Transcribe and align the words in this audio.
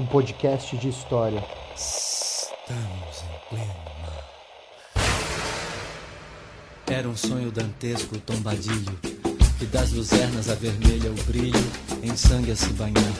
um 0.00 0.06
podcast 0.06 0.74
de 0.78 0.88
história. 0.88 1.44
Estamos 1.76 3.22
em 3.22 3.50
pleno 3.50 3.74
mar. 4.00 4.24
Era 6.86 7.06
um 7.06 7.14
sonho 7.14 7.52
dantesco 7.52 8.16
tombadilho, 8.20 8.98
que 9.58 9.66
das 9.66 9.92
luzernas 9.92 10.48
a 10.48 10.54
vermelha 10.54 11.10
o 11.10 11.24
brilho, 11.24 11.72
em 12.02 12.16
sangue 12.16 12.50
a 12.50 12.56
se 12.56 12.72
banhar. 12.72 13.12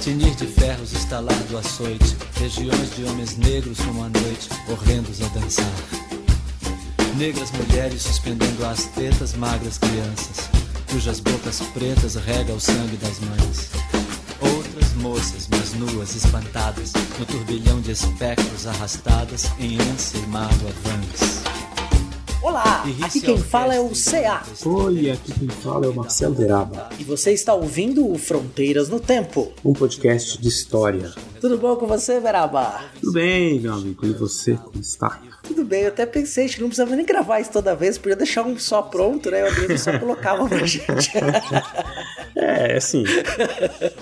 Tinir 0.00 0.36
de 0.36 0.46
ferros 0.46 0.92
estalar 0.92 1.42
do 1.48 1.58
açoite, 1.58 2.16
regiões 2.36 2.94
de 2.94 3.04
homens 3.06 3.36
negros 3.36 3.80
como 3.80 4.04
a 4.04 4.08
noite, 4.08 4.48
horrendos 4.68 5.20
a 5.20 5.26
dançar. 5.28 5.66
Negras 7.16 7.50
mulheres 7.50 8.02
suspendendo 8.02 8.64
as 8.64 8.84
tetas 8.84 9.34
magras 9.34 9.78
crianças, 9.78 10.48
cujas 10.88 11.18
bocas 11.18 11.60
pretas 11.74 12.14
rega 12.14 12.52
o 12.52 12.60
sangue 12.60 12.96
das 12.98 13.18
mães. 13.18 14.09
Moças, 15.00 15.48
mas 15.50 15.72
nuas, 15.74 16.14
espantadas, 16.14 16.92
no 17.18 17.24
turbilhão 17.24 17.80
de 17.80 17.92
espectros 17.92 18.66
arrastadas 18.66 19.50
em 19.58 19.80
ânsia 19.80 20.18
e 20.18 20.26
mágoa. 20.26 21.39
Olá, 22.42 22.84
aqui 23.04 23.20
quem 23.20 23.34
é 23.34 23.38
o 23.38 23.40
fala 23.42 23.74
é 23.74 23.80
o 23.80 23.90
CA 23.90 24.42
Oi, 24.64 25.10
aqui 25.10 25.32
quem 25.38 25.48
fala 25.48 25.84
é 25.84 25.88
o 25.90 25.94
Marcelo 25.94 26.34
Veraba, 26.34 26.88
e 26.98 27.04
você 27.04 27.32
está 27.32 27.52
ouvindo 27.52 28.10
o 28.10 28.16
Fronteiras 28.16 28.88
no 28.88 28.98
Tempo. 28.98 29.52
um 29.64 29.74
podcast 29.74 30.40
de 30.40 30.48
história. 30.48 31.10
Tudo 31.40 31.58
bom 31.58 31.76
com 31.76 31.86
você, 31.86 32.20
Beraba? 32.20 32.80
Tudo 33.00 33.12
bem, 33.12 33.60
meu 33.60 33.74
amigo? 33.74 34.06
E 34.06 34.12
você, 34.12 34.54
como 34.54 34.80
está? 34.80 35.20
Tudo 35.42 35.64
bem, 35.64 35.82
eu 35.82 35.88
até 35.88 36.04
pensei 36.06 36.46
que 36.48 36.60
não 36.60 36.68
precisava 36.68 36.94
nem 36.94 37.04
gravar 37.04 37.40
isso 37.40 37.50
toda 37.50 37.74
vez, 37.74 37.96
podia 37.98 38.16
deixar 38.16 38.42
um 38.42 38.58
só 38.58 38.82
pronto, 38.82 39.30
né? 39.30 39.42
O 39.44 39.46
Adriano 39.46 39.78
só 39.78 39.98
colocava 39.98 40.48
pra 40.48 40.64
gente. 40.66 41.10
É, 42.36 42.76
assim. 42.76 43.02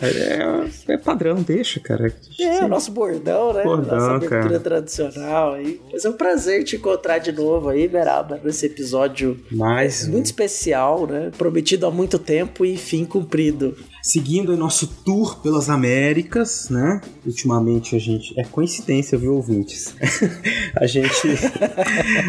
É, 0.03 0.93
é 0.93 0.99
padrão, 0.99 1.37
deixa, 1.37 1.81
cara. 1.81 2.15
É, 2.39 2.63
o 2.63 2.69
nosso 2.69 2.93
bordão, 2.93 3.55
né? 3.55 3.65
Bordão, 3.65 3.97
Nossa 3.99 4.11
abertura 4.17 4.43
cara. 4.43 4.61
tradicional 4.61 5.55
aí. 5.55 5.81
Mas 5.91 6.05
é 6.05 6.11
um 6.11 6.13
prazer 6.13 6.63
te 6.63 6.77
encontrar 6.77 7.19
de 7.19 7.33
novo 7.33 7.71
aí, 7.71 7.89
Nesse 8.37 8.67
episódio 8.67 9.39
Mas, 9.51 10.07
muito 10.07 10.27
especial, 10.27 11.07
né? 11.07 11.31
Prometido 11.37 11.87
há 11.87 11.91
muito 11.91 12.19
tempo 12.19 12.65
e 12.65 12.77
fim 12.77 13.05
cumprido. 13.05 13.77
seguindo 14.03 14.53
o 14.53 14.57
nosso 14.57 14.87
tour 14.87 15.41
pelas 15.41 15.69
Américas, 15.71 16.69
né? 16.71 17.01
Ultimamente 17.25 17.97
a 17.97 17.99
gente. 17.99 18.39
É 18.39 18.45
coincidência, 18.45 19.17
viu, 19.19 19.35
ouvintes? 19.35 19.95
a 20.77 20.87
gente. 20.87 21.29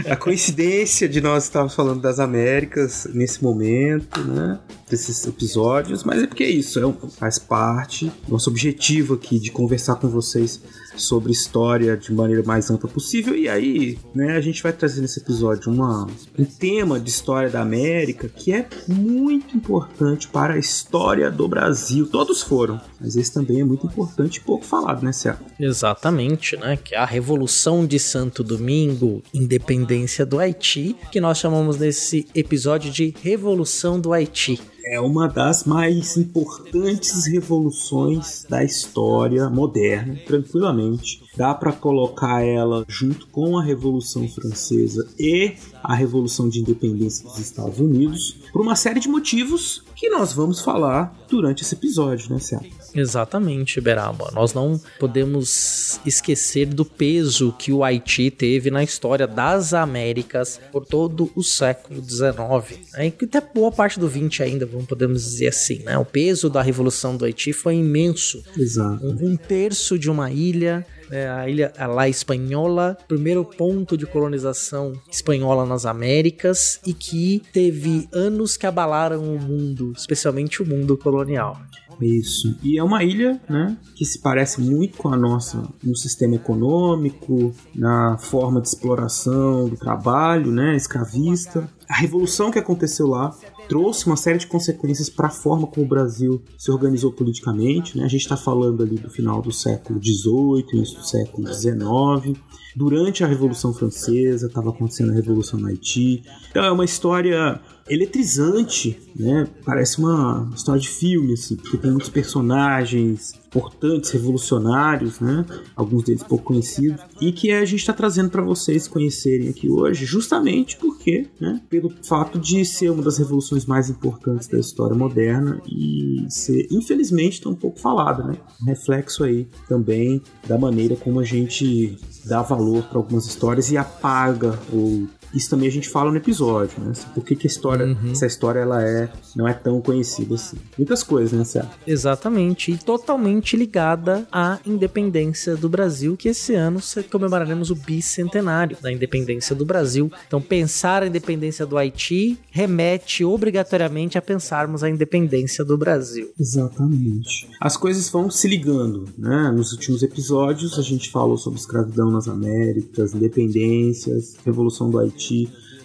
a 0.10 0.16
coincidência 0.16 1.08
de 1.08 1.22
nós 1.22 1.46
estarmos 1.46 1.74
falando 1.74 2.02
das 2.02 2.20
Américas 2.20 3.08
nesse 3.14 3.44
momento, 3.44 4.20
né? 4.22 4.60
Desses 4.90 5.26
episódios, 5.28 6.04
mas 6.04 6.24
é 6.24 6.28
porque 6.28 6.44
é 6.44 6.50
isso, 6.50 6.80
é 6.80 7.10
faz 7.18 7.38
parte. 7.38 8.12
Nosso 8.28 8.50
objetivo 8.50 9.14
aqui 9.14 9.40
de 9.40 9.52
conversar 9.52 9.96
com 9.96 10.08
vocês 10.08 10.60
sobre 11.02 11.32
história 11.32 11.96
de 11.98 12.14
maneira 12.14 12.44
mais 12.44 12.70
ampla 12.70 12.90
possível. 12.90 13.36
E 13.36 13.48
aí, 13.48 13.98
né, 14.14 14.38
a 14.38 14.42
gente 14.42 14.62
vai 14.62 14.74
trazer 14.74 15.02
nesse 15.02 15.20
episódio 15.20 15.72
uma, 15.72 16.08
um 16.38 16.46
tema 16.46 17.00
de 17.00 17.10
história 17.10 17.50
da 17.50 17.62
América 17.62 18.30
que 18.30 18.54
é 18.54 18.68
muito 18.88 19.56
importante 19.56 20.28
para 20.28 20.54
a 20.54 20.58
história 20.58 21.30
do 21.30 21.48
Brasil. 21.48 22.08
Todos 22.08 22.42
foram, 22.42 22.80
mas 23.00 23.16
esse 23.16 23.34
também 23.34 23.62
é 23.62 23.64
muito 23.64 23.86
importante 23.86 24.38
e 24.38 24.42
pouco 24.42 24.66
falado, 24.66 25.04
né, 25.04 25.12
Cé? 25.12 25.36
Exatamente, 25.60 26.58
né? 26.58 26.78
Que 26.78 26.96
é 26.96 26.98
a 26.98 27.06
Revolução 27.06 27.86
de 27.86 28.00
Santo 28.00 28.44
Domingo, 28.44 29.22
independência 29.34 30.26
do 30.26 30.40
Haiti, 30.40 30.96
que 31.12 31.22
nós 31.22 31.38
chamamos 31.38 31.78
nesse 31.78 32.28
episódio 32.34 32.92
de 32.92 33.14
Revolução 33.22 34.00
do 34.00 34.14
Haiti. 34.14 34.60
É 34.92 35.00
uma 35.00 35.28
das 35.28 35.66
mais 35.66 36.18
importantes 36.18 37.28
revoluções 37.28 38.44
da 38.50 38.64
história 38.64 39.48
moderna, 39.48 40.18
tranquilamente. 40.26 41.22
Dá 41.40 41.54
para 41.54 41.72
colocar 41.72 42.44
ela 42.44 42.84
junto 42.86 43.26
com 43.28 43.58
a 43.58 43.64
Revolução 43.64 44.28
Francesa 44.28 45.08
e 45.18 45.56
a 45.82 45.96
Revolução 45.96 46.50
de 46.50 46.60
Independência 46.60 47.24
dos 47.24 47.40
Estados 47.40 47.80
Unidos, 47.80 48.36
por 48.52 48.62
uma 48.62 48.76
série 48.76 49.00
de 49.00 49.08
motivos 49.08 49.82
que 49.96 50.10
nós 50.10 50.34
vamos 50.34 50.60
falar 50.60 51.18
durante 51.30 51.64
esse 51.64 51.76
episódio, 51.76 52.30
né, 52.30 52.40
Cé? 52.40 52.60
Exatamente, 52.94 53.80
Beraba. 53.80 54.32
Nós 54.34 54.54
não 54.54 54.82
podemos 55.00 56.02
esquecer 56.06 56.66
do 56.66 56.84
peso 56.84 57.54
que 57.58 57.72
o 57.72 57.86
Haiti 57.86 58.30
teve 58.30 58.70
na 58.70 58.84
história 58.84 59.26
das 59.26 59.74
Américas 59.74 60.60
por 60.74 60.86
todo 60.86 61.32
o 61.36 61.42
século 61.42 62.04
XIX. 62.04 62.80
Né? 62.94 63.08
E 63.08 63.26
até 63.26 63.40
boa 63.40 63.72
parte 63.72 63.98
do 63.98 64.10
XX 64.10 64.42
ainda, 64.42 64.66
vamos 64.66 64.88
podemos 64.88 65.24
dizer 65.24 65.48
assim. 65.48 65.80
Né? 65.84 65.98
O 65.98 66.04
peso 66.04 66.50
da 66.50 66.62
Revolução 66.62 67.16
do 67.16 67.24
Haiti 67.24 67.54
foi 67.54 67.76
imenso. 67.76 68.44
Exato. 68.58 69.06
Um 69.06 69.38
terço 69.38 69.98
de 69.98 70.10
uma 70.10 70.32
ilha, 70.32 70.86
né, 71.10 71.30
a 71.30 71.50
ilha 71.50 71.74
a 71.78 71.88
La 71.88 72.08
Espanhola, 72.08 72.98
primeiro 73.08 73.44
ponto 73.44 73.98
de 73.98 74.06
colonização 74.06 74.94
espanhola 75.10 75.66
nas 75.66 75.86
Américas 75.86 76.80
e 76.86 76.94
que 76.94 77.42
teve 77.52 78.08
anos 78.14 78.58
que 78.58 78.66
abalaram 78.66 79.24
o 79.24 79.40
mundo, 79.40 79.94
especialmente 79.96 80.62
o 80.62 80.66
mundo 80.66 80.98
colonial. 80.98 81.58
Isso. 82.02 82.58
E 82.64 82.78
é 82.78 82.84
uma 82.84 83.04
ilha, 83.04 83.40
né, 83.50 83.78
que 83.96 84.06
se 84.06 84.20
parece 84.20 84.62
muito 84.62 84.98
com 84.98 85.10
a 85.10 85.18
nossa 85.18 85.62
no 85.84 85.96
sistema 85.96 86.36
econômico, 86.36 87.54
na 87.76 88.18
forma 88.18 88.62
de 88.62 88.68
exploração 88.68 89.68
do 89.68 89.76
trabalho, 89.76 90.52
né, 90.52 90.76
escravista. 90.76 91.70
A 91.90 91.98
revolução 91.98 92.52
que 92.52 92.60
aconteceu 92.60 93.08
lá 93.08 93.36
trouxe 93.68 94.08
uma 94.08 94.16
série 94.16 94.38
de 94.40 94.48
consequências 94.48 95.10
para 95.10 95.28
a 95.28 95.32
forma 95.32 95.68
como 95.68 95.86
o 95.86 95.90
Brasil 95.90 96.42
se 96.58 96.72
organizou 96.72 97.12
politicamente. 97.12 97.98
Né? 97.98 98.04
A 98.04 98.08
gente 98.08 98.22
está 98.22 98.38
falando 98.38 98.84
ali 98.84 98.96
do 98.96 99.10
final 99.10 99.42
do 99.42 99.52
século 99.52 100.00
XVIII, 100.00 100.66
início 100.74 100.98
do 100.98 101.06
século 101.06 101.48
XIX. 101.54 102.40
Durante 102.76 103.24
a 103.24 103.28
Revolução 103.28 103.74
Francesa, 103.74 104.48
estava 104.48 104.70
acontecendo 104.70 105.12
a 105.12 105.16
Revolução 105.16 105.60
no 105.60 105.68
Haiti. 105.68 106.24
Então 106.50 106.64
é 106.64 106.72
uma 106.72 106.86
história 106.86 107.60
eletrizante, 107.90 109.00
né? 109.16 109.48
Parece 109.66 110.00
uma 110.00 110.50
história 110.56 110.80
de 110.80 110.90
filme, 110.90 111.34
assim, 111.34 111.56
porque 111.56 111.78
tem 111.78 111.92
muitos 111.92 112.10
personagens 112.10 113.34
importantes, 113.48 114.12
revolucionários, 114.12 115.20
né? 115.20 115.46
Alguns 115.76 116.04
deles 116.04 116.24
pouco 116.24 116.46
conhecidos, 116.46 117.02
e 117.20 117.32
que 117.32 117.52
a 117.52 117.66
gente 117.66 117.80
está 117.80 117.94
trazendo 117.94 118.30
para 118.30 118.44
vocês 118.44 118.88
conhecerem 118.88 119.50
aqui 119.50 119.70
hoje, 119.70 120.06
justamente 120.06 120.78
porque, 120.78 121.28
né? 121.40 121.62
Pelo 121.70 121.92
fato 122.04 122.38
de 122.38 122.64
ser 122.64 122.92
uma 122.92 123.02
das 123.02 123.18
revoluções 123.18 123.66
mais 123.66 123.90
importantes 123.90 124.48
da 124.48 124.60
história 124.60 124.96
moderna 124.96 125.62
e 125.68 126.26
ser, 126.30 126.68
infelizmente, 126.72 127.42
tão 127.42 127.56
pouco 127.56 127.80
falada, 127.80 128.24
né? 128.24 128.38
Um 128.62 128.66
reflexo 128.66 129.24
aí 129.24 129.48
também 129.68 130.22
da 130.48 130.58
maneira 130.58 130.96
como 130.96 131.20
a 131.20 131.26
gente 131.26 131.98
dá 132.26 132.42
valor 132.42 132.84
para 132.84 133.00
algumas 133.00 133.26
histórias 133.26 133.72
e 133.72 133.78
apaga 133.78 134.60
ou 134.72 135.08
isso 135.34 135.50
também 135.50 135.68
a 135.68 135.72
gente 135.72 135.90
fala 135.90 136.12
no 136.12 136.18
episódio, 136.18 136.82
né? 136.82 136.94
Por 137.14 137.24
que, 137.24 137.36
que 137.36 137.48
a 137.48 137.50
história, 137.50 137.98
essa 138.12 138.26
história 138.26 138.60
ela 138.60 138.84
é, 138.84 139.10
não 139.36 139.48
é 139.48 139.54
tão 139.54 139.82
conhecida 139.82 140.36
assim. 140.36 140.58
Muitas 140.78 141.04
coisas, 141.04 141.38
né, 141.38 141.44
Cé? 141.44 141.66
Exatamente, 141.86 142.72
e 142.72 142.78
totalmente 142.78 143.56
ligada 143.56 144.28
à 144.32 144.60
independência 144.66 145.56
do 145.56 145.70
Brasil, 145.70 146.16
que 146.18 146.30
esse 146.30 146.54
ano 146.56 146.80
comemoraremos 147.12 147.70
o 147.70 147.76
bicentenário 147.76 148.78
da 148.82 148.92
independência 148.92 149.56
do 149.56 149.66
Brasil. 149.66 150.12
Então, 150.28 150.42
pensar 150.42 151.04
a 151.04 151.08
independência 151.08 151.66
do 151.66 151.78
Haiti 151.78 152.38
remete 152.50 153.24
obrigatoriamente 153.24 154.18
a 154.18 154.22
pensarmos 154.22 154.84
a 154.84 154.90
independência 154.90 155.64
do 155.64 155.78
Brasil. 155.78 156.30
Exatamente. 156.40 157.48
As 157.60 157.78
coisas 157.78 158.10
vão 158.10 158.30
se 158.30 158.48
ligando, 158.48 159.06
né? 159.18 159.52
Nos 159.52 159.72
últimos 159.72 160.02
episódios 160.02 160.78
a 160.80 160.82
gente 160.82 161.10
falou 161.12 161.38
sobre 161.38 161.60
escravidão 161.60 162.12
nas 162.12 162.28
Américas, 162.28 163.14
independências, 163.14 164.36
revolução 164.46 164.90
do 164.90 165.00
Haiti. 165.00 165.19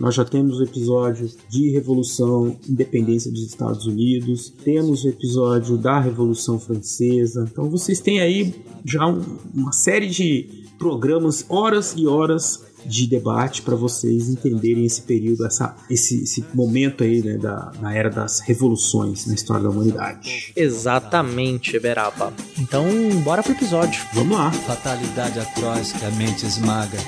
Nós 0.00 0.14
já 0.14 0.24
temos 0.24 0.58
o 0.58 0.62
episódio 0.64 1.30
de 1.48 1.70
Revolução 1.70 2.56
Independência 2.68 3.30
dos 3.30 3.44
Estados 3.44 3.86
Unidos, 3.86 4.52
temos 4.64 5.04
o 5.04 5.08
episódio 5.08 5.76
da 5.76 6.00
Revolução 6.00 6.58
Francesa. 6.58 7.48
Então 7.50 7.70
vocês 7.70 8.00
têm 8.00 8.20
aí 8.20 8.54
já 8.84 9.06
um, 9.06 9.22
uma 9.54 9.72
série 9.72 10.08
de 10.08 10.64
programas, 10.78 11.44
horas 11.48 11.94
e 11.96 12.06
horas 12.06 12.64
de 12.84 13.06
debate 13.06 13.62
para 13.62 13.74
vocês 13.74 14.28
entenderem 14.28 14.84
esse 14.84 15.02
período, 15.02 15.46
essa, 15.46 15.74
esse, 15.88 16.24
esse 16.24 16.44
momento 16.52 17.02
aí 17.02 17.22
né, 17.22 17.38
da, 17.38 17.72
na 17.80 17.94
era 17.94 18.10
das 18.10 18.40
revoluções 18.40 19.26
na 19.26 19.34
história 19.34 19.62
da 19.62 19.70
humanidade. 19.70 20.52
Exatamente, 20.54 21.78
Beraba. 21.78 22.32
Então, 22.58 22.84
bora 23.22 23.42
pro 23.42 23.52
episódio. 23.52 24.02
Vamos 24.12 24.36
lá. 24.36 24.50
Fatalidade 24.52 25.38
atroz 25.38 25.92
que 25.92 26.04
a 26.04 26.10
mente 26.10 26.44
esmaga, 26.44 26.98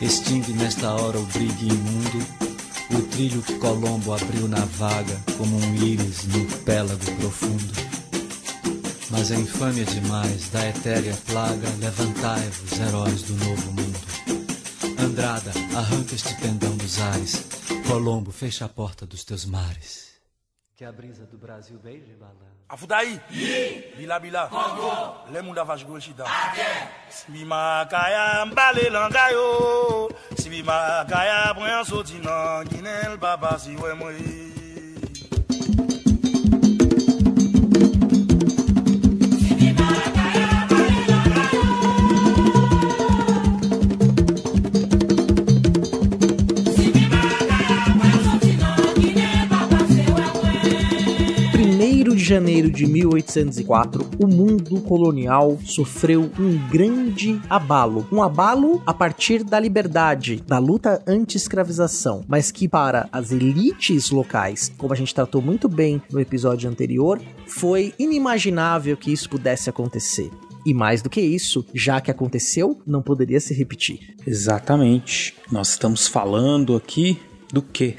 extingue 0.00 0.52
nesta 0.52 0.92
hora 0.92 1.18
o 1.18 1.26
brilho 1.26 1.60
imundo, 1.60 2.26
o 2.96 3.02
trilho 3.10 3.42
que 3.42 3.54
Colombo 3.58 4.12
abriu 4.12 4.48
na 4.48 4.64
vaga, 4.64 5.20
como 5.36 5.56
um 5.56 5.74
íris 5.74 6.24
no 6.24 6.44
pélago 6.64 7.04
profundo. 7.18 7.72
Mas 9.10 9.30
é 9.30 9.36
infâmia 9.36 9.84
demais 9.84 10.48
da 10.48 10.68
etérea 10.68 11.16
plaga, 11.26 11.68
levantai-vos, 11.78 12.80
heróis 12.80 13.22
do 13.22 13.34
novo 13.44 13.72
mundo. 13.72 14.00
Andrada, 14.98 15.52
arranca 15.74 16.14
este 16.14 16.34
pendão 16.40 16.76
dos 16.76 16.98
ares. 16.98 17.44
Colombo, 17.86 18.32
fecha 18.32 18.64
a 18.64 18.68
porta 18.68 19.06
dos 19.06 19.24
teus 19.24 19.44
mares. 19.44 20.13
Que 20.76 20.84
a 20.84 20.90
brisa 20.90 21.24
do 21.26 21.38
Brasil 21.38 21.78
beije 21.78 22.16
balão. 22.18 22.50
Afudai, 22.68 23.20
bila 23.96 24.18
bila, 24.18 24.50
lemunda 25.30 25.62
vasgol 25.62 26.00
shida. 26.00 26.24
Sibima 27.08 27.86
kaya 27.88 28.44
mbale 28.46 28.90
langayo, 28.90 30.10
sibima 30.36 31.06
kaya 31.08 31.54
bwen 31.54 31.84
sotina, 31.84 32.64
ginel 32.68 33.16
baba 33.16 33.56
si 33.56 33.76
wemwe. 33.76 34.63
De 52.24 52.30
janeiro 52.30 52.70
de 52.70 52.86
1804, 52.86 54.08
o 54.18 54.26
mundo 54.26 54.80
colonial 54.80 55.58
sofreu 55.62 56.30
um 56.38 56.56
grande 56.70 57.38
abalo. 57.50 58.08
Um 58.10 58.22
abalo 58.22 58.82
a 58.86 58.94
partir 58.94 59.44
da 59.44 59.60
liberdade, 59.60 60.42
da 60.46 60.58
luta 60.58 61.02
anti-escravização, 61.06 62.24
mas 62.26 62.50
que 62.50 62.66
para 62.66 63.10
as 63.12 63.30
elites 63.30 64.10
locais, 64.10 64.72
como 64.78 64.94
a 64.94 64.96
gente 64.96 65.14
tratou 65.14 65.42
muito 65.42 65.68
bem 65.68 66.00
no 66.10 66.18
episódio 66.18 66.70
anterior, 66.70 67.20
foi 67.46 67.92
inimaginável 67.98 68.96
que 68.96 69.12
isso 69.12 69.28
pudesse 69.28 69.68
acontecer. 69.68 70.30
E 70.64 70.72
mais 70.72 71.02
do 71.02 71.10
que 71.10 71.20
isso, 71.20 71.62
já 71.74 72.00
que 72.00 72.10
aconteceu, 72.10 72.80
não 72.86 73.02
poderia 73.02 73.38
se 73.38 73.52
repetir. 73.52 74.16
Exatamente. 74.26 75.36
Nós 75.52 75.72
estamos 75.72 76.08
falando 76.08 76.74
aqui 76.74 77.20
do 77.52 77.60
que, 77.60 77.96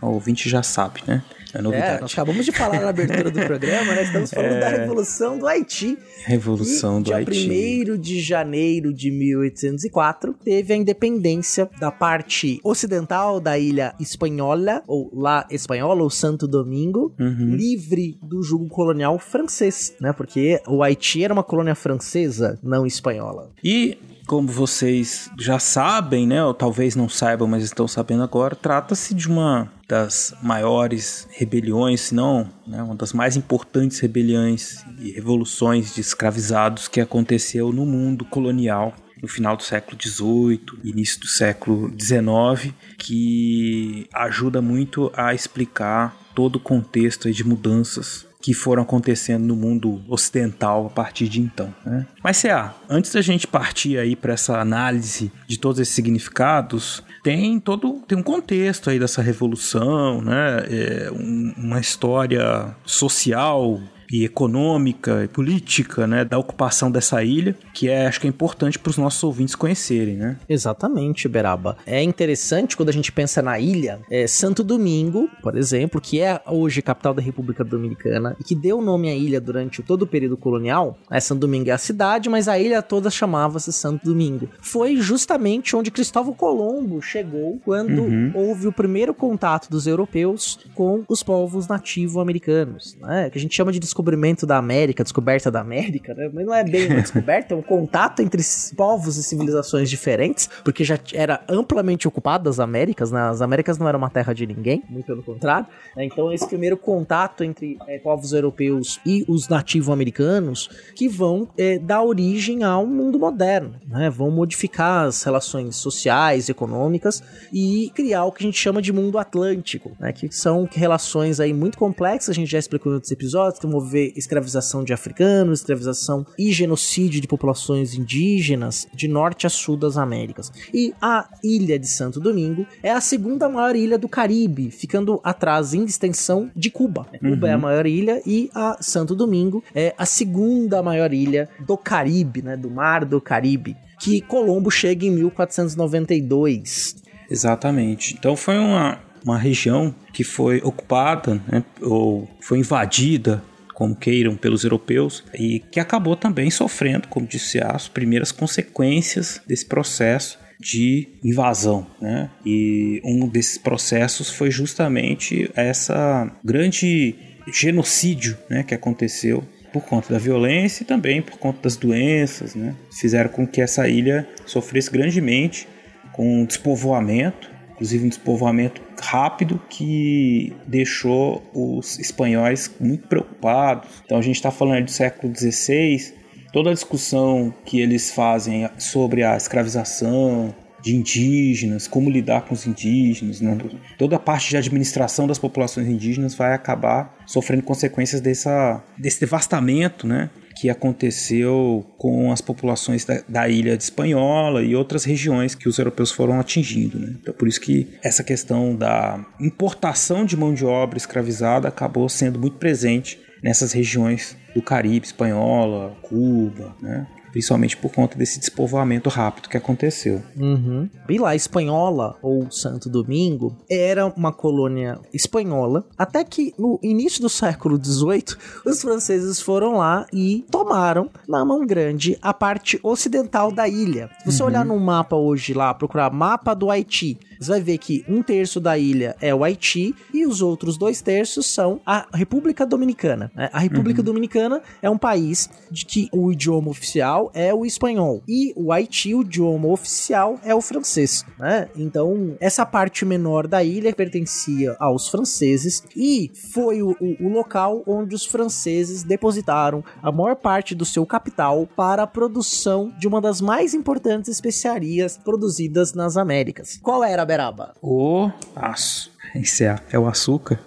O 0.00 0.06
ouvinte 0.06 0.48
já 0.48 0.62
sabe, 0.62 1.02
né? 1.06 1.22
É 1.52 1.62
novidade. 1.62 1.98
É, 1.98 2.00
nós 2.00 2.12
acabamos 2.12 2.44
de 2.44 2.52
falar 2.52 2.80
na 2.80 2.88
abertura 2.88 3.30
do 3.30 3.40
programa, 3.40 3.94
né? 3.94 4.02
Estamos 4.02 4.30
falando 4.30 4.54
é... 4.54 4.60
da 4.60 4.68
Revolução 4.68 5.38
do 5.38 5.46
Haiti. 5.46 5.98
Revolução 6.24 7.00
do 7.00 7.06
dia 7.06 7.16
Haiti. 7.16 7.48
Dia 7.48 7.94
1 7.94 7.98
de 7.98 8.20
janeiro 8.20 8.92
de 8.92 9.10
1804, 9.10 10.34
teve 10.44 10.72
a 10.72 10.76
independência 10.76 11.68
da 11.78 11.90
parte 11.90 12.60
ocidental 12.62 13.40
da 13.40 13.58
ilha 13.58 13.94
espanhola, 14.00 14.82
ou 14.86 15.10
La 15.14 15.46
Espanhola, 15.50 16.02
ou 16.02 16.10
Santo 16.10 16.46
Domingo, 16.46 17.14
uhum. 17.18 17.54
livre 17.54 18.18
do 18.22 18.42
jugo 18.42 18.68
colonial 18.68 19.18
francês, 19.18 19.94
né? 20.00 20.12
Porque 20.12 20.60
o 20.66 20.82
Haiti 20.82 21.24
era 21.24 21.32
uma 21.32 21.44
colônia 21.44 21.74
francesa, 21.74 22.58
não 22.62 22.86
espanhola. 22.86 23.50
E 23.62 23.98
como 24.26 24.48
vocês 24.48 25.30
já 25.38 25.58
sabem, 25.58 26.26
né, 26.26 26.44
ou 26.44 26.52
talvez 26.52 26.96
não 26.96 27.08
saibam, 27.08 27.46
mas 27.46 27.62
estão 27.62 27.86
sabendo 27.86 28.24
agora, 28.24 28.56
trata-se 28.56 29.14
de 29.14 29.28
uma 29.28 29.70
das 29.88 30.34
maiores 30.42 31.28
rebeliões, 31.30 32.00
se 32.00 32.14
não 32.14 32.48
né, 32.66 32.82
uma 32.82 32.94
das 32.94 33.12
mais 33.12 33.36
importantes 33.36 34.00
rebeliões 34.00 34.84
e 34.98 35.12
revoluções 35.12 35.94
de 35.94 36.00
escravizados 36.00 36.88
que 36.88 37.00
aconteceu 37.00 37.72
no 37.72 37.86
mundo 37.86 38.24
colonial 38.24 38.94
no 39.22 39.28
final 39.28 39.56
do 39.56 39.62
século 39.62 39.98
XVIII, 40.00 40.60
início 40.84 41.20
do 41.20 41.26
século 41.26 41.90
XIX, 41.98 42.74
que 42.98 44.06
ajuda 44.12 44.60
muito 44.60 45.10
a 45.16 45.32
explicar 45.32 46.14
todo 46.34 46.56
o 46.56 46.60
contexto 46.60 47.32
de 47.32 47.42
mudanças 47.42 48.26
que 48.42 48.54
foram 48.54 48.82
acontecendo 48.82 49.44
no 49.44 49.56
mundo 49.56 50.04
ocidental 50.08 50.86
a 50.86 50.90
partir 50.90 51.28
de 51.28 51.40
então. 51.40 51.74
Né? 51.84 52.06
Mas, 52.22 52.36
C.A., 52.36 52.72
antes 52.88 53.12
da 53.12 53.20
gente 53.20 53.46
partir 53.46 53.98
aí 53.98 54.14
para 54.14 54.34
essa 54.34 54.60
análise 54.60 55.32
de 55.48 55.58
todos 55.58 55.80
esses 55.80 55.92
significados, 55.92 57.02
tem 57.26 57.58
todo 57.58 57.94
tem 58.06 58.16
um 58.16 58.22
contexto 58.22 58.88
aí 58.88 59.00
dessa 59.00 59.20
revolução, 59.20 60.22
né? 60.22 60.64
É 60.70 61.10
um, 61.10 61.54
uma 61.56 61.80
história 61.80 62.72
social 62.84 63.80
e 64.10 64.24
econômica 64.24 65.24
e 65.24 65.28
política, 65.28 66.06
né, 66.06 66.24
da 66.24 66.38
ocupação 66.38 66.90
dessa 66.90 67.22
ilha, 67.22 67.56
que 67.74 67.88
é 67.88 68.06
acho 68.06 68.20
que 68.20 68.26
é 68.26 68.30
importante 68.30 68.78
para 68.78 68.90
os 68.90 68.98
nossos 68.98 69.22
ouvintes 69.22 69.54
conhecerem, 69.54 70.16
né? 70.16 70.36
Exatamente, 70.48 71.28
Beraba. 71.28 71.76
É 71.86 72.02
interessante 72.02 72.76
quando 72.76 72.88
a 72.88 72.92
gente 72.92 73.12
pensa 73.12 73.42
na 73.42 73.58
ilha, 73.58 74.00
é, 74.10 74.26
Santo 74.26 74.62
Domingo, 74.62 75.28
por 75.42 75.56
exemplo, 75.56 76.00
que 76.00 76.20
é 76.20 76.40
hoje 76.46 76.82
capital 76.82 77.14
da 77.14 77.22
República 77.22 77.64
Dominicana 77.64 78.36
e 78.40 78.44
que 78.44 78.54
deu 78.54 78.80
nome 78.80 79.08
à 79.08 79.14
ilha 79.14 79.40
durante 79.40 79.82
todo 79.82 80.02
o 80.02 80.06
período 80.06 80.36
colonial. 80.36 80.98
É 81.10 81.20
Santo 81.20 81.40
Domingo 81.40 81.70
é 81.70 81.72
a 81.72 81.78
cidade, 81.78 82.28
mas 82.28 82.48
a 82.48 82.58
ilha 82.58 82.82
toda 82.82 83.10
chamava-se 83.10 83.72
Santo 83.72 84.04
Domingo. 84.04 84.48
Foi 84.60 84.96
justamente 84.96 85.74
onde 85.74 85.90
Cristóvão 85.90 86.34
Colombo 86.34 87.00
chegou 87.02 87.60
quando 87.64 88.02
uhum. 88.02 88.32
houve 88.34 88.68
o 88.68 88.72
primeiro 88.72 89.14
contato 89.14 89.68
dos 89.68 89.86
europeus 89.86 90.58
com 90.74 91.04
os 91.08 91.22
povos 91.22 91.66
nativo-americanos, 91.68 92.96
né? 93.00 93.30
Que 93.30 93.38
a 93.38 93.40
gente 93.40 93.54
chama 93.54 93.72
de 93.72 93.80
descobrimento 93.96 94.46
da 94.46 94.58
América, 94.58 95.02
descoberta 95.02 95.50
da 95.50 95.60
América, 95.60 96.12
né? 96.14 96.30
Mas 96.32 96.44
não 96.44 96.54
é 96.54 96.62
bem 96.62 96.86
uma 96.88 97.00
descoberta, 97.00 97.54
é 97.54 97.56
um 97.56 97.62
contato 97.62 98.20
entre 98.20 98.42
povos 98.76 99.16
e 99.16 99.22
civilizações 99.22 99.88
diferentes, 99.88 100.48
porque 100.62 100.84
já 100.84 100.98
era 101.14 101.42
amplamente 101.48 102.06
ocupado 102.06 102.50
as 102.50 102.60
Américas, 102.60 103.10
né? 103.10 103.22
As 103.22 103.40
Américas 103.40 103.78
não 103.78 103.88
eram 103.88 103.98
uma 103.98 104.10
terra 104.10 104.34
de 104.34 104.46
ninguém, 104.46 104.82
muito 104.88 105.06
pelo 105.06 105.22
contrário. 105.22 105.66
Né? 105.96 106.04
Então, 106.04 106.30
esse 106.32 106.46
primeiro 106.46 106.76
contato 106.76 107.42
entre 107.42 107.78
é, 107.88 107.98
povos 107.98 108.32
europeus 108.32 109.00
e 109.06 109.24
os 109.28 109.48
nativo-americanos 109.48 110.68
que 110.94 111.08
vão 111.08 111.48
é, 111.56 111.78
dar 111.78 112.02
origem 112.02 112.62
ao 112.62 112.86
mundo 112.86 113.18
moderno, 113.18 113.76
né? 113.88 114.10
Vão 114.10 114.30
modificar 114.30 115.06
as 115.06 115.22
relações 115.22 115.76
sociais, 115.76 116.48
econômicas 116.48 117.22
e 117.52 117.90
criar 117.94 118.24
o 118.24 118.32
que 118.32 118.42
a 118.42 118.46
gente 118.46 118.58
chama 118.58 118.82
de 118.82 118.92
mundo 118.92 119.18
atlântico, 119.18 119.92
né? 119.98 120.12
Que 120.12 120.30
são 120.30 120.68
relações 120.70 121.40
aí 121.40 121.54
muito 121.54 121.78
complexas, 121.78 122.30
a 122.30 122.34
gente 122.34 122.50
já 122.50 122.58
explicou 122.58 122.92
em 122.92 122.96
outros 122.96 123.12
episódios, 123.12 123.58
que 123.58 123.66
ver 123.86 124.12
escravização 124.16 124.84
de 124.84 124.92
africanos, 124.92 125.60
escravização 125.60 126.26
e 126.38 126.52
genocídio 126.52 127.20
de 127.20 127.28
populações 127.28 127.94
indígenas 127.94 128.86
de 128.92 129.08
norte 129.08 129.46
a 129.46 129.50
sul 129.50 129.76
das 129.76 129.96
Américas. 129.96 130.52
E 130.72 130.92
a 131.00 131.28
ilha 131.42 131.78
de 131.78 131.88
Santo 131.88 132.20
Domingo 132.20 132.66
é 132.82 132.90
a 132.90 133.00
segunda 133.00 133.48
maior 133.48 133.76
ilha 133.76 133.98
do 133.98 134.08
Caribe, 134.08 134.70
ficando 134.70 135.20
atrás 135.22 135.74
em 135.74 135.84
extensão 135.84 136.50
de 136.54 136.70
Cuba. 136.70 137.06
Cuba 137.20 137.46
uhum. 137.46 137.46
é 137.46 137.52
a 137.52 137.56
uhum. 137.56 137.62
maior 137.62 137.86
ilha 137.86 138.22
e 138.26 138.50
a 138.54 138.76
Santo 138.80 139.14
Domingo 139.14 139.62
é 139.74 139.94
a 139.96 140.04
segunda 140.04 140.82
maior 140.82 141.12
ilha 141.12 141.48
do 141.60 141.76
Caribe, 141.76 142.42
né, 142.42 142.56
do 142.56 142.70
Mar 142.70 143.04
do 143.04 143.20
Caribe, 143.20 143.76
que 143.98 144.20
Colombo 144.20 144.70
chega 144.70 145.06
em 145.06 145.10
1492. 145.10 146.96
Exatamente. 147.30 148.14
Então 148.18 148.36
foi 148.36 148.58
uma, 148.58 148.98
uma 149.24 149.38
região 149.38 149.94
que 150.12 150.22
foi 150.22 150.60
ocupada 150.62 151.40
né, 151.48 151.64
ou 151.82 152.28
foi 152.40 152.58
invadida 152.58 153.42
como 153.76 153.94
queiram, 153.94 154.34
pelos 154.36 154.64
europeus, 154.64 155.22
e 155.38 155.60
que 155.60 155.78
acabou 155.78 156.16
também 156.16 156.50
sofrendo, 156.50 157.08
como 157.08 157.26
disse, 157.26 157.62
as 157.62 157.86
primeiras 157.86 158.32
consequências 158.32 159.38
desse 159.46 159.66
processo 159.66 160.38
de 160.58 161.06
invasão, 161.22 161.86
né? 162.00 162.30
E 162.44 163.02
um 163.04 163.28
desses 163.28 163.58
processos 163.58 164.30
foi 164.30 164.50
justamente 164.50 165.50
essa 165.54 166.34
grande 166.42 167.16
genocídio, 167.52 168.38
né, 168.48 168.62
que 168.62 168.74
aconteceu 168.74 169.44
por 169.70 169.82
conta 169.82 170.10
da 170.10 170.18
violência 170.18 170.82
e 170.82 170.86
também 170.86 171.20
por 171.20 171.36
conta 171.36 171.60
das 171.60 171.76
doenças, 171.76 172.54
né? 172.54 172.74
Fizeram 172.98 173.28
com 173.28 173.46
que 173.46 173.60
essa 173.60 173.86
ilha 173.86 174.26
sofresse 174.46 174.90
grandemente 174.90 175.68
com 176.14 176.42
o 176.42 176.46
despovoamento 176.46 177.50
inclusive 177.76 178.06
um 178.06 178.08
despovoamento 178.08 178.82
rápido 179.00 179.60
que 179.68 180.52
deixou 180.66 181.42
os 181.54 181.98
espanhóis 181.98 182.70
muito 182.80 183.06
preocupados. 183.06 184.02
Então 184.04 184.18
a 184.18 184.22
gente 184.22 184.36
está 184.36 184.50
falando 184.50 184.86
do 184.86 184.90
século 184.90 185.34
XVI, 185.34 186.14
toda 186.52 186.70
a 186.70 186.74
discussão 186.74 187.54
que 187.64 187.80
eles 187.80 188.10
fazem 188.10 188.68
sobre 188.78 189.22
a 189.22 189.36
escravização 189.36 190.54
de 190.82 190.94
indígenas, 190.94 191.88
como 191.88 192.08
lidar 192.08 192.42
com 192.42 192.54
os 192.54 192.66
indígenas, 192.66 193.40
né? 193.40 193.58
toda 193.98 194.16
a 194.16 194.18
parte 194.18 194.50
de 194.50 194.56
administração 194.56 195.26
das 195.26 195.38
populações 195.38 195.88
indígenas 195.88 196.34
vai 196.34 196.54
acabar 196.54 197.16
sofrendo 197.26 197.62
consequências 197.62 198.20
dessa, 198.20 198.82
desse 198.96 199.18
devastamento, 199.20 200.06
né? 200.06 200.30
Que 200.56 200.70
aconteceu 200.70 201.84
com 201.98 202.32
as 202.32 202.40
populações 202.40 203.04
da, 203.04 203.22
da, 203.28 203.48
ilha 203.48 203.76
de 203.76 203.82
Espanhola 203.82 204.62
e 204.62 204.74
outras 204.74 205.04
regiões 205.04 205.54
que 205.54 205.68
os 205.68 205.78
europeus 205.78 206.10
foram 206.10 206.40
atingindo. 206.40 206.98
Né? 206.98 207.14
Então, 207.20 207.34
por 207.34 207.46
isso 207.46 207.60
que 207.60 207.88
essa 208.02 208.24
questão 208.24 208.74
da 208.74 209.24
importação 209.38 210.24
de 210.24 210.34
mão 210.34 210.54
de 210.54 210.64
obra 210.64 210.96
escravizada 210.96 211.68
acabou 211.68 212.08
sendo 212.08 212.38
muito 212.38 212.56
presente 212.56 213.20
nessas 213.42 213.72
regiões 213.72 214.34
do 214.54 214.62
Caribe, 214.62 215.06
Espanhola, 215.06 215.94
Cuba, 216.00 216.74
né? 216.80 217.06
Principalmente 217.36 217.76
por 217.76 217.92
conta 217.92 218.16
desse 218.16 218.40
despovoamento 218.40 219.10
rápido 219.10 219.50
que 219.50 219.58
aconteceu. 219.58 220.22
Uhum. 220.34 220.88
E 221.06 221.18
lá, 221.18 221.36
Espanhola, 221.36 222.16
ou 222.22 222.50
Santo 222.50 222.88
Domingo, 222.88 223.54
era 223.70 224.06
uma 224.06 224.32
colônia 224.32 224.98
espanhola, 225.12 225.84
até 225.98 226.24
que 226.24 226.54
no 226.58 226.80
início 226.82 227.20
do 227.20 227.28
século 227.28 227.76
XVIII, 227.76 228.38
os 228.64 228.80
franceses 228.80 229.38
foram 229.38 229.76
lá 229.76 230.06
e 230.10 230.46
tomaram 230.50 231.10
na 231.28 231.44
mão 231.44 231.66
grande 231.66 232.16
a 232.22 232.32
parte 232.32 232.80
ocidental 232.82 233.52
da 233.52 233.68
ilha. 233.68 234.08
Se 234.20 234.32
você 234.32 234.42
uhum. 234.42 234.48
olhar 234.48 234.64
no 234.64 234.80
mapa 234.80 235.14
hoje 235.14 235.52
lá, 235.52 235.74
procurar 235.74 236.10
mapa 236.10 236.54
do 236.54 236.70
Haiti, 236.70 237.18
você 237.38 237.50
vai 237.50 237.60
ver 237.60 237.78
que 237.78 238.04
um 238.08 238.22
terço 238.22 238.60
da 238.60 238.78
ilha 238.78 239.16
é 239.20 239.34
o 239.34 239.44
Haiti 239.44 239.94
e 240.12 240.26
os 240.26 240.42
outros 240.42 240.76
dois 240.76 241.00
terços 241.00 241.46
são 241.46 241.80
a 241.84 242.06
República 242.12 242.64
Dominicana. 242.66 243.30
Né? 243.34 243.50
A 243.52 243.58
República 243.58 244.00
uhum. 244.00 244.04
Dominicana 244.04 244.62
é 244.80 244.88
um 244.88 244.98
país 244.98 245.48
de 245.70 245.84
que 245.84 246.08
o 246.12 246.32
idioma 246.32 246.70
oficial 246.70 247.30
é 247.34 247.52
o 247.52 247.64
espanhol. 247.64 248.22
E 248.28 248.52
o 248.56 248.72
Haiti, 248.72 249.14
o 249.14 249.22
idioma 249.22 249.68
oficial, 249.68 250.38
é 250.42 250.54
o 250.54 250.60
francês, 250.60 251.24
né? 251.38 251.68
Então, 251.76 252.36
essa 252.40 252.64
parte 252.64 253.04
menor 253.04 253.46
da 253.46 253.62
ilha 253.62 253.94
pertencia 253.94 254.76
aos 254.78 255.08
franceses 255.08 255.82
e 255.94 256.30
foi 256.52 256.82
o, 256.82 256.96
o, 257.00 257.26
o 257.26 257.28
local 257.28 257.82
onde 257.86 258.14
os 258.14 258.24
franceses 258.24 259.02
depositaram 259.02 259.84
a 260.02 260.12
maior 260.12 260.36
parte 260.36 260.74
do 260.74 260.84
seu 260.84 261.04
capital 261.04 261.66
para 261.76 262.02
a 262.02 262.06
produção 262.06 262.92
de 262.98 263.06
uma 263.08 263.20
das 263.20 263.40
mais 263.40 263.74
importantes 263.74 264.30
especiarias 264.30 265.18
produzidas 265.18 265.92
nas 265.92 266.16
Américas. 266.16 266.78
Qual 266.82 267.02
era, 267.02 267.24
Beraba? 267.26 267.74
O 267.82 268.30
aço. 268.54 269.10
Esse 269.34 269.64
é, 269.64 269.76
é 269.90 269.98
o 269.98 270.06
açúcar? 270.06 270.58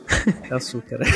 É 0.44 0.54
açúcar. 0.54 1.00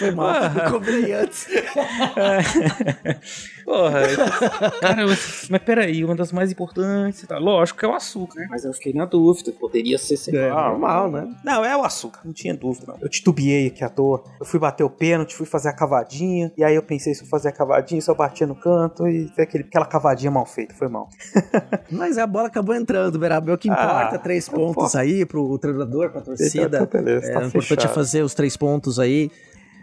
Foi 0.00 0.10
mal, 0.10 0.42
eu 0.42 0.70
cobrei 0.72 1.12
antes. 1.12 1.46
Porra, 3.70 4.00
cara, 4.82 5.06
mas 5.06 5.62
peraí, 5.64 6.04
uma 6.04 6.16
das 6.16 6.32
mais 6.32 6.50
importantes, 6.50 7.24
tá? 7.24 7.38
Lógico 7.38 7.78
que 7.78 7.84
é 7.84 7.88
o 7.88 7.94
açúcar, 7.94 8.44
Mas 8.50 8.64
eu 8.64 8.72
fiquei 8.72 8.92
na 8.92 9.04
dúvida, 9.04 9.52
poderia 9.52 9.96
ser 9.96 10.16
sempre 10.16 10.40
é, 10.40 10.50
normal, 10.50 11.08
né? 11.08 11.32
Não, 11.44 11.64
é 11.64 11.76
o 11.76 11.84
açúcar, 11.84 12.20
não 12.24 12.32
tinha 12.32 12.52
dúvida, 12.52 12.86
não. 12.88 12.98
Eu 13.00 13.08
titubeei 13.08 13.68
aqui 13.68 13.84
à 13.84 13.88
toa, 13.88 14.24
eu 14.40 14.44
fui 14.44 14.58
bater 14.58 14.82
o 14.82 14.90
pênalti, 14.90 15.36
fui 15.36 15.46
fazer 15.46 15.68
a 15.68 15.72
cavadinha, 15.72 16.52
e 16.58 16.64
aí 16.64 16.74
eu 16.74 16.82
pensei 16.82 17.14
se 17.14 17.22
eu 17.22 17.28
fazer 17.28 17.50
a 17.50 17.52
cavadinha, 17.52 18.02
só 18.02 18.12
batia 18.12 18.44
no 18.44 18.56
canto 18.56 19.06
e 19.06 19.28
foi 19.28 19.44
aquele, 19.44 19.62
aquela 19.62 19.86
cavadinha 19.86 20.32
mal 20.32 20.46
feita, 20.46 20.74
foi 20.74 20.88
mal. 20.88 21.08
mas 21.92 22.18
a 22.18 22.26
bola 22.26 22.48
acabou 22.48 22.74
entrando, 22.74 23.20
Berabel, 23.20 23.54
o 23.54 23.58
que 23.58 23.68
importa, 23.68 24.16
ah, 24.16 24.18
três 24.18 24.48
pontos 24.48 24.96
aí 24.96 25.24
pro 25.24 25.56
treinador, 25.58 26.10
pra 26.10 26.22
torcida. 26.22 26.78
Então, 26.82 27.02
beleza, 27.02 27.30
é, 27.30 27.34
tá 27.34 27.40
o 27.40 27.46
importante 27.46 27.86
é 27.86 27.88
fazer 27.88 28.22
os 28.22 28.34
três 28.34 28.56
pontos 28.56 28.98
aí. 28.98 29.30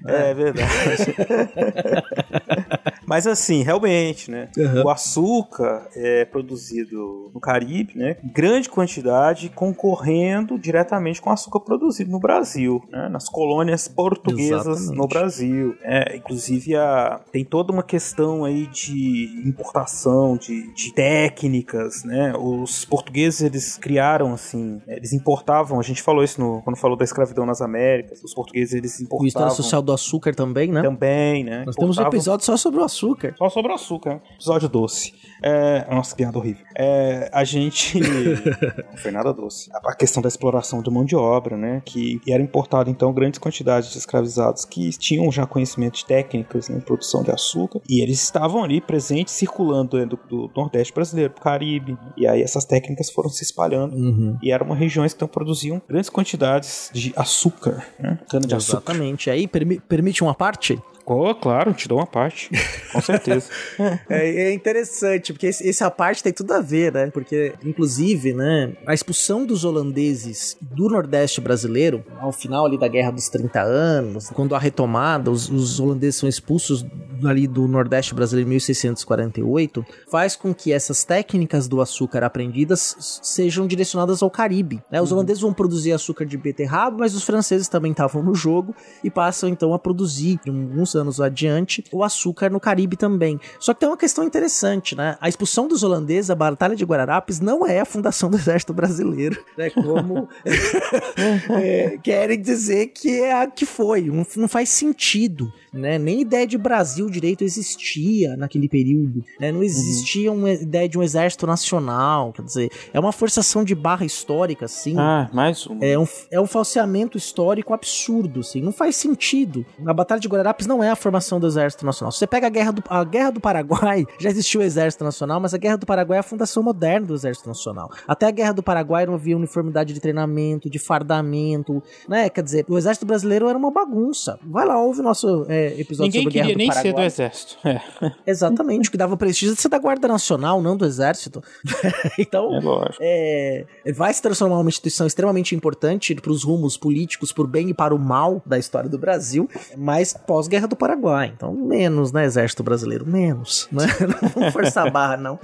É, 0.05 0.31
é 0.31 0.33
verdade. 0.33 0.67
Mas 3.07 3.25
assim, 3.25 3.63
realmente, 3.63 4.29
né? 4.29 4.49
Uhum. 4.57 4.83
O 4.83 4.89
açúcar 4.89 5.87
é 5.95 6.25
produzido 6.25 7.31
no 7.33 7.39
Caribe, 7.39 7.97
né? 7.97 8.17
Em 8.21 8.27
grande 8.27 8.69
quantidade, 8.69 9.49
concorrendo 9.49 10.59
diretamente 10.59 11.21
com 11.21 11.29
o 11.29 11.33
açúcar 11.33 11.61
produzido 11.61 12.11
no 12.11 12.19
Brasil, 12.19 12.83
né? 12.91 13.07
Nas 13.07 13.29
colônias 13.29 13.87
portuguesas 13.87 14.67
Exatamente. 14.67 14.97
no 14.97 15.07
Brasil. 15.07 15.75
É, 15.81 16.17
inclusive, 16.17 16.75
a, 16.75 17.21
tem 17.31 17.45
toda 17.45 17.71
uma 17.71 17.81
questão 17.81 18.43
aí 18.43 18.67
de 18.67 19.41
importação, 19.45 20.35
de, 20.35 20.73
de 20.73 20.93
técnicas, 20.93 22.03
né? 22.03 22.33
Os 22.37 22.83
portugueses, 22.83 23.41
eles 23.41 23.77
criaram, 23.77 24.33
assim, 24.33 24.81
eles 24.85 25.13
importavam, 25.13 25.79
a 25.79 25.83
gente 25.83 26.01
falou 26.01 26.25
isso 26.25 26.41
no, 26.41 26.61
quando 26.61 26.75
falou 26.75 26.97
da 26.97 27.05
escravidão 27.05 27.45
nas 27.45 27.61
Américas, 27.61 28.21
os 28.21 28.33
portugueses, 28.33 28.73
eles 28.73 28.99
importavam... 28.99 29.23
O 29.23 29.27
História 29.27 29.51
Social 29.51 29.81
do 29.87 29.93
Açúcar 29.93 30.35
também, 30.35 30.71
né? 30.71 30.81
Também, 30.81 31.43
né? 31.43 31.63
Nós 31.65 31.75
temos 31.75 31.97
um 31.97 32.01
episódio 32.03 32.45
só 32.45 32.55
sobre 32.55 32.79
o 32.79 32.83
açúcar. 32.83 33.33
Só 33.37 33.49
sobre 33.49 33.71
o 33.71 33.75
açúcar. 33.75 34.15
Né? 34.15 34.21
Episódio 34.35 34.69
doce. 34.69 35.13
É... 35.41 35.87
Nossa, 35.89 36.15
piada 36.15 36.37
horrível. 36.37 36.65
É... 36.77 37.29
A 37.33 37.43
gente. 37.43 37.99
não 38.91 38.97
foi 38.97 39.11
nada 39.11 39.33
doce. 39.33 39.69
A 39.73 39.95
questão 39.95 40.21
da 40.21 40.27
exploração 40.27 40.81
de 40.81 40.89
mão 40.89 41.05
de 41.05 41.15
obra, 41.15 41.57
né? 41.57 41.81
Que 41.85 42.21
era 42.27 42.43
importado, 42.43 42.89
então, 42.89 43.13
grandes 43.13 43.39
quantidades 43.39 43.91
de 43.91 43.97
escravizados 43.97 44.65
que 44.65 44.89
tinham 44.97 45.31
já 45.31 45.45
conhecimento 45.45 45.95
de 45.95 46.05
técnicas 46.05 46.69
né, 46.69 46.79
produção 46.85 47.23
de 47.23 47.31
açúcar. 47.31 47.81
E 47.89 48.01
eles 48.01 48.21
estavam 48.21 48.63
ali 48.63 48.81
presentes, 48.81 49.33
circulando 49.33 49.97
né, 49.97 50.05
do, 50.05 50.19
do 50.29 50.51
Nordeste 50.55 50.93
brasileiro 50.93 51.33
pro 51.33 51.43
Caribe. 51.43 51.97
E 52.17 52.27
aí 52.27 52.41
essas 52.41 52.65
técnicas 52.65 53.09
foram 53.09 53.29
se 53.29 53.43
espalhando. 53.43 53.95
Uhum. 53.95 54.37
E 54.41 54.51
eram 54.51 54.69
regiões 54.71 55.13
que 55.13 55.17
então 55.17 55.27
produziam 55.27 55.81
grandes 55.87 56.09
quantidades 56.09 56.89
de 56.93 57.13
açúcar, 57.15 57.85
né? 57.99 58.19
Cana 58.29 58.45
de 58.45 58.55
açúcar. 58.55 58.91
Exatamente. 58.91 59.29
Aí 59.29 59.47
permite 59.87 60.23
uma 60.23 60.33
parte 60.33 60.79
Oh, 61.09 61.33
claro, 61.33 61.73
te 61.73 61.87
dou 61.87 61.99
uma 61.99 62.05
parte. 62.05 62.49
Com 62.91 62.99
certeza. 62.99 63.49
é, 64.09 64.49
é, 64.49 64.53
interessante, 64.53 65.31
porque 65.31 65.47
esse, 65.47 65.67
essa 65.69 65.89
parte 65.89 66.21
tem 66.21 66.33
tudo 66.33 66.51
a 66.53 66.59
ver, 66.59 66.91
né? 66.91 67.09
Porque, 67.09 67.53
inclusive, 67.63 68.33
né, 68.33 68.73
a 68.85 68.93
expulsão 68.93 69.45
dos 69.45 69.63
holandeses 69.63 70.57
do 70.59 70.89
Nordeste 70.89 71.39
brasileiro, 71.39 72.03
ao 72.19 72.33
final 72.33 72.65
ali 72.65 72.77
da 72.77 72.89
Guerra 72.89 73.11
dos 73.11 73.29
30 73.29 73.61
Anos, 73.61 74.29
quando 74.31 74.53
a 74.53 74.59
retomada, 74.59 75.31
os, 75.31 75.49
os 75.49 75.79
holandeses 75.79 76.17
são 76.17 76.27
expulsos 76.27 76.85
ali 77.25 77.47
do 77.47 77.67
Nordeste 77.67 78.13
brasileiro 78.13 78.49
em 78.49 78.51
1648, 78.51 79.85
faz 80.11 80.35
com 80.35 80.53
que 80.53 80.73
essas 80.73 81.05
técnicas 81.05 81.67
do 81.67 81.79
açúcar 81.81 82.23
aprendidas 82.23 83.19
sejam 83.23 83.65
direcionadas 83.65 84.21
ao 84.21 84.29
Caribe. 84.29 84.83
Né? 84.91 85.01
Os 85.01 85.11
uhum. 85.11 85.17
holandeses 85.17 85.41
vão 85.41 85.53
produzir 85.53 85.93
açúcar 85.93 86.25
de 86.25 86.37
beterraba, 86.37 86.97
mas 86.99 87.15
os 87.15 87.23
franceses 87.23 87.69
também 87.69 87.91
estavam 87.91 88.21
no 88.21 88.35
jogo 88.35 88.75
e 89.03 89.09
passam 89.09 89.47
então 89.49 89.73
a 89.73 89.79
produzir, 89.79 90.39
uns 90.45 90.96
anos 90.97 91.21
adiante, 91.21 91.83
o 91.91 92.03
açúcar 92.03 92.49
no 92.49 92.59
Caribe 92.59 92.97
também. 92.97 93.39
Só 93.59 93.73
que 93.73 93.79
tem 93.79 93.89
uma 93.89 93.97
questão 93.97 94.23
interessante, 94.23 94.95
né? 94.95 95.17
A 95.21 95.29
expulsão 95.29 95.67
dos 95.67 95.83
holandeses, 95.83 96.29
a 96.29 96.35
Batalha 96.35 96.75
de 96.75 96.83
Guararapes, 96.83 97.39
não 97.39 97.65
é 97.65 97.79
a 97.79 97.85
fundação 97.85 98.29
do 98.29 98.35
Exército 98.37 98.73
Brasileiro, 98.73 99.43
né? 99.57 99.69
Como 99.69 100.27
é, 101.61 101.97
querem 102.03 102.41
dizer 102.41 102.87
que 102.87 103.21
é 103.21 103.33
a 103.33 103.47
que 103.47 103.65
foi. 103.65 104.01
Não, 104.01 104.25
não 104.35 104.47
faz 104.47 104.69
sentido, 104.69 105.53
né? 105.77 105.99
Nem 105.99 106.21
ideia 106.21 106.47
de 106.47 106.57
Brasil 106.57 107.09
direito 107.09 107.43
existia 107.43 108.35
naquele 108.35 108.67
período, 108.67 109.23
né? 109.39 109.51
Não 109.51 109.61
existia 109.61 110.31
uhum. 110.31 110.39
uma 110.39 110.51
ideia 110.51 110.89
de 110.89 110.97
um 110.97 111.03
exército 111.03 111.45
nacional, 111.45 112.33
quer 112.33 112.41
dizer, 112.41 112.71
é 112.91 112.99
uma 112.99 113.11
forçação 113.11 113.63
de 113.63 113.75
barra 113.75 114.05
histórica, 114.05 114.65
assim. 114.65 114.95
Ah, 114.97 115.29
mais 115.31 115.67
um. 115.67 115.77
É 115.79 115.97
um, 115.97 116.07
é 116.31 116.41
um 116.41 116.47
falseamento 116.47 117.17
histórico 117.17 117.73
absurdo, 117.73 118.39
assim. 118.39 118.61
Não 118.61 118.71
faz 118.71 118.95
sentido. 118.95 119.65
A 119.85 119.93
Batalha 119.93 120.19
de 120.19 120.27
Guararapes 120.27 120.65
não 120.65 120.83
é 120.83 120.87
é 120.87 120.91
a 120.91 120.95
formação 120.95 121.39
do 121.39 121.47
Exército 121.47 121.85
Nacional. 121.85 122.11
Se 122.11 122.19
você 122.19 122.27
pega 122.27 122.47
a 122.47 122.49
Guerra 122.49 122.71
do, 122.71 122.83
a 122.89 123.03
Guerra 123.03 123.31
do 123.31 123.39
Paraguai, 123.39 124.05
já 124.19 124.29
existiu 124.29 124.61
o 124.61 124.63
Exército 124.63 125.03
Nacional, 125.03 125.39
mas 125.39 125.53
a 125.53 125.57
Guerra 125.57 125.77
do 125.77 125.85
Paraguai 125.85 126.17
é 126.17 126.19
a 126.21 126.23
fundação 126.23 126.63
moderna 126.63 127.07
do 127.07 127.13
Exército 127.13 127.47
Nacional. 127.47 127.91
Até 128.07 128.27
a 128.27 128.31
Guerra 128.31 128.53
do 128.53 128.63
Paraguai 128.63 129.05
não 129.05 129.13
havia 129.13 129.35
uniformidade 129.35 129.93
de 129.93 129.99
treinamento, 129.99 130.69
de 130.69 130.79
fardamento, 130.79 131.83
né? 132.07 132.29
Quer 132.29 132.43
dizer, 132.43 132.65
o 132.67 132.77
Exército 132.77 133.05
Brasileiro 133.05 133.47
era 133.47 133.57
uma 133.57 133.71
bagunça. 133.71 134.39
Vai 134.43 134.65
lá, 134.65 134.79
ouve 134.81 135.01
o 135.01 135.03
nosso 135.03 135.45
é, 135.49 135.66
episódio 135.67 136.11
Ninguém 136.11 136.23
sobre 136.23 136.39
a 136.39 136.43
Guerra 136.43 136.53
do 136.53 136.57
nem 136.57 136.71
ser 136.71 136.93
do 136.93 137.01
Exército. 137.01 137.57
É. 137.67 137.81
Exatamente, 138.25 138.89
o 138.89 138.91
que 138.91 138.97
dava 138.97 139.17
prestígio 139.17 139.55
de 139.55 139.61
ser 139.61 139.69
da 139.69 139.79
Guarda 139.79 140.07
Nacional, 140.07 140.61
não 140.61 140.75
do 140.75 140.85
Exército. 140.85 141.43
então, 142.17 142.51
é, 142.99 143.65
é, 143.85 143.91
vai 143.91 144.13
se 144.13 144.21
transformar 144.21 144.59
uma 144.59 144.69
instituição 144.69 145.07
extremamente 145.07 145.55
importante 145.55 146.13
para 146.15 146.31
os 146.31 146.43
rumos 146.43 146.77
políticos, 146.77 147.31
por 147.31 147.47
bem 147.47 147.69
e 147.69 147.73
para 147.73 147.93
o 147.93 147.99
mal 147.99 148.41
da 148.45 148.57
história 148.57 148.89
do 148.89 148.97
Brasil, 148.97 149.49
mas 149.77 150.13
pós-Guerra 150.13 150.67
do 150.67 150.75
Paraguai. 150.75 151.31
Então, 151.35 151.53
menos, 151.53 152.11
né, 152.11 152.25
Exército 152.25 152.63
Brasileiro? 152.63 153.05
Menos, 153.05 153.67
né? 153.71 153.85
Não 154.21 154.29
vamos 154.29 154.53
forçar 154.53 154.87
a 154.87 154.89
barra, 154.89 155.17
não. 155.17 155.39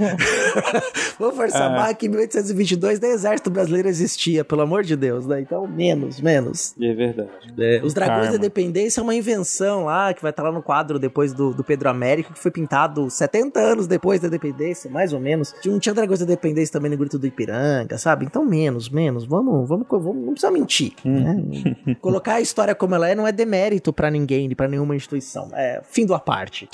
vamos 1.19 1.35
forçar 1.35 1.69
a 1.69 1.73
é. 1.73 1.75
barra 1.75 1.93
que 1.93 2.05
em 2.05 2.09
1822 2.09 2.99
nem 2.99 3.11
Exército 3.11 3.49
Brasileiro 3.49 3.87
existia, 3.87 4.43
pelo 4.43 4.61
amor 4.61 4.83
de 4.83 4.95
Deus, 4.95 5.25
né? 5.25 5.41
Então, 5.41 5.67
menos, 5.67 6.19
menos. 6.19 6.73
É 6.81 6.93
verdade. 6.93 7.29
É, 7.57 7.81
os 7.83 7.93
Dragões 7.93 8.29
da 8.29 8.35
Independência 8.35 8.99
é 8.99 9.03
uma 9.03 9.15
invenção 9.15 9.85
lá, 9.85 10.02
que 10.11 10.21
vai 10.21 10.31
estar 10.31 10.41
lá 10.41 10.51
no 10.51 10.63
quadro 10.63 10.97
depois 10.97 11.33
do, 11.33 11.53
do 11.53 11.63
Pedro 11.63 11.87
Américo, 11.87 12.33
que 12.33 12.39
foi 12.39 12.49
pintado 12.49 13.09
70 13.09 13.59
anos 13.59 13.85
depois 13.85 14.19
da 14.19 14.27
Independência, 14.27 14.89
mais 14.89 15.13
ou 15.13 15.19
menos. 15.19 15.53
Não 15.63 15.79
tinha 15.79 15.93
Dragões 15.93 16.19
da 16.19 16.25
Independência 16.25 16.73
também 16.73 16.89
no 16.89 16.97
Grito 16.97 17.19
do 17.19 17.27
Ipiranga, 17.27 17.97
sabe? 17.97 18.25
Então, 18.25 18.43
menos, 18.43 18.89
menos. 18.89 19.25
Vamos, 19.25 19.69
vamos, 19.69 19.85
vamos 19.87 20.25
não 20.25 20.33
precisa 20.33 20.51
mentir. 20.51 20.93
Hum. 21.05 21.19
Né? 21.19 21.95
Colocar 22.01 22.35
a 22.35 22.41
história 22.41 22.73
como 22.73 22.95
ela 22.95 23.07
é 23.07 23.13
não 23.13 23.27
é 23.27 23.31
demérito 23.31 23.93
para 23.93 24.09
ninguém, 24.09 24.49
para 24.55 24.67
nenhuma 24.67 24.95
instituição. 24.95 25.49
É 25.53 25.81
fim 25.83 26.05
do 26.05 26.15
a 26.15 26.19
parte. 26.19 26.67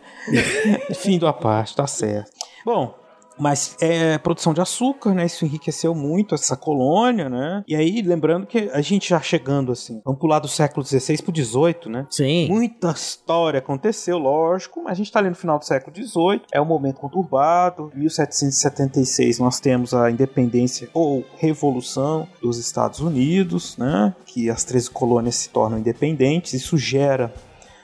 fim 0.96 1.18
do 1.18 1.26
a 1.26 1.32
parte, 1.32 1.76
tá 1.76 1.86
certo. 1.86 2.32
Bom, 2.64 3.05
Mas 3.38 3.76
é 3.80 4.18
produção 4.18 4.54
de 4.54 4.60
açúcar, 4.60 5.14
né? 5.14 5.26
Isso 5.26 5.44
enriqueceu 5.44 5.94
muito 5.94 6.34
essa 6.34 6.56
colônia, 6.56 7.28
né? 7.28 7.64
E 7.66 7.74
aí, 7.74 8.02
lembrando 8.02 8.46
que 8.46 8.70
a 8.72 8.80
gente 8.80 9.10
já 9.10 9.20
chegando 9.20 9.72
assim, 9.72 10.00
vamos 10.04 10.20
pular 10.20 10.38
do 10.38 10.48
século 10.48 10.84
XVI 10.84 11.22
pro 11.22 11.34
XVIII, 11.34 11.90
né? 11.90 12.06
Sim. 12.10 12.48
Muita 12.48 12.90
história 12.90 13.58
aconteceu, 13.58 14.18
lógico, 14.18 14.82
mas 14.82 14.92
a 14.92 14.94
gente 14.96 15.12
tá 15.12 15.18
ali 15.18 15.28
no 15.28 15.34
final 15.34 15.58
do 15.58 15.64
século 15.64 15.94
XVIII, 15.94 16.42
é 16.52 16.60
um 16.60 16.64
momento 16.64 16.96
conturbado. 16.96 17.90
1776 17.94 19.38
nós 19.38 19.60
temos 19.60 19.94
a 19.94 20.10
independência 20.10 20.88
ou 20.94 21.24
revolução 21.36 22.26
dos 22.40 22.58
Estados 22.58 23.00
Unidos, 23.00 23.76
né? 23.76 24.14
Que 24.24 24.50
as 24.50 24.64
13 24.64 24.90
colônias 24.90 25.36
se 25.36 25.48
tornam 25.50 25.78
independentes, 25.78 26.52
isso 26.54 26.76
gera 26.76 27.32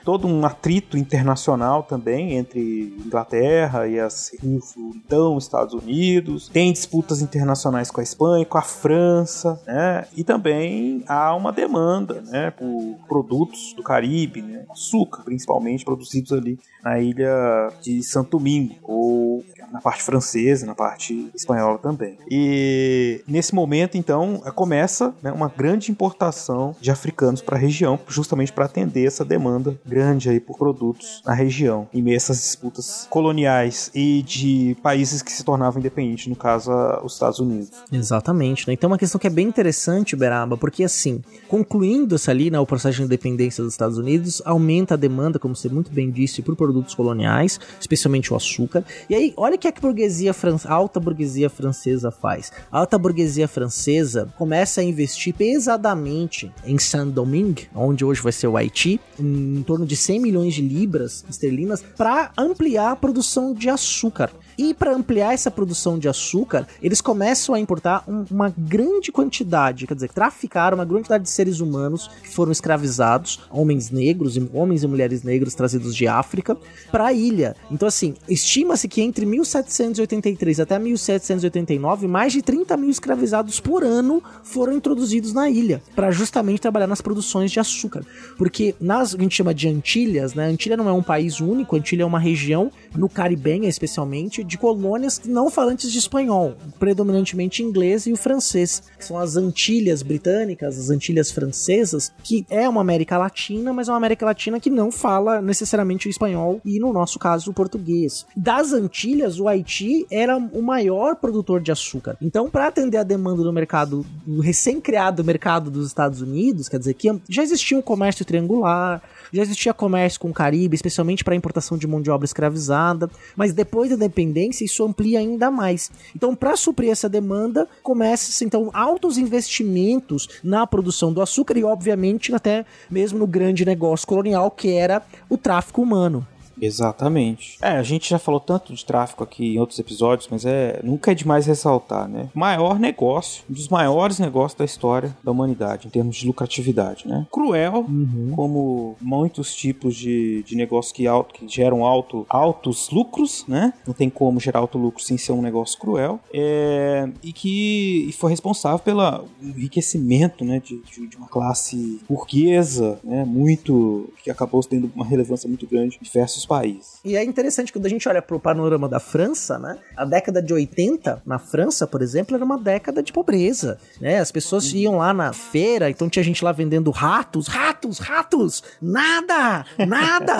todo 0.05 0.27
um 0.27 0.45
atrito 0.45 0.97
internacional 0.97 1.83
também 1.83 2.37
entre 2.37 2.95
Inglaterra 3.05 3.87
e 3.87 3.99
as 3.99 4.33
então 4.43 5.39
Estados 5.39 5.75
Unidos. 5.75 6.49
Tem 6.49 6.73
disputas 6.73 7.23
internacionais 7.23 7.91
com 7.91 8.01
a 8.01 8.05
Espanha, 8.05 8.45
com 8.45 8.59
a 8.59 8.63
França, 8.63 9.61
né? 9.67 10.07
E 10.17 10.25
também 10.25 11.05
há 11.07 11.35
uma 11.35 11.53
demanda, 11.53 12.21
né, 12.23 12.51
por 12.51 12.97
produtos 13.09 13.73
do 13.75 13.83
Caribe, 13.83 14.43
né? 14.43 14.65
açúcar, 14.71 15.23
principalmente 15.23 15.85
produzidos 15.85 16.33
ali 16.33 16.59
na 16.83 16.99
ilha 16.99 17.71
de 17.81 18.03
Santo 18.03 18.39
Domingo 18.39 18.75
ou 18.83 19.45
na 19.71 19.81
parte 19.81 20.03
francesa, 20.03 20.67
na 20.67 20.75
parte 20.75 21.31
espanhola 21.35 21.79
também. 21.79 22.19
E 22.31 23.23
nesse 23.27 23.55
momento, 23.55 23.97
então, 23.97 24.39
começa 24.55 25.15
né, 25.23 25.33
uma 25.33 25.49
grande 25.49 25.91
importação 25.91 26.77
de 26.81 26.91
africanos 26.91 27.41
para 27.41 27.57
a 27.57 27.59
região, 27.59 27.99
justamente 28.09 28.53
para 28.53 28.67
atender 28.67 29.07
essa 29.07 29.25
demanda 29.25 29.79
grande 29.93 30.31
aí 30.31 30.41
por 30.41 30.57
produtos 30.57 31.23
na 31.25 31.35
região, 31.35 31.87
em 31.93 32.01
meio 32.01 32.15
a 32.15 32.17
essas 32.17 32.39
disputas 32.39 33.07
coloniais 33.11 33.91
e 33.95 34.23
de 34.23 34.77
países 34.83 35.21
que 35.21 35.31
se 35.31 35.45
tornavam 35.45 35.81
independentes, 35.81 36.27
no 36.27 36.37
caso, 36.37 36.71
os 37.05 37.13
Estados 37.15 37.39
Unidos. 37.39 37.71
Exatamente, 37.93 38.67
né? 38.67 38.75
Então, 38.75 38.89
uma 38.91 38.99
questão 38.99 39.19
que 39.19 39.27
é 39.27 39.31
bem 39.31 39.47
interessante, 39.47 40.17
Beraba, 40.17 40.57
porque 40.57 40.85
assim, 40.85 41.21
concluindo-se 41.49 42.31
ali 42.31 42.51
né, 42.51 42.59
o 42.59 42.67
processo 42.67 42.99
de 42.99 43.05
independência 43.05 43.63
dos 43.63 43.75
Estados 43.75 43.99
Unidos, 43.99 44.41
aumenta 44.45 44.95
a 44.95 44.97
demanda, 44.97 45.39
como 45.39 45.55
você 45.55 45.69
muito 45.69 45.93
bem 45.93 46.11
disse, 46.11 46.43
por 46.43 46.57
produtos 46.57 46.95
coloniais, 46.95 47.61
especialmente 47.79 48.33
o 48.33 48.37
açúcar. 48.37 48.85
E 49.11 49.15
aí, 49.15 49.33
olha 49.37 49.59
que 49.59 49.69
a 49.69 49.73
burguesia 49.73 50.33
a 50.65 50.73
alta 50.73 50.99
burguesia 50.99 51.51
francesa 51.51 52.11
faz. 52.11 52.53
A 52.71 52.79
alta 52.79 52.99
burguesia 52.99 53.47
francesa 53.47 54.33
começa 54.39 54.81
a 54.81 54.85
investir 54.85 55.35
pesadamente 55.35 56.53
em 56.65 56.79
Saint-Domingue, 56.79 57.69
onde 57.75 58.05
hoje 58.05 58.23
vai 58.23 58.33
ser 58.33 58.47
o 58.47 58.57
Haiti, 58.57 59.01
em 59.19 59.63
torno 59.63 59.82
de 59.85 59.97
100 59.97 60.21
milhões 60.21 60.55
de 60.55 60.63
libras 60.63 61.25
esterlinas 61.29 61.83
para 61.97 62.33
ampliar 62.37 62.93
a 62.93 62.97
produção 62.97 63.55
de 63.55 63.69
açúcar. 63.69 64.31
E 64.57 64.75
para 64.75 64.95
ampliar 64.95 65.33
essa 65.33 65.51
produção 65.51 65.99
de 65.99 66.09
açúcar, 66.09 66.67
eles 66.83 67.01
começam 67.01 67.55
a 67.55 67.61
importar 67.61 68.05
um, 68.07 68.25
uma 68.31 68.53
grande 68.57 69.11
quantidade, 69.11 69.87
quer 69.87 69.95
dizer, 69.95 70.11
traficar 70.11 70.75
uma 70.75 70.85
grande 70.85 71.03
quantidade 71.03 71.25
de 71.25 71.31
seres 71.31 71.61
humanos 71.61 72.09
que 72.23 72.29
foram 72.29 72.53
escravizados, 72.53 73.41
homens 73.51 73.91
negros, 73.91 74.39
homens 74.53 74.83
e 74.83 74.87
mulheres 74.87 75.23
negros 75.23 75.55
trazidos 75.55 75.95
de 75.95 76.07
África, 76.07 76.57
para 76.91 77.07
a 77.07 77.13
ilha. 77.13 77.57
Então, 77.71 77.89
assim, 77.89 78.15
estima-se 78.29 78.89
que 78.89 79.01
entre 79.01 79.25
1783 79.27 80.61
até 80.61 80.79
1789, 80.79 82.07
mais 82.07 82.33
de 82.33 82.43
30 82.43 82.77
mil 82.77 82.91
escravizados 82.91 83.61
por 83.61 83.85
ano 83.85 84.23
foram 84.43 84.73
introduzidos 84.73 85.33
na 85.33 85.49
ilha, 85.49 85.83
para 85.95 86.11
justamente 86.11 86.61
trabalhar 86.61 86.87
nas 86.87 87.01
produções 87.01 87.51
de 87.51 87.61
açúcar. 87.61 88.05
Porque 88.37 88.75
nas, 88.81 89.15
a 89.15 89.19
gente 89.19 89.35
chama 89.35 89.55
de 89.55 89.69
Antilhas, 89.69 90.35
né? 90.35 90.47
Antilha 90.47 90.77
não 90.77 90.89
é 90.89 90.93
um 90.93 91.03
país 91.03 91.41
único, 91.41 91.77
Antilha 91.77 92.03
é 92.03 92.07
uma 92.07 92.19
região, 92.19 92.71
no 92.95 93.09
Caribenha 93.09 93.69
especialmente, 93.69 94.42
de 94.45 94.59
colônias 94.59 95.21
não 95.25 95.51
falantes 95.51 95.91
de 95.91 95.99
espanhol, 95.99 96.55
predominantemente 96.79 97.63
inglês 97.63 98.07
e 98.07 98.13
o 98.13 98.17
francês, 98.17 98.83
são 98.99 99.19
as 99.19 99.37
Antilhas 99.37 100.03
britânicas, 100.03 100.79
as 100.79 100.91
Antilhas 100.91 101.31
francesas, 101.31 102.13
que 102.23 102.47
é 102.49 102.69
uma 102.69 102.81
América 102.81 103.19
Latina, 103.19 103.73
mas 103.73 103.89
é 103.89 103.93
uma 103.93 103.97
América 103.97 104.27
Latina 104.27 104.61
que 104.61 104.71
não 104.71 104.91
fala 104.91 105.41
necessariamente 105.41 106.09
o 106.09 106.11
espanhol 106.11 106.61
e, 106.65 106.79
no 106.79 106.93
nosso 106.93 107.19
caso, 107.19 107.51
o 107.51 107.55
português. 107.55 108.27
Das 108.37 108.73
Antilhas, 108.73 109.39
o 109.39 109.49
Haiti 109.49 110.07
era 110.11 110.37
o 110.37 110.63
maior 110.63 111.17
produtor 111.17 111.61
de 111.61 111.73
açúcar. 111.73 112.17
Então, 112.21 112.49
para 112.49 112.67
atender 112.67 112.99
a 112.99 113.03
demanda 113.03 113.43
do 113.43 113.53
mercado, 113.53 114.05
do 114.27 114.41
recém-criado 114.41 115.25
mercado 115.25 115.71
dos 115.71 115.87
Estados 115.87 116.21
Unidos, 116.21 116.69
quer 116.69 116.79
dizer 116.79 116.95
que 116.95 117.09
já 117.29 117.43
existia 117.43 117.77
um 117.77 117.83
comércio 117.83 118.25
triangular, 118.25 119.03
já 119.33 119.43
existia 119.43 119.73
comércio 119.73 120.21
com 120.21 120.31
o 120.31 120.35
Caribe, 120.35 120.75
especialmente 120.75 121.25
para 121.25 121.35
importação 121.35 121.79
de 121.79 121.87
mão 121.87 122.01
de 122.01 122.11
obra 122.11 122.25
escravizada, 122.25 123.11
mas 123.35 123.53
depois 123.53 123.91
da 123.91 123.97
independência 123.97 124.65
isso 124.65 124.85
amplia 124.85 125.19
ainda 125.19 125.51
mais. 125.51 125.91
Então, 126.15 126.35
para 126.35 126.57
suprir 126.57 126.91
essa 126.91 127.09
demanda, 127.09 127.69
começa 127.83 128.45
então 128.45 128.71
altos 128.73 129.19
investimentos 129.19 130.29
na 130.43 130.67
produção 130.67 131.13
do 131.13 131.23
açúcar 131.23 131.57
e 131.57 131.65
obviamente 131.65 132.35
até 132.35 132.65
mesmo 132.91 133.19
no 133.19 133.27
grande 133.27 133.65
negócio 133.65 134.07
colonial 134.07 134.51
que 134.51 134.71
era 134.71 135.03
o 135.29 135.37
tráfico 135.37 135.83
humano. 135.83 136.27
Exatamente. 136.63 137.59
É, 137.61 137.71
a 137.71 137.83
gente 137.83 138.09
já 138.09 138.19
falou 138.19 138.39
tanto 138.39 138.73
de 138.73 138.85
tráfico 138.85 139.25
aqui 139.25 139.55
em 139.55 139.59
outros 139.59 139.79
episódios, 139.81 140.29
mas 140.31 140.47
é 140.47 140.81
nunca 140.85 141.11
é 141.11 141.15
demais 141.15 141.45
ressaltar, 141.45 142.09
né? 142.09 142.29
Maior 142.33 142.79
negócio, 142.79 143.43
um 143.51 143.53
dos 143.53 143.69
maiores 143.69 144.21
negócios 144.21 144.57
da 144.57 144.65
história 144.65 145.17
da 145.25 145.33
humanidade, 145.33 145.89
em 145.89 145.91
termos 145.91 146.17
de 146.17 146.27
lucratividade, 146.27 147.09
né? 147.09 147.27
Cruel, 147.33 147.85
uhum. 147.89 148.33
como 148.37 148.97
muitos 149.01 149.55
tipos 149.55 149.97
de, 149.97 150.45
de 150.45 150.55
negócios 150.55 150.93
que, 150.93 151.07
alto, 151.07 151.35
que 151.35 151.49
geram 151.49 151.85
alto, 151.85 152.25
altos 152.29 152.91
lucros, 152.91 153.45
né? 153.49 153.73
Não 153.85 153.93
tem 153.93 154.09
como 154.09 154.39
gerar 154.39 154.61
alto 154.61 154.79
lucro 154.79 155.03
sem 155.03 155.19
ser 155.19 155.33
um 155.33 155.43
negócio 155.43 155.79
cruel. 155.79 156.21
É, 156.33 157.09
e 157.23 157.33
que 157.33 158.07
e 158.09 158.13
foi 158.13 158.31
responsável 158.31 158.79
pelo 158.79 159.25
enriquecimento, 159.43 160.45
né? 160.45 160.61
De, 160.65 160.81
de, 160.83 161.09
de 161.09 161.17
uma 161.17 161.27
classe 161.27 162.01
burguesa, 162.09 163.01
né? 163.03 163.25
Muito. 163.25 164.13
que 164.23 164.31
acabou 164.31 164.63
tendo 164.63 164.91
uma 164.95 165.05
relevância 165.05 165.49
muito 165.49 165.67
grande 165.67 165.99
em 166.01 166.05
diversos 166.05 166.45
país. 166.53 167.01
E 167.03 167.17
é 167.17 167.25
interessante 167.25 167.73
quando 167.73 167.87
a 167.87 167.89
gente 167.89 168.07
olha 168.07 168.21
para 168.21 168.37
o 168.37 168.41
panorama 168.41 168.87
da 168.87 169.01
França, 169.01 169.59
né? 169.59 169.79
A 169.97 170.05
década 170.05 170.43
de 170.43 170.53
80 170.53 171.23
na 171.25 171.39
França, 171.39 171.87
por 171.87 172.03
exemplo, 172.03 172.37
era 172.37 172.45
uma 172.45 172.59
década 172.59 173.03
de 173.03 173.11
pobreza, 173.11 173.79
né? 173.99 174.19
As 174.19 174.31
pessoas 174.31 174.71
uhum. 174.71 174.79
iam 174.79 174.97
lá 174.99 175.15
na 175.15 175.33
feira, 175.33 175.89
então 175.89 176.11
tinha 176.11 176.23
gente 176.23 176.45
lá 176.45 176.53
vendendo 176.53 176.91
ratos, 176.91 177.47
ratos, 177.47 177.99
ratos, 177.99 178.63
nada, 178.83 179.65
nada. 179.79 180.37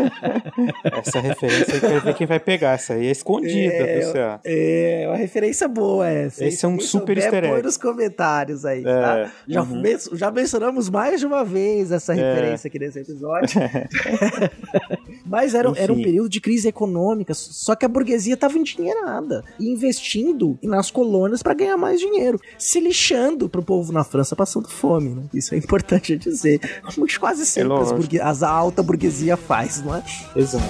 essa 0.96 1.20
referência 1.20 1.74
aí 1.74 1.80
quero 1.80 2.00
ver 2.00 2.14
quem 2.14 2.26
vai 2.26 2.40
pegar 2.40 2.72
essa 2.72 2.94
aí 2.94 3.06
é 3.06 3.10
escondida, 3.10 3.74
é, 3.74 4.00
você. 4.00 4.18
É, 4.46 5.04
uma 5.08 5.16
referência 5.16 5.68
boa 5.68 6.08
essa. 6.08 6.42
Esse 6.42 6.64
é 6.64 6.68
um 6.68 6.80
super 6.80 7.18
easter 7.18 7.44
egg. 7.44 7.62
nos 7.62 7.76
comentários 7.76 8.64
aí, 8.64 8.80
é, 8.80 8.82
tá? 8.84 9.30
Já, 9.46 9.62
uhum. 9.62 9.82
já 10.14 10.30
mencionamos 10.30 10.88
mais 10.88 11.20
de 11.20 11.26
uma 11.26 11.44
vez 11.44 11.92
essa 11.92 12.14
é. 12.14 12.16
referência 12.16 12.68
aqui 12.68 12.78
nesse 12.78 13.00
episódio. 13.00 13.60
Mas 15.24 15.54
era, 15.54 15.72
era 15.76 15.92
um 15.92 16.02
período 16.02 16.28
de 16.28 16.40
crise 16.40 16.68
econômica, 16.68 17.34
só 17.34 17.74
que 17.74 17.84
a 17.84 17.88
burguesia 17.88 18.34
estava 18.34 18.58
endinheirada 18.58 19.44
e 19.58 19.68
investindo 19.68 20.58
nas 20.62 20.90
colônias 20.90 21.42
para 21.42 21.54
ganhar 21.54 21.76
mais 21.76 22.00
dinheiro, 22.00 22.40
se 22.58 22.80
lixando 22.80 23.48
pro 23.48 23.62
povo 23.62 23.92
na 23.92 24.04
França 24.04 24.34
passando 24.34 24.68
fome, 24.68 25.10
né? 25.10 25.22
Isso 25.34 25.54
é 25.54 25.58
importante 25.58 26.16
dizer. 26.16 26.60
Como 26.82 27.06
quase 27.18 27.44
sempre 27.44 27.72
é 27.72 27.80
as, 27.80 27.92
burgue... 27.92 28.20
as 28.20 28.42
a 28.42 28.50
alta 28.50 28.82
burguesia 28.82 29.36
faz, 29.36 29.82
não 29.82 29.94
é? 29.94 30.02
Exato. 30.36 30.64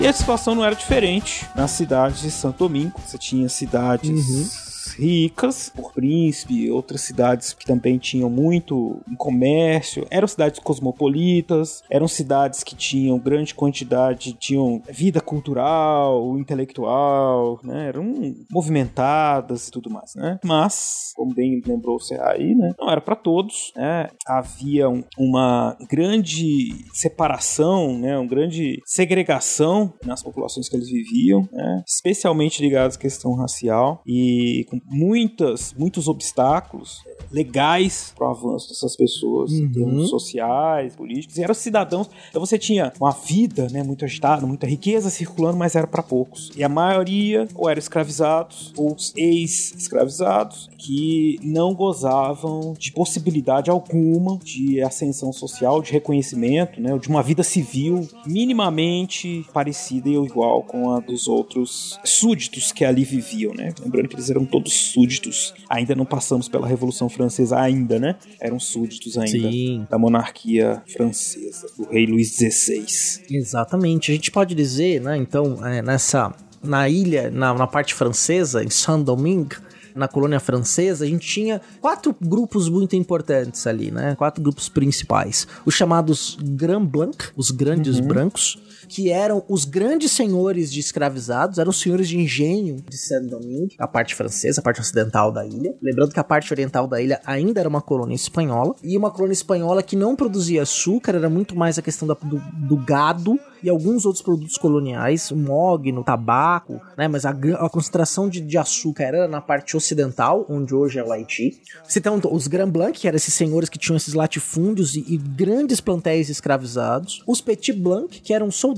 E 0.00 0.06
a 0.06 0.12
situação 0.12 0.54
não 0.54 0.64
era 0.64 0.76
diferente 0.76 1.44
nas 1.56 1.72
cidades 1.72 2.20
de 2.20 2.30
Santo 2.30 2.58
Domingo. 2.58 3.00
Você 3.04 3.18
tinha 3.18 3.48
cidades 3.48 4.10
uhum 4.10 4.67
ricas, 4.98 5.70
por 5.74 5.92
Príncipe, 5.92 6.70
outras 6.70 7.00
cidades 7.02 7.52
que 7.52 7.64
também 7.64 7.98
tinham 7.98 8.28
muito 8.28 9.00
comércio, 9.16 10.06
eram 10.10 10.26
cidades 10.28 10.58
cosmopolitas, 10.58 11.82
eram 11.90 12.08
cidades 12.08 12.62
que 12.62 12.74
tinham 12.74 13.18
grande 13.18 13.54
quantidade, 13.54 14.32
tinham 14.34 14.82
vida 14.88 15.20
cultural, 15.20 16.38
intelectual, 16.38 17.60
né? 17.62 17.88
Eram 17.88 18.12
movimentadas 18.50 19.68
e 19.68 19.70
tudo 19.70 19.90
mais, 19.90 20.14
né? 20.14 20.38
Mas, 20.44 21.12
como 21.14 21.34
bem 21.34 21.60
lembrou 21.66 21.98
você 21.98 22.18
aí, 22.20 22.54
né? 22.54 22.72
Não 22.78 22.90
era 22.90 23.00
para 23.00 23.16
todos, 23.16 23.72
né? 23.76 24.08
Havia 24.26 24.88
um, 24.88 25.02
uma 25.18 25.76
grande 25.88 26.74
separação, 26.92 27.98
né? 27.98 28.16
Uma 28.18 28.28
grande 28.28 28.80
segregação 28.84 29.92
nas 30.04 30.22
populações 30.22 30.68
que 30.68 30.76
eles 30.76 30.90
viviam, 30.90 31.48
né? 31.52 31.82
Especialmente 31.86 32.62
ligadas 32.62 32.96
à 32.96 32.98
questão 32.98 33.34
racial 33.34 34.02
e 34.06 34.66
com 34.68 34.78
muitas, 34.90 35.74
muitos 35.76 36.08
obstáculos 36.08 37.02
legais 37.30 38.12
para 38.16 38.26
o 38.26 38.30
avanço 38.30 38.70
dessas 38.70 38.96
pessoas 38.96 39.52
uhum. 39.52 39.58
em 39.58 39.68
termos 39.68 40.08
sociais, 40.08 40.96
políticos, 40.96 41.36
e 41.36 41.42
eram 41.42 41.54
cidadãos. 41.54 42.08
Então 42.30 42.40
você 42.40 42.58
tinha 42.58 42.92
uma 42.98 43.12
vida, 43.12 43.68
né, 43.70 43.82
muito 43.82 44.04
agitada, 44.04 44.46
muita 44.46 44.66
riqueza 44.66 45.10
circulando, 45.10 45.58
mas 45.58 45.74
era 45.74 45.86
para 45.86 46.02
poucos. 46.02 46.50
E 46.56 46.64
a 46.64 46.68
maioria 46.68 47.46
ou 47.54 47.68
eram 47.68 47.78
escravizados 47.78 48.72
ou 48.76 48.96
ex-escravizados 49.16 50.70
que 50.78 51.38
não 51.42 51.74
gozavam 51.74 52.74
de 52.78 52.92
possibilidade 52.92 53.70
alguma 53.70 54.38
de 54.38 54.82
ascensão 54.82 55.32
social, 55.32 55.82
de 55.82 55.92
reconhecimento, 55.92 56.80
né, 56.80 56.96
de 56.98 57.08
uma 57.08 57.22
vida 57.22 57.42
civil 57.42 58.08
minimamente 58.24 59.44
parecida 59.52 60.08
ou 60.10 60.24
igual 60.24 60.62
com 60.62 60.92
a 60.92 61.00
dos 61.00 61.28
outros 61.28 61.98
súditos 62.04 62.72
que 62.72 62.84
ali 62.84 63.04
viviam, 63.04 63.52
né? 63.52 63.74
Lembrando 63.80 64.08
que 64.08 64.14
eles 64.14 64.30
eram 64.30 64.44
todos 64.44 64.77
súditos. 64.78 65.54
Ainda 65.68 65.94
não 65.94 66.04
passamos 66.04 66.48
pela 66.48 66.66
Revolução 66.66 67.08
Francesa 67.08 67.58
ainda, 67.58 67.98
né? 67.98 68.16
Eram 68.40 68.58
súditos 68.58 69.18
ainda 69.18 69.50
Sim. 69.50 69.86
da 69.90 69.98
monarquia 69.98 70.82
francesa, 70.92 71.66
do 71.76 71.84
rei 71.88 72.06
Luís 72.06 72.28
XVI. 72.34 72.86
Exatamente. 73.30 74.10
A 74.10 74.14
gente 74.14 74.30
pode 74.30 74.54
dizer, 74.54 75.00
né, 75.00 75.16
então, 75.16 75.64
é, 75.66 75.82
nessa 75.82 76.34
na 76.62 76.88
ilha, 76.88 77.30
na, 77.30 77.54
na 77.54 77.66
parte 77.66 77.94
francesa, 77.94 78.64
em 78.64 78.70
Saint-Domingue, 78.70 79.56
na 79.94 80.06
colônia 80.06 80.38
francesa, 80.38 81.04
a 81.04 81.08
gente 81.08 81.26
tinha 81.26 81.60
quatro 81.80 82.14
grupos 82.20 82.68
muito 82.68 82.94
importantes 82.94 83.66
ali, 83.66 83.90
né? 83.90 84.14
Quatro 84.16 84.40
grupos 84.42 84.68
principais. 84.68 85.46
Os 85.66 85.74
chamados 85.74 86.38
Grand 86.40 86.84
Blanc, 86.84 87.16
os 87.36 87.50
grandes 87.50 87.98
uhum. 87.98 88.06
brancos, 88.06 88.58
que 88.88 89.10
eram 89.10 89.44
os 89.48 89.64
grandes 89.64 90.12
senhores 90.12 90.72
de 90.72 90.80
escravizados, 90.80 91.58
eram 91.58 91.70
os 91.70 91.80
senhores 91.80 92.08
de 92.08 92.18
engenho 92.18 92.76
de 92.88 92.96
Saint-Domingue, 92.96 93.76
a 93.78 93.86
parte 93.86 94.14
francesa, 94.14 94.60
a 94.60 94.64
parte 94.64 94.80
ocidental 94.80 95.30
da 95.30 95.46
ilha. 95.46 95.74
Lembrando 95.82 96.12
que 96.12 96.20
a 96.20 96.24
parte 96.24 96.52
oriental 96.52 96.86
da 96.86 97.00
ilha 97.00 97.20
ainda 97.24 97.60
era 97.60 97.68
uma 97.68 97.82
colônia 97.82 98.14
espanhola, 98.14 98.74
e 98.82 98.96
uma 98.96 99.10
colônia 99.10 99.34
espanhola 99.34 99.82
que 99.82 99.96
não 99.96 100.16
produzia 100.16 100.62
açúcar, 100.62 101.14
era 101.14 101.28
muito 101.28 101.56
mais 101.56 101.78
a 101.78 101.82
questão 101.82 102.08
da, 102.08 102.14
do, 102.14 102.40
do 102.66 102.76
gado 102.76 103.38
e 103.62 103.68
alguns 103.68 104.04
outros 104.04 104.22
produtos 104.22 104.56
coloniais, 104.56 105.30
mogno, 105.32 106.04
tabaco, 106.04 106.80
né? 106.96 107.08
Mas 107.08 107.24
a, 107.24 107.30
a 107.30 107.68
concentração 107.68 108.28
de, 108.28 108.40
de, 108.40 108.56
açúcar 108.56 109.04
era 109.04 109.28
na 109.28 109.40
parte 109.40 109.76
ocidental, 109.76 110.46
onde 110.48 110.74
hoje 110.74 110.98
é 110.98 111.04
o 111.04 111.12
Haiti. 111.12 111.60
Você 111.86 112.00
tem 112.00 112.12
os 112.30 112.46
Grand 112.46 112.70
Blanc, 112.70 112.98
que 112.98 113.08
eram 113.08 113.16
esses 113.16 113.34
senhores 113.34 113.68
que 113.68 113.78
tinham 113.78 113.96
esses 113.96 114.14
latifúndios 114.14 114.94
e, 114.94 115.04
e 115.08 115.16
grandes 115.16 115.80
plantéis 115.80 116.28
escravizados. 116.28 117.22
Os 117.26 117.40
Petit 117.40 117.72
Blanc, 117.72 118.20
que 118.20 118.32
eram 118.32 118.50
soldados, 118.50 118.77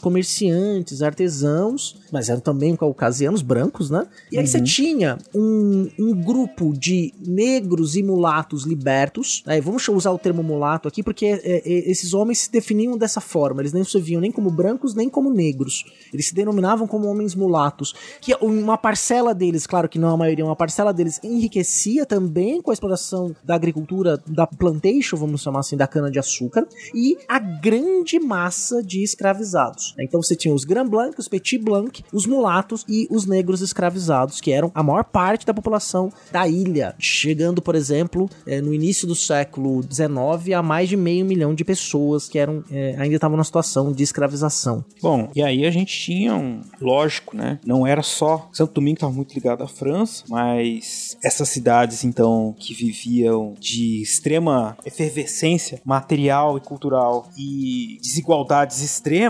comerciantes, 0.00 1.02
artesãos, 1.02 1.96
mas 2.12 2.28
eram 2.28 2.40
também 2.40 2.74
caucasianos 2.76 3.42
brancos, 3.42 3.90
né? 3.90 4.06
E 4.30 4.36
aí 4.36 4.44
uhum. 4.44 4.50
você 4.50 4.60
tinha 4.62 5.18
um, 5.34 5.88
um 5.98 6.14
grupo 6.14 6.72
de 6.72 7.12
negros 7.24 7.96
e 7.96 8.02
mulatos 8.02 8.64
libertos. 8.64 9.42
Aí 9.46 9.60
vamos 9.60 9.86
usar 9.88 10.10
o 10.10 10.18
termo 10.18 10.42
mulato 10.42 10.88
aqui, 10.88 11.02
porque 11.02 11.26
é, 11.26 11.40
é, 11.44 11.90
esses 11.90 12.14
homens 12.14 12.38
se 12.40 12.52
definiam 12.52 12.96
dessa 12.96 13.20
forma, 13.20 13.62
eles 13.62 13.72
nem 13.72 13.84
se 13.84 14.00
viam 14.00 14.20
nem 14.20 14.30
como 14.30 14.50
brancos 14.50 14.94
nem 14.94 15.08
como 15.08 15.30
negros. 15.30 15.84
Eles 16.12 16.26
se 16.26 16.34
denominavam 16.34 16.86
como 16.86 17.08
homens 17.08 17.34
mulatos. 17.34 17.94
Que 18.20 18.34
uma 18.40 18.76
parcela 18.76 19.34
deles, 19.34 19.66
claro 19.66 19.88
que 19.88 19.98
não 19.98 20.10
a 20.10 20.16
maioria, 20.16 20.44
uma 20.44 20.56
parcela 20.56 20.92
deles 20.92 21.20
enriquecia 21.22 22.04
também 22.04 22.60
com 22.60 22.70
a 22.70 22.74
exploração 22.74 23.34
da 23.44 23.54
agricultura, 23.54 24.20
da 24.26 24.46
plantation, 24.46 25.16
vamos 25.16 25.42
chamar 25.42 25.60
assim, 25.60 25.76
da 25.76 25.86
cana-de-açúcar, 25.86 26.66
e 26.94 27.16
a 27.28 27.38
grande 27.38 28.18
massa 28.18 28.82
de 28.82 29.02
escravizados. 29.38 29.94
Então 29.98 30.22
você 30.22 30.34
tinha 30.34 30.54
os 30.54 30.64
Grand 30.64 30.88
Blanc, 30.88 31.18
os 31.18 31.28
Petit 31.28 31.58
Blanc, 31.58 32.04
os 32.12 32.26
mulatos 32.26 32.84
e 32.88 33.06
os 33.10 33.26
negros 33.26 33.60
escravizados, 33.60 34.40
que 34.40 34.52
eram 34.52 34.70
a 34.74 34.82
maior 34.82 35.04
parte 35.04 35.46
da 35.46 35.54
população 35.54 36.12
da 36.32 36.46
ilha, 36.48 36.94
chegando, 36.98 37.62
por 37.62 37.74
exemplo, 37.74 38.28
eh, 38.46 38.60
no 38.60 38.74
início 38.74 39.06
do 39.06 39.14
século 39.14 39.82
XIX 39.82 40.54
a 40.56 40.62
mais 40.62 40.88
de 40.88 40.96
meio 40.96 41.24
milhão 41.24 41.54
de 41.54 41.64
pessoas 41.64 42.28
que 42.28 42.38
eram 42.38 42.64
eh, 42.70 42.96
ainda 42.98 43.14
estavam 43.14 43.36
na 43.36 43.44
situação 43.44 43.92
de 43.92 44.02
escravização. 44.02 44.84
Bom, 45.00 45.30
e 45.34 45.42
aí 45.42 45.64
a 45.64 45.70
gente 45.70 45.96
tinha 45.96 46.34
um, 46.34 46.60
lógico, 46.80 47.36
né? 47.36 47.58
Não 47.64 47.86
era 47.86 48.02
só 48.02 48.48
Santo 48.52 48.74
Domingo 48.74 48.96
estava 48.96 49.12
muito 49.12 49.34
ligado 49.34 49.62
à 49.62 49.68
França, 49.68 50.24
mas 50.28 51.16
essas 51.22 51.48
cidades 51.48 52.04
então 52.04 52.54
que 52.58 52.74
viviam 52.74 53.54
de 53.58 54.02
extrema 54.02 54.76
efervescência 54.84 55.80
material 55.84 56.56
e 56.56 56.60
cultural 56.60 57.28
e 57.36 57.98
desigualdades 58.02 58.82
extremas, 58.82 59.27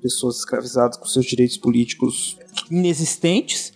pessoas 0.00 0.38
escravizadas 0.38 0.96
com 0.96 1.06
seus 1.06 1.26
direitos 1.26 1.56
políticos 1.56 2.36
inexistentes, 2.70 3.72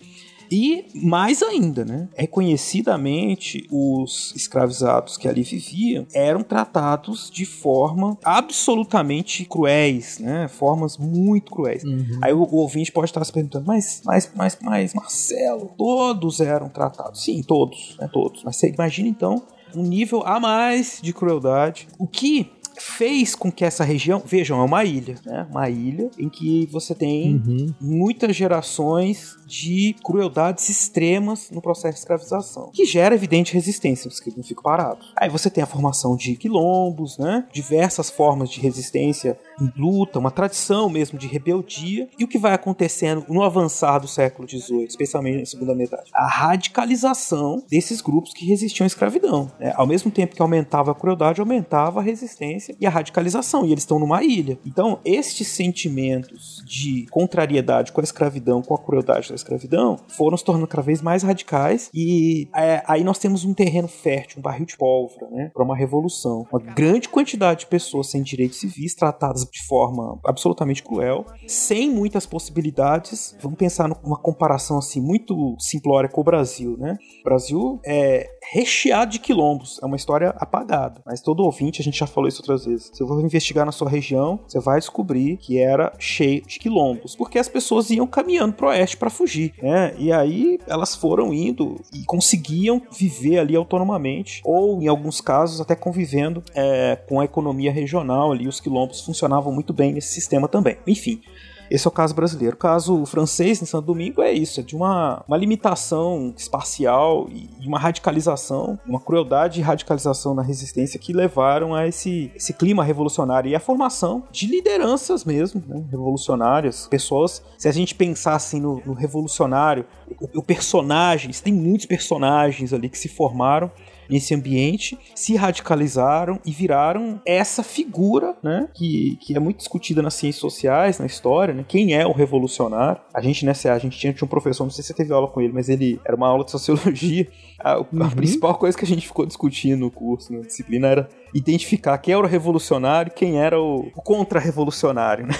e 0.53 0.85
mais 0.93 1.41
ainda, 1.41 1.83
né? 1.83 2.07
Reconhecidamente, 2.15 3.65
os 3.71 4.31
escravizados 4.35 5.17
que 5.17 5.27
ali 5.27 5.41
viviam 5.41 6.05
eram 6.13 6.43
tratados 6.43 7.31
de 7.31 7.43
forma 7.43 8.15
absolutamente 8.23 9.45
cruéis, 9.45 10.19
né? 10.19 10.47
Formas 10.47 10.95
muito 10.95 11.51
cruéis. 11.51 11.83
Uhum. 11.83 12.19
Aí 12.21 12.33
o, 12.33 12.43
o, 12.43 12.57
ouvinte 12.57 12.91
pode 12.91 13.09
estar 13.09 13.25
se 13.25 13.33
perguntando, 13.33 13.65
mas, 13.65 14.03
mas, 14.05 14.31
mas, 14.35 14.57
mas, 14.61 14.93
Marcelo, 14.93 15.73
todos 15.75 16.39
eram 16.39 16.69
tratados. 16.69 17.23
Sim, 17.23 17.41
todos, 17.41 17.97
né? 17.99 18.07
Todos. 18.13 18.43
Mas 18.43 18.57
você 18.57 18.69
imagina 18.69 19.09
então 19.09 19.41
um 19.75 19.81
nível 19.81 20.21
a 20.23 20.39
mais 20.39 20.99
de 21.01 21.11
crueldade. 21.13 21.87
O 21.97 22.05
que 22.05 22.51
fez 22.77 23.35
com 23.35 23.51
que 23.51 23.65
essa 23.65 23.83
região, 23.83 24.21
vejam, 24.25 24.59
é 24.59 24.63
uma 24.63 24.83
ilha, 24.83 25.15
né? 25.25 25.47
Uma 25.49 25.69
ilha 25.69 26.09
em 26.17 26.29
que 26.29 26.67
você 26.71 26.93
tem 26.95 27.35
uhum. 27.35 27.73
muitas 27.79 28.35
gerações 28.35 29.37
de 29.45 29.95
crueldades 30.03 30.69
extremas 30.69 31.49
no 31.51 31.61
processo 31.61 31.93
de 31.93 31.99
escravização, 31.99 32.71
que 32.73 32.85
gera 32.85 33.13
evidente 33.13 33.53
resistência, 33.53 34.07
os 34.07 34.19
que 34.19 34.35
não 34.35 34.43
ficam 34.43 34.63
parados. 34.63 35.13
Aí 35.15 35.29
você 35.29 35.49
tem 35.49 35.63
a 35.63 35.67
formação 35.67 36.15
de 36.15 36.35
quilombos, 36.35 37.17
né? 37.17 37.45
Diversas 37.51 38.09
formas 38.09 38.49
de 38.49 38.59
resistência 38.59 39.37
em 39.61 39.71
luta, 39.77 40.19
uma 40.19 40.31
tradição 40.31 40.89
mesmo 40.89 41.17
de 41.17 41.27
rebeldia. 41.27 42.09
E 42.17 42.23
o 42.23 42.27
que 42.27 42.37
vai 42.37 42.53
acontecendo 42.53 43.25
no 43.29 43.43
avançar 43.43 43.99
do 43.99 44.07
século 44.07 44.47
XVIII, 44.49 44.85
especialmente 44.85 45.39
na 45.39 45.45
segunda 45.45 45.75
metade? 45.75 46.09
A 46.13 46.27
radicalização 46.27 47.63
desses 47.69 48.01
grupos 48.01 48.33
que 48.33 48.45
resistiam 48.45 48.85
à 48.85 48.87
escravidão. 48.87 49.51
Né? 49.59 49.73
Ao 49.75 49.85
mesmo 49.85 50.09
tempo 50.11 50.35
que 50.35 50.41
aumentava 50.41 50.91
a 50.91 50.95
crueldade, 50.95 51.39
aumentava 51.39 51.99
a 51.99 52.03
resistência 52.03 52.62
e 52.79 52.85
a 52.85 52.89
radicalização. 52.89 53.65
E 53.65 53.71
eles 53.71 53.83
estão 53.83 53.99
numa 53.99 54.23
ilha. 54.23 54.57
Então, 54.65 54.99
estes 55.05 55.47
sentimentos 55.47 56.63
de 56.65 57.05
contrariedade 57.11 57.91
com 57.91 58.01
a 58.01 58.03
escravidão, 58.03 58.61
com 58.61 58.73
a 58.73 58.77
crueldade 58.77 59.29
da 59.29 59.35
escravidão, 59.35 59.97
foram 60.07 60.37
se 60.37 60.43
tornando 60.43 60.67
cada 60.67 60.83
vez 60.83 61.01
mais 61.01 61.23
radicais. 61.23 61.89
E 61.93 62.47
é, 62.55 62.83
aí 62.87 63.03
nós 63.03 63.19
temos 63.19 63.43
um 63.45 63.53
terreno 63.53 63.87
fértil, 63.87 64.39
um 64.39 64.41
barril 64.41 64.65
de 64.65 64.77
pólvora, 64.77 65.29
né? 65.31 65.51
Para 65.53 65.63
uma 65.63 65.75
revolução. 65.75 66.45
Uma 66.51 66.59
grande 66.59 67.09
quantidade 67.09 67.61
de 67.61 67.67
pessoas 67.67 68.07
sem 68.09 68.21
direitos 68.21 68.59
civis 68.59 68.95
tratadas 68.95 69.45
de 69.45 69.63
forma 69.65 70.19
absolutamente 70.25 70.83
cruel, 70.83 71.25
sem 71.47 71.89
muitas 71.89 72.25
possibilidades. 72.25 73.35
Vamos 73.41 73.57
pensar 73.57 73.87
numa 73.87 74.17
comparação 74.17 74.77
assim 74.77 75.01
muito 75.01 75.55
simplória 75.59 76.09
com 76.09 76.21
o 76.21 76.23
Brasil, 76.23 76.77
né? 76.77 76.97
O 77.21 77.23
Brasil 77.23 77.79
é 77.85 78.29
recheado 78.51 79.11
de 79.11 79.19
quilombos, 79.19 79.79
é 79.81 79.85
uma 79.85 79.95
história 79.95 80.29
apagada, 80.37 81.01
mas 81.05 81.21
todo 81.21 81.43
ouvinte, 81.43 81.81
a 81.81 81.83
gente 81.83 81.97
já 81.97 82.07
falou 82.07 82.27
isso 82.27 82.41
outras 82.41 82.52
vezes. 82.65 82.91
Se 82.93 83.03
você 83.03 83.25
investigar 83.25 83.65
na 83.65 83.71
sua 83.71 83.89
região, 83.89 84.39
você 84.47 84.59
vai 84.59 84.79
descobrir 84.79 85.37
que 85.37 85.59
era 85.59 85.91
cheio 85.99 86.41
de 86.45 86.59
quilombos, 86.59 87.15
porque 87.15 87.39
as 87.39 87.47
pessoas 87.47 87.89
iam 87.89 88.07
caminhando 88.07 88.53
pro 88.53 88.67
oeste 88.67 88.97
para 88.97 89.09
fugir, 89.09 89.53
né? 89.61 89.93
E 89.97 90.11
aí 90.11 90.59
elas 90.67 90.95
foram 90.95 91.33
indo 91.33 91.79
e 91.93 92.03
conseguiam 92.05 92.81
viver 92.91 93.39
ali 93.39 93.55
autonomamente, 93.55 94.41
ou 94.45 94.81
em 94.81 94.87
alguns 94.87 95.21
casos 95.21 95.59
até 95.59 95.75
convivendo 95.75 96.43
é, 96.55 96.97
com 97.07 97.19
a 97.19 97.25
economia 97.25 97.71
regional 97.71 98.31
ali, 98.31 98.47
os 98.47 98.59
quilombos 98.59 99.01
funcionavam 99.01 99.53
muito 99.53 99.73
bem 99.73 99.93
nesse 99.93 100.13
sistema 100.13 100.47
também. 100.47 100.77
Enfim, 100.85 101.21
esse 101.69 101.87
é 101.87 101.89
o 101.89 101.91
caso 101.91 102.13
brasileiro. 102.13 102.55
O 102.55 102.59
caso 102.59 103.05
francês 103.05 103.61
em 103.61 103.65
Santo 103.65 103.85
Domingo 103.85 104.21
é 104.21 104.31
isso, 104.31 104.59
é 104.59 104.63
de 104.63 104.75
uma, 104.75 105.23
uma 105.27 105.37
limitação 105.37 106.33
espacial 106.37 107.27
e 107.29 107.67
uma 107.67 107.79
radicalização, 107.79 108.79
uma 108.85 108.99
crueldade 108.99 109.59
e 109.59 109.63
radicalização 109.63 110.33
na 110.33 110.41
resistência 110.41 110.99
que 110.99 111.13
levaram 111.13 111.73
a 111.73 111.87
esse, 111.87 112.31
esse 112.35 112.53
clima 112.53 112.83
revolucionário 112.83 113.49
e 113.49 113.55
a 113.55 113.59
formação 113.59 114.23
de 114.31 114.47
lideranças 114.47 115.23
mesmo, 115.23 115.63
né, 115.67 115.83
revolucionárias, 115.89 116.87
pessoas. 116.87 117.43
Se 117.57 117.67
a 117.67 117.71
gente 117.71 117.95
pensar 117.95 118.35
assim 118.35 118.59
no, 118.59 118.81
no 118.85 118.93
revolucionário, 118.93 119.85
o, 120.19 120.39
o 120.39 120.43
personagens, 120.43 121.41
tem 121.41 121.53
muitos 121.53 121.85
personagens 121.85 122.73
ali 122.73 122.89
que 122.89 122.97
se 122.97 123.07
formaram 123.07 123.71
nesse 124.09 124.33
ambiente, 124.33 124.97
se 125.15 125.35
radicalizaram 125.35 126.39
e 126.45 126.51
viraram 126.51 127.21
essa 127.25 127.63
figura, 127.63 128.35
né, 128.43 128.67
que, 128.73 129.17
que 129.21 129.35
é 129.35 129.39
muito 129.39 129.57
discutida 129.57 130.01
nas 130.01 130.13
ciências 130.13 130.41
sociais, 130.41 130.99
na 130.99 131.05
história, 131.05 131.53
né, 131.53 131.65
quem 131.67 131.93
é 131.93 132.05
o 132.05 132.11
revolucionário. 132.11 133.01
A 133.13 133.21
gente, 133.21 133.45
né, 133.45 133.53
a 133.65 133.79
gente 133.79 133.97
tinha, 133.97 134.13
tinha 134.13 134.25
um 134.25 134.29
professor, 134.29 134.63
não 134.63 134.71
sei 134.71 134.83
se 134.83 134.87
você 134.87 134.93
teve 134.93 135.13
aula 135.13 135.27
com 135.27 135.41
ele, 135.41 135.53
mas 135.53 135.69
ele 135.69 135.99
era 136.05 136.15
uma 136.15 136.27
aula 136.27 136.43
de 136.43 136.51
sociologia. 136.51 137.27
A, 137.59 137.79
uhum. 137.79 138.03
a 138.03 138.09
principal 138.09 138.55
coisa 138.55 138.77
que 138.77 138.83
a 138.83 138.87
gente 138.87 139.07
ficou 139.07 139.25
discutindo 139.25 139.79
no 139.79 139.91
curso, 139.91 140.33
na 140.33 140.41
disciplina, 140.41 140.87
era 140.87 141.09
identificar 141.33 141.97
quem 141.97 142.13
era 142.13 142.23
o 142.23 142.27
revolucionário 142.27 143.11
e 143.11 143.13
quem 143.13 143.39
era 143.39 143.59
o, 143.59 143.91
o 143.95 144.01
contra-revolucionário, 144.01 145.27
né? 145.27 145.33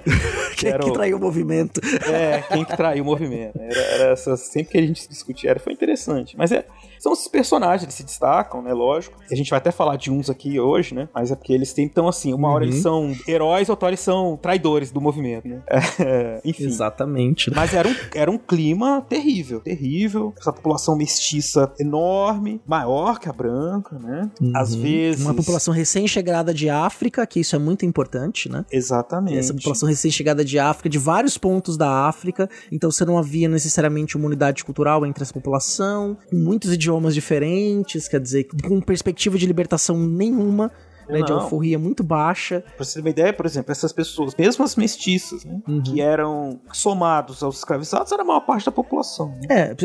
quem 0.56 0.78
que, 0.78 0.92
traiu 0.92 1.16
o 1.16 1.20
movimento. 1.20 1.80
É, 2.06 2.42
quem 2.42 2.64
que 2.64 2.76
traiu 2.76 3.02
o 3.02 3.06
movimento. 3.06 3.58
Era, 3.58 3.80
era 3.80 4.12
essa, 4.12 4.36
sempre 4.36 4.72
que 4.72 4.78
a 4.78 4.82
gente 4.82 5.08
discutia, 5.08 5.50
era, 5.50 5.60
foi 5.60 5.72
interessante. 5.72 6.36
Mas 6.36 6.52
é, 6.52 6.64
são 6.98 7.12
esses 7.12 7.28
personagens, 7.28 7.82
eles 7.84 7.94
se 7.94 8.04
destacam, 8.04 8.60
né? 8.60 8.72
Lógico. 8.72 9.18
A 9.30 9.34
gente 9.34 9.48
vai 9.48 9.58
até 9.58 9.70
falar 9.70 9.96
de 9.96 10.10
uns 10.10 10.28
aqui 10.28 10.60
hoje, 10.60 10.94
né? 10.94 11.08
Mas 11.14 11.30
é 11.30 11.36
porque 11.36 11.52
eles 11.52 11.72
têm, 11.72 11.86
então, 11.86 12.06
assim, 12.06 12.34
uma 12.34 12.50
hora 12.50 12.64
eles 12.64 12.76
uhum. 12.76 13.14
são 13.14 13.16
heróis, 13.26 13.68
outra 13.68 13.86
hora 13.86 13.94
eles 13.94 14.00
são 14.00 14.36
traidores 14.36 14.90
do 14.90 15.00
movimento, 15.00 15.48
né? 15.48 15.62
É, 15.98 16.40
enfim. 16.44 16.64
Exatamente. 16.64 17.50
Mas 17.54 17.74
era 17.74 17.88
um, 17.88 17.94
era 18.14 18.30
um 18.30 18.38
clima 18.38 19.04
terrível, 19.08 19.60
terrível. 19.60 20.34
Essa 20.38 20.52
população 20.52 20.96
mestiça 20.96 21.72
enorme, 21.78 22.60
maior 22.66 23.18
que 23.18 23.28
a 23.28 23.32
branca, 23.32 23.98
né? 23.98 24.30
Uhum. 24.40 24.52
Às 24.54 24.74
vezes. 24.74 25.24
Uma 25.24 25.29
população 25.34 25.72
recém-chegada 25.72 26.52
de 26.52 26.68
África, 26.68 27.26
que 27.26 27.40
isso 27.40 27.56
é 27.56 27.58
muito 27.58 27.84
importante, 27.84 28.48
né? 28.48 28.64
Exatamente. 28.70 29.38
Essa 29.38 29.54
população 29.54 29.88
recém-chegada 29.88 30.44
de 30.44 30.58
África, 30.58 30.88
de 30.88 30.98
vários 30.98 31.36
pontos 31.38 31.76
da 31.76 32.06
África, 32.06 32.48
então 32.70 32.90
você 32.90 33.04
não 33.04 33.18
havia 33.18 33.48
necessariamente 33.48 34.16
uma 34.16 34.26
unidade 34.26 34.64
cultural 34.64 35.04
entre 35.06 35.22
essa 35.22 35.32
população, 35.32 36.16
com 36.28 36.36
muitos 36.36 36.72
idiomas 36.72 37.14
diferentes, 37.14 38.08
quer 38.08 38.20
dizer, 38.20 38.48
com 38.66 38.80
perspectiva 38.80 39.38
de 39.38 39.46
libertação 39.46 39.98
nenhuma 39.98 40.70
né, 41.10 41.22
de 41.22 41.32
alforria 41.32 41.78
muito 41.78 42.02
baixa. 42.02 42.62
Pra 42.76 42.84
você 42.84 42.94
ter 42.94 43.00
uma 43.00 43.10
ideia, 43.10 43.32
por 43.32 43.46
exemplo, 43.46 43.72
essas 43.72 43.92
pessoas, 43.92 44.34
mesmo 44.36 44.64
as 44.64 44.76
mestiças, 44.76 45.44
né, 45.44 45.60
uhum. 45.66 45.82
que 45.82 46.00
eram 46.00 46.60
somados 46.72 47.42
aos 47.42 47.58
escravizados, 47.58 48.10
era 48.12 48.22
a 48.22 48.24
maior 48.24 48.40
parte 48.40 48.66
da 48.66 48.72
população. 48.72 49.34
Né? 49.48 49.72
É, 49.72 49.76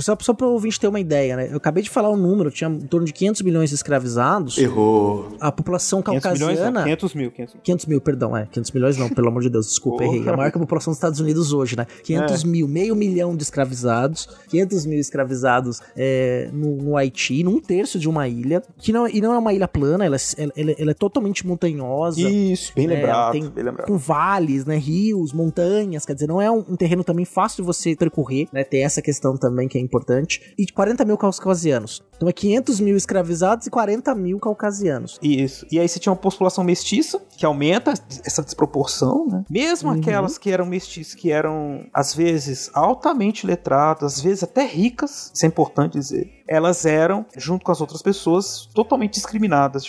só, 0.00 0.16
só 0.20 0.34
pra 0.34 0.46
ouvinte 0.46 0.78
ter 0.80 0.88
uma 0.88 1.00
ideia, 1.00 1.36
né? 1.36 1.48
Eu 1.50 1.56
acabei 1.56 1.82
de 1.82 1.90
falar 1.90 2.08
o 2.08 2.14
um 2.14 2.16
número, 2.16 2.50
tinha 2.50 2.70
em 2.70 2.86
torno 2.86 3.06
de 3.06 3.12
500 3.12 3.42
milhões 3.42 3.70
de 3.70 3.76
escravizados. 3.76 4.58
Errou. 4.58 5.28
A 5.40 5.50
população 5.52 6.02
500 6.02 6.22
caucasiana... 6.22 6.82
Milhões, 6.82 6.84
500 6.84 7.14
mil, 7.14 7.30
500 7.30 7.54
mil. 7.54 7.62
500 7.62 7.86
mil, 7.86 8.00
perdão, 8.00 8.36
é. 8.36 8.46
500 8.46 8.70
milhões 8.72 8.96
não, 8.96 9.08
pelo 9.08 9.28
amor 9.28 9.42
de 9.42 9.50
Deus, 9.50 9.66
desculpa, 9.66 10.04
errei. 10.04 10.28
A 10.28 10.36
maior 10.36 10.50
que 10.50 10.56
a 10.56 10.60
população 10.60 10.90
dos 10.90 10.98
Estados 10.98 11.20
Unidos 11.20 11.52
hoje, 11.52 11.76
né? 11.76 11.86
500 12.04 12.44
é. 12.44 12.46
mil, 12.46 12.68
meio 12.68 12.96
milhão 12.96 13.36
de 13.36 13.42
escravizados, 13.42 14.28
500 14.48 14.86
mil 14.86 14.98
escravizados 14.98 15.80
é, 15.96 16.48
no, 16.52 16.76
no 16.76 16.96
Haiti, 16.96 17.42
num 17.42 17.60
terço 17.60 17.98
de 17.98 18.08
uma 18.08 18.28
ilha, 18.28 18.62
que 18.78 18.92
não, 18.92 19.08
e 19.08 19.20
não 19.20 19.32
é 19.32 19.38
uma 19.38 19.52
ilha 19.52 19.68
plana, 19.68 20.04
ela, 20.04 20.16
ela, 20.46 20.70
ela, 20.70 20.76
ela 20.78 20.90
é 20.90 20.94
totalmente 20.94 21.46
montanhosa. 21.46 22.20
Isso, 22.20 22.72
bem 22.74 22.86
né? 22.86 22.96
lembrado, 22.96 23.32
tem, 23.32 23.48
bem 23.48 23.64
lembrado. 23.64 23.86
Com 23.86 23.96
vales, 23.96 24.64
né? 24.64 24.76
Rios, 24.76 25.32
montanhas, 25.32 26.06
quer 26.06 26.14
dizer, 26.14 26.26
não 26.26 26.40
é 26.40 26.50
um, 26.50 26.58
um, 26.68 26.76
terreno 26.76 27.04
também 27.04 27.24
fácil 27.24 27.62
de 27.62 27.66
você 27.66 27.94
percorrer, 27.94 28.48
né? 28.52 28.64
Tem 28.64 28.84
essa 28.84 29.02
questão 29.02 29.36
também 29.36 29.68
que 29.68 29.78
é 29.78 29.80
importante. 29.80 30.54
E 30.58 30.66
40 30.66 31.04
mil 31.04 31.16
caucasianos. 31.16 32.02
Então 32.16 32.28
é 32.28 32.32
500 32.32 32.80
mil 32.80 32.96
escravizados 32.96 33.66
e 33.66 33.70
40 33.70 34.14
mil 34.14 34.38
caucasianos. 34.38 35.18
Isso. 35.22 35.66
E 35.70 35.78
aí 35.78 35.88
você 35.88 35.98
tinha 35.98 36.12
uma 36.12 36.18
população 36.18 36.64
mestiça, 36.64 37.20
que 37.36 37.44
aumenta 37.44 37.92
essa 38.24 38.42
desproporção, 38.42 39.26
né? 39.26 39.44
Mesmo 39.48 39.90
uhum. 39.90 39.98
aquelas 39.98 40.38
que 40.38 40.50
eram 40.50 40.66
mestiças, 40.66 41.14
que 41.14 41.30
eram, 41.30 41.86
às 41.92 42.14
vezes, 42.14 42.70
altamente 42.74 43.46
letradas, 43.46 44.14
às 44.14 44.20
vezes 44.20 44.42
até 44.42 44.64
ricas, 44.64 45.30
isso 45.34 45.44
é 45.44 45.48
importante 45.48 45.98
dizer, 45.98 46.36
elas 46.48 46.86
eram, 46.86 47.26
junto 47.36 47.64
com 47.64 47.72
as 47.72 47.80
outras 47.80 48.02
pessoas, 48.02 48.68
totalmente 48.74 49.14
discriminadas, 49.14 49.84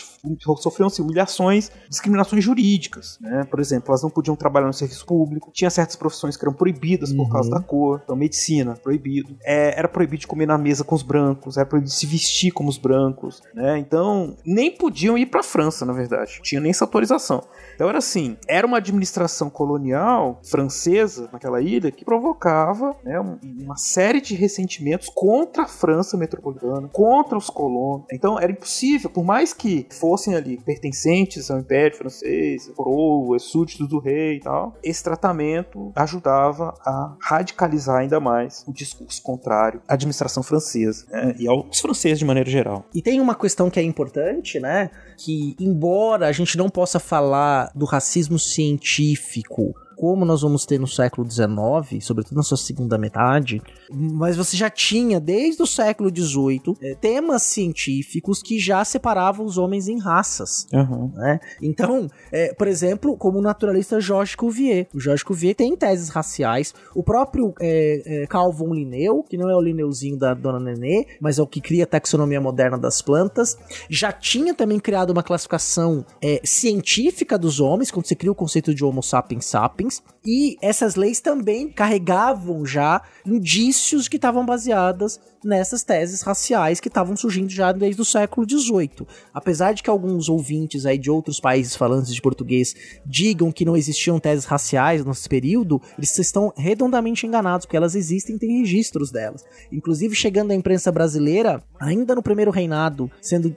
sofriam 0.58 0.88
assim, 0.88 1.02
humilhações, 1.02 1.70
discriminações 1.88 2.42
jurídicas, 2.42 3.18
né? 3.20 3.44
Por 3.44 3.60
exemplo, 3.60 3.90
elas 3.90 4.02
não 4.02 4.10
podiam 4.10 4.34
trabalhar 4.34 4.66
no 4.66 4.72
serviço 4.72 5.06
público, 5.06 5.50
tinha 5.52 5.70
certas 5.70 5.96
profissões 5.96 6.36
que 6.36 6.44
eram 6.44 6.52
proibidas 6.52 7.12
por 7.12 7.22
uhum. 7.22 7.28
causa 7.28 7.50
da 7.50 7.60
cor, 7.60 8.00
então 8.04 8.16
medicina, 8.16 8.74
proibido, 8.74 9.36
é, 9.42 9.78
era 9.78 9.88
proibido 9.88 10.20
de 10.20 10.26
comer 10.26 10.46
na 10.46 10.58
mesa 10.58 10.84
com 10.84 10.94
os 10.94 11.02
brancos, 11.02 11.56
era 11.56 11.66
proibido 11.66 11.90
de 11.90 11.96
se 11.96 12.06
vestir 12.18 12.50
como 12.50 12.68
os 12.68 12.76
brancos, 12.76 13.40
né? 13.54 13.78
Então, 13.78 14.36
nem 14.44 14.70
podiam 14.70 15.16
ir 15.16 15.26
para 15.26 15.40
a 15.40 15.44
França, 15.44 15.86
na 15.86 15.92
verdade, 15.92 16.40
tinha 16.42 16.60
nem 16.60 16.70
essa 16.70 16.84
autorização. 16.84 17.44
Então 17.78 17.88
era 17.88 17.98
assim, 17.98 18.36
era 18.48 18.66
uma 18.66 18.78
administração 18.78 19.48
colonial 19.48 20.40
francesa 20.42 21.28
naquela 21.32 21.60
ilha 21.60 21.92
que 21.92 22.04
provocava 22.04 22.92
né, 23.04 23.20
uma 23.20 23.76
série 23.76 24.20
de 24.20 24.34
ressentimentos 24.34 25.08
contra 25.14 25.62
a 25.62 25.66
França 25.68 26.16
metropolitana, 26.16 26.88
contra 26.88 27.38
os 27.38 27.48
colonos. 27.48 28.04
Então 28.12 28.36
era 28.36 28.50
impossível, 28.50 29.08
por 29.08 29.22
mais 29.22 29.54
que 29.54 29.86
fossem 29.92 30.34
ali 30.34 30.56
pertencentes 30.56 31.52
ao 31.52 31.60
Império 31.60 31.96
Francês, 31.96 32.68
coroa, 32.74 33.38
súditos 33.38 33.88
do 33.88 34.00
rei 34.00 34.38
e 34.38 34.40
tal, 34.40 34.74
esse 34.82 35.04
tratamento 35.04 35.92
ajudava 35.94 36.74
a 36.84 37.16
radicalizar 37.22 38.00
ainda 38.00 38.18
mais 38.18 38.64
o 38.66 38.72
discurso 38.72 39.22
contrário 39.22 39.80
à 39.86 39.94
administração 39.94 40.42
francesa 40.42 41.06
né, 41.10 41.36
e 41.38 41.46
aos 41.46 41.78
franceses 41.78 42.07
de 42.16 42.24
maneira 42.24 42.48
geral. 42.48 42.84
E 42.94 43.02
tem 43.02 43.20
uma 43.20 43.34
questão 43.34 43.68
que 43.68 43.78
é 43.78 43.82
importante, 43.82 44.58
né? 44.60 44.90
Que 45.16 45.56
embora 45.58 46.26
a 46.26 46.32
gente 46.32 46.56
não 46.56 46.70
possa 46.70 46.98
falar 46.98 47.70
do 47.74 47.84
racismo 47.84 48.38
científico 48.38 49.74
como 49.98 50.24
nós 50.24 50.42
vamos 50.42 50.64
ter 50.64 50.78
no 50.78 50.86
século 50.86 51.28
XIX, 51.28 52.04
sobretudo 52.04 52.36
na 52.36 52.42
sua 52.44 52.56
segunda 52.56 52.96
metade, 52.96 53.60
mas 53.90 54.36
você 54.36 54.56
já 54.56 54.70
tinha, 54.70 55.18
desde 55.18 55.60
o 55.60 55.66
século 55.66 56.08
XVIII, 56.08 56.76
é, 56.80 56.94
temas 56.94 57.42
científicos 57.42 58.40
que 58.40 58.60
já 58.60 58.84
separavam 58.84 59.44
os 59.44 59.58
homens 59.58 59.88
em 59.88 59.98
raças. 59.98 60.66
Uhum. 60.72 61.10
Né? 61.14 61.40
Então, 61.60 62.08
é, 62.30 62.54
por 62.54 62.68
exemplo, 62.68 63.16
como 63.16 63.38
o 63.38 63.42
naturalista 63.42 64.00
Georges 64.00 64.36
Cuvier. 64.36 64.86
O 64.94 65.00
Georges 65.00 65.24
Cuvier 65.24 65.54
tem 65.54 65.76
teses 65.76 66.10
raciais. 66.10 66.72
O 66.94 67.02
próprio 67.02 67.52
é, 67.60 68.22
é, 68.22 68.26
Carl 68.28 68.52
von 68.52 68.72
Linneu, 68.72 69.24
que 69.28 69.36
não 69.36 69.50
é 69.50 69.56
o 69.56 69.60
Linneuzinho 69.60 70.16
da 70.16 70.32
Dona 70.32 70.60
Nenê, 70.60 71.06
mas 71.20 71.40
é 71.40 71.42
o 71.42 71.46
que 71.46 71.60
cria 71.60 71.82
a 71.82 71.86
taxonomia 71.86 72.40
moderna 72.40 72.78
das 72.78 73.02
plantas, 73.02 73.58
já 73.90 74.12
tinha 74.12 74.54
também 74.54 74.78
criado 74.78 75.10
uma 75.10 75.22
classificação 75.22 76.04
científica 76.44 77.36
dos 77.36 77.58
homens, 77.58 77.90
quando 77.90 78.06
você 78.06 78.14
cria 78.14 78.30
o 78.30 78.34
conceito 78.34 78.72
de 78.74 78.84
Homo 78.84 79.02
sapiens 79.02 79.46
sapiens, 79.46 79.87
e 80.24 80.56
essas 80.60 80.94
leis 80.94 81.20
também 81.20 81.70
carregavam 81.70 82.66
já 82.66 83.00
indícios 83.24 84.08
que 84.08 84.16
estavam 84.16 84.44
baseadas 84.44 85.18
nessas 85.44 85.82
teses 85.82 86.20
raciais 86.22 86.80
que 86.80 86.88
estavam 86.88 87.16
surgindo 87.16 87.48
já 87.48 87.72
desde 87.72 88.02
o 88.02 88.04
século 88.04 88.46
XVIII. 88.48 89.06
Apesar 89.32 89.72
de 89.72 89.82
que 89.82 89.90
alguns 89.90 90.28
ouvintes 90.28 90.84
aí 90.84 90.98
de 90.98 91.10
outros 91.10 91.40
países 91.40 91.76
falantes 91.76 92.14
de 92.14 92.20
português 92.20 92.74
digam 93.06 93.52
que 93.52 93.64
não 93.64 93.76
existiam 93.76 94.18
teses 94.18 94.44
raciais 94.44 95.04
nesse 95.04 95.28
período, 95.28 95.80
eles 95.96 96.16
estão 96.18 96.52
redondamente 96.56 97.26
enganados, 97.26 97.64
porque 97.64 97.76
elas 97.76 97.94
existem 97.94 98.36
e 98.36 98.38
tem 98.38 98.58
registros 98.58 99.10
delas. 99.10 99.44
Inclusive 99.70 100.14
chegando 100.14 100.50
à 100.50 100.54
imprensa 100.54 100.90
brasileira, 100.90 101.62
ainda 101.80 102.14
no 102.14 102.22
primeiro 102.22 102.50
reinado, 102.50 103.10
sendo 103.20 103.54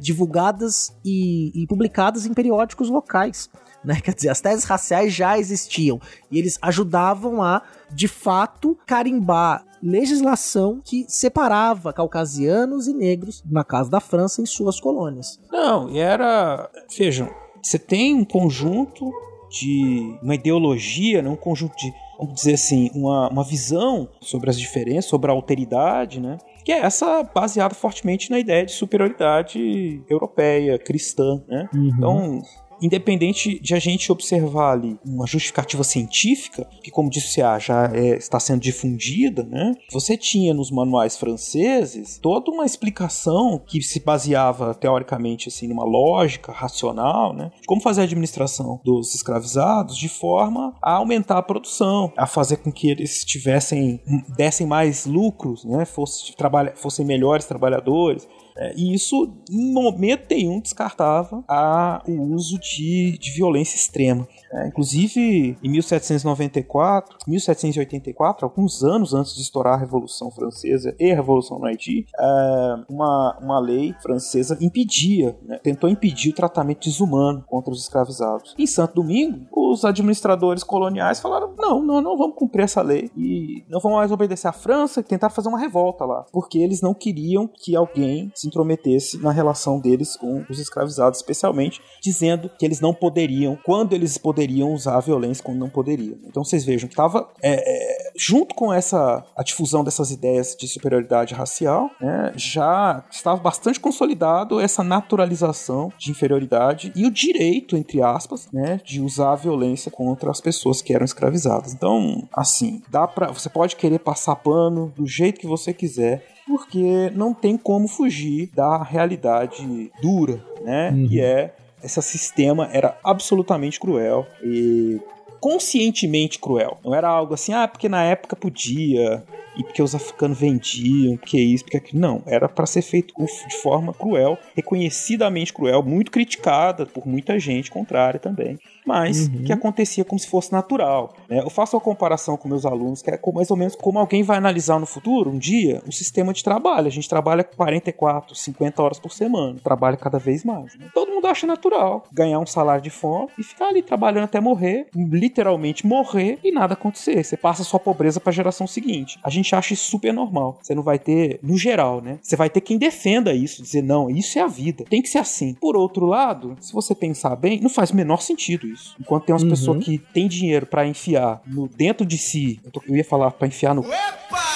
divulgadas 0.00 0.92
e, 1.04 1.62
e 1.62 1.66
publicadas 1.66 2.26
em 2.26 2.32
periódicos 2.32 2.88
locais 2.88 3.50
né? 3.84 4.00
Quer 4.00 4.14
dizer, 4.14 4.28
as 4.28 4.40
teses 4.40 4.64
raciais 4.64 5.12
já 5.12 5.38
existiam 5.38 6.00
e 6.30 6.38
eles 6.38 6.58
ajudavam 6.62 7.42
a, 7.42 7.62
de 7.90 8.08
fato, 8.08 8.76
carimbar 8.86 9.64
legislação 9.82 10.80
que 10.84 11.04
separava 11.08 11.92
caucasianos 11.92 12.86
e 12.86 12.94
negros 12.94 13.42
na 13.44 13.64
casa 13.64 13.90
da 13.90 14.00
França 14.00 14.40
em 14.40 14.46
suas 14.46 14.78
colônias. 14.78 15.40
Não, 15.50 15.90
e 15.90 15.98
era, 15.98 16.70
vejam, 16.96 17.28
você 17.60 17.78
tem 17.78 18.14
um 18.14 18.24
conjunto 18.24 19.10
de 19.50 20.18
uma 20.22 20.34
ideologia, 20.34 21.20
né? 21.20 21.28
um 21.28 21.36
conjunto 21.36 21.76
de, 21.76 21.92
vamos 22.16 22.34
dizer 22.34 22.54
assim, 22.54 22.90
uma, 22.94 23.28
uma 23.28 23.44
visão 23.44 24.08
sobre 24.20 24.48
as 24.48 24.58
diferenças, 24.58 25.06
sobre 25.06 25.30
a 25.30 25.34
alteridade, 25.34 26.20
né? 26.20 26.38
que 26.64 26.72
é 26.72 26.78
essa 26.78 27.22
baseada 27.22 27.74
fortemente 27.74 28.30
na 28.30 28.38
ideia 28.38 28.64
de 28.64 28.72
superioridade 28.72 30.02
europeia, 30.08 30.78
cristã, 30.78 31.42
né? 31.48 31.68
Uhum. 31.74 31.88
Então, 31.88 32.42
independente 32.82 33.58
de 33.60 33.74
a 33.74 33.78
gente 33.78 34.10
observar 34.10 34.72
ali 34.72 34.98
uma 35.04 35.26
justificativa 35.26 35.84
científica, 35.84 36.68
que 36.82 36.90
como 36.90 37.08
disse 37.08 37.40
a 37.40 37.58
já 37.58 37.90
é, 37.94 38.16
está 38.16 38.40
sendo 38.40 38.60
difundida, 38.60 39.44
né? 39.44 39.74
Você 39.90 40.16
tinha 40.16 40.52
nos 40.52 40.70
manuais 40.70 41.16
franceses 41.16 42.18
toda 42.20 42.50
uma 42.50 42.66
explicação 42.66 43.62
que 43.64 43.80
se 43.82 44.00
baseava 44.00 44.74
teoricamente 44.74 45.48
assim 45.48 45.68
numa 45.68 45.84
lógica 45.84 46.52
racional, 46.52 47.32
né? 47.32 47.52
De 47.60 47.66
como 47.66 47.80
fazer 47.80 48.02
a 48.02 48.04
administração 48.04 48.80
dos 48.84 49.14
escravizados 49.14 49.96
de 49.96 50.08
forma 50.08 50.74
a 50.82 50.94
aumentar 50.94 51.38
a 51.38 51.42
produção, 51.42 52.12
a 52.16 52.26
fazer 52.26 52.56
com 52.56 52.72
que 52.72 52.90
eles 52.90 53.24
tivessem 53.24 54.00
dessem 54.36 54.66
mais 54.66 55.06
lucros, 55.06 55.64
né? 55.64 55.84
Fosse, 55.84 56.34
trabalha, 56.36 56.74
fossem 56.74 57.04
melhores 57.04 57.44
trabalhadores, 57.44 58.26
é, 58.56 58.74
e 58.76 58.94
isso, 58.94 59.32
em 59.50 59.72
momento 59.72 60.26
nenhum, 60.30 60.60
descartava 60.60 61.44
a, 61.48 62.02
o 62.06 62.34
uso 62.34 62.58
de, 62.58 63.18
de 63.18 63.30
violência 63.30 63.76
extrema. 63.76 64.26
É, 64.52 64.68
inclusive, 64.68 65.56
em 65.62 65.70
1794, 65.70 67.16
1784, 67.26 68.44
alguns 68.44 68.82
anos 68.84 69.14
antes 69.14 69.34
de 69.34 69.42
estourar 69.42 69.74
a 69.74 69.78
Revolução 69.78 70.30
Francesa 70.30 70.94
e 70.98 71.10
a 71.10 71.14
Revolução 71.14 71.58
no 71.58 71.66
Haiti, 71.66 72.06
é, 72.18 72.74
uma, 72.88 73.38
uma 73.40 73.58
lei 73.58 73.94
francesa 74.02 74.58
impedia, 74.60 75.36
né, 75.42 75.58
tentou 75.62 75.88
impedir 75.88 76.30
o 76.30 76.34
tratamento 76.34 76.84
desumano 76.84 77.42
contra 77.46 77.72
os 77.72 77.82
escravizados. 77.82 78.54
Em 78.58 78.66
Santo 78.66 78.96
Domingo, 78.96 79.46
os 79.50 79.84
administradores 79.84 80.62
coloniais 80.62 81.20
falaram: 81.20 81.54
não, 81.56 81.82
não, 81.82 82.00
não 82.00 82.16
vamos 82.16 82.36
cumprir 82.36 82.64
essa 82.64 82.82
lei 82.82 83.10
e 83.16 83.64
não 83.68 83.80
vamos 83.80 83.98
mais 83.98 84.12
obedecer 84.12 84.48
à 84.48 84.52
França 84.52 85.00
e 85.00 85.02
tentaram 85.02 85.34
fazer 85.34 85.48
uma 85.48 85.58
revolta 85.58 86.04
lá, 86.04 86.26
porque 86.30 86.58
eles 86.58 86.82
não 86.82 86.92
queriam 86.92 87.48
que 87.48 87.74
alguém 87.74 88.30
se 88.42 88.48
intrometesse 88.48 89.18
na 89.18 89.30
relação 89.30 89.78
deles 89.78 90.16
com 90.16 90.44
os 90.50 90.58
escravizados, 90.58 91.18
especialmente 91.18 91.80
dizendo 92.00 92.50
que 92.58 92.64
eles 92.64 92.80
não 92.80 92.92
poderiam, 92.92 93.56
quando 93.64 93.92
eles 93.92 94.18
poderiam 94.18 94.72
usar 94.74 94.96
a 94.96 95.00
violência, 95.00 95.42
quando 95.42 95.58
não 95.58 95.70
poderiam. 95.70 96.18
Então 96.26 96.44
vocês 96.44 96.64
vejam 96.64 96.88
que 96.88 96.94
estava 96.94 97.28
é, 97.40 97.52
é, 97.52 98.12
junto 98.16 98.54
com 98.54 98.72
essa 98.72 99.24
a 99.36 99.42
difusão 99.42 99.84
dessas 99.84 100.10
ideias 100.10 100.56
de 100.58 100.66
superioridade 100.66 101.34
racial, 101.34 101.90
né, 102.00 102.32
já 102.36 103.04
estava 103.10 103.40
bastante 103.40 103.78
consolidado 103.78 104.60
essa 104.60 104.82
naturalização 104.82 105.92
de 105.96 106.10
inferioridade 106.10 106.92
e 106.94 107.06
o 107.06 107.10
direito, 107.10 107.76
entre 107.76 108.02
aspas, 108.02 108.48
né, 108.52 108.80
de 108.84 109.00
usar 109.00 109.32
a 109.32 109.36
violência 109.36 109.90
contra 109.90 110.30
as 110.30 110.40
pessoas 110.40 110.82
que 110.82 110.92
eram 110.92 111.04
escravizadas. 111.04 111.72
Então, 111.72 112.28
assim, 112.32 112.82
dá 112.90 113.06
para 113.06 113.30
você 113.30 113.48
pode 113.48 113.76
querer 113.76 114.00
passar 114.00 114.36
pano 114.36 114.92
do 114.96 115.06
jeito 115.06 115.40
que 115.40 115.46
você 115.46 115.72
quiser, 115.72 116.26
porque 116.46 117.10
não 117.14 117.32
tem 117.32 117.56
como 117.56 117.88
fugir 117.88 118.50
da 118.54 118.82
realidade 118.82 119.90
dura, 120.00 120.44
né? 120.62 120.90
Uhum. 120.90 121.08
Que 121.08 121.20
é 121.20 121.54
esse 121.82 122.00
sistema 122.02 122.68
era 122.72 122.96
absolutamente 123.02 123.80
cruel 123.80 124.26
e 124.42 125.00
conscientemente 125.40 126.38
cruel. 126.38 126.78
Não 126.84 126.94
era 126.94 127.08
algo 127.08 127.34
assim, 127.34 127.52
ah, 127.52 127.66
porque 127.66 127.88
na 127.88 128.04
época 128.04 128.36
podia, 128.36 129.24
e 129.56 129.64
porque 129.64 129.82
os 129.82 129.92
africanos 129.92 130.38
vendiam, 130.38 131.16
porque 131.16 131.38
isso, 131.38 131.64
porque 131.64 131.78
aquilo. 131.78 132.00
Não, 132.00 132.22
era 132.26 132.48
para 132.48 132.66
ser 132.66 132.82
feito 132.82 133.12
de 133.16 133.56
forma 133.56 133.92
cruel, 133.92 134.38
reconhecidamente 134.54 135.52
cruel, 135.52 135.82
muito 135.82 136.12
criticada 136.12 136.86
por 136.86 137.06
muita 137.06 137.38
gente 137.40 137.70
contrária 137.70 138.20
também 138.20 138.58
mas 138.86 139.28
uhum. 139.28 139.44
que 139.44 139.52
acontecia 139.52 140.04
como 140.04 140.18
se 140.18 140.26
fosse 140.26 140.52
natural. 140.52 141.14
Né? 141.28 141.40
Eu 141.40 141.50
faço 141.50 141.76
uma 141.76 141.80
comparação 141.80 142.36
com 142.36 142.48
meus 142.48 142.66
alunos, 142.66 143.02
que 143.02 143.10
é 143.10 143.18
mais 143.32 143.50
ou 143.50 143.56
menos 143.56 143.74
como 143.74 143.98
alguém 143.98 144.22
vai 144.22 144.36
analisar 144.36 144.78
no 144.78 144.86
futuro, 144.86 145.30
um 145.30 145.38
dia, 145.38 145.82
um 145.86 145.92
sistema 145.92 146.32
de 146.32 146.42
trabalho. 146.42 146.86
A 146.86 146.90
gente 146.90 147.08
trabalha 147.08 147.44
44, 147.44 148.34
50 148.34 148.82
horas 148.82 148.98
por 148.98 149.12
semana, 149.12 149.58
trabalha 149.62 149.96
cada 149.96 150.18
vez 150.18 150.44
mais. 150.44 150.76
Né? 150.76 150.88
Todo 150.92 151.10
mundo 151.10 151.26
acha 151.26 151.46
natural 151.46 152.04
ganhar 152.12 152.38
um 152.38 152.46
salário 152.46 152.82
de 152.82 152.90
fome 152.90 153.28
e 153.38 153.42
ficar 153.42 153.68
ali 153.68 153.82
trabalhando 153.82 154.24
até 154.24 154.40
morrer, 154.40 154.86
literalmente 154.94 155.86
morrer 155.86 156.38
e 156.42 156.52
nada 156.52 156.74
acontecer. 156.74 157.22
Você 157.22 157.36
passa 157.36 157.64
sua 157.64 157.80
pobreza 157.80 158.20
para 158.20 158.30
a 158.30 158.34
geração 158.34 158.66
seguinte. 158.66 159.18
A 159.22 159.30
gente 159.30 159.54
acha 159.54 159.74
isso 159.74 159.90
super 159.90 160.12
normal. 160.12 160.58
Você 160.60 160.74
não 160.74 160.82
vai 160.82 160.98
ter, 160.98 161.38
no 161.42 161.56
geral, 161.56 162.00
né? 162.00 162.18
Você 162.22 162.36
vai 162.36 162.50
ter 162.50 162.60
quem 162.60 162.78
defenda 162.78 163.32
isso, 163.32 163.62
dizer 163.62 163.82
não, 163.82 164.10
isso 164.10 164.38
é 164.38 164.42
a 164.42 164.46
vida, 164.46 164.84
tem 164.88 165.02
que 165.02 165.08
ser 165.08 165.18
assim. 165.18 165.54
Por 165.54 165.76
outro 165.76 166.06
lado, 166.06 166.56
se 166.60 166.72
você 166.72 166.94
pensar 166.94 167.36
bem, 167.36 167.60
não 167.60 167.70
faz 167.70 167.90
o 167.90 167.96
menor 167.96 168.20
sentido 168.20 168.71
isso. 168.72 168.94
Enquanto 169.00 169.24
tem 169.24 169.32
umas 169.34 169.42
uhum. 169.42 169.50
pessoas 169.50 169.84
que 169.84 169.98
têm 169.98 170.28
dinheiro 170.28 170.66
para 170.66 170.86
enfiar 170.86 171.40
no 171.46 171.68
dentro 171.68 172.04
de 172.06 172.18
si, 172.18 172.60
eu, 172.64 172.70
tô, 172.70 172.82
eu 172.86 172.96
ia 172.96 173.04
falar 173.04 173.30
para 173.30 173.46
enfiar 173.46 173.74
no. 173.74 173.82
Opa! 173.82 174.51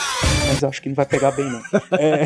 Mas 0.47 0.65
acho 0.65 0.83
que 0.83 0.89
não 0.89 0.97
vai 0.97 1.07
pegar 1.07 1.31
bem, 1.33 1.47
não. 1.47 1.61
É... 1.99 2.25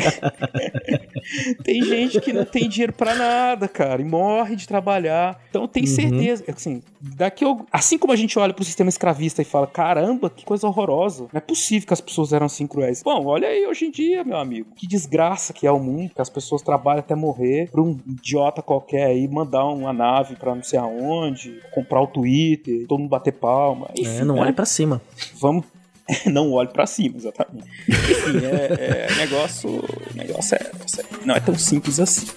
tem 1.63 1.83
gente 1.83 2.19
que 2.21 2.31
não 2.31 2.45
tem 2.45 2.69
dinheiro 2.69 2.93
para 2.93 3.15
nada, 3.15 3.67
cara, 3.67 4.01
e 4.01 4.05
morre 4.05 4.55
de 4.55 4.67
trabalhar. 4.67 5.39
Então 5.49 5.67
tem 5.67 5.83
uhum. 5.83 5.89
certeza, 5.89 6.43
assim, 6.47 6.81
daqui 6.99 7.43
eu... 7.43 7.65
assim 7.71 7.97
como 7.97 8.13
a 8.13 8.15
gente 8.15 8.37
olha 8.37 8.53
pro 8.53 8.63
sistema 8.63 8.89
escravista 8.89 9.41
e 9.41 9.45
fala, 9.45 9.67
caramba, 9.67 10.29
que 10.29 10.45
coisa 10.45 10.67
horrorosa. 10.67 11.23
Não 11.31 11.37
é 11.37 11.41
possível 11.41 11.87
que 11.87 11.93
as 11.93 12.01
pessoas 12.01 12.33
eram 12.33 12.45
assim 12.45 12.67
cruéis. 12.67 13.01
Bom, 13.03 13.25
olha 13.25 13.47
aí 13.47 13.65
hoje 13.65 13.85
em 13.85 13.91
dia, 13.91 14.23
meu 14.23 14.37
amigo. 14.37 14.69
Que 14.75 14.87
desgraça 14.87 15.53
que 15.53 15.65
é 15.65 15.71
o 15.71 15.79
mundo, 15.79 16.11
que 16.13 16.21
as 16.21 16.29
pessoas 16.29 16.61
trabalham 16.61 16.99
até 16.99 17.15
morrer 17.15 17.69
pra 17.71 17.81
um 17.81 17.97
idiota 18.07 18.61
qualquer 18.61 19.05
aí 19.05 19.27
mandar 19.27 19.65
uma 19.65 19.93
nave 19.93 20.35
pra 20.35 20.53
não 20.55 20.63
sei 20.63 20.79
aonde, 20.79 21.59
comprar 21.73 22.01
o 22.01 22.07
Twitter, 22.07 22.85
todo 22.87 22.99
mundo 22.99 23.09
bater 23.09 23.33
palma. 23.33 23.89
Enfim, 23.95 24.19
é, 24.19 24.23
não 24.23 24.35
né? 24.35 24.41
olhe 24.41 24.53
pra 24.53 24.65
cima. 24.65 25.01
Vamos 25.39 25.65
não 26.25 26.51
olhe 26.51 26.69
para 26.69 26.85
cima, 26.85 27.17
exatamente. 27.17 27.67
Enfim, 27.87 28.45
é, 28.45 29.07
é 29.09 29.15
negócio, 29.17 29.83
negócio 30.15 30.55
é, 30.55 30.71
não 31.25 31.35
é 31.35 31.39
tão 31.39 31.57
simples 31.57 31.99
assim. 31.99 32.27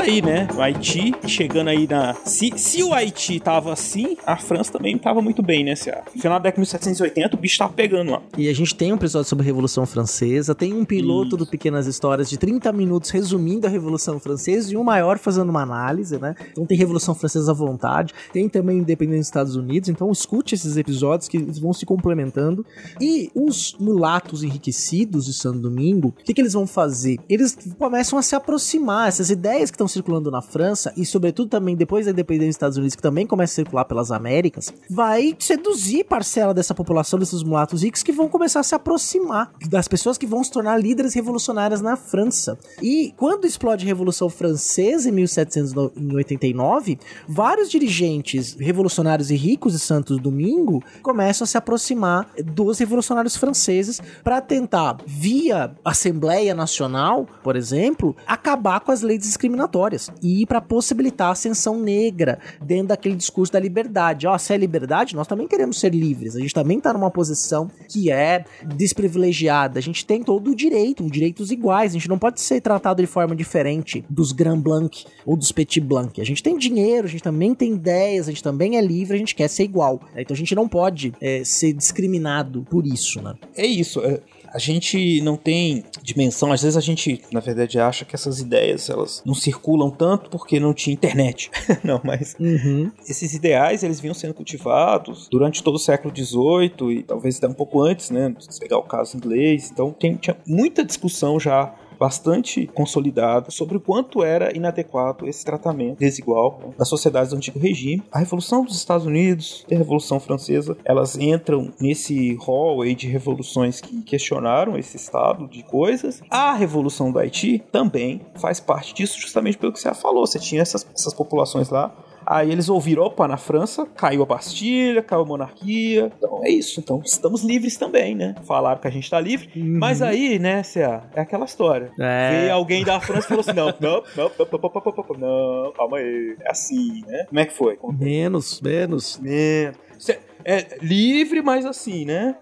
Aí, 0.00 0.22
né? 0.22 0.48
O 0.54 0.60
Haiti 0.60 1.12
chegando 1.26 1.68
aí 1.68 1.86
na. 1.86 2.14
Se, 2.24 2.52
se 2.56 2.82
o 2.82 2.92
Haiti 2.92 3.38
tava 3.38 3.72
assim, 3.72 4.16
a 4.26 4.36
França 4.36 4.72
também 4.72 4.96
tava 4.98 5.20
muito 5.20 5.42
bem, 5.42 5.64
né? 5.64 5.74
No 6.14 6.20
final 6.20 6.38
da 6.38 6.44
década 6.44 6.54
de 6.54 6.60
1780, 6.60 7.36
o 7.36 7.38
bicho 7.38 7.58
tava 7.58 7.72
pegando 7.72 8.12
lá. 8.12 8.22
E 8.36 8.48
a 8.48 8.54
gente 8.54 8.74
tem 8.74 8.92
um 8.92 8.96
episódio 8.96 9.28
sobre 9.28 9.44
a 9.44 9.46
Revolução 9.46 9.86
Francesa, 9.86 10.54
tem 10.54 10.72
um 10.72 10.84
piloto 10.84 11.28
Isso. 11.28 11.36
do 11.38 11.46
Pequenas 11.46 11.86
Histórias 11.86 12.28
de 12.28 12.38
30 12.38 12.72
minutos 12.72 13.10
resumindo 13.10 13.66
a 13.66 13.70
Revolução 13.70 14.18
Francesa 14.18 14.72
e 14.72 14.76
um 14.76 14.84
maior 14.84 15.18
fazendo 15.18 15.50
uma 15.50 15.62
análise, 15.62 16.18
né? 16.18 16.34
Então 16.50 16.66
tem 16.66 16.76
Revolução 16.76 17.14
Francesa 17.14 17.50
à 17.50 17.54
vontade, 17.54 18.14
tem 18.32 18.48
também 18.48 18.78
Independência 18.78 19.20
dos 19.20 19.26
Estados 19.26 19.56
Unidos, 19.56 19.88
então 19.88 20.10
escute 20.10 20.54
esses 20.54 20.76
episódios 20.76 21.28
que 21.28 21.36
eles 21.36 21.58
vão 21.58 21.72
se 21.72 21.84
complementando. 21.84 22.64
E 23.00 23.30
os 23.34 23.76
mulatos 23.78 24.42
enriquecidos 24.42 25.26
de 25.26 25.32
Santo 25.32 25.58
Domingo, 25.58 26.08
o 26.08 26.24
que, 26.24 26.32
que 26.32 26.40
eles 26.40 26.54
vão 26.54 26.66
fazer? 26.66 27.18
Eles 27.28 27.56
começam 27.78 28.18
a 28.18 28.22
se 28.22 28.34
aproximar, 28.34 29.08
essas 29.08 29.30
ideias 29.30 29.70
que 29.70 29.74
estão 29.74 29.88
circulando 29.90 30.30
na 30.30 30.40
França 30.40 30.92
e, 30.96 31.04
sobretudo, 31.04 31.48
também 31.48 31.76
depois 31.76 32.06
da 32.06 32.12
independência 32.12 32.48
dos 32.48 32.56
Estados 32.56 32.76
Unidos, 32.76 32.96
que 32.96 33.02
também 33.02 33.26
começa 33.26 33.52
a 33.52 33.56
circular 33.56 33.84
pelas 33.84 34.10
Américas, 34.10 34.72
vai 34.88 35.34
seduzir 35.38 36.04
parcela 36.04 36.54
dessa 36.54 36.74
população, 36.74 37.18
desses 37.18 37.42
mulatos 37.42 37.82
ricos, 37.82 38.02
que 38.02 38.12
vão 38.12 38.28
começar 38.28 38.60
a 38.60 38.62
se 38.62 38.74
aproximar 38.74 39.52
das 39.68 39.88
pessoas 39.88 40.16
que 40.16 40.26
vão 40.26 40.42
se 40.44 40.50
tornar 40.50 40.76
líderes 40.80 41.14
revolucionárias 41.14 41.80
na 41.80 41.96
França. 41.96 42.58
E 42.82 43.12
quando 43.16 43.46
explode 43.46 43.84
a 43.84 43.88
Revolução 43.88 44.28
Francesa 44.28 45.08
em 45.08 45.12
1789, 45.12 46.98
vários 47.28 47.70
dirigentes 47.70 48.54
revolucionários 48.58 49.30
e 49.30 49.36
ricos 49.36 49.72
de 49.72 49.78
Santos 49.78 50.18
Domingo 50.18 50.82
começam 51.02 51.44
a 51.44 51.48
se 51.48 51.56
aproximar 51.56 52.28
dos 52.44 52.78
revolucionários 52.78 53.36
franceses 53.36 54.00
para 54.22 54.40
tentar, 54.40 54.98
via 55.06 55.72
Assembleia 55.84 56.54
Nacional, 56.54 57.26
por 57.42 57.56
exemplo, 57.56 58.16
acabar 58.26 58.80
com 58.80 58.92
as 58.92 59.02
leis 59.02 59.20
discriminatórias 59.20 59.79
discriminatórias 59.80 60.10
e 60.22 60.44
para 60.46 60.60
possibilitar 60.60 61.28
a 61.28 61.32
ascensão 61.32 61.78
negra 61.78 62.38
dentro 62.62 62.88
daquele 62.88 63.14
discurso 63.14 63.52
da 63.52 63.60
liberdade. 63.60 64.26
Ó, 64.26 64.36
se 64.36 64.52
é 64.52 64.56
liberdade, 64.56 65.16
nós 65.16 65.26
também 65.26 65.48
queremos 65.48 65.78
ser 65.78 65.94
livres. 65.94 66.36
A 66.36 66.40
gente 66.40 66.52
também 66.52 66.78
está 66.78 66.92
numa 66.92 67.10
posição 67.10 67.70
que 67.88 68.10
é 68.10 68.44
desprivilegiada. 68.76 69.78
A 69.78 69.82
gente 69.82 70.04
tem 70.04 70.22
todo 70.22 70.50
o 70.50 70.54
direito, 70.54 71.08
direitos 71.10 71.50
iguais. 71.50 71.92
A 71.92 71.94
gente 71.94 72.08
não 72.08 72.18
pode 72.18 72.40
ser 72.40 72.60
tratado 72.60 73.02
de 73.02 73.06
forma 73.06 73.34
diferente 73.34 74.04
dos 74.08 74.32
Grand 74.32 74.60
Blanc 74.60 75.04
ou 75.24 75.36
dos 75.36 75.52
Petit 75.52 75.80
Blanc. 75.80 76.20
A 76.20 76.24
gente 76.24 76.42
tem 76.42 76.58
dinheiro, 76.58 77.06
a 77.06 77.10
gente 77.10 77.22
também 77.22 77.54
tem 77.54 77.74
ideias, 77.74 78.28
a 78.28 78.30
gente 78.30 78.42
também 78.42 78.76
é 78.76 78.80
livre, 78.80 79.14
a 79.14 79.18
gente 79.18 79.34
quer 79.34 79.48
ser 79.48 79.64
igual. 79.64 80.00
Então 80.16 80.34
a 80.34 80.38
gente 80.38 80.54
não 80.54 80.68
pode 80.68 81.12
é, 81.20 81.42
ser 81.44 81.72
discriminado 81.72 82.66
por 82.68 82.86
isso, 82.86 83.22
né? 83.22 83.34
É 83.56 83.66
isso. 83.66 84.00
É 84.00 84.20
a 84.52 84.58
gente 84.58 85.20
não 85.22 85.36
tem 85.36 85.84
dimensão. 86.02 86.52
Às 86.52 86.62
vezes 86.62 86.76
a 86.76 86.80
gente, 86.80 87.22
na 87.32 87.40
verdade, 87.40 87.78
acha 87.78 88.04
que 88.04 88.14
essas 88.14 88.40
ideias 88.40 88.90
elas 88.90 89.22
não 89.24 89.34
circulam 89.34 89.90
tanto 89.90 90.30
porque 90.30 90.58
não 90.58 90.74
tinha 90.74 90.94
internet. 90.94 91.50
não, 91.84 92.00
mas 92.04 92.36
uhum. 92.38 92.90
esses 93.08 93.34
ideais 93.34 93.82
eles 93.82 94.00
vinham 94.00 94.14
sendo 94.14 94.34
cultivados 94.34 95.28
durante 95.30 95.62
todo 95.62 95.76
o 95.76 95.78
século 95.78 96.14
XVIII 96.14 96.98
e 96.98 97.02
talvez 97.02 97.38
até 97.38 97.48
um 97.48 97.54
pouco 97.54 97.82
antes, 97.82 98.10
né? 98.10 98.34
Se 98.38 98.58
pegar 98.58 98.78
o 98.78 98.82
caso 98.82 99.16
inglês. 99.16 99.70
Então 99.70 99.92
tem, 99.92 100.16
tinha 100.16 100.36
muita 100.46 100.84
discussão 100.84 101.38
já 101.38 101.74
bastante 102.00 102.66
consolidada 102.68 103.50
sobre 103.50 103.76
o 103.76 103.80
quanto 103.80 104.24
era 104.24 104.56
inadequado 104.56 105.28
esse 105.28 105.44
tratamento 105.44 105.98
desigual 105.98 106.58
né, 106.64 106.72
das 106.78 106.88
sociedades 106.88 107.30
do 107.30 107.36
antigo 107.36 107.58
regime. 107.58 108.02
A 108.10 108.18
Revolução 108.18 108.64
dos 108.64 108.74
Estados 108.74 109.04
Unidos 109.04 109.66
e 109.68 109.74
a 109.74 109.78
Revolução 109.78 110.18
Francesa, 110.18 110.78
elas 110.82 111.18
entram 111.18 111.70
nesse 111.78 112.34
hall 112.36 112.80
aí 112.80 112.94
de 112.94 113.06
revoluções 113.06 113.82
que 113.82 114.00
questionaram 114.00 114.78
esse 114.78 114.96
estado 114.96 115.46
de 115.46 115.62
coisas. 115.62 116.22
A 116.30 116.54
Revolução 116.54 117.12
do 117.12 117.18
Haiti 117.18 117.62
também 117.70 118.22
faz 118.36 118.58
parte 118.60 118.94
disso, 118.94 119.20
justamente 119.20 119.58
pelo 119.58 119.72
que 119.72 119.78
você 119.78 119.92
falou. 119.92 120.26
Você 120.26 120.38
tinha 120.38 120.62
essas, 120.62 120.86
essas 120.94 121.12
populações 121.12 121.68
lá 121.68 121.94
Aí 122.26 122.50
eles 122.50 122.68
ouviram, 122.68 123.04
opa, 123.04 123.26
na 123.26 123.36
França 123.36 123.86
caiu 123.96 124.22
a 124.22 124.26
Bastilha, 124.26 125.02
caiu 125.02 125.22
a 125.22 125.24
monarquia. 125.24 126.12
Então 126.16 126.40
é 126.44 126.50
isso. 126.50 126.80
Então 126.80 127.02
estamos 127.04 127.42
livres 127.42 127.76
também, 127.76 128.14
né? 128.14 128.34
Falaram 128.44 128.80
que 128.80 128.88
a 128.88 128.90
gente 128.90 129.08
tá 129.10 129.20
livre. 129.20 129.50
Uhum. 129.56 129.78
Mas 129.78 130.02
aí, 130.02 130.38
né, 130.38 130.62
Cé, 130.62 131.00
é 131.14 131.20
aquela 131.20 131.44
história. 131.44 131.90
É. 131.98 132.50
Alguém 132.50 132.84
da 132.84 133.00
França 133.00 133.26
e 133.26 133.28
falou 133.28 133.40
assim: 133.40 133.52
não, 133.52 133.66
não, 133.80 134.02
não, 134.16 134.30
não, 134.38 135.16
não, 135.18 135.64
não, 135.64 135.72
calma 135.72 135.98
aí. 135.98 136.36
É 136.40 136.50
assim, 136.50 137.02
né? 137.06 137.24
Como 137.28 137.40
é 137.40 137.46
que 137.46 137.52
foi? 137.52 137.78
Menos, 137.98 138.60
menos. 138.60 139.18
Menos. 139.18 139.78
Cê, 139.98 140.18
é 140.44 140.78
livre, 140.80 141.42
mas 141.42 141.66
assim, 141.66 142.04
né? 142.04 142.36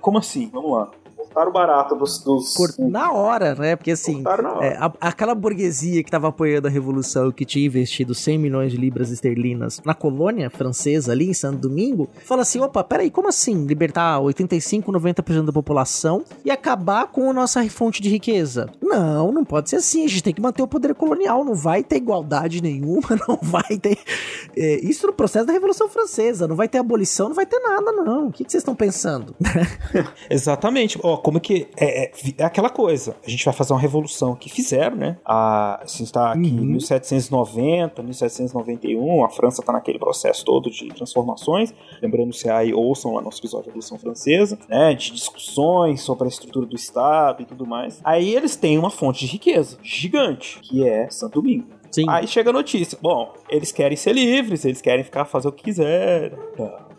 Como 0.00 0.18
assim? 0.18 0.48
Vamos 0.52 0.72
lá 0.72 0.90
cortaram 1.32 1.50
barato 1.50 1.96
dos. 1.96 2.18
dos... 2.18 2.54
Cort... 2.54 2.78
Na 2.78 3.12
hora, 3.12 3.54
né? 3.54 3.74
Porque 3.74 3.90
assim, 3.90 4.22
é, 4.60 4.76
a, 4.76 4.92
aquela 5.00 5.34
burguesia 5.34 6.04
que 6.04 6.10
tava 6.10 6.28
apoiando 6.28 6.68
a 6.68 6.70
revolução 6.70 7.32
que 7.32 7.44
tinha 7.44 7.66
investido 7.66 8.14
100 8.14 8.38
milhões 8.38 8.72
de 8.72 8.78
libras 8.78 9.10
esterlinas 9.10 9.80
na 9.84 9.94
colônia 9.94 10.50
francesa 10.50 11.12
ali 11.12 11.30
em 11.30 11.34
Santo 11.34 11.58
Domingo, 11.58 12.08
fala 12.24 12.42
assim: 12.42 12.60
opa, 12.60 12.84
peraí, 12.84 13.10
como 13.10 13.28
assim 13.28 13.64
libertar 13.66 14.20
85, 14.20 14.92
90% 14.92 15.46
da 15.46 15.52
população 15.52 16.22
e 16.44 16.50
acabar 16.50 17.06
com 17.06 17.30
a 17.30 17.32
nossa 17.32 17.66
fonte 17.70 18.02
de 18.02 18.08
riqueza? 18.08 18.70
Não, 18.80 19.32
não 19.32 19.44
pode 19.44 19.70
ser 19.70 19.76
assim. 19.76 20.04
A 20.04 20.08
gente 20.08 20.22
tem 20.22 20.34
que 20.34 20.42
manter 20.42 20.62
o 20.62 20.68
poder 20.68 20.94
colonial. 20.94 21.44
Não 21.44 21.54
vai 21.54 21.82
ter 21.82 21.96
igualdade 21.96 22.62
nenhuma, 22.62 23.08
não 23.26 23.38
vai 23.40 23.78
ter. 23.78 23.98
É, 24.56 24.80
isso 24.84 25.06
no 25.06 25.12
processo 25.12 25.46
da 25.46 25.52
Revolução 25.52 25.88
Francesa. 25.88 26.46
Não 26.46 26.56
vai 26.56 26.68
ter 26.68 26.78
abolição, 26.78 27.28
não 27.28 27.36
vai 27.36 27.46
ter 27.46 27.58
nada, 27.60 27.92
não. 27.92 28.28
O 28.28 28.32
que, 28.32 28.44
que 28.44 28.50
vocês 28.50 28.62
estão 28.62 28.74
pensando? 28.74 29.34
Exatamente. 30.28 30.98
Ó, 31.02 31.16
como 31.22 31.40
que. 31.40 31.68
É, 31.76 32.04
é, 32.04 32.12
é, 32.38 32.44
aquela 32.44 32.68
coisa. 32.68 33.16
A 33.24 33.30
gente 33.30 33.44
vai 33.44 33.54
fazer 33.54 33.72
uma 33.72 33.80
revolução 33.80 34.34
que 34.34 34.50
fizeram, 34.50 34.96
né? 34.96 35.16
A, 35.24 35.80
a 35.82 35.86
gente 35.86 36.04
está 36.04 36.32
aqui 36.32 36.48
em 36.48 36.66
1790, 36.66 38.02
1791. 38.02 39.24
A 39.24 39.28
França 39.28 39.62
está 39.62 39.72
naquele 39.72 39.98
processo 39.98 40.44
todo 40.44 40.70
de 40.70 40.88
transformações. 40.88 41.72
Lembrando 42.02 42.32
se 42.32 42.50
aí 42.50 42.74
ouçam 42.74 43.14
lá 43.14 43.22
nosso 43.22 43.40
episódio 43.40 43.66
da 43.66 43.70
Revolução 43.70 43.98
Francesa, 43.98 44.58
né? 44.68 44.94
De 44.94 45.12
discussões 45.12 46.02
sobre 46.02 46.24
a 46.24 46.28
estrutura 46.28 46.66
do 46.66 46.76
Estado 46.76 47.42
e 47.42 47.46
tudo 47.46 47.66
mais. 47.66 48.00
Aí 48.04 48.34
eles 48.34 48.56
têm 48.56 48.78
uma 48.78 48.90
fonte 48.90 49.20
de 49.20 49.32
riqueza 49.32 49.78
gigante, 49.82 50.58
que 50.60 50.86
é 50.86 51.08
Santo 51.10 51.40
Domingo. 51.40 51.82
Sim. 51.92 52.06
Aí 52.08 52.26
chega 52.26 52.48
a 52.48 52.52
notícia. 52.52 52.98
Bom, 53.00 53.34
eles 53.50 53.70
querem 53.70 53.96
ser 53.96 54.14
livres, 54.14 54.64
eles 54.64 54.80
querem 54.80 55.04
ficar 55.04 55.26
fazer 55.26 55.48
o 55.48 55.52
que 55.52 55.64
quiserem. 55.64 56.38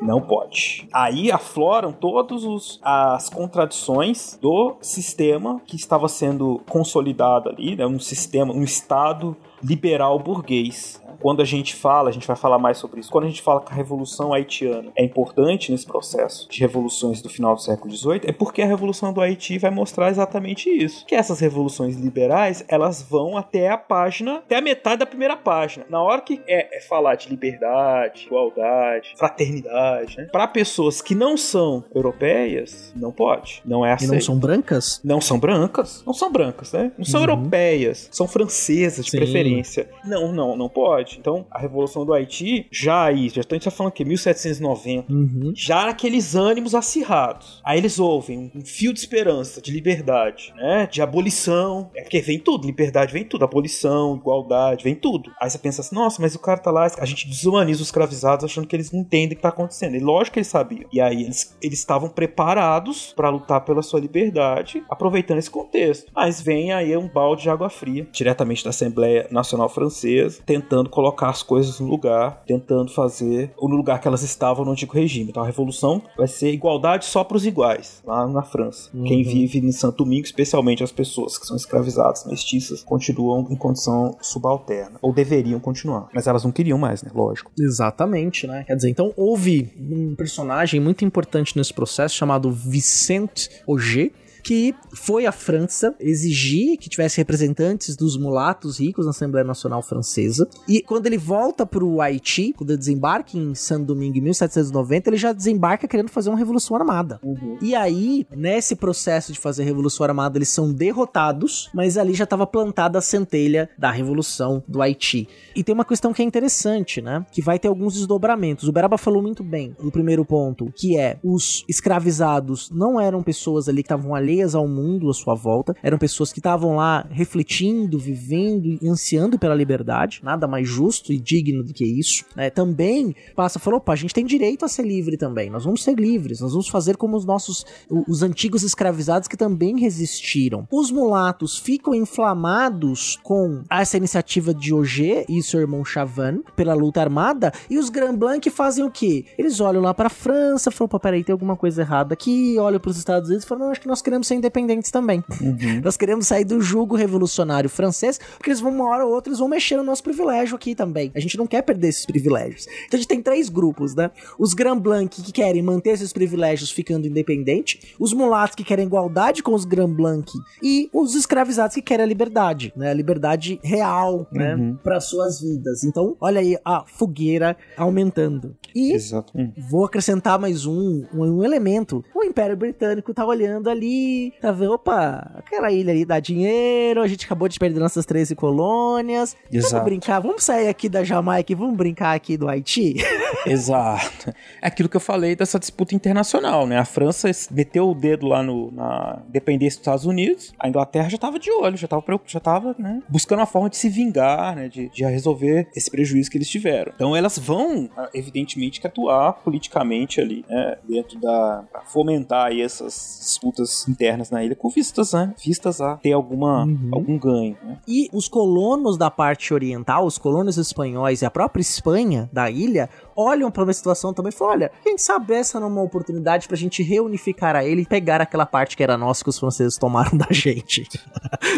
Não 0.02 0.22
pode. 0.22 0.88
Aí 0.94 1.32
afloram 1.32 1.92
todas 1.92 2.80
as 2.82 3.30
contradições 3.30 4.38
do 4.42 4.76
sistema 4.82 5.62
que 5.66 5.76
estava 5.76 6.08
sendo 6.08 6.62
consolidado 6.70 7.50
ali, 7.50 7.76
né? 7.76 7.86
um 7.86 8.00
sistema, 8.00 8.54
um 8.54 8.64
Estado 8.64 9.36
liberal 9.64 10.20
burguês 10.20 11.02
quando 11.24 11.42
a 11.42 11.46
gente 11.46 11.74
fala, 11.74 12.10
a 12.10 12.12
gente 12.12 12.28
vai 12.28 12.36
falar 12.36 12.60
mais 12.60 12.78
sobre 12.78 13.00
isso, 13.00 13.10
quando 13.10 13.24
a 13.24 13.30
gente 13.30 13.42
fala 13.42 13.62
que 13.62 13.72
a 13.72 13.76
Revolução 13.76 14.34
Haitiana 14.34 14.92
é 14.94 15.06
importante 15.06 15.72
nesse 15.72 15.86
processo 15.86 16.50
de 16.50 16.60
revoluções 16.60 17.22
do 17.22 17.30
final 17.30 17.56
do 17.56 17.62
século 17.62 17.96
XVIII, 17.96 18.22
é 18.26 18.34
porque 18.34 18.62
a 18.62 18.66
Revolução 18.66 19.14
do 19.14 19.22
Haiti 19.22 19.58
vai 19.58 19.72
mostrar 19.72 20.10
exatamente 20.10 20.70
isso. 20.70 21.06
Que 21.06 21.16
essas 21.16 21.40
revoluções 21.40 21.96
liberais, 21.96 22.66
elas 22.68 23.02
vão 23.02 23.38
até 23.38 23.70
a 23.70 23.78
página, 23.78 24.40
até 24.40 24.58
a 24.58 24.62
metade 24.62 24.98
da 24.98 25.06
primeira 25.06 25.38
página. 25.38 25.86
Na 25.90 26.04
hora 26.04 26.20
que 26.20 26.42
é, 26.46 26.78
é 26.78 26.82
falar 26.82 27.16
de 27.16 27.30
liberdade, 27.30 28.26
igualdade, 28.26 29.14
fraternidade, 29.18 30.18
né? 30.18 30.26
para 30.30 30.46
pessoas 30.46 31.02
que 31.02 31.16
não 31.16 31.38
são 31.38 31.86
europeias, 31.96 32.92
não 32.98 33.14
pode. 33.14 33.62
Não 33.66 33.86
é 33.86 33.94
assim. 33.94 34.06
E 34.06 34.08
não 34.10 34.20
são 34.20 34.38
brancas? 34.38 35.00
Não 35.02 35.22
são 35.22 35.40
brancas. 35.40 36.04
Não 36.06 36.14
são 36.14 36.30
brancas, 36.30 36.74
né? 36.74 36.92
Não 36.98 37.06
são 37.06 37.22
uhum. 37.22 37.30
europeias. 37.30 38.10
São 38.12 38.28
francesas, 38.28 39.06
de 39.06 39.12
Sim. 39.12 39.18
preferência. 39.18 39.90
Não, 40.04 40.34
não, 40.34 40.56
não 40.58 40.68
pode. 40.68 41.13
Então, 41.20 41.46
a 41.52 41.60
Revolução 41.60 42.06
do 42.06 42.14
Haiti, 42.14 42.68
já 42.72 43.06
aí, 43.06 43.30
já 43.30 43.42
a 43.42 43.54
gente 43.54 43.64
tá 43.66 43.72
falando 43.72 43.94
que 43.94 44.04
1790, 44.04 45.12
uhum. 45.12 45.54
já 45.56 45.90
aqueles 45.90 46.36
ânimos 46.36 46.74
acirrados. 46.74 47.62
Aí 47.64 47.78
eles 47.78 48.00
ouvem 48.00 48.52
um 48.56 48.66
fio 48.66 48.94
de 48.94 49.00
esperança, 49.00 49.62
de 49.62 49.72
liberdade, 49.72 50.54
né? 50.56 50.88
De 50.92 51.02
abolição. 51.02 51.92
É 51.96 52.02
porque 52.02 52.22
vem 52.22 52.40
tudo, 52.40 52.66
liberdade 52.66 53.14
vem 53.14 53.24
tudo, 53.24 53.46
abolição, 53.46 54.16
igualdade, 54.16 54.84
vem 54.84 54.96
tudo. 54.96 55.32
Aí 55.40 55.50
você 55.50 55.58
pensa 55.58 55.82
assim, 55.82 55.96
nossa, 55.96 56.22
mas 56.22 56.36
o 56.36 56.40
cara 56.40 56.60
tá 56.60 56.72
lá, 56.72 56.88
a 56.98 57.06
gente 57.06 57.28
desumaniza 57.28 57.82
os 57.82 57.88
escravizados 57.88 58.46
achando 58.46 58.68
que 58.68 58.76
eles 58.76 58.92
não 58.92 59.02
entendem 59.02 59.34
o 59.34 59.36
que 59.36 59.42
tá 59.42 59.50
acontecendo. 59.50 59.96
E 59.96 60.00
lógico 60.00 60.34
que 60.34 60.40
eles 60.40 60.48
sabiam. 60.48 60.90
E 60.92 61.00
aí 61.00 61.22
eles 61.24 61.80
estavam 61.80 62.10
preparados 62.10 63.14
para 63.16 63.30
lutar 63.30 63.62
pela 63.62 63.82
sua 63.82 64.00
liberdade, 64.00 64.84
aproveitando 64.90 65.38
esse 65.38 65.50
contexto. 65.50 66.12
Mas 66.16 66.42
vem 66.42 66.72
aí 66.72 66.96
um 66.98 67.08
balde 67.08 67.44
de 67.44 67.50
água 67.50 67.70
fria, 67.70 68.08
diretamente 68.12 68.64
da 68.64 68.70
Assembleia 68.70 69.28
Nacional 69.32 69.70
Francesa, 69.70 70.42
tentando 70.46 70.90
colocar 70.90 71.03
as 71.08 71.44
coisas 71.44 71.80
no 71.80 71.88
lugar, 71.88 72.44
tentando 72.46 72.92
fazer 72.92 73.52
ou 73.58 73.70
no 73.70 73.76
lugar 73.76 74.00
que 74.00 74.08
elas 74.08 74.24
estavam 74.24 74.66
no 74.66 74.72
antigo 74.72 74.94
regime. 74.94 75.30
Então 75.30 75.44
a 75.44 75.46
revolução 75.46 76.02
vai 76.18 76.28
ser 76.28 76.52
igualdade 76.52 77.06
só 77.06 77.24
para 77.24 77.38
os 77.38 77.46
iguais, 77.46 78.02
lá 78.06 78.28
na 78.28 78.44
França. 78.44 78.90
Uhum. 78.94 79.04
Quem 79.04 79.24
vive 79.24 79.60
em 79.60 79.72
Santo 79.72 80.04
Domingo, 80.04 80.26
especialmente 80.26 80.84
as 80.84 80.92
pessoas 80.92 81.38
que 81.38 81.46
são 81.46 81.56
escravizadas, 81.56 82.26
mestiças, 82.26 82.84
continuam 82.84 83.48
em 83.50 83.56
condição 83.56 84.18
subalterna, 84.22 85.00
ou 85.02 85.14
deveriam 85.14 85.60
continuar. 85.60 86.10
Mas 86.14 86.28
elas 86.28 86.44
não 86.44 86.52
queriam 86.52 86.78
mais, 86.78 87.02
né? 87.04 87.12
Lógico. 87.14 87.52
Exatamente, 87.60 88.48
né? 88.48 88.64
Quer 88.66 88.76
dizer, 88.76 88.90
então 88.90 89.14
houve 89.16 89.72
um 89.80 90.16
personagem 90.16 90.80
muito 90.80 91.06
importante 91.06 91.58
nesse 91.58 91.74
processo 91.74 92.16
chamado 92.16 92.52
Vicente 92.52 93.50
Auger, 93.68 94.12
que 94.44 94.76
foi 94.94 95.26
à 95.26 95.32
França 95.32 95.96
exigir 96.00 96.78
que 96.78 96.90
tivesse 96.90 97.18
representantes 97.18 97.96
dos 97.96 98.18
mulatos 98.18 98.80
ricos 98.80 99.06
na 99.06 99.12
Assembleia 99.12 99.46
Nacional 99.46 99.82
Francesa. 99.82 100.48
E 100.68 100.82
quando 100.82 101.08
ele 101.08 101.18
volta 101.18 101.66
para 101.66 101.84
o 101.84 102.02
Haiti, 102.02 102.54
quando 102.56 102.72
ele 102.72 102.78
desembarca 102.78 103.38
em 103.38 103.56
Santo 103.56 103.86
Domingo 103.86 104.18
em 104.18 104.22
1790, 104.22 105.10
ele 105.10 105.18
já 105.18 105.32
desembarca 105.32 105.88
querendo 105.88 106.10
fazer 106.10 106.30
uma 106.30 106.38
revolução 106.38 106.76
armada. 106.76 107.20
Uhum. 107.24 107.58
E 107.62 107.74
aí, 107.74 108.28
nesse 108.36 108.76
processo 108.76 109.32
de 109.32 109.40
fazer 109.40 109.64
revolução 109.64 110.06
armada, 110.06 110.38
eles 110.38 110.50
são 110.50 110.72
derrotados, 110.72 111.70
mas 111.74 111.98
ali 111.98 112.14
já 112.14 112.26
estava 112.26 112.46
plantada 112.46 113.00
a 113.00 113.02
centelha 113.02 113.70
da 113.78 113.92
revolução 113.92 114.62
do 114.68 114.82
Haiti. 114.82 115.28
E 115.56 115.64
tem 115.64 115.74
uma 115.74 115.86
questão 115.86 116.12
que 116.14 116.22
é 116.22 116.26
interessante, 116.26 117.02
né? 117.02 117.26
Que 117.32 117.42
vai 117.42 117.58
ter 117.58 117.70
alguns 117.70 117.94
desdobramentos. 117.94 118.68
O 118.68 118.72
Beraba 118.72 118.98
falou 118.98 119.22
muito 119.22 119.44
bem 119.44 119.76
no 119.82 119.92
primeiro 119.92 120.26
ponto, 120.26 120.72
que 120.76 120.98
é 120.98 121.18
os 121.24 121.64
escravizados 121.70 122.70
não 122.72 123.00
eram 123.00 123.24
pessoas 123.24 123.70
ali 123.70 123.84
que 123.84 123.88
estavam 123.88 124.14
alheias 124.16 124.33
alheias 124.34 124.56
ao 124.56 124.68
mundo 124.68 125.10
à 125.10 125.14
sua 125.14 125.36
volta, 125.36 125.76
eram 125.84 125.98
pessoas 125.98 126.34
que 126.34 126.40
estavam 126.40 126.76
lá 126.76 127.06
refletindo, 127.12 128.00
vivendo 128.00 128.66
e 128.66 128.80
ansiando 128.88 129.38
pela 129.38 129.54
liberdade, 129.54 130.22
nada 130.24 130.48
mais 130.48 130.68
justo 130.68 131.14
e 131.14 131.20
digno 131.20 131.64
do 131.64 131.74
que 131.74 131.86
isso. 131.86 132.26
Né? 132.36 132.50
Também 132.50 133.16
passa, 133.36 133.60
falou, 133.60 133.78
opa, 133.78 133.94
a 133.94 133.96
gente 133.96 134.14
tem 134.14 134.26
direito 134.26 134.66
a 134.66 134.68
ser 134.68 134.84
livre 134.84 135.18
também, 135.18 135.50
nós 135.50 135.64
vamos 135.64 135.84
ser 135.84 135.96
livres, 135.96 136.40
nós 136.40 136.52
vamos 136.52 136.68
fazer 136.68 136.98
como 136.98 137.16
os 137.16 137.26
nossos, 137.26 137.66
os 138.08 138.24
antigos 138.24 138.64
escravizados 138.64 139.28
que 139.28 139.38
também 139.38 139.80
resistiram. 139.80 140.68
Os 140.72 140.92
mulatos 140.92 141.58
ficam 141.58 141.94
inflamados 141.94 143.20
com 143.24 143.64
essa 143.70 143.98
iniciativa 143.98 144.54
de 144.54 144.72
Auger 144.72 145.26
e 145.30 145.42
seu 145.44 145.60
irmão 145.60 145.86
Chavan 145.86 146.40
pela 146.56 146.74
luta 146.74 147.02
armada, 147.02 147.52
e 147.70 147.78
os 147.78 147.90
Grand 147.90 148.16
Blanc 148.16 148.50
fazem 148.50 148.84
o 148.84 148.92
quê? 148.92 149.26
Eles 149.38 149.60
olham 149.60 149.82
lá 149.82 149.94
pra 149.94 150.10
França, 150.10 150.72
falam, 150.72 151.00
peraí, 151.00 151.24
tem 151.24 151.34
alguma 151.34 151.56
coisa 151.56 151.82
errada 151.82 152.14
aqui, 152.14 152.58
olham 152.58 152.80
pros 152.80 152.98
Estados 152.98 153.30
Unidos 153.30 153.46
e 153.46 153.48
falam, 153.48 153.66
não, 153.66 153.72
acho 153.72 153.82
que 153.82 153.88
nós 153.88 154.02
queremos 154.24 154.28
ser 154.28 154.36
independentes 154.36 154.90
também. 154.90 155.24
Uhum. 155.42 155.82
Nós 155.84 155.98
queremos 155.98 156.28
sair 156.28 156.46
do 156.46 156.62
jugo 156.62 156.96
revolucionário 156.96 157.70
francês, 157.70 158.20
porque 158.38 158.50
eles 158.50 158.60
vão 158.60 158.72
uma 158.72 158.88
hora 158.88 159.06
ou 159.06 159.14
outra, 159.14 159.30
eles 159.30 159.40
vão 159.40 159.48
mexer 159.48 159.78
no 159.78 159.84
nosso 159.84 160.02
privilégio 160.02 160.56
aqui 160.56 160.74
também. 160.74 161.12
A 161.14 161.20
gente 161.20 161.38
não 161.38 161.46
quer 161.46 161.62
perder 161.62 161.90
esses 161.90 162.06
privilégios. 162.06 162.68
Então 162.86 162.98
a 162.98 162.98
gente 162.98 163.08
tem 163.08 163.22
três 163.22 163.50
grupos, 163.50 163.94
né? 163.94 164.10
Os 164.40 164.54
Grand 164.54 164.80
Blanc 164.80 165.22
que 165.22 165.32
querem 165.32 165.62
manter 165.62 165.92
esses 165.92 166.14
privilégios 166.14 166.72
ficando 166.72 167.08
independente, 167.08 167.96
os 168.00 168.14
mulatos 168.14 168.56
que 168.56 168.64
querem 168.64 168.86
igualdade 168.86 169.44
com 169.44 169.54
os 169.54 169.66
Grand 169.66 169.92
Blanc 169.92 170.32
e 170.62 170.90
os 170.94 171.16
escravizados 171.16 171.76
que 171.76 171.82
querem 171.82 172.04
a 172.04 172.08
liberdade, 172.08 172.74
né? 172.76 172.90
A 172.90 172.94
liberdade 172.94 173.60
real, 173.64 174.28
né? 174.32 174.56
Uhum. 174.56 174.78
Para 174.78 175.00
suas 175.00 175.42
vidas. 175.42 175.84
Então, 175.84 176.16
olha 176.20 176.40
aí 176.40 176.58
a 176.64 176.84
fogueira 176.86 177.58
aumentando. 177.78 178.56
E 178.74 178.94
Exato. 178.94 179.34
vou 179.70 179.86
acrescentar 179.86 180.40
mais 180.40 180.66
um, 180.66 181.06
um, 181.14 181.22
um 181.22 181.44
elemento. 181.44 182.04
O 182.16 182.24
Império 182.24 182.58
Britânico 182.58 183.14
tá 183.14 183.26
olhando 183.26 183.70
ali 183.70 184.13
tá 184.42 184.52
vendo, 184.52 184.74
opa, 184.74 185.32
aquela 185.36 185.72
ilha 185.72 185.92
ali 185.92 186.06
dá 186.06 186.20
dinheiro, 186.20 187.02
a 187.02 187.08
gente 187.08 187.26
acabou 187.26 187.48
de 187.48 187.60
perder 187.60 187.80
nossas 187.80 188.06
13 188.06 188.36
colônias. 188.36 189.36
Exato. 189.52 189.74
Vamos 189.74 189.86
brincar, 189.86 190.20
vamos 190.20 190.44
sair 190.44 190.68
aqui 190.68 190.90
da 190.90 191.04
Jamaica 191.04 191.52
e 191.52 191.56
vamos 191.56 191.76
brincar 191.76 192.14
aqui 192.14 192.38
do 192.38 192.48
Haiti? 192.48 192.96
Exato. 193.46 194.34
É 194.62 194.68
aquilo 194.68 194.90
que 194.90 194.98
eu 194.98 195.02
falei 195.02 195.36
dessa 195.36 195.60
disputa 195.60 195.96
internacional, 195.96 196.66
né? 196.66 196.78
A 196.78 196.86
França 196.86 197.30
meteu 197.52 197.90
o 197.90 197.96
dedo 197.96 198.28
lá 198.28 198.42
no, 198.42 198.72
na 198.72 199.22
dependência 199.28 199.78
dos 199.78 199.88
Estados 199.88 200.06
Unidos, 200.06 200.54
a 200.60 200.68
Inglaterra 200.68 201.10
já 201.10 201.18
tava 201.18 201.40
de 201.40 201.52
olho, 201.52 201.78
já 201.78 201.88
tava, 201.88 202.04
já 202.26 202.40
tava 202.40 202.76
né, 202.78 203.02
buscando 203.10 203.40
uma 203.40 203.46
forma 203.46 203.70
de 203.70 203.78
se 203.78 203.90
vingar, 203.90 204.56
né? 204.56 204.68
De, 204.68 204.90
de 204.90 205.04
resolver 205.04 205.68
esse 205.76 205.90
prejuízo 205.90 206.30
que 206.30 206.38
eles 206.38 206.50
tiveram. 206.50 206.92
Então 206.96 207.16
elas 207.16 207.38
vão, 207.38 207.90
evidentemente, 208.14 208.80
que 208.80 208.88
atuar 208.88 209.34
politicamente 209.34 210.22
ali, 210.22 210.46
né? 210.48 210.78
Dentro 210.88 211.20
da. 211.20 211.64
Pra 211.72 211.82
fomentar 211.82 212.48
aí 212.48 212.62
essas 212.62 213.20
disputas 213.22 213.88
internas 213.88 214.03
internas 214.04 214.30
na 214.30 214.44
ilha 214.44 214.56
com 214.56 214.70
vistas, 214.70 215.14
né? 215.14 215.34
Vistas 215.44 215.80
a 215.80 215.96
ter 215.96 216.12
alguma, 216.12 216.66
uhum. 216.66 216.90
algum 216.92 217.18
ganho. 217.18 217.58
Né? 217.64 217.78
E 217.88 218.10
os 218.12 218.28
colonos 218.28 218.98
da 218.98 219.10
parte 219.10 219.54
oriental, 219.54 220.06
os 220.06 220.18
colonos 220.18 220.58
espanhóis 220.58 221.22
e 221.22 221.26
a 221.26 221.32
própria 221.32 221.62
Espanha 221.62 222.30
da 222.32 222.50
ilha 222.50 222.90
olham 223.16 223.50
para 223.50 223.64
uma 223.64 223.74
situação 223.74 224.14
também 224.14 224.30
e 224.30 224.36
falam: 224.36 224.54
olha, 224.54 224.72
quem 224.84 224.98
sabe 224.98 225.34
essa 225.34 225.60
não 225.60 225.68
é 225.68 225.70
uma 225.72 225.82
oportunidade 225.82 226.48
pra 226.48 226.58
gente 226.58 226.84
reunificar 226.84 227.56
a 227.56 227.64
ele 227.64 227.84
e 227.84 227.86
pegar 227.86 228.20
aquela 228.20 228.46
parte 228.46 228.76
que 228.76 228.84
era 228.84 228.98
nossa 228.98 229.24
que 229.24 229.30
os 229.30 229.40
franceses 229.40 229.78
tomaram 229.78 230.16
da 230.18 230.28
gente. 230.30 230.84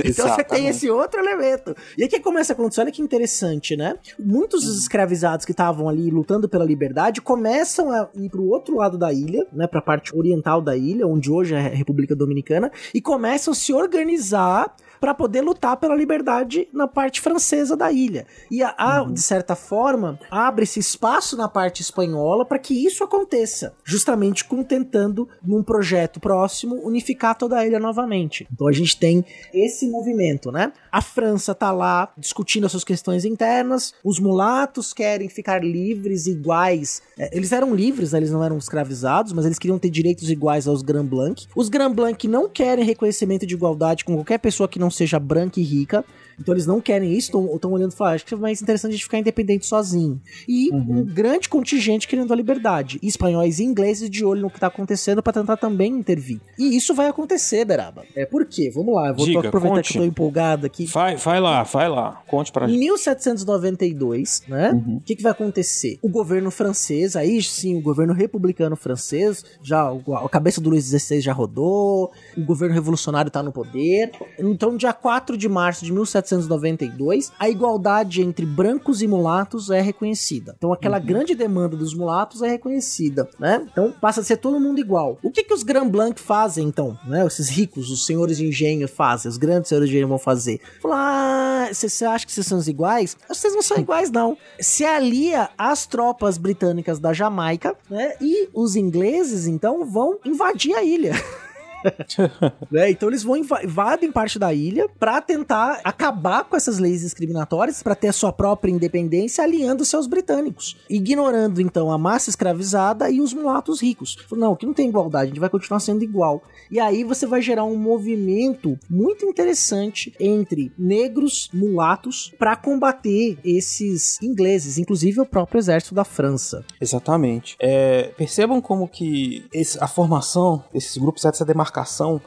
então 0.04 0.28
você 0.28 0.44
tem 0.44 0.68
esse 0.68 0.90
outro 0.90 1.20
elemento. 1.20 1.76
E 1.98 2.04
aí 2.04 2.10
que 2.10 2.20
começa 2.20 2.54
a 2.54 2.56
acontecer, 2.56 2.82
olha 2.82 2.92
que 2.92 3.02
interessante, 3.02 3.76
né? 3.76 3.98
Muitos 4.20 4.64
dos 4.64 4.80
escravizados 4.80 5.46
que 5.46 5.52
estavam 5.52 5.90
ali 5.90 6.12
lutando 6.12 6.48
pela 6.48 6.64
liberdade 6.64 7.22
começam 7.22 7.90
a 7.92 8.08
ir 8.16 8.30
pro 8.30 8.48
outro 8.48 8.76
lado 8.78 8.98
da 8.98 9.12
ilha, 9.12 9.48
né, 9.52 9.66
pra 9.66 9.82
parte 9.82 10.16
oriental 10.16 10.62
da 10.62 10.76
ilha, 10.76 11.08
onde 11.08 11.32
hoje 11.32 11.56
é 11.56 11.58
a 11.58 11.70
República 11.70 12.16
Dominicana 12.16 12.35
Dominicana 12.36 12.72
e 12.94 13.02
começam 13.02 13.54
a 13.54 13.56
se 13.56 13.74
organizar 13.74 14.76
para 15.00 15.14
poder 15.14 15.42
lutar 15.42 15.78
pela 15.78 15.96
liberdade 15.96 16.68
na 16.74 16.88
parte 16.88 17.22
francesa 17.22 17.76
da 17.76 17.92
ilha. 17.92 18.26
E 18.50 18.62
a, 18.62 18.74
a 18.78 19.04
uhum. 19.04 19.14
de 19.14 19.22
certa 19.22 19.56
forma, 19.56 20.20
abre-se 20.30 20.80
espaço 20.80 21.38
na 21.38 21.48
parte 21.48 21.82
espanhola 21.82 22.46
para 22.46 22.60
que 22.60 22.86
isso 22.86 23.04
aconteça, 23.04 23.74
justamente 23.84 24.46
com 24.46 24.64
tentando 24.64 25.28
num 25.44 25.64
projeto 25.64 26.20
próximo 26.20 26.76
unificar 26.84 27.36
toda 27.36 27.58
a 27.58 27.66
ilha 27.66 27.80
novamente. 27.80 28.48
Então 28.52 28.68
a 28.68 28.72
gente 28.72 28.98
tem 28.98 29.26
esse 29.54 29.88
movimento, 29.88 30.52
né? 30.52 30.72
A 30.92 31.02
França 31.02 31.54
tá 31.54 31.72
lá 31.72 32.12
discutindo 32.18 32.66
as 32.66 32.72
suas 32.72 32.84
questões 32.84 33.26
internas, 33.26 33.94
os 34.04 34.20
mulatos 34.20 34.94
querem 34.94 35.30
ficar 35.30 35.64
livres 35.64 36.28
iguais. 36.28 37.02
É, 37.18 37.36
eles 37.36 37.52
eram 37.52 37.74
livres, 37.74 38.12
né? 38.12 38.20
eles 38.20 38.32
não 38.32 38.44
eram 38.44 38.58
escravizados, 38.58 39.34
mas 39.34 39.46
eles 39.46 39.60
queriam 39.60 39.80
ter 39.80 39.90
direitos 39.90 40.30
iguais 40.30 40.68
aos 40.68 40.82
Grand 40.82 41.06
Blanc. 41.06 41.48
Os 41.56 41.70
Grand 41.70 41.92
Blanc 41.92 42.28
não 42.28 42.50
querem 42.50 42.86
reconhecimento 42.86 43.46
de 43.46 43.54
igualdade 43.54 44.06
com 44.06 44.16
qualquer 44.16 44.40
pessoa 44.40 44.68
que 44.68 44.80
não 44.80 44.85
seja 44.90 45.20
branca 45.20 45.60
e 45.60 45.64
rica. 45.64 46.04
Então 46.40 46.54
eles 46.54 46.66
não 46.66 46.82
querem 46.82 47.14
isso, 47.14 47.32
estão 47.54 47.72
olhando 47.72 47.92
e 47.92 47.96
falam, 47.96 48.14
acho 48.14 48.26
que 48.26 48.34
é 48.34 48.38
mais 48.38 48.62
interessante 48.62 48.92
a 48.92 48.94
gente 48.94 49.04
ficar 49.04 49.20
independente 49.20 49.66
sozinho. 49.66 50.22
E 50.48 50.70
uhum. 50.72 51.00
um 51.00 51.06
grande 51.06 51.50
contingente 51.50 52.08
querendo 52.08 52.32
a 52.32 52.36
liberdade. 52.36 53.00
E 53.02 53.08
espanhóis 53.08 53.60
e 53.60 53.64
ingleses 53.64 54.10
de 54.10 54.26
olho 54.26 54.42
no 54.42 54.50
que 54.50 54.58
está 54.58 54.68
acontecendo 54.68 55.22
para 55.22 55.34
tentar 55.34 55.58
também 55.58 55.92
intervir. 55.92 56.40
E 56.58 56.76
isso 56.76 56.94
vai 56.94 57.08
acontecer, 57.08 57.66
Beraba. 57.66 58.04
É 58.16 58.26
por 58.26 58.46
quê? 58.46 58.72
Vamos 58.74 58.96
lá, 58.96 59.10
eu 59.10 59.16
vou 59.16 59.26
Diga, 59.26 59.48
aproveitar 59.48 59.76
conte. 59.78 59.92
que 59.92 59.98
eu 59.98 60.02
tô 60.02 60.08
empolgado 60.08 60.66
aqui. 60.66 60.86
Vai, 60.86 61.16
vai 61.16 61.40
lá, 61.40 61.64
vai 61.64 61.90
lá. 61.90 62.22
Conte 62.28 62.52
pra 62.52 62.68
gente. 62.68 62.78
Em 62.78 62.80
1792, 62.80 64.44
né? 64.48 64.72
Uhum. 64.72 64.98
O 64.98 65.02
que, 65.02 65.16
que 65.16 65.24
vai 65.24 65.32
acontecer? 65.32 66.00
O 66.02 66.10
governo 66.10 66.52
francês, 66.52 67.16
aí 67.16 67.42
sim, 67.42 67.76
o 67.76 67.82
governo 67.82 68.14
republicano 68.14 68.76
francês, 68.76 69.44
já 69.62 69.90
a 69.90 70.30
cabeça 70.30 70.62
do 70.62 70.70
Luís 70.70 70.86
XVI 70.86 71.22
já 71.22 71.34
rodou, 71.34 72.12
o 72.38 72.44
governo 72.44 72.74
revolucionário 72.74 73.32
tá 73.32 73.42
no 73.42 73.52
poder. 73.52 74.12
Então, 74.40 74.76
dia 74.78 74.94
4 74.94 75.38
de 75.38 75.48
março 75.48 75.86
de 75.86 75.92
1792, 75.92 76.25
1792, 76.26 77.32
a 77.40 77.50
igualdade 77.50 78.22
entre 78.22 78.46
brancos 78.46 79.02
e 79.02 79.08
mulatos 79.08 79.70
é 79.70 79.82
reconhecida. 79.82 80.56
Então 80.58 80.74
aquela 80.74 81.00
uhum. 81.00 81.06
grande 81.06 81.36
demanda 81.36 81.76
dos 81.76 81.94
mulatos 81.94 82.42
é 82.42 82.50
reconhecida, 82.50 83.30
né? 83.40 83.66
Então 83.72 83.94
passa 84.02 84.22
a 84.22 84.24
ser 84.24 84.38
todo 84.38 84.60
mundo 84.60 84.80
igual. 84.80 85.18
O 85.24 85.32
que 85.32 85.44
que 85.44 85.54
os 85.54 85.64
Grand 85.64 85.88
Blanc 85.88 86.20
fazem 86.20 86.68
então, 86.68 86.98
né? 87.08 87.26
Esses 87.26 87.50
ricos, 87.50 87.90
os 87.90 88.06
senhores 88.06 88.38
de 88.38 88.46
engenho 88.46 88.88
fazem, 88.88 89.30
os 89.30 89.38
grandes 89.38 89.70
senhores 89.70 89.90
de 89.90 89.96
engenho 89.96 90.10
vão 90.10 90.20
fazer. 90.20 90.60
Falar, 90.82 91.68
ah, 91.70 91.74
você 91.74 92.06
acha 92.06 92.26
que 92.26 92.32
vocês 92.32 92.46
são 92.46 92.60
iguais? 92.68 93.18
Vocês 93.28 93.54
não 93.54 93.62
são 93.62 93.78
iguais 93.78 94.12
não. 94.12 94.38
Se 94.60 94.84
alia 94.86 95.50
às 95.58 95.86
tropas 95.86 96.38
britânicas 96.38 97.00
da 97.00 97.14
Jamaica, 97.14 97.76
né? 97.90 98.14
E 98.22 98.50
os 98.54 98.76
ingleses 98.76 99.48
então 99.48 99.86
vão 99.86 100.20
invadir 100.26 100.74
a 100.76 100.84
ilha. 100.84 101.14
né? 102.72 102.90
Então 102.90 103.10
eles 103.10 103.24
vão 103.24 103.38
invadem 103.38 104.12
parte 104.12 104.40
da 104.40 104.54
ilha 104.54 104.88
para 105.00 105.22
tentar 105.22 105.80
acabar 105.84 106.44
com 106.44 106.56
essas 106.56 106.80
leis 106.80 107.02
discriminatórias, 107.02 107.82
para 107.84 107.96
ter 107.96 108.08
a 108.08 108.14
sua 108.14 108.32
própria 108.32 108.72
independência, 108.72 109.44
aliando-se 109.44 109.96
aos 109.96 110.08
britânicos, 110.08 110.78
ignorando 110.90 111.62
então 111.62 111.92
a 111.92 111.98
massa 111.98 112.30
escravizada 112.30 113.10
e 113.10 113.22
os 113.22 113.34
mulatos 113.34 113.82
ricos. 113.82 114.18
Não, 114.32 114.54
aqui 114.54 114.66
não 114.66 114.74
tem 114.74 114.90
igualdade, 114.90 115.26
a 115.26 115.28
gente 115.28 115.40
vai 115.40 115.50
continuar 115.50 115.80
sendo 115.80 116.04
igual. 116.04 116.44
E 116.70 116.80
aí 116.80 117.04
você 117.04 117.26
vai 117.26 117.42
gerar 117.42 117.64
um 117.64 117.78
movimento 117.78 118.78
muito 118.90 119.26
interessante 119.26 120.14
entre 120.20 120.72
negros, 120.78 121.50
mulatos, 121.54 122.34
para 122.38 122.56
combater 122.56 123.38
esses 123.44 124.22
ingleses, 124.22 124.78
inclusive 124.78 125.22
o 125.22 125.26
próprio 125.26 125.60
exército 125.60 125.94
da 125.94 126.04
França. 126.04 126.66
Exatamente. 126.80 127.56
É, 127.60 128.14
percebam 128.18 128.62
como 128.62 128.88
que 128.88 129.46
esse, 129.54 129.82
a 129.82 129.88
formação 129.88 130.64
desses 130.74 130.98
grupos, 130.98 131.26
essa 131.26 131.46
demarcação 131.46 131.75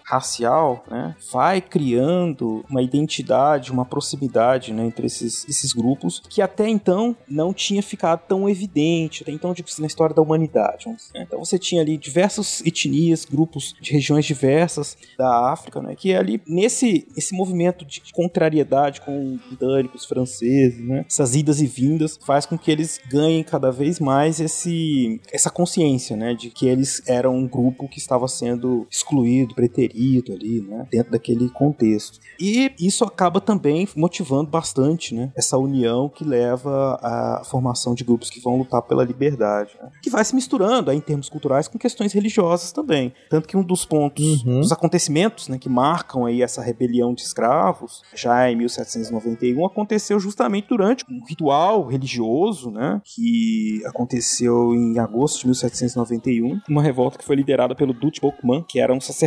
racial, 0.05 0.85
né, 0.91 1.15
vai 1.33 1.61
criando 1.61 2.65
uma 2.69 2.83
identidade, 2.83 3.73
uma 3.73 3.85
proximidade 3.85 4.73
né, 4.73 4.87
entre 4.87 5.07
esses, 5.07 5.49
esses 5.49 5.73
grupos 5.73 6.23
que 6.29 6.43
até 6.43 6.69
então 6.69 7.17
não 7.29 7.53
tinha 7.53 7.83
ficado 7.83 8.21
tão 8.27 8.49
evidente, 8.49 9.23
até 9.23 9.33
então, 9.33 9.55
tipo, 9.55 9.69
na 9.81 9.87
história 9.87 10.15
da 10.15 10.23
humanidade. 10.23 10.89
Né? 10.89 10.97
Então 11.15 11.39
você 11.45 11.59
tinha 11.59 11.83
ali 11.83 11.97
diversas 11.97 12.61
etnias, 12.65 13.25
grupos 13.25 13.75
de 13.81 13.93
regiões 13.93 14.25
diversas 14.25 14.97
da 15.17 15.51
África, 15.53 15.81
né? 15.81 15.95
Que 15.95 16.15
ali 16.15 16.41
nesse 16.47 17.07
esse 17.17 17.35
movimento 17.35 17.85
de 17.85 18.01
contrariedade 18.13 19.01
com 19.01 19.35
os 19.35 19.41
britânicos, 19.47 20.05
franceses, 20.05 20.81
né? 20.81 21.05
Essas 21.09 21.35
idas 21.35 21.61
e 21.61 21.67
vindas 21.67 22.19
faz 22.25 22.47
com 22.47 22.59
que 22.59 22.71
eles 22.71 23.01
ganhem 23.09 23.43
cada 23.43 23.71
vez 23.71 24.01
mais 24.01 24.41
esse 24.41 25.21
essa 25.33 25.51
consciência, 25.51 26.17
né? 26.17 26.35
De 26.35 26.51
que 26.51 26.67
eles 26.67 27.03
eram 27.07 27.37
um 27.37 27.47
grupo 27.47 27.89
que 27.89 27.99
estava 27.99 28.27
sendo 28.29 28.87
excluído, 28.91 29.28
preterido 29.55 30.33
ali, 30.33 30.61
né? 30.61 30.87
Dentro 30.91 31.13
daquele 31.13 31.49
contexto. 31.51 32.21
E 32.39 32.73
isso 32.79 33.05
acaba 33.05 33.41
também 33.41 33.89
motivando 33.97 34.51
bastante, 34.51 35.15
né? 35.15 35.33
Essa 35.37 35.57
união 35.59 36.09
que 36.09 36.25
leva 36.25 36.99
à 37.03 37.43
formação 37.45 37.95
de 37.95 38.05
grupos 38.05 38.31
que 38.31 38.41
vão 38.41 38.59
lutar 38.59 38.83
pela 38.83 39.05
liberdade, 39.05 39.73
né? 39.83 39.91
Que 40.03 40.11
vai 40.11 40.25
se 40.25 40.35
misturando 40.35 40.91
aí, 40.91 40.99
em 40.99 41.01
termos 41.01 41.29
culturais 41.29 41.69
com 41.69 41.79
questões 41.79 42.13
religiosas 42.13 42.73
também. 42.73 43.13
Tanto 43.31 43.49
que 43.49 43.57
um 43.57 43.63
dos 43.63 43.85
pontos 43.85 44.45
uhum. 44.45 44.61
dos 44.61 44.73
acontecimentos 44.73 45.49
né, 45.49 45.59
que 45.59 45.69
marcam 45.69 46.27
aí 46.27 46.43
essa 46.43 46.63
rebelião 46.63 47.15
de 47.15 47.23
escravos, 47.23 48.03
já 48.15 48.51
em 48.51 48.57
1791, 48.57 49.65
aconteceu 49.65 50.19
justamente 50.21 50.69
durante 50.69 51.05
um 51.11 51.25
ritual 51.25 51.87
religioso, 51.87 52.71
né, 52.71 53.01
que 53.05 53.83
aconteceu 53.87 54.75
em 54.75 54.99
agosto 54.99 55.41
de 55.41 55.47
1791, 55.47 56.61
uma 56.69 56.83
revolta 56.83 57.19
que 57.19 57.25
foi 57.25 57.37
liderada 57.37 57.75
pelo 57.75 57.93
Dutch 57.93 58.21
Bokman, 58.21 58.65
que 58.69 58.81
era 58.81 58.93
um 58.93 59.01
sacerdote 59.01 59.18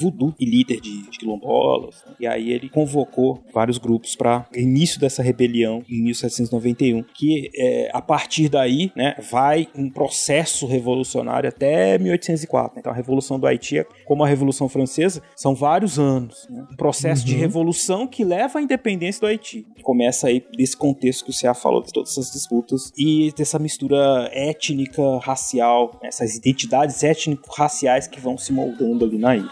voodoo 0.00 0.34
e 0.38 0.44
líder 0.44 0.80
de, 0.80 1.10
de 1.10 1.18
quilombolas, 1.18 2.02
né, 2.06 2.14
e 2.20 2.26
aí 2.26 2.50
ele 2.50 2.68
convocou 2.68 3.42
vários 3.52 3.78
grupos 3.78 4.16
para 4.16 4.46
início 4.54 5.00
dessa 5.00 5.22
rebelião 5.22 5.82
em 5.88 6.02
1791, 6.02 7.02
que 7.14 7.50
é, 7.54 7.90
a 7.92 8.00
partir 8.00 8.48
daí, 8.48 8.92
né, 8.96 9.14
vai 9.30 9.68
um 9.76 9.90
processo 9.90 10.66
revolucionário 10.66 11.48
até 11.48 11.98
1804. 11.98 12.78
Então 12.78 12.92
a 12.92 12.94
Revolução 12.94 13.38
do 13.38 13.46
Haiti 13.46 13.78
é 13.78 13.86
como 14.06 14.24
a 14.24 14.28
Revolução 14.28 14.68
Francesa, 14.68 15.22
são 15.36 15.54
vários 15.54 15.98
anos. 15.98 16.46
Né? 16.50 16.66
Um 16.72 16.76
processo 16.76 17.22
uhum. 17.22 17.28
de 17.28 17.36
revolução 17.36 18.06
que 18.06 18.24
leva 18.24 18.58
à 18.58 18.62
independência 18.62 19.20
do 19.20 19.26
Haiti. 19.26 19.66
Começa 19.82 20.28
aí 20.28 20.44
desse 20.56 20.76
contexto 20.76 21.24
que 21.24 21.30
o 21.30 21.34
Ceará 21.34 21.54
falou, 21.54 21.82
de 21.82 21.92
todas 21.92 22.10
essas 22.12 22.30
disputas 22.30 22.92
e 22.96 23.32
dessa 23.36 23.58
mistura 23.58 24.30
étnica, 24.32 25.18
racial, 25.18 25.98
essas 26.02 26.36
identidades 26.36 27.02
étnico-raciais 27.02 28.06
que 28.06 28.20
vão 28.20 28.38
se 28.38 28.52
moldando 28.52 29.01
ali 29.04 29.18
na 29.18 29.36
ilha. 29.36 29.50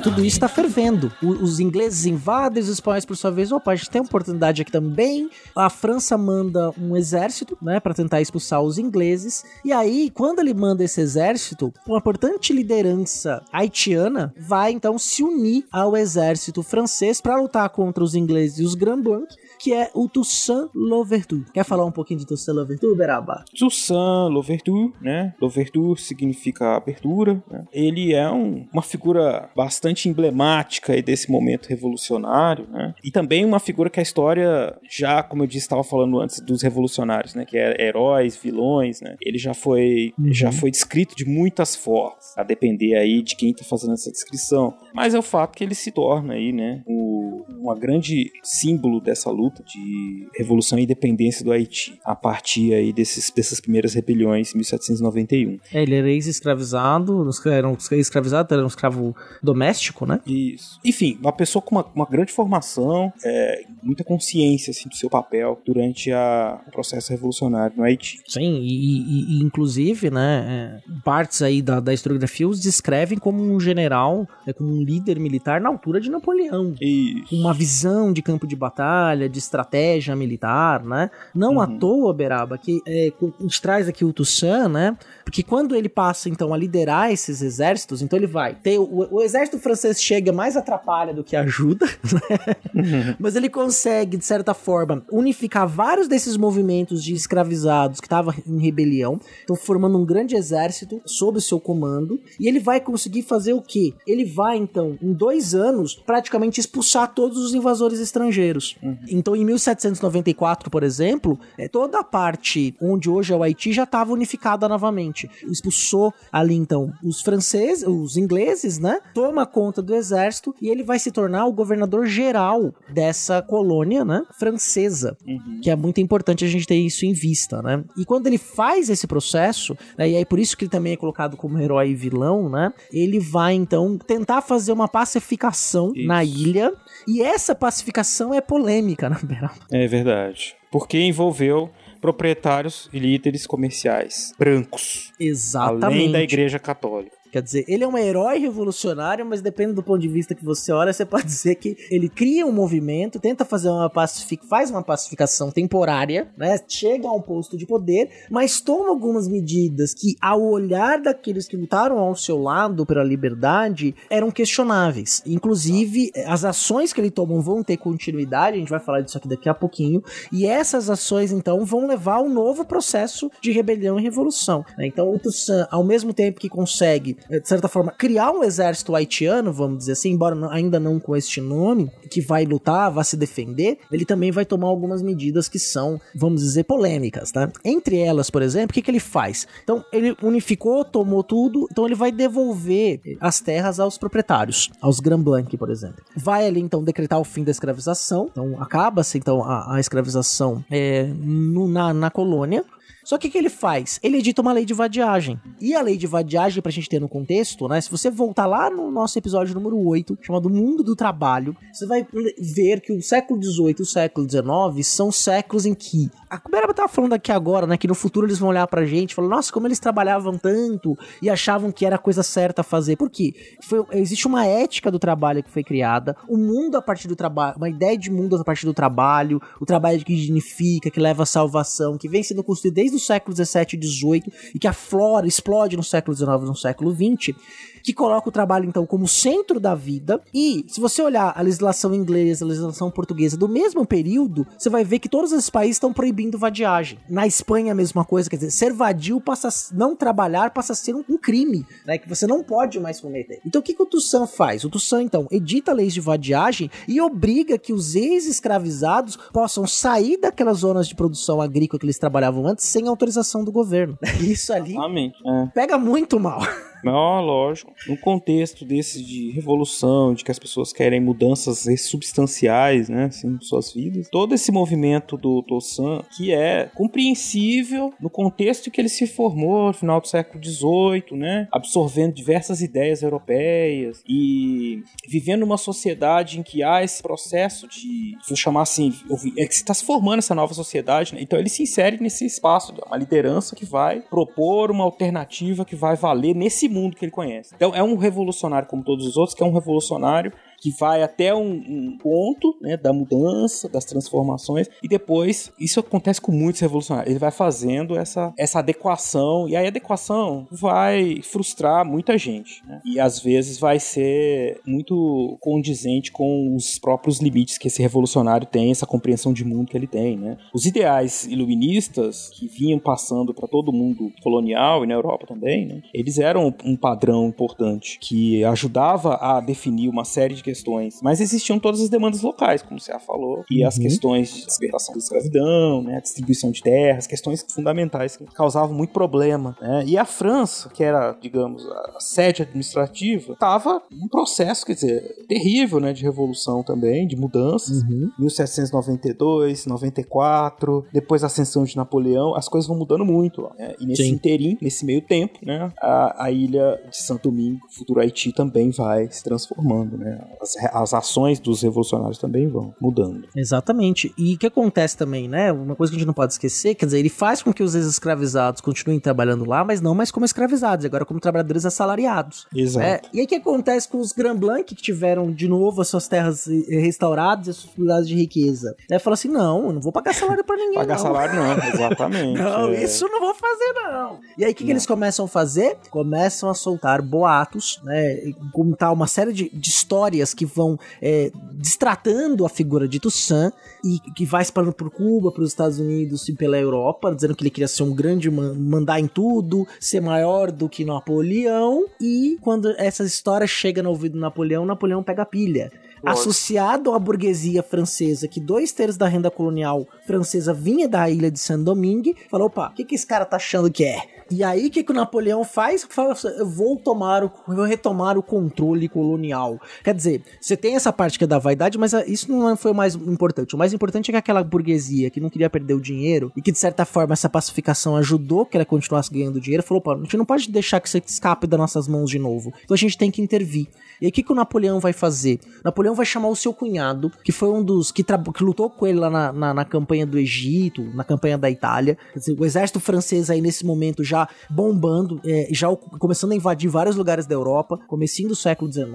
tudo 0.00 0.24
isso 0.24 0.36
está 0.36 0.48
fervendo. 0.48 1.12
Os 1.22 1.60
ingleses 1.60 2.06
invadem, 2.06 2.62
os 2.62 2.68
espanhóis, 2.68 3.04
por 3.04 3.16
sua 3.16 3.30
vez, 3.30 3.52
opa, 3.52 3.72
a 3.72 3.76
gente 3.76 3.90
tem 3.90 4.00
oportunidade 4.00 4.62
aqui 4.62 4.72
também. 4.72 5.30
A 5.54 5.70
França 5.70 6.16
manda 6.16 6.70
um 6.78 6.96
exército, 6.96 7.56
né, 7.60 7.80
para 7.80 7.94
tentar 7.94 8.20
expulsar 8.20 8.62
os 8.62 8.78
ingleses. 8.78 9.44
E 9.64 9.72
aí, 9.72 10.10
quando 10.10 10.40
ele 10.40 10.54
manda 10.54 10.84
esse 10.84 11.00
exército, 11.00 11.72
uma 11.86 11.98
importante 11.98 12.52
liderança 12.52 13.42
haitiana 13.52 14.32
vai 14.38 14.72
então 14.72 14.98
se 14.98 15.22
unir 15.22 15.64
ao 15.70 15.96
exército 15.96 16.62
francês 16.62 17.20
para 17.20 17.40
lutar 17.40 17.68
contra 17.70 18.02
os 18.02 18.14
ingleses 18.14 18.58
e 18.58 18.64
os 18.64 18.74
Grand 18.74 19.00
Blanc 19.00 19.26
que 19.60 19.74
é 19.74 19.90
o 19.94 20.08
Toussaint 20.08 20.70
Louverture. 20.74 21.44
Quer 21.52 21.64
falar 21.64 21.84
um 21.84 21.92
pouquinho 21.92 22.18
de 22.18 22.26
Toussaint 22.26 22.56
Louverture, 22.56 22.96
Beraba? 22.96 23.44
Toussaint 23.56 24.32
Louverture, 24.32 24.92
né? 25.02 25.34
Louverture 25.40 26.00
significa 26.00 26.76
abertura. 26.76 27.42
Né? 27.50 27.64
Ele 27.70 28.14
é 28.14 28.30
um, 28.30 28.66
uma 28.72 28.80
figura 28.80 29.50
bastante 29.54 30.08
emblemática 30.08 31.00
desse 31.02 31.30
momento 31.30 31.68
revolucionário, 31.68 32.66
né? 32.70 32.94
E 33.04 33.10
também 33.10 33.44
uma 33.44 33.60
figura 33.60 33.90
que 33.90 34.00
a 34.00 34.02
história 34.02 34.74
já, 34.88 35.22
como 35.22 35.42
eu 35.42 35.46
disse, 35.46 35.66
estava 35.66 35.84
falando 35.84 36.18
antes 36.18 36.40
dos 36.40 36.62
revolucionários, 36.62 37.34
né? 37.34 37.44
Que 37.44 37.58
é 37.58 37.86
heróis, 37.86 38.36
vilões, 38.36 39.02
né? 39.02 39.16
Ele 39.20 39.36
já 39.36 39.52
foi, 39.52 40.14
uhum. 40.18 40.32
já 40.32 40.50
foi 40.50 40.70
descrito 40.70 41.14
de 41.14 41.26
muitas 41.26 41.76
formas, 41.76 42.32
a 42.34 42.42
depender 42.42 42.94
aí 42.94 43.20
de 43.20 43.36
quem 43.36 43.50
está 43.50 43.64
fazendo 43.64 43.92
essa 43.92 44.10
descrição. 44.10 44.74
Mas 44.94 45.14
é 45.14 45.18
o 45.18 45.22
fato 45.22 45.56
que 45.56 45.62
ele 45.62 45.74
se 45.74 45.92
torna 45.92 46.32
aí, 46.32 46.50
né? 46.50 46.82
O, 46.86 47.44
uma 47.60 47.74
grande 47.74 48.30
símbolo 48.42 49.00
dessa 49.00 49.30
luta 49.30 49.49
luta 49.50 49.62
de 49.64 50.28
revolução 50.36 50.78
e 50.78 50.84
independência 50.84 51.44
do 51.44 51.52
Haiti, 51.52 51.98
a 52.04 52.14
partir 52.14 52.72
aí 52.72 52.92
desses, 52.92 53.30
dessas 53.30 53.60
primeiras 53.60 53.94
rebeliões 53.94 54.54
em 54.54 54.58
1791. 54.58 55.58
É, 55.72 55.82
ele 55.82 55.94
era 55.94 56.10
ex-escravizado, 56.10 57.28
era 57.46 57.68
um 57.68 57.74
escravizado, 57.74 58.54
era 58.54 58.62
um 58.62 58.68
escravo 58.68 59.14
doméstico, 59.42 60.06
né? 60.06 60.20
Isso. 60.26 60.78
Enfim, 60.84 61.18
uma 61.20 61.32
pessoa 61.32 61.60
com 61.60 61.74
uma, 61.74 61.86
uma 61.94 62.06
grande 62.06 62.32
formação, 62.32 63.12
é, 63.24 63.64
muita 63.82 64.04
consciência 64.04 64.70
assim, 64.70 64.88
do 64.88 64.94
seu 64.94 65.10
papel 65.10 65.60
durante 65.66 66.12
a, 66.12 66.60
o 66.66 66.70
processo 66.70 67.10
revolucionário 67.10 67.76
no 67.76 67.82
Haiti. 67.82 68.20
Sim, 68.26 68.60
e, 68.62 69.00
e, 69.00 69.38
e 69.38 69.42
inclusive, 69.42 70.10
né, 70.10 70.80
é, 70.86 71.00
partes 71.04 71.42
aí 71.42 71.60
da, 71.60 71.80
da 71.80 71.92
historiografia 71.92 72.48
os 72.48 72.60
descrevem 72.60 73.18
como 73.18 73.42
um 73.42 73.58
general, 73.58 74.28
é, 74.46 74.52
como 74.52 74.70
um 74.72 74.82
líder 74.82 75.18
militar 75.18 75.60
na 75.60 75.68
altura 75.68 76.00
de 76.00 76.10
Napoleão. 76.10 76.74
Isso. 76.80 77.34
Uma 77.34 77.52
visão 77.52 78.12
de 78.12 78.22
campo 78.22 78.46
de 78.46 78.54
batalha, 78.54 79.28
de 79.28 79.39
estratégia 79.40 80.14
militar, 80.14 80.84
né? 80.84 81.10
Não 81.34 81.54
Uhum. 81.54 81.60
à 81.60 81.66
toa, 81.66 82.14
Beraba, 82.14 82.56
que 82.56 82.80
é, 82.86 83.12
a 83.20 83.42
gente 83.42 83.60
traz 83.60 83.88
aqui 83.88 84.04
o 84.04 84.12
Toussaint, 84.12 84.68
né? 84.68 84.96
Porque 85.30 85.44
quando 85.44 85.76
ele 85.76 85.88
passa, 85.88 86.28
então, 86.28 86.52
a 86.52 86.56
liderar 86.56 87.12
esses 87.12 87.40
exércitos, 87.40 88.02
então 88.02 88.18
ele 88.18 88.26
vai 88.26 88.52
ter... 88.52 88.80
O, 88.80 89.14
o 89.14 89.22
exército 89.22 89.60
francês 89.60 90.02
chega 90.02 90.32
mais 90.32 90.56
atrapalha 90.56 91.14
do 91.14 91.22
que 91.22 91.36
ajuda, 91.36 91.86
né? 92.74 93.14
Mas 93.16 93.36
ele 93.36 93.48
consegue, 93.48 94.16
de 94.16 94.24
certa 94.24 94.52
forma, 94.54 95.04
unificar 95.08 95.68
vários 95.68 96.08
desses 96.08 96.36
movimentos 96.36 97.04
de 97.04 97.14
escravizados 97.14 98.00
que 98.00 98.06
estavam 98.08 98.34
em 98.44 98.60
rebelião, 98.60 99.20
então 99.44 99.54
formando 99.54 99.96
um 99.98 100.04
grande 100.04 100.34
exército 100.34 101.00
sob 101.06 101.38
o 101.38 101.40
seu 101.40 101.60
comando, 101.60 102.20
e 102.40 102.48
ele 102.48 102.58
vai 102.58 102.80
conseguir 102.80 103.22
fazer 103.22 103.52
o 103.52 103.62
quê? 103.62 103.94
Ele 104.08 104.24
vai, 104.24 104.56
então, 104.56 104.98
em 105.00 105.12
dois 105.12 105.54
anos, 105.54 105.94
praticamente 105.94 106.58
expulsar 106.58 107.14
todos 107.14 107.38
os 107.38 107.54
invasores 107.54 108.00
estrangeiros. 108.00 108.76
Então, 109.08 109.36
em 109.36 109.44
1794, 109.44 110.68
por 110.68 110.82
exemplo, 110.82 111.38
é, 111.56 111.68
toda 111.68 112.00
a 112.00 112.04
parte 112.04 112.74
onde 112.82 113.08
hoje 113.08 113.32
é 113.32 113.36
o 113.36 113.44
Haiti 113.44 113.72
já 113.72 113.84
estava 113.84 114.12
unificada 114.12 114.68
novamente. 114.68 115.19
Expulsou 115.50 116.12
ali, 116.30 116.54
então, 116.54 116.92
os 117.02 117.20
franceses, 117.20 117.86
os 117.86 118.16
ingleses, 118.16 118.78
né? 118.78 119.00
Toma 119.14 119.46
conta 119.46 119.82
do 119.82 119.94
exército 119.94 120.54
e 120.60 120.68
ele 120.68 120.82
vai 120.82 120.98
se 120.98 121.10
tornar 121.10 121.46
o 121.46 121.52
governador 121.52 122.06
geral 122.06 122.72
dessa 122.88 123.42
colônia, 123.42 124.04
né? 124.04 124.22
Francesa. 124.38 125.16
Que 125.62 125.70
é 125.70 125.76
muito 125.76 126.00
importante 126.00 126.44
a 126.44 126.48
gente 126.48 126.66
ter 126.66 126.76
isso 126.76 127.04
em 127.04 127.12
vista, 127.12 127.62
né? 127.62 127.84
E 127.96 128.04
quando 128.04 128.26
ele 128.26 128.38
faz 128.38 128.88
esse 128.88 129.06
processo, 129.06 129.76
né, 129.96 130.08
e 130.10 130.16
aí 130.16 130.24
por 130.24 130.38
isso 130.38 130.56
que 130.56 130.64
ele 130.64 130.70
também 130.70 130.92
é 130.92 130.96
colocado 130.96 131.36
como 131.36 131.58
herói 131.58 131.90
e 131.90 131.94
vilão, 131.94 132.48
né? 132.48 132.72
Ele 132.92 133.18
vai, 133.18 133.54
então, 133.54 133.98
tentar 133.98 134.42
fazer 134.42 134.72
uma 134.72 134.88
pacificação 134.88 135.92
na 135.96 136.24
ilha. 136.24 136.72
E 137.06 137.22
essa 137.22 137.54
pacificação 137.54 138.32
é 138.32 138.40
polêmica, 138.40 139.08
né, 139.10 139.18
Beraba? 139.22 139.54
É 139.70 139.86
verdade. 139.86 140.56
Porque 140.70 140.98
envolveu 140.98 141.70
proprietários 142.00 142.88
e 142.92 142.98
líderes 142.98 143.46
comerciais 143.46 144.32
brancos. 144.38 145.12
Exatamente. 145.18 145.84
Além 145.84 146.12
da 146.12 146.20
Igreja 146.20 146.58
Católica. 146.58 147.19
Quer 147.30 147.42
dizer, 147.42 147.64
ele 147.68 147.84
é 147.84 147.88
um 147.88 147.96
herói 147.96 148.38
revolucionário, 148.38 149.24
mas 149.24 149.40
dependendo 149.40 149.76
do 149.76 149.82
ponto 149.82 150.00
de 150.00 150.08
vista 150.08 150.34
que 150.34 150.44
você 150.44 150.72
olha, 150.72 150.92
você 150.92 151.04
pode 151.04 151.26
dizer 151.26 151.54
que 151.56 151.76
ele 151.90 152.08
cria 152.08 152.46
um 152.46 152.52
movimento, 152.52 153.20
tenta 153.20 153.44
fazer 153.44 153.68
uma 153.68 153.88
pacific... 153.88 154.46
faz 154.46 154.70
uma 154.70 154.82
pacificação 154.82 155.50
temporária, 155.50 156.28
né? 156.36 156.58
Chega 156.68 157.08
a 157.08 157.12
um 157.12 157.20
posto 157.20 157.56
de 157.56 157.66
poder, 157.66 158.10
mas 158.30 158.60
toma 158.60 158.88
algumas 158.88 159.28
medidas 159.28 159.94
que, 159.94 160.16
ao 160.20 160.42
olhar 160.42 161.00
daqueles 161.00 161.46
que 161.46 161.56
lutaram 161.56 161.98
ao 161.98 162.14
seu 162.16 162.40
lado 162.40 162.84
pela 162.84 163.04
liberdade, 163.04 163.94
eram 164.08 164.30
questionáveis. 164.30 165.22
Inclusive, 165.26 166.10
as 166.26 166.44
ações 166.44 166.92
que 166.92 167.00
ele 167.00 167.10
toma 167.10 167.40
vão 167.40 167.62
ter 167.62 167.76
continuidade, 167.76 168.56
a 168.56 168.60
gente 168.60 168.70
vai 168.70 168.80
falar 168.80 169.00
disso 169.02 169.18
aqui 169.18 169.28
daqui 169.28 169.48
a 169.48 169.54
pouquinho, 169.54 170.02
e 170.32 170.46
essas 170.46 170.90
ações, 170.90 171.32
então, 171.32 171.64
vão 171.64 171.86
levar 171.86 172.16
a 172.16 172.22
um 172.22 172.28
novo 172.28 172.64
processo 172.64 173.30
de 173.40 173.52
rebelião 173.52 173.98
e 173.98 174.02
revolução. 174.02 174.64
né? 174.76 174.86
Então, 174.86 175.12
o 175.12 175.18
Toussaint, 175.18 175.66
ao 175.70 175.84
mesmo 175.84 176.12
tempo 176.12 176.40
que 176.40 176.48
consegue 176.48 177.16
de 177.28 177.48
certa 177.48 177.68
forma, 177.68 177.92
criar 177.92 178.30
um 178.30 178.42
exército 178.42 178.94
haitiano, 178.94 179.52
vamos 179.52 179.78
dizer 179.78 179.92
assim, 179.92 180.10
embora 180.10 180.36
ainda 180.50 180.80
não 180.80 180.98
com 180.98 181.16
este 181.16 181.40
nome, 181.40 181.90
que 182.10 182.20
vai 182.20 182.44
lutar, 182.44 182.90
vai 182.90 183.04
se 183.04 183.16
defender, 183.16 183.78
ele 183.90 184.04
também 184.04 184.30
vai 184.30 184.44
tomar 184.44 184.68
algumas 184.68 185.02
medidas 185.02 185.48
que 185.48 185.58
são, 185.58 186.00
vamos 186.14 186.42
dizer, 186.42 186.64
polêmicas, 186.64 187.30
tá? 187.30 187.50
Entre 187.64 187.98
elas, 187.98 188.30
por 188.30 188.42
exemplo, 188.42 188.70
o 188.70 188.74
que, 188.74 188.82
que 188.82 188.90
ele 188.90 189.00
faz? 189.00 189.46
Então, 189.62 189.84
ele 189.92 190.16
unificou, 190.22 190.84
tomou 190.84 191.22
tudo, 191.22 191.66
então 191.70 191.86
ele 191.86 191.94
vai 191.94 192.10
devolver 192.12 193.00
as 193.20 193.40
terras 193.40 193.78
aos 193.78 193.98
proprietários, 193.98 194.70
aos 194.80 195.00
Grand 195.00 195.22
Blanc, 195.22 195.56
por 195.56 195.70
exemplo. 195.70 196.02
Vai 196.16 196.46
ali, 196.46 196.60
então, 196.60 196.82
decretar 196.82 197.20
o 197.20 197.24
fim 197.24 197.44
da 197.44 197.50
escravização, 197.50 198.28
então 198.30 198.60
acaba-se, 198.60 199.18
então, 199.18 199.42
a, 199.42 199.74
a 199.76 199.80
escravização 199.80 200.64
é, 200.70 201.04
no, 201.04 201.68
na, 201.68 201.92
na 201.92 202.10
colônia, 202.10 202.64
só 203.10 203.18
que 203.18 203.26
o 203.26 203.30
que 203.32 203.36
ele 203.36 203.50
faz? 203.50 203.98
Ele 204.04 204.18
edita 204.18 204.40
uma 204.40 204.52
lei 204.52 204.64
de 204.64 204.72
vadiagem. 204.72 205.36
E 205.60 205.74
a 205.74 205.82
lei 205.82 205.96
de 205.96 206.06
vadiagem, 206.06 206.62
pra 206.62 206.70
gente 206.70 206.88
ter 206.88 207.00
no 207.00 207.08
contexto, 207.08 207.66
né? 207.66 207.80
Se 207.80 207.90
você 207.90 208.08
voltar 208.08 208.46
lá 208.46 208.70
no 208.70 208.88
nosso 208.88 209.18
episódio 209.18 209.52
número 209.52 209.76
8, 209.84 210.16
chamado 210.22 210.48
Mundo 210.48 210.84
do 210.84 210.94
Trabalho, 210.94 211.56
você 211.72 211.86
vai 211.86 212.06
ver 212.38 212.80
que 212.80 212.92
o 212.92 213.02
século 213.02 213.42
XVIII 213.42 213.74
e 213.80 213.82
o 213.82 213.84
século 213.84 214.30
XIX 214.30 214.86
são 214.86 215.10
séculos 215.10 215.66
em 215.66 215.74
que. 215.74 216.08
A 216.30 216.38
Kuberaba 216.38 216.72
tava 216.72 216.86
falando 216.86 217.14
aqui 217.14 217.32
agora, 217.32 217.66
né? 217.66 217.76
Que 217.76 217.88
no 217.88 217.96
futuro 217.96 218.28
eles 218.28 218.38
vão 218.38 218.50
olhar 218.50 218.68
pra 218.68 218.84
gente 218.84 219.10
e 219.10 219.14
falar, 219.16 219.26
nossa, 219.26 219.52
como 219.52 219.66
eles 219.66 219.80
trabalhavam 219.80 220.38
tanto 220.38 220.96
e 221.20 221.28
achavam 221.28 221.72
que 221.72 221.84
era 221.84 221.96
a 221.96 221.98
coisa 221.98 222.22
certa 222.22 222.60
a 222.60 222.64
fazer. 222.64 222.94
Por 222.94 223.10
quê? 223.10 223.34
Foi, 223.64 223.84
existe 223.90 224.28
uma 224.28 224.46
ética 224.46 224.88
do 224.88 225.00
trabalho 225.00 225.42
que 225.42 225.50
foi 225.50 225.64
criada, 225.64 226.16
o 226.28 226.36
mundo 226.36 226.76
a 226.76 226.82
partir 226.82 227.08
do 227.08 227.16
trabalho, 227.16 227.56
uma 227.56 227.68
ideia 227.68 227.98
de 227.98 228.08
mundo 228.08 228.36
a 228.36 228.44
partir 228.44 228.66
do 228.66 228.72
trabalho, 228.72 229.42
o 229.60 229.66
trabalho 229.66 229.98
que 230.04 230.14
dignifica, 230.14 230.92
que 230.92 231.00
leva 231.00 231.24
à 231.24 231.26
salvação, 231.26 231.98
que 231.98 232.08
vem 232.08 232.22
sendo 232.22 232.44
construído 232.44 232.74
desde 232.74 232.96
o 232.96 232.99
século 233.00 233.34
XVII 233.34 233.74
e 233.74 233.86
XVIII 233.86 234.32
e 234.54 234.58
que 234.58 234.68
aflora, 234.68 235.26
explode 235.26 235.76
no 235.76 235.82
século 235.82 236.16
XIX 236.16 236.28
e 236.42 236.46
no 236.46 236.56
século 236.56 236.94
XX, 236.94 237.34
que 237.82 237.92
coloca 237.92 238.28
o 238.28 238.32
trabalho 238.32 238.68
então 238.68 238.86
como 238.86 239.06
centro 239.06 239.60
da 239.60 239.74
vida. 239.74 240.20
E 240.32 240.64
se 240.68 240.80
você 240.80 241.02
olhar 241.02 241.32
a 241.36 241.42
legislação 241.42 241.94
inglesa, 241.94 242.44
a 242.44 242.48
legislação 242.48 242.90
portuguesa 242.90 243.36
do 243.36 243.48
mesmo 243.48 243.86
período, 243.86 244.46
você 244.58 244.68
vai 244.68 244.84
ver 244.84 244.98
que 244.98 245.08
todos 245.08 245.32
esses 245.32 245.50
países 245.50 245.76
estão 245.76 245.92
proibindo 245.92 246.38
vadiagem. 246.38 246.98
Na 247.08 247.26
Espanha 247.26 247.72
a 247.72 247.74
mesma 247.74 248.04
coisa, 248.04 248.28
quer 248.28 248.36
dizer, 248.36 248.50
ser 248.50 248.72
vadio 248.72 249.20
passa 249.20 249.48
a 249.48 249.50
não 249.72 249.94
trabalhar 249.96 250.50
passa 250.50 250.72
a 250.72 250.76
ser 250.76 250.94
um, 250.94 251.04
um 251.08 251.16
crime, 251.16 251.66
né, 251.86 251.98
que 251.98 252.08
você 252.08 252.26
não 252.26 252.42
pode 252.42 252.78
mais 252.80 253.00
cometer. 253.00 253.40
Então 253.44 253.60
o 253.60 253.62
que, 253.62 253.74
que 253.74 253.82
o 253.82 253.86
Toussaint 253.86 254.28
faz? 254.28 254.64
O 254.64 254.70
Toussaint 254.70 255.04
então 255.04 255.26
edita 255.30 255.72
leis 255.72 255.92
de 255.92 256.00
vadiagem 256.00 256.70
e 256.86 257.00
obriga 257.00 257.58
que 257.58 257.72
os 257.72 257.94
ex-escravizados 257.94 259.16
possam 259.32 259.66
sair 259.66 260.18
daquelas 260.18 260.58
zonas 260.58 260.88
de 260.88 260.94
produção 260.94 261.40
agrícola 261.40 261.78
que 261.78 261.86
eles 261.86 261.98
trabalhavam 261.98 262.46
antes 262.46 262.64
sem 262.66 262.88
autorização 262.88 263.44
do 263.44 263.52
governo. 263.52 263.98
Isso 264.20 264.52
ali 264.52 264.72
Exatamente. 264.72 265.16
É. 265.26 265.46
pega 265.54 265.78
muito 265.78 266.18
mal. 266.18 266.40
Não, 266.84 267.20
lógico. 267.20 267.72
No 267.86 267.96
contexto 267.96 268.64
desse 268.64 269.02
de 269.02 269.30
revolução, 269.30 270.14
de 270.14 270.24
que 270.24 270.30
as 270.30 270.38
pessoas 270.38 270.72
querem 270.72 271.00
mudanças 271.00 271.66
substanciais, 271.80 272.88
né, 272.88 273.04
assim, 273.04 273.28
em 273.28 273.40
suas 273.40 273.72
vidas, 273.72 274.08
todo 274.10 274.34
esse 274.34 274.50
movimento 274.52 275.16
do 275.16 275.42
Toussaint, 275.42 276.04
que 276.16 276.32
é 276.32 276.70
compreensível 276.74 277.92
no 278.00 278.10
contexto 278.10 278.68
em 278.68 278.70
que 278.70 278.80
ele 278.80 278.88
se 278.88 279.06
formou 279.06 279.68
no 279.68 279.72
final 279.72 280.00
do 280.00 280.08
século 280.08 280.42
XVIII, 280.42 281.18
né, 281.18 281.48
absorvendo 281.52 282.14
diversas 282.14 282.60
ideias 282.60 283.02
europeias 283.02 284.02
e 284.08 284.82
vivendo 285.08 285.40
numa 285.40 285.56
sociedade 285.56 286.38
em 286.38 286.42
que 286.42 286.62
há 286.62 286.82
esse 286.82 287.02
processo 287.02 287.66
de, 287.68 288.16
vou 288.28 288.36
chamar 288.36 288.62
assim, 288.62 288.92
é 289.36 289.46
que 289.46 289.54
está 289.54 289.74
se 289.74 289.84
formando 289.84 290.18
essa 290.18 290.34
nova 290.34 290.54
sociedade, 290.54 291.14
né, 291.14 291.20
então 291.22 291.38
ele 291.38 291.48
se 291.48 291.62
insere 291.62 291.98
nesse 292.00 292.24
espaço, 292.24 292.74
uma 292.86 292.96
liderança 292.96 293.54
que 293.54 293.64
vai 293.64 294.00
propor 294.00 294.70
uma 294.70 294.84
alternativa 294.84 295.64
que 295.64 295.76
vai 295.76 295.96
valer 295.96 296.34
nesse 296.34 296.68
mundo 296.70 296.96
que 296.96 297.04
ele 297.04 297.12
conhece. 297.12 297.54
Então 297.54 297.74
é 297.74 297.82
um 297.82 297.96
revolucionário 297.96 298.68
como 298.68 298.82
todos 298.82 299.06
os 299.06 299.16
outros, 299.16 299.34
que 299.34 299.42
é 299.42 299.46
um 299.46 299.52
revolucionário 299.52 300.32
que 300.60 300.70
vai 300.70 301.02
até 301.02 301.34
um, 301.34 301.50
um 301.50 301.98
ponto 301.98 302.56
né, 302.60 302.76
da 302.76 302.92
mudança, 302.92 303.68
das 303.68 303.84
transformações, 303.84 304.68
e 304.82 304.88
depois, 304.88 305.52
isso 305.58 305.80
acontece 305.80 306.20
com 306.20 306.32
muitos 306.32 306.60
revolucionários, 306.60 307.10
ele 307.10 307.18
vai 307.18 307.30
fazendo 307.30 307.96
essa, 307.96 308.32
essa 308.38 308.58
adequação, 308.58 309.48
e 309.48 309.56
aí 309.56 309.64
a 309.64 309.68
adequação 309.68 310.46
vai 310.50 311.20
frustrar 311.22 311.84
muita 311.84 312.18
gente, 312.18 312.64
né? 312.66 312.80
e 312.84 313.00
às 313.00 313.18
vezes 313.18 313.58
vai 313.58 313.80
ser 313.80 314.60
muito 314.66 315.38
condizente 315.40 316.12
com 316.12 316.54
os 316.54 316.78
próprios 316.78 317.20
limites 317.20 317.56
que 317.56 317.68
esse 317.68 317.80
revolucionário 317.80 318.46
tem, 318.46 318.70
essa 318.70 318.86
compreensão 318.86 319.32
de 319.32 319.44
mundo 319.44 319.68
que 319.68 319.76
ele 319.76 319.86
tem. 319.86 320.16
Né? 320.16 320.36
Os 320.52 320.66
ideais 320.66 321.24
iluministas 321.24 322.30
que 322.30 322.46
vinham 322.46 322.78
passando 322.78 323.32
para 323.32 323.48
todo 323.48 323.72
mundo 323.72 324.12
colonial 324.22 324.84
e 324.84 324.86
na 324.86 324.94
Europa 324.94 325.26
também, 325.26 325.66
né? 325.66 325.82
eles 325.94 326.18
eram 326.18 326.54
um 326.64 326.76
padrão 326.76 327.26
importante 327.26 327.98
que 328.00 328.44
ajudava 328.44 329.14
a 329.16 329.40
definir 329.40 329.88
uma 329.88 330.04
série 330.04 330.34
de 330.34 330.42
questões. 330.50 331.00
Mas 331.02 331.20
existiam 331.20 331.58
todas 331.58 331.80
as 331.80 331.88
demandas 331.88 332.22
locais, 332.22 332.62
como 332.62 332.78
você 332.80 332.92
já 332.92 332.98
falou, 332.98 333.44
e 333.50 333.64
as 333.64 333.76
Uhum. 333.76 333.82
questões 333.82 334.32
de 334.34 334.46
libertação 334.60 334.92
da 334.94 334.98
escravidão, 334.98 335.82
né, 335.82 336.00
distribuição 336.00 336.50
de 336.50 336.62
terras, 336.62 337.06
questões 337.06 337.44
fundamentais 337.48 338.16
que 338.16 338.24
causavam 338.26 338.74
muito 338.76 338.92
problema. 338.92 339.56
Né? 339.60 339.84
E 339.86 339.96
a 339.96 340.04
França, 340.04 340.68
que 340.70 340.82
era, 340.82 341.12
digamos, 341.20 341.64
a 341.66 342.00
sede 342.00 342.42
administrativa, 342.42 343.32
estava 343.32 343.82
num 343.90 344.08
processo, 344.08 344.66
quer 344.66 344.74
dizer, 344.74 345.24
terrível, 345.28 345.80
né, 345.80 345.92
de 345.92 346.02
revolução 346.02 346.62
também, 346.62 347.06
de 347.06 347.16
mudanças. 347.16 347.82
Uhum. 347.82 348.10
1792, 348.18 349.66
94, 349.66 350.84
depois 350.92 351.22
a 351.22 351.26
ascensão 351.26 351.64
de 351.64 351.76
Napoleão, 351.76 352.34
as 352.34 352.48
coisas 352.48 352.68
vão 352.68 352.76
mudando 352.78 353.04
muito 353.04 353.42
lá. 353.42 353.52
né? 353.58 353.74
E 353.80 353.86
nesse 353.86 354.02
Sim. 354.04 354.10
interim, 354.10 354.56
nesse 354.60 354.84
meio 354.84 355.00
tempo, 355.02 355.38
né, 355.42 355.70
a, 355.80 356.24
a 356.24 356.30
ilha 356.30 356.80
de 356.90 356.96
Santo 356.96 357.30
Domingo, 357.30 357.60
futuro 357.70 358.00
Haiti, 358.00 358.32
também 358.32 358.70
vai 358.70 359.08
se 359.10 359.22
transformando. 359.22 359.96
Né? 359.96 360.18
As, 360.40 360.56
as 360.72 360.94
ações 360.94 361.38
dos 361.38 361.62
revolucionários 361.62 362.18
também 362.18 362.48
vão 362.48 362.74
mudando. 362.80 363.28
Exatamente. 363.34 364.12
E 364.16 364.34
o 364.34 364.38
que 364.38 364.46
acontece 364.46 364.96
também, 364.96 365.28
né? 365.28 365.52
Uma 365.52 365.76
coisa 365.76 365.90
que 365.90 365.96
a 365.96 365.98
gente 365.98 366.06
não 366.06 366.14
pode 366.14 366.32
esquecer, 366.32 366.74
quer 366.74 366.86
dizer, 366.86 366.98
ele 366.98 367.08
faz 367.08 367.42
com 367.42 367.52
que 367.52 367.62
os 367.62 367.74
ex-escravizados 367.74 368.60
continuem 368.60 369.00
trabalhando 369.00 369.44
lá, 369.44 369.64
mas 369.64 369.80
não 369.80 369.94
mais 369.94 370.10
como 370.10 370.24
escravizados, 370.24 370.84
agora 370.84 371.04
como 371.04 371.20
trabalhadores 371.20 371.64
assalariados. 371.64 372.46
Exato. 372.54 372.86
É, 372.86 373.00
e 373.12 373.20
aí 373.20 373.24
o 373.24 373.28
que 373.28 373.34
acontece 373.34 373.88
com 373.88 373.98
os 373.98 374.12
Grand 374.12 374.36
Blanc 374.36 374.64
que 374.64 374.74
tiveram 374.74 375.32
de 375.32 375.48
novo 375.48 375.80
as 375.80 375.88
suas 375.88 376.08
terras 376.08 376.46
restauradas 376.46 377.46
e 377.46 377.50
as 377.50 377.56
suas 377.56 377.66
possibilidades 377.66 378.08
de 378.08 378.14
riqueza? 378.14 378.74
Aí 378.90 378.98
fala 378.98 379.14
assim: 379.14 379.28
não, 379.28 379.66
eu 379.66 379.72
não 379.72 379.80
vou 379.80 379.92
pagar 379.92 380.14
salário 380.14 380.44
pra 380.44 380.56
ninguém. 380.56 380.74
Pagar 380.74 380.96
não. 380.96 381.02
salário 381.02 381.34
não, 381.34 381.58
exatamente. 381.68 382.40
Não, 382.40 382.68
é. 382.68 382.84
isso 382.84 383.06
não 383.08 383.20
vou 383.20 383.34
fazer, 383.34 383.72
não. 383.74 384.20
E 384.38 384.44
aí, 384.44 384.52
o 384.52 384.54
que, 384.54 384.64
que 384.64 384.70
eles 384.70 384.86
começam 384.86 385.24
a 385.24 385.28
fazer? 385.28 385.76
Começam 385.90 386.48
a 386.48 386.54
soltar 386.54 387.02
boatos, 387.02 387.80
né? 387.84 388.14
e 388.24 388.34
Contar 388.52 388.92
uma 388.92 389.06
série 389.06 389.32
de, 389.32 389.48
de 389.48 389.68
histórias 389.68 390.29
que 390.34 390.44
vão 390.46 390.78
é, 391.00 391.30
destratando 391.52 392.44
a 392.44 392.48
figura 392.48 392.88
de 392.88 392.98
Toussaint 393.00 393.52
e 393.84 393.98
que 394.14 394.24
vai 394.24 394.42
espalhando 394.42 394.72
por 394.72 394.90
Cuba, 394.90 395.30
para 395.32 395.42
os 395.42 395.50
Estados 395.50 395.78
Unidos 395.78 396.28
e 396.28 396.32
pela 396.34 396.58
Europa, 396.58 397.14
dizendo 397.14 397.34
que 397.34 397.42
ele 397.42 397.50
queria 397.50 397.68
ser 397.68 397.82
um 397.82 397.94
grande 397.94 398.30
man- 398.30 398.54
mandar 398.54 399.00
em 399.00 399.06
tudo, 399.06 399.66
ser 399.78 400.00
maior 400.00 400.50
do 400.50 400.68
que 400.68 400.84
Napoleão. 400.84 401.86
E 402.00 402.38
quando 402.40 402.70
essa 402.78 403.04
história 403.04 403.46
chega 403.46 403.82
no 403.82 403.90
ouvido 403.90 404.12
do 404.12 404.18
Napoleão, 404.20 404.64
Napoleão 404.66 405.02
pega 405.02 405.22
a 405.22 405.26
pilha. 405.26 405.70
Associado 406.02 406.92
à 406.92 406.98
burguesia 406.98 407.62
francesa, 407.62 408.26
que 408.26 408.40
dois 408.40 408.72
terços 408.72 408.96
da 408.96 409.06
renda 409.06 409.30
colonial 409.30 409.86
francesa 410.06 410.54
vinha 410.54 410.88
da 410.88 411.10
ilha 411.10 411.30
de 411.30 411.38
Saint-Domingue, 411.38 412.16
falou: 412.30 412.46
opa, 412.46 412.68
o 412.70 412.74
que, 412.74 412.84
que 412.86 412.94
esse 412.94 413.06
cara 413.06 413.26
tá 413.26 413.36
achando 413.36 413.70
que 413.70 413.84
é? 413.84 414.02
E 414.30 414.44
aí, 414.44 414.68
o 414.68 414.70
que, 414.70 414.84
que 414.84 414.92
o 414.92 414.94
Napoleão 414.94 415.42
faz? 415.44 415.84
Fala 415.88 416.14
eu 416.38 416.46
vou 416.46 416.76
tomar, 416.76 417.24
o, 417.24 417.32
vou 417.48 417.64
retomar 417.64 418.16
o 418.16 418.22
controle 418.22 418.88
colonial. 418.88 419.60
Quer 419.82 419.92
dizer, 419.92 420.22
você 420.40 420.56
tem 420.56 420.76
essa 420.76 420.92
parte 420.92 421.18
que 421.18 421.24
é 421.24 421.26
da 421.26 421.38
vaidade, 421.38 421.76
mas 421.76 421.92
ah, 421.92 422.04
isso 422.06 422.30
não 422.30 422.56
foi 422.56 422.70
o 422.70 422.74
mais 422.74 422.94
importante. 422.94 423.56
O 423.56 423.58
mais 423.58 423.72
importante 423.72 424.10
é 424.10 424.12
que 424.12 424.16
aquela 424.16 424.44
burguesia 424.44 425.10
que 425.10 425.20
não 425.20 425.28
queria 425.28 425.50
perder 425.50 425.74
o 425.74 425.80
dinheiro 425.80 426.30
e 426.36 426.42
que, 426.42 426.52
de 426.52 426.58
certa 426.58 426.84
forma, 426.84 427.12
essa 427.12 427.28
pacificação 427.28 427.96
ajudou 427.96 428.46
que 428.46 428.56
ela 428.56 428.64
continuasse 428.64 429.12
ganhando 429.12 429.40
dinheiro, 429.40 429.64
falou: 429.64 429.80
opa, 429.80 429.96
a 429.96 429.98
gente 429.98 430.16
não 430.16 430.24
pode 430.24 430.48
deixar 430.48 430.80
que 430.80 430.86
isso 430.86 430.98
escape 430.98 431.48
das 431.48 431.58
nossas 431.58 431.88
mãos 431.88 432.08
de 432.08 432.18
novo. 432.18 432.52
Então 432.64 432.74
a 432.74 432.78
gente 432.78 432.96
tem 432.96 433.10
que 433.10 433.20
intervir. 433.20 433.66
E 434.00 434.06
aí, 434.06 434.10
o 434.10 434.12
que, 434.12 434.22
que 434.22 434.32
o 434.32 434.34
Napoleão 434.34 434.78
vai 434.78 434.92
fazer? 434.92 435.40
Napoleão 435.64 435.94
vai 435.94 436.06
chamar 436.06 436.28
o 436.28 436.36
seu 436.36 436.54
cunhado, 436.54 437.12
que 437.22 437.32
foi 437.32 437.50
um 437.50 437.62
dos 437.62 437.90
que, 437.90 438.02
que 438.02 438.44
lutou 438.44 438.70
com 438.70 438.86
ele 438.86 438.98
lá 438.98 439.10
na, 439.10 439.32
na, 439.32 439.54
na 439.54 439.64
campanha 439.64 440.06
do 440.06 440.18
Egito, 440.18 440.82
na 440.94 441.04
campanha 441.04 441.36
da 441.36 441.50
Itália. 441.50 441.98
Quer 442.12 442.18
dizer, 442.18 442.36
o 442.38 442.44
exército 442.44 442.80
francês 442.80 443.28
aí 443.28 443.40
nesse 443.40 443.66
momento 443.66 444.02
já 444.02 444.19
bombando, 444.48 445.20
é, 445.24 445.48
já 445.50 445.68
começando 445.98 446.32
a 446.32 446.36
invadir 446.36 446.68
vários 446.68 446.96
lugares 446.96 447.26
da 447.26 447.34
Europa, 447.34 447.78
comecinho 447.86 448.28
do 448.28 448.36
século 448.36 448.72
XIX. 448.72 448.88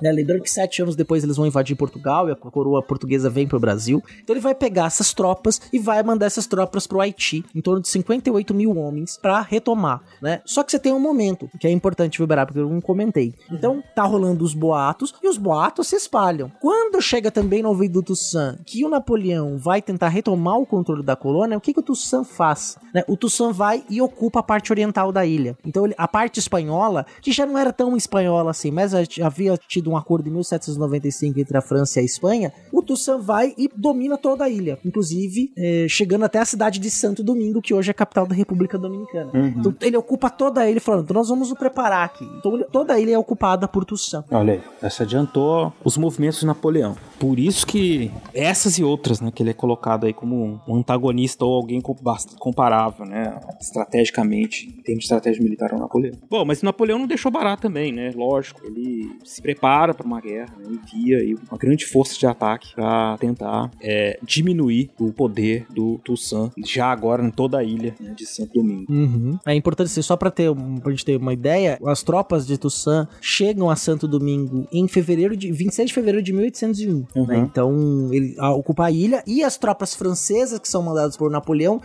né? 0.00 0.12
Lembrando 0.12 0.42
que 0.42 0.50
sete 0.50 0.82
anos 0.82 0.96
depois 0.96 1.24
eles 1.24 1.36
vão 1.36 1.46
invadir 1.46 1.76
Portugal 1.76 2.28
e 2.28 2.32
a 2.32 2.36
coroa 2.36 2.82
portuguesa 2.82 3.28
vem 3.30 3.46
pro 3.46 3.60
Brasil. 3.60 4.02
Então 4.22 4.34
ele 4.34 4.40
vai 4.40 4.54
pegar 4.54 4.86
essas 4.86 5.12
tropas 5.12 5.60
e 5.72 5.78
vai 5.78 6.02
mandar 6.02 6.26
essas 6.26 6.46
tropas 6.46 6.86
pro 6.86 7.00
Haiti, 7.00 7.44
em 7.54 7.60
torno 7.60 7.80
de 7.80 7.88
58 7.88 8.54
mil 8.54 8.76
homens, 8.76 9.18
pra 9.20 9.40
retomar, 9.40 10.00
né? 10.20 10.40
Só 10.44 10.62
que 10.62 10.70
você 10.70 10.78
tem 10.78 10.92
um 10.92 11.00
momento 11.00 11.48
que 11.58 11.66
é 11.66 11.70
importante 11.70 12.18
vibrar, 12.18 12.46
porque 12.46 12.60
eu 12.60 12.68
não 12.68 12.80
comentei. 12.80 13.34
Então 13.50 13.82
tá 13.94 14.04
rolando 14.04 14.44
os 14.44 14.54
boatos 14.54 15.14
e 15.22 15.28
os 15.28 15.38
boatos 15.38 15.88
se 15.88 15.96
espalham. 15.96 16.50
Quando 16.60 17.00
chega 17.00 17.30
também 17.30 17.62
no 17.62 17.68
ouvido 17.68 17.94
do 17.94 18.02
Toussaint 18.02 18.58
que 18.64 18.84
o 18.84 18.88
Napoleão 18.88 19.58
vai 19.58 19.80
tentar 19.80 20.08
retomar 20.08 20.58
o 20.58 20.66
controle 20.66 21.02
da 21.02 21.16
colônia, 21.16 21.56
o 21.56 21.60
que, 21.60 21.72
que 21.72 21.80
o 21.80 21.82
Toussaint 21.82 22.24
faz? 22.24 22.76
né? 22.94 23.02
O 23.08 23.16
Toussaint 23.16 23.52
vai 23.52 23.84
e 23.90 24.00
ocupa 24.00 24.38
a 24.38 24.42
parte 24.54 24.70
oriental 24.70 25.10
da 25.10 25.26
ilha. 25.26 25.56
Então 25.66 25.84
a 25.98 26.06
parte 26.06 26.38
espanhola, 26.38 27.04
que 27.20 27.32
já 27.32 27.44
não 27.44 27.58
era 27.58 27.72
tão 27.72 27.96
espanhola 27.96 28.52
assim, 28.52 28.70
mas 28.70 28.94
havia 29.20 29.56
tido 29.56 29.90
um 29.90 29.96
acordo 29.96 30.28
em 30.28 30.32
1795 30.32 31.40
entre 31.40 31.58
a 31.58 31.60
França 31.60 31.98
e 31.98 32.02
a 32.02 32.04
Espanha, 32.04 32.52
o 32.72 32.80
Toussaint 32.80 33.20
vai 33.20 33.52
e 33.58 33.68
domina 33.74 34.16
toda 34.16 34.44
a 34.44 34.48
ilha, 34.48 34.78
inclusive 34.84 35.52
eh, 35.56 35.86
chegando 35.88 36.24
até 36.24 36.38
a 36.38 36.44
cidade 36.44 36.78
de 36.78 36.88
Santo 36.88 37.24
Domingo, 37.24 37.60
que 37.60 37.74
hoje 37.74 37.90
é 37.90 37.92
a 37.92 37.94
capital 37.94 38.26
da 38.26 38.34
República 38.34 38.78
Dominicana. 38.78 39.30
Uhum. 39.34 39.54
Então 39.58 39.74
ele 39.80 39.96
ocupa 39.96 40.30
toda 40.30 40.60
a 40.60 40.70
ilha, 40.70 40.80
falando, 40.80 41.04
então 41.04 41.14
nós 41.14 41.28
vamos 41.28 41.48
nos 41.48 41.58
preparar 41.58 42.04
aqui. 42.04 42.24
Então 42.38 42.64
toda 42.70 42.94
a 42.94 43.00
ilha 43.00 43.14
é 43.14 43.18
ocupada 43.18 43.66
por 43.66 43.84
Toussaint. 43.84 44.24
Olha 44.30 44.54
aí, 44.54 44.60
essa 44.80 45.02
adiantou 45.02 45.72
os 45.82 45.96
movimentos 45.96 46.38
de 46.38 46.46
Napoleão. 46.46 46.96
Por 47.18 47.40
isso 47.40 47.66
que 47.66 48.12
essas 48.32 48.78
e 48.78 48.84
outras, 48.84 49.20
né, 49.20 49.32
que 49.34 49.42
ele 49.42 49.50
é 49.50 49.54
colocado 49.54 50.06
aí 50.06 50.12
como 50.12 50.60
um 50.68 50.76
antagonista 50.76 51.44
ou 51.44 51.54
alguém 51.54 51.80
comparável, 51.80 53.04
né, 53.04 53.40
estrategicamente, 53.60 54.43
em 54.44 54.82
termos 54.82 55.00
de 55.00 55.04
estratégia 55.04 55.42
militar 55.42 55.72
ao 55.72 55.78
Napoleão. 55.78 56.14
Bom, 56.28 56.44
mas 56.44 56.62
Napoleão 56.62 56.98
não 56.98 57.06
deixou 57.06 57.30
barato 57.30 57.62
também, 57.62 57.92
né, 57.92 58.12
lógico, 58.14 58.60
ele 58.64 59.10
se 59.24 59.40
prepara 59.40 59.94
para 59.94 60.06
uma 60.06 60.20
guerra, 60.20 60.54
né, 60.58 60.66
envia 60.70 61.18
aí 61.18 61.34
uma 61.50 61.58
grande 61.58 61.86
força 61.86 62.18
de 62.18 62.26
ataque 62.26 62.74
para 62.74 63.16
tentar 63.18 63.70
é, 63.80 64.18
diminuir 64.22 64.90
o 64.98 65.12
poder 65.12 65.66
do 65.70 65.98
Toussaint, 66.04 66.52
já 66.64 66.86
agora 66.86 67.24
em 67.24 67.30
toda 67.30 67.58
a 67.58 67.64
ilha 67.64 67.94
né, 68.00 68.14
de 68.16 68.26
Santo 68.26 68.54
Domingo. 68.54 68.92
Uhum. 68.92 69.38
É 69.46 69.54
importante 69.54 69.90
ser 69.90 70.02
só 70.02 70.16
para 70.16 70.30
ter 70.30 70.50
pra 70.82 70.90
gente 70.90 71.04
ter 71.04 71.16
uma 71.16 71.32
ideia, 71.32 71.78
as 71.86 72.02
tropas 72.02 72.46
de 72.46 72.58
Toussaint 72.58 73.08
chegam 73.20 73.70
a 73.70 73.76
Santo 73.76 74.06
Domingo 74.08 74.66
em 74.72 74.86
fevereiro 74.88 75.36
de 75.36 75.50
26 75.52 75.88
de 75.88 75.94
fevereiro 75.94 76.22
de 76.24 76.32
1801, 76.32 77.04
Uhum. 77.14 77.26
né? 77.26 77.38
Então, 77.38 78.08
ele 78.12 78.34
ocupa 78.40 78.86
a 78.86 78.90
ilha 78.90 79.22
e 79.26 79.42
as 79.42 79.56
tropas 79.56 79.94
francesas 79.94 80.58
que 80.58 80.68
são 80.68 80.82
mandadas 80.82 81.16
por 81.16 81.30
Napoleão 81.30 81.80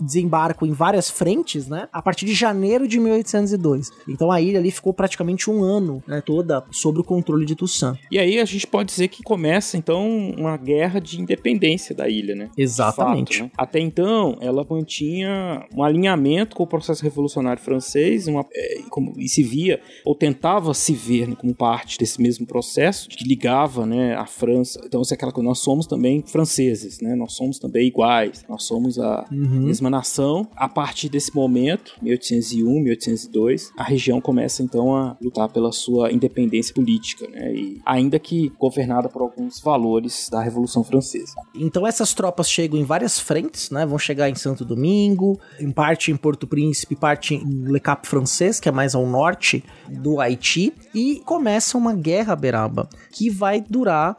desembarcam 0.00 0.66
em 0.68 0.72
várias 0.72 1.10
frentes, 1.10 1.68
né? 1.68 1.88
A 2.00 2.02
partir 2.02 2.24
de 2.24 2.32
janeiro 2.32 2.88
de 2.88 2.98
1802. 2.98 3.90
Então 4.08 4.32
a 4.32 4.40
ilha 4.40 4.58
ali 4.58 4.70
ficou 4.70 4.94
praticamente 4.94 5.50
um 5.50 5.62
ano, 5.62 6.02
né, 6.08 6.22
toda 6.24 6.64
sob 6.70 6.98
o 6.98 7.04
controle 7.04 7.44
de 7.44 7.54
Toussaint. 7.54 7.98
E 8.10 8.18
aí 8.18 8.38
a 8.40 8.44
gente 8.46 8.66
pode 8.66 8.88
dizer 8.88 9.08
que 9.08 9.22
começa 9.22 9.76
então 9.76 10.08
uma 10.38 10.56
guerra 10.56 10.98
de 10.98 11.20
independência 11.20 11.94
da 11.94 12.08
ilha, 12.08 12.34
né? 12.34 12.48
Exatamente. 12.56 13.36
fato, 13.40 13.44
né? 13.44 13.50
Até 13.58 13.80
então, 13.80 14.38
ela 14.40 14.64
mantinha 14.68 15.66
um 15.76 15.82
alinhamento 15.82 16.56
com 16.56 16.62
o 16.62 16.66
processo 16.66 17.02
revolucionário 17.02 17.60
francês, 17.62 18.26
uma, 18.26 18.46
é, 18.54 18.78
e 18.80 18.82
como- 18.84 19.12
e 19.18 19.28
se 19.28 19.42
via, 19.42 19.78
ou 20.02 20.14
tentava 20.14 20.72
se 20.72 20.94
ver 20.94 21.28
né, 21.28 21.36
como 21.38 21.54
parte 21.54 21.98
desse 21.98 22.20
mesmo 22.22 22.46
processo, 22.46 23.10
que 23.10 23.24
ligava 23.28 23.84
né, 23.84 24.14
a 24.14 24.24
França. 24.24 24.80
Então, 24.86 25.02
isso 25.02 25.12
é 25.12 25.16
aquela 25.16 25.32
coisa, 25.32 25.46
nós 25.46 25.58
somos 25.58 25.86
também 25.86 26.22
franceses, 26.26 26.98
né? 27.02 27.14
Nós 27.14 27.34
somos 27.34 27.58
também 27.58 27.86
iguais, 27.86 28.42
nós 28.48 28.64
somos 28.64 28.98
a 28.98 29.26
Uhum. 29.30 29.66
mesma 29.66 29.90
nação. 29.90 30.48
A 30.56 30.68
partir 30.68 31.08
desse 31.10 31.34
momento, 31.34 31.79
1801, 32.02 32.82
1802, 32.82 33.72
a 33.76 33.82
região 33.82 34.20
começa 34.20 34.62
então 34.62 34.94
a 34.94 35.16
lutar 35.20 35.48
pela 35.48 35.72
sua 35.72 36.12
independência 36.12 36.74
política, 36.74 37.26
né? 37.28 37.52
E 37.52 37.80
ainda 37.84 38.18
que 38.18 38.50
governada 38.58 39.08
por 39.08 39.22
alguns 39.22 39.60
valores 39.60 40.28
da 40.30 40.42
Revolução 40.42 40.84
Francesa. 40.84 41.34
Então 41.54 41.86
essas 41.86 42.14
tropas 42.14 42.48
chegam 42.48 42.78
em 42.78 42.84
várias 42.84 43.18
frentes, 43.18 43.70
né? 43.70 43.86
Vão 43.86 43.98
chegar 43.98 44.28
em 44.28 44.34
Santo 44.34 44.64
Domingo, 44.64 45.38
em 45.58 45.70
parte 45.70 46.10
em 46.10 46.16
Porto 46.16 46.46
Príncipe, 46.46 46.96
parte 46.96 47.34
em 47.34 47.64
Le 47.64 47.80
Cap 47.80 48.06
francês, 48.06 48.60
que 48.60 48.68
é 48.68 48.72
mais 48.72 48.94
ao 48.94 49.06
norte 49.06 49.64
do 49.88 50.20
Haiti, 50.20 50.72
e 50.94 51.20
começa 51.24 51.78
uma 51.78 51.94
guerra 51.94 52.34
beraba 52.34 52.88
que 53.12 53.30
vai 53.30 53.60
durar 53.60 54.16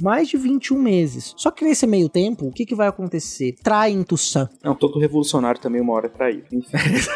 mais 0.00 0.28
de 0.28 0.36
21 0.36 0.78
meses. 0.78 1.34
Só 1.36 1.50
que 1.50 1.64
nesse 1.64 1.86
meio 1.86 2.08
tempo, 2.08 2.46
o 2.46 2.52
que, 2.52 2.66
que 2.66 2.74
vai 2.74 2.88
acontecer? 2.88 3.56
Traem 3.62 4.02
Toussaint. 4.02 4.48
Não, 4.62 4.74
todo 4.74 4.98
revolucionário 4.98 5.60
também 5.60 5.80
uma 5.80 5.92
hora 5.94 6.06
é 6.06 6.10
traído. 6.10 6.46
Enfim. 6.96 7.10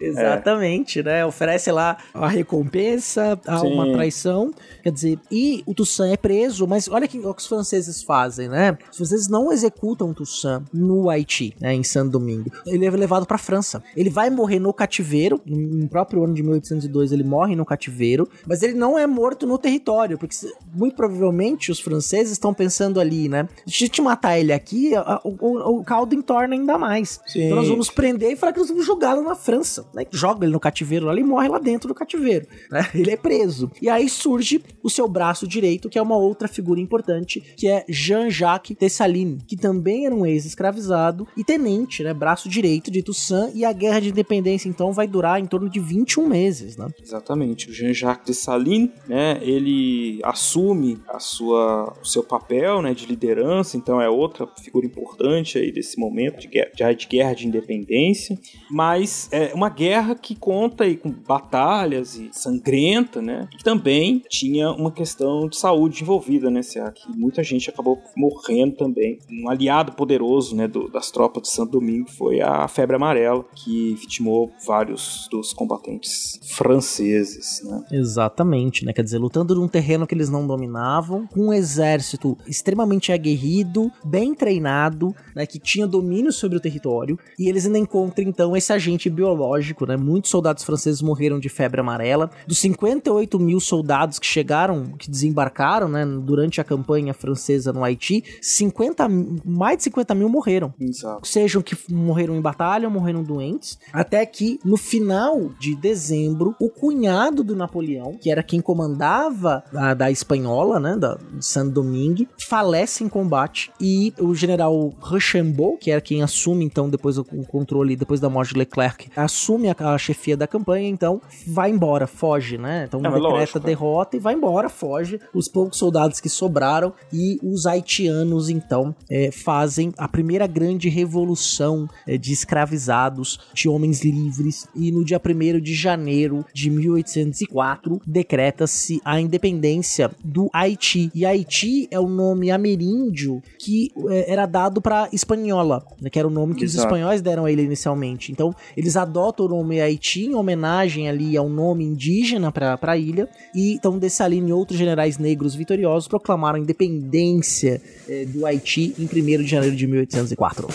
Exatamente, 0.00 1.02
né? 1.02 1.24
Oferece 1.24 1.70
lá 1.70 1.96
a 2.12 2.28
recompensa, 2.28 3.38
Sim. 3.60 3.72
uma 3.72 3.90
traição. 3.92 4.52
Quer 4.82 4.92
dizer, 4.92 5.18
e 5.30 5.62
o 5.66 5.74
Toussaint 5.74 6.12
é 6.12 6.16
preso, 6.16 6.66
mas 6.66 6.88
olha 6.88 7.08
que, 7.08 7.18
o 7.18 7.34
que 7.34 7.40
os 7.40 7.46
franceses 7.46 8.02
fazem, 8.02 8.48
né? 8.48 8.76
Os 8.90 8.96
franceses 8.96 9.28
não 9.28 9.52
executam 9.52 10.14
Toussaint 10.14 10.62
no 10.72 11.10
Haiti, 11.10 11.54
né, 11.60 11.74
em 11.74 11.82
Saint 11.82 12.10
Domingue. 12.10 12.52
Ele 12.66 12.86
é 12.86 12.90
levado 12.90 13.26
para 13.26 13.38
França. 13.38 13.82
Ele 13.96 14.10
vai 14.10 14.30
morrer 14.30 14.58
no 14.58 14.72
cativeiro, 14.72 15.40
no 15.44 15.88
próprio 15.88 16.24
ano 16.24 16.34
de 16.34 16.42
1802 16.42 17.12
ele 17.12 17.24
morre 17.24 17.56
no 17.56 17.64
cativeiro, 17.64 18.28
mas 18.46 18.62
ele 18.62 18.74
não 18.74 18.98
é 18.98 19.06
morto 19.06 19.46
no 19.46 19.58
território, 19.58 20.18
porque 20.18 20.36
muito 20.72 20.96
provavelmente 20.96 21.70
os 21.70 21.80
franceses 21.80 22.32
estão 22.32 22.54
pensando 22.54 23.00
ali, 23.00 23.28
né? 23.28 23.48
Se 23.66 23.84
a 23.84 23.86
gente 23.86 24.00
matar 24.00 24.38
ele 24.38 24.52
aqui, 24.52 24.92
o, 25.24 25.36
o, 25.40 25.78
o 25.80 25.84
caldo 25.84 26.14
entorna 26.14 26.54
ainda 26.54 26.78
mais. 26.78 27.20
Sim. 27.26 27.44
Então 27.44 27.56
nós 27.56 27.68
vamos 27.68 27.90
prender 27.90 28.32
e 28.32 28.36
falar 28.36 28.52
nós 28.56 28.68
vamos 28.68 28.86
jogá-lo 28.86 29.22
na 29.22 29.34
França. 29.34 29.86
Né? 29.94 30.04
Joga 30.10 30.44
ele 30.44 30.52
no 30.52 30.60
cativeiro 30.60 31.06
lá, 31.06 31.12
ele 31.12 31.22
morre 31.22 31.48
lá 31.48 31.58
dentro 31.58 31.88
do 31.88 31.94
cativeiro. 31.94 32.46
Né? 32.70 32.86
Ele 32.94 33.10
é 33.10 33.16
preso. 33.16 33.70
E 33.80 33.88
aí 33.88 34.08
surge 34.08 34.62
o 34.82 34.88
seu 34.88 35.06
braço 35.08 35.46
direito, 35.46 35.88
que 35.88 35.98
é 35.98 36.02
uma 36.02 36.16
outra 36.16 36.48
figura 36.48 36.80
importante, 36.80 37.40
que 37.56 37.68
é 37.68 37.84
Jean-Jacques 37.88 38.76
Dessalines, 38.76 39.42
que 39.46 39.56
também 39.56 40.06
era 40.06 40.14
um 40.14 40.24
ex-escravizado 40.24 41.26
e 41.36 41.44
tenente, 41.44 42.02
né? 42.02 42.14
Braço 42.14 42.48
direito 42.48 42.90
de 42.90 43.02
Toussaint. 43.02 43.52
E 43.54 43.64
a 43.64 43.72
guerra 43.72 44.00
de 44.00 44.08
independência, 44.08 44.68
então, 44.68 44.92
vai 44.92 45.06
durar 45.06 45.40
em 45.40 45.46
torno 45.46 45.68
de 45.68 45.78
21 45.78 46.26
meses, 46.26 46.76
né? 46.76 46.88
Exatamente. 47.02 47.70
O 47.70 47.72
Jean-Jacques 47.72 48.26
Dessalines, 48.26 48.90
né? 49.06 49.38
Ele 49.42 50.20
assume 50.22 50.98
a 51.08 51.18
sua, 51.18 51.96
o 52.00 52.04
seu 52.04 52.22
papel, 52.22 52.82
né? 52.82 52.94
De 52.94 53.06
liderança, 53.06 53.76
então 53.76 54.00
é 54.00 54.08
outra 54.08 54.46
figura 54.62 54.86
importante 54.86 55.58
aí 55.58 55.70
desse 55.70 55.98
momento 55.98 56.40
de 56.40 56.48
guerra 56.48 56.94
de, 56.94 57.06
guerra 57.06 57.34
de 57.34 57.46
independência. 57.46 58.38
Mas 58.70 59.28
é 59.30 59.52
uma 59.54 59.68
guerra 59.68 60.14
que 60.14 60.34
conta 60.34 60.84
aí 60.84 60.96
com 60.96 61.10
batalhas 61.10 62.16
e 62.16 62.28
sangrenta, 62.32 63.22
né? 63.22 63.48
E 63.58 63.62
também 63.62 64.22
tinha 64.28 64.70
uma 64.70 64.90
questão 64.90 65.48
de 65.48 65.56
saúde 65.56 66.02
envolvida, 66.02 66.50
né, 66.50 66.62
Cia? 66.62 66.90
Que 66.90 67.08
muita 67.16 67.42
gente 67.42 67.70
acabou 67.70 67.98
morrendo 68.16 68.76
também. 68.76 69.18
Um 69.30 69.48
aliado 69.48 69.92
poderoso, 69.92 70.54
né, 70.56 70.66
do, 70.66 70.88
das 70.90 71.10
tropas 71.10 71.42
de 71.42 71.48
Santo 71.48 71.72
Domingo 71.72 72.10
foi 72.10 72.40
a 72.40 72.66
febre 72.68 72.96
amarela, 72.96 73.44
que 73.54 73.94
vitimou 73.94 74.50
vários 74.66 75.28
dos 75.30 75.52
combatentes 75.52 76.40
franceses, 76.54 77.62
né? 77.64 77.84
Exatamente, 77.92 78.84
né? 78.84 78.92
Quer 78.92 79.02
dizer, 79.02 79.18
lutando 79.18 79.54
num 79.54 79.68
terreno 79.68 80.06
que 80.06 80.14
eles 80.14 80.30
não 80.30 80.46
dominavam, 80.46 81.26
com 81.26 81.48
um 81.48 81.52
exército 81.52 82.36
extremamente 82.46 83.12
aguerrido, 83.12 83.90
bem 84.04 84.34
treinado, 84.34 85.14
né, 85.34 85.46
que 85.46 85.58
tinha 85.58 85.86
domínio 85.86 86.32
sobre 86.32 86.56
o 86.56 86.60
território, 86.60 87.18
e 87.38 87.48
eles 87.48 87.66
ainda 87.66 87.78
encontram 87.78 88.24
então 88.36 88.54
esse 88.54 88.70
agente 88.70 89.08
biológico, 89.08 89.86
né? 89.86 89.96
Muitos 89.96 90.30
soldados 90.30 90.62
franceses 90.62 91.00
morreram 91.00 91.40
de 91.40 91.48
febre 91.48 91.80
amarela. 91.80 92.30
Dos 92.46 92.58
58 92.58 93.40
mil 93.40 93.58
soldados 93.58 94.18
que 94.18 94.26
chegaram, 94.26 94.92
que 94.98 95.10
desembarcaram, 95.10 95.88
né, 95.88 96.04
durante 96.04 96.60
a 96.60 96.64
campanha 96.64 97.14
francesa 97.14 97.72
no 97.72 97.82
Haiti, 97.82 98.22
50, 98.42 99.08
mais 99.42 99.78
de 99.78 99.84
50 99.84 100.14
mil 100.14 100.28
morreram. 100.28 100.74
Exato. 100.78 101.26
Sejam 101.26 101.62
que 101.62 101.74
morreram 101.90 102.36
em 102.36 102.40
batalha 102.42 102.86
ou 102.86 102.92
morreram 102.92 103.22
doentes. 103.22 103.78
Até 103.90 104.26
que 104.26 104.60
no 104.62 104.76
final 104.76 105.50
de 105.58 105.74
dezembro, 105.74 106.54
o 106.60 106.68
cunhado 106.68 107.42
do 107.42 107.56
Napoleão, 107.56 108.18
que 108.20 108.30
era 108.30 108.42
quem 108.42 108.60
comandava 108.60 109.64
a 109.74 109.94
da 109.94 110.10
espanhola, 110.10 110.78
né, 110.78 110.94
da 110.94 111.18
Saint-Domingue, 111.40 112.28
falece 112.38 113.02
em 113.02 113.08
combate 113.08 113.72
e 113.80 114.12
o 114.20 114.34
general 114.34 114.92
Rochambeau, 115.00 115.78
que 115.78 115.90
era 115.90 116.02
quem 116.02 116.22
assume 116.22 116.66
então 116.66 116.90
depois 116.90 117.16
o 117.16 117.24
controle, 117.24 117.96
depois 117.96 118.20
da 118.20 118.25
morte 118.30 118.52
de 118.52 118.58
Leclerc, 118.58 119.08
assume 119.16 119.68
a, 119.68 119.76
a 119.78 119.98
chefia 119.98 120.36
da 120.36 120.46
campanha, 120.46 120.88
então 120.88 121.20
vai 121.46 121.70
embora, 121.70 122.06
foge, 122.06 122.58
né? 122.58 122.84
Então 122.86 123.00
é, 123.00 123.02
decreta 123.04 123.28
lógico, 123.28 123.60
derrota 123.60 124.16
e 124.16 124.20
vai 124.20 124.34
embora, 124.34 124.68
foge. 124.68 125.20
Os 125.34 125.48
poucos 125.48 125.78
soldados 125.78 126.20
que 126.20 126.28
sobraram 126.28 126.92
e 127.12 127.38
os 127.42 127.66
haitianos 127.66 128.48
então 128.48 128.94
é, 129.10 129.30
fazem 129.30 129.92
a 129.98 130.08
primeira 130.08 130.46
grande 130.46 130.88
revolução 130.88 131.88
é, 132.06 132.16
de 132.16 132.32
escravizados, 132.32 133.38
de 133.52 133.68
homens 133.68 134.02
livres 134.02 134.66
e 134.74 134.90
no 134.90 135.04
dia 135.04 135.20
1 135.24 135.60
de 135.60 135.74
janeiro 135.74 136.44
de 136.52 136.70
1804 136.70 138.00
decreta-se 138.06 139.00
a 139.04 139.20
independência 139.20 140.10
do 140.22 140.48
Haiti. 140.52 141.10
E 141.14 141.24
Haiti 141.24 141.88
é 141.90 142.00
o 142.00 142.08
nome 142.08 142.50
ameríndio 142.50 143.42
que 143.58 143.90
é, 144.08 144.32
era 144.32 144.46
dado 144.46 144.80
para 144.80 145.08
espanhola, 145.12 145.84
né, 146.00 146.10
que 146.10 146.18
era 146.18 146.28
o 146.28 146.30
nome 146.30 146.54
que 146.54 146.64
Exato. 146.64 146.78
os 146.78 146.84
espanhóis 146.84 147.20
deram 147.20 147.44
a 147.44 147.52
ele 147.52 147.62
inicialmente. 147.62 148.15
Então, 148.32 148.54
eles 148.76 148.96
adotam 148.96 149.46
o 149.46 149.48
nome 149.48 149.80
Haiti 149.80 150.26
em 150.26 150.34
homenagem 150.34 151.08
ali 151.08 151.36
ao 151.36 151.48
nome 151.48 151.84
indígena 151.84 152.50
para 152.50 152.78
a 152.82 152.96
ilha. 152.96 153.28
E 153.54 153.74
então, 153.74 153.98
Dessalines 153.98 154.50
e 154.50 154.52
outros 154.52 154.78
generais 154.78 155.18
negros 155.18 155.54
vitoriosos 155.54 156.08
proclamaram 156.08 156.56
a 156.56 156.60
independência 156.60 157.80
é, 158.08 158.24
do 158.24 158.46
Haiti 158.46 158.94
em 158.98 159.04
1 159.04 159.42
de 159.42 159.46
janeiro 159.46 159.76
de 159.76 159.86
1804. 159.86 160.68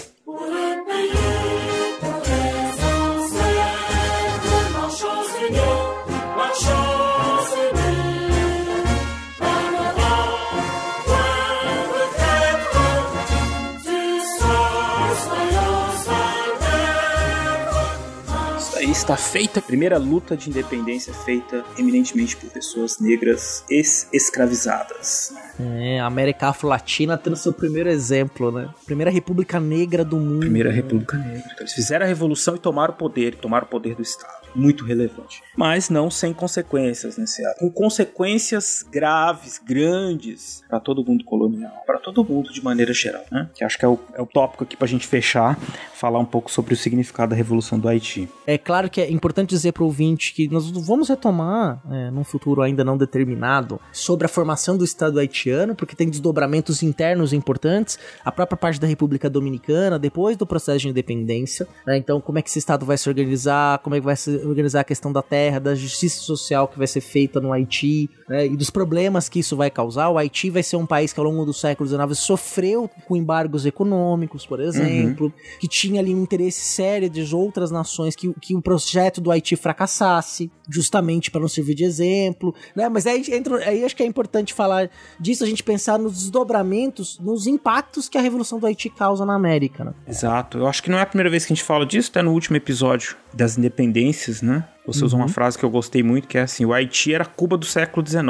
Está 19.01 19.17
feita 19.17 19.59
a 19.59 19.63
primeira 19.63 19.97
luta 19.97 20.37
de 20.37 20.47
independência 20.47 21.11
feita 21.11 21.65
eminentemente 21.75 22.37
por 22.37 22.51
pessoas 22.51 22.99
negras 22.99 23.65
ex-escravizadas. 23.67 25.33
É, 25.59 25.99
a 25.99 26.05
América 26.05 26.49
Afro-Latina 26.49 27.17
tendo 27.17 27.35
seu 27.35 27.51
primeiro 27.51 27.89
exemplo, 27.89 28.51
né? 28.51 28.69
Primeira 28.85 29.09
república 29.09 29.59
negra 29.59 30.05
do 30.05 30.17
mundo. 30.17 30.41
Primeira 30.41 30.71
república 30.71 31.17
negra. 31.17 31.49
Então, 31.51 31.61
eles 31.61 31.73
fizeram 31.73 32.05
a 32.05 32.07
revolução 32.07 32.55
e 32.55 32.59
tomaram 32.59 32.93
o 32.93 32.97
poder, 32.97 33.35
tomaram 33.37 33.65
o 33.65 33.69
poder 33.69 33.95
do 33.95 34.03
Estado 34.03 34.40
muito 34.55 34.85
relevante. 34.85 35.41
Mas 35.55 35.89
não 35.89 36.09
sem 36.09 36.33
consequências 36.33 37.17
nesse 37.17 37.45
ato. 37.45 37.59
Com 37.59 37.71
consequências 37.71 38.85
graves, 38.89 39.59
grandes 39.63 40.63
para 40.69 40.79
todo 40.79 41.03
mundo 41.03 41.23
colonial, 41.23 41.73
para 41.85 41.99
todo 41.99 42.23
mundo 42.23 42.51
de 42.51 42.63
maneira 42.63 42.93
geral, 42.93 43.23
né? 43.31 43.49
Que 43.53 43.63
acho 43.63 43.77
que 43.77 43.85
é 43.85 43.87
o, 43.87 43.99
é 44.13 44.21
o 44.21 44.25
tópico 44.25 44.63
aqui 44.63 44.75
para 44.75 44.85
a 44.85 44.89
gente 44.89 45.07
fechar, 45.07 45.59
falar 45.93 46.19
um 46.19 46.25
pouco 46.25 46.49
sobre 46.49 46.73
o 46.73 46.77
significado 46.77 47.31
da 47.31 47.35
Revolução 47.35 47.79
do 47.79 47.87
Haiti. 47.87 48.29
É 48.45 48.57
claro 48.57 48.89
que 48.89 49.01
é 49.01 49.09
importante 49.11 49.49
dizer 49.49 49.71
para 49.71 49.83
o 49.83 49.85
ouvinte 49.85 50.33
que 50.33 50.47
nós 50.47 50.69
vamos 50.71 51.09
retomar, 51.09 51.81
é, 51.91 52.11
num 52.11 52.23
futuro 52.23 52.61
ainda 52.61 52.83
não 52.83 52.97
determinado, 52.97 53.79
sobre 53.91 54.25
a 54.25 54.29
formação 54.29 54.77
do 54.77 54.83
Estado 54.83 55.19
haitiano, 55.19 55.75
porque 55.75 55.95
tem 55.95 56.09
desdobramentos 56.09 56.81
internos 56.81 57.33
importantes, 57.33 57.99
a 58.23 58.31
própria 58.31 58.57
parte 58.57 58.79
da 58.79 58.87
República 58.87 59.29
Dominicana, 59.29 59.99
depois 59.99 60.35
do 60.37 60.45
processo 60.45 60.79
de 60.79 60.89
independência, 60.89 61.67
né? 61.85 61.97
Então, 61.97 62.19
como 62.19 62.39
é 62.39 62.41
que 62.41 62.49
esse 62.49 62.59
Estado 62.59 62.85
vai 62.85 62.97
se 62.97 63.07
organizar, 63.07 63.79
como 63.79 63.95
é 63.95 63.99
que 63.99 64.05
vai 64.05 64.15
se 64.15 64.40
organizar 64.45 64.81
a 64.81 64.83
questão 64.83 65.11
da 65.11 65.21
terra, 65.21 65.59
da 65.59 65.75
justiça 65.75 66.21
social 66.21 66.67
que 66.67 66.77
vai 66.77 66.87
ser 66.87 67.01
feita 67.01 67.39
no 67.39 67.51
Haiti, 67.51 68.09
né, 68.27 68.45
e 68.45 68.55
dos 68.55 68.69
problemas 68.69 69.29
que 69.29 69.39
isso 69.39 69.55
vai 69.55 69.69
causar. 69.69 70.09
O 70.09 70.17
Haiti 70.17 70.49
vai 70.49 70.63
ser 70.63 70.75
um 70.75 70.85
país 70.85 71.13
que 71.13 71.19
ao 71.19 71.25
longo 71.25 71.45
do 71.45 71.53
século 71.53 71.87
XIX 71.87 72.17
sofreu 72.17 72.89
com 73.07 73.15
embargos 73.15 73.65
econômicos, 73.65 74.45
por 74.45 74.59
exemplo, 74.59 75.27
uhum. 75.27 75.57
que 75.59 75.67
tinha 75.67 75.99
ali 75.99 76.13
um 76.13 76.23
interesse 76.23 76.61
sério 76.61 77.09
de 77.09 77.35
outras 77.35 77.71
nações 77.71 78.15
que, 78.15 78.33
que 78.41 78.55
o 78.55 78.61
projeto 78.61 79.19
do 79.19 79.31
Haiti 79.31 79.55
fracassasse, 79.55 80.51
justamente 80.69 81.29
para 81.29 81.41
não 81.41 81.47
servir 81.47 81.75
de 81.75 81.83
exemplo, 81.83 82.55
né? 82.75 82.87
Mas 82.87 83.05
aí, 83.05 83.23
entra, 83.31 83.57
aí 83.67 83.83
acho 83.83 83.95
que 83.95 84.03
é 84.03 84.05
importante 84.05 84.53
falar 84.53 84.89
disso, 85.19 85.43
a 85.43 85.47
gente 85.47 85.63
pensar 85.63 85.99
nos 85.99 86.13
desdobramentos, 86.13 87.19
nos 87.19 87.47
impactos 87.47 88.07
que 88.07 88.17
a 88.17 88.21
Revolução 88.21 88.59
do 88.59 88.65
Haiti 88.65 88.89
causa 88.89 89.25
na 89.25 89.35
América, 89.35 89.83
né? 89.83 89.93
Exato. 90.07 90.57
Eu 90.57 90.67
acho 90.67 90.81
que 90.81 90.89
não 90.89 90.97
é 90.97 91.01
a 91.01 91.05
primeira 91.05 91.29
vez 91.29 91.45
que 91.45 91.53
a 91.53 91.55
gente 91.55 91.65
fala 91.65 91.85
disso, 91.85 92.09
até 92.11 92.21
no 92.21 92.31
último 92.31 92.55
episódio 92.55 93.17
das 93.33 93.57
independências 93.57 94.30
né? 94.39 94.63
Você 94.85 94.99
uhum. 94.99 95.07
usou 95.07 95.19
uma 95.19 95.27
frase 95.27 95.57
que 95.57 95.65
eu 95.65 95.69
gostei 95.69 96.03
muito, 96.03 96.27
que 96.27 96.37
é 96.37 96.41
assim: 96.41 96.63
o 96.63 96.71
Haiti 96.71 97.13
era 97.13 97.25
Cuba 97.25 97.57
do 97.57 97.65
século 97.65 98.05
XIX. 98.05 98.21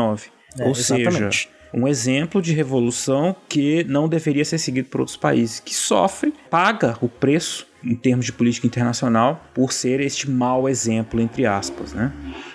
É, 0.58 0.64
Ou 0.64 0.72
exatamente. 0.72 1.18
seja, 1.18 1.47
um 1.74 1.88
exemplo 1.88 2.41
de 2.41 2.54
revolução 2.54 3.36
que 3.47 3.84
não 3.86 4.08
deveria 4.08 4.43
ser 4.43 4.58
seguido 4.58 4.89
por 4.89 5.02
outros 5.02 5.18
países, 5.18 5.60
que 5.60 5.74
sofre, 5.74 6.34
paga 6.49 6.97
o 7.02 7.08
preço 7.08 7.68
em 7.84 7.95
termos 7.95 8.26
de 8.26 8.34
política 8.34 8.68
internacional 8.68 9.43
por 9.54 9.72
ser 9.72 9.99
este 9.99 10.30
mau 10.30 10.68
exemplo, 10.70 11.20
entre 11.20 11.45
aspas, 11.45 11.93
né? 11.93 12.12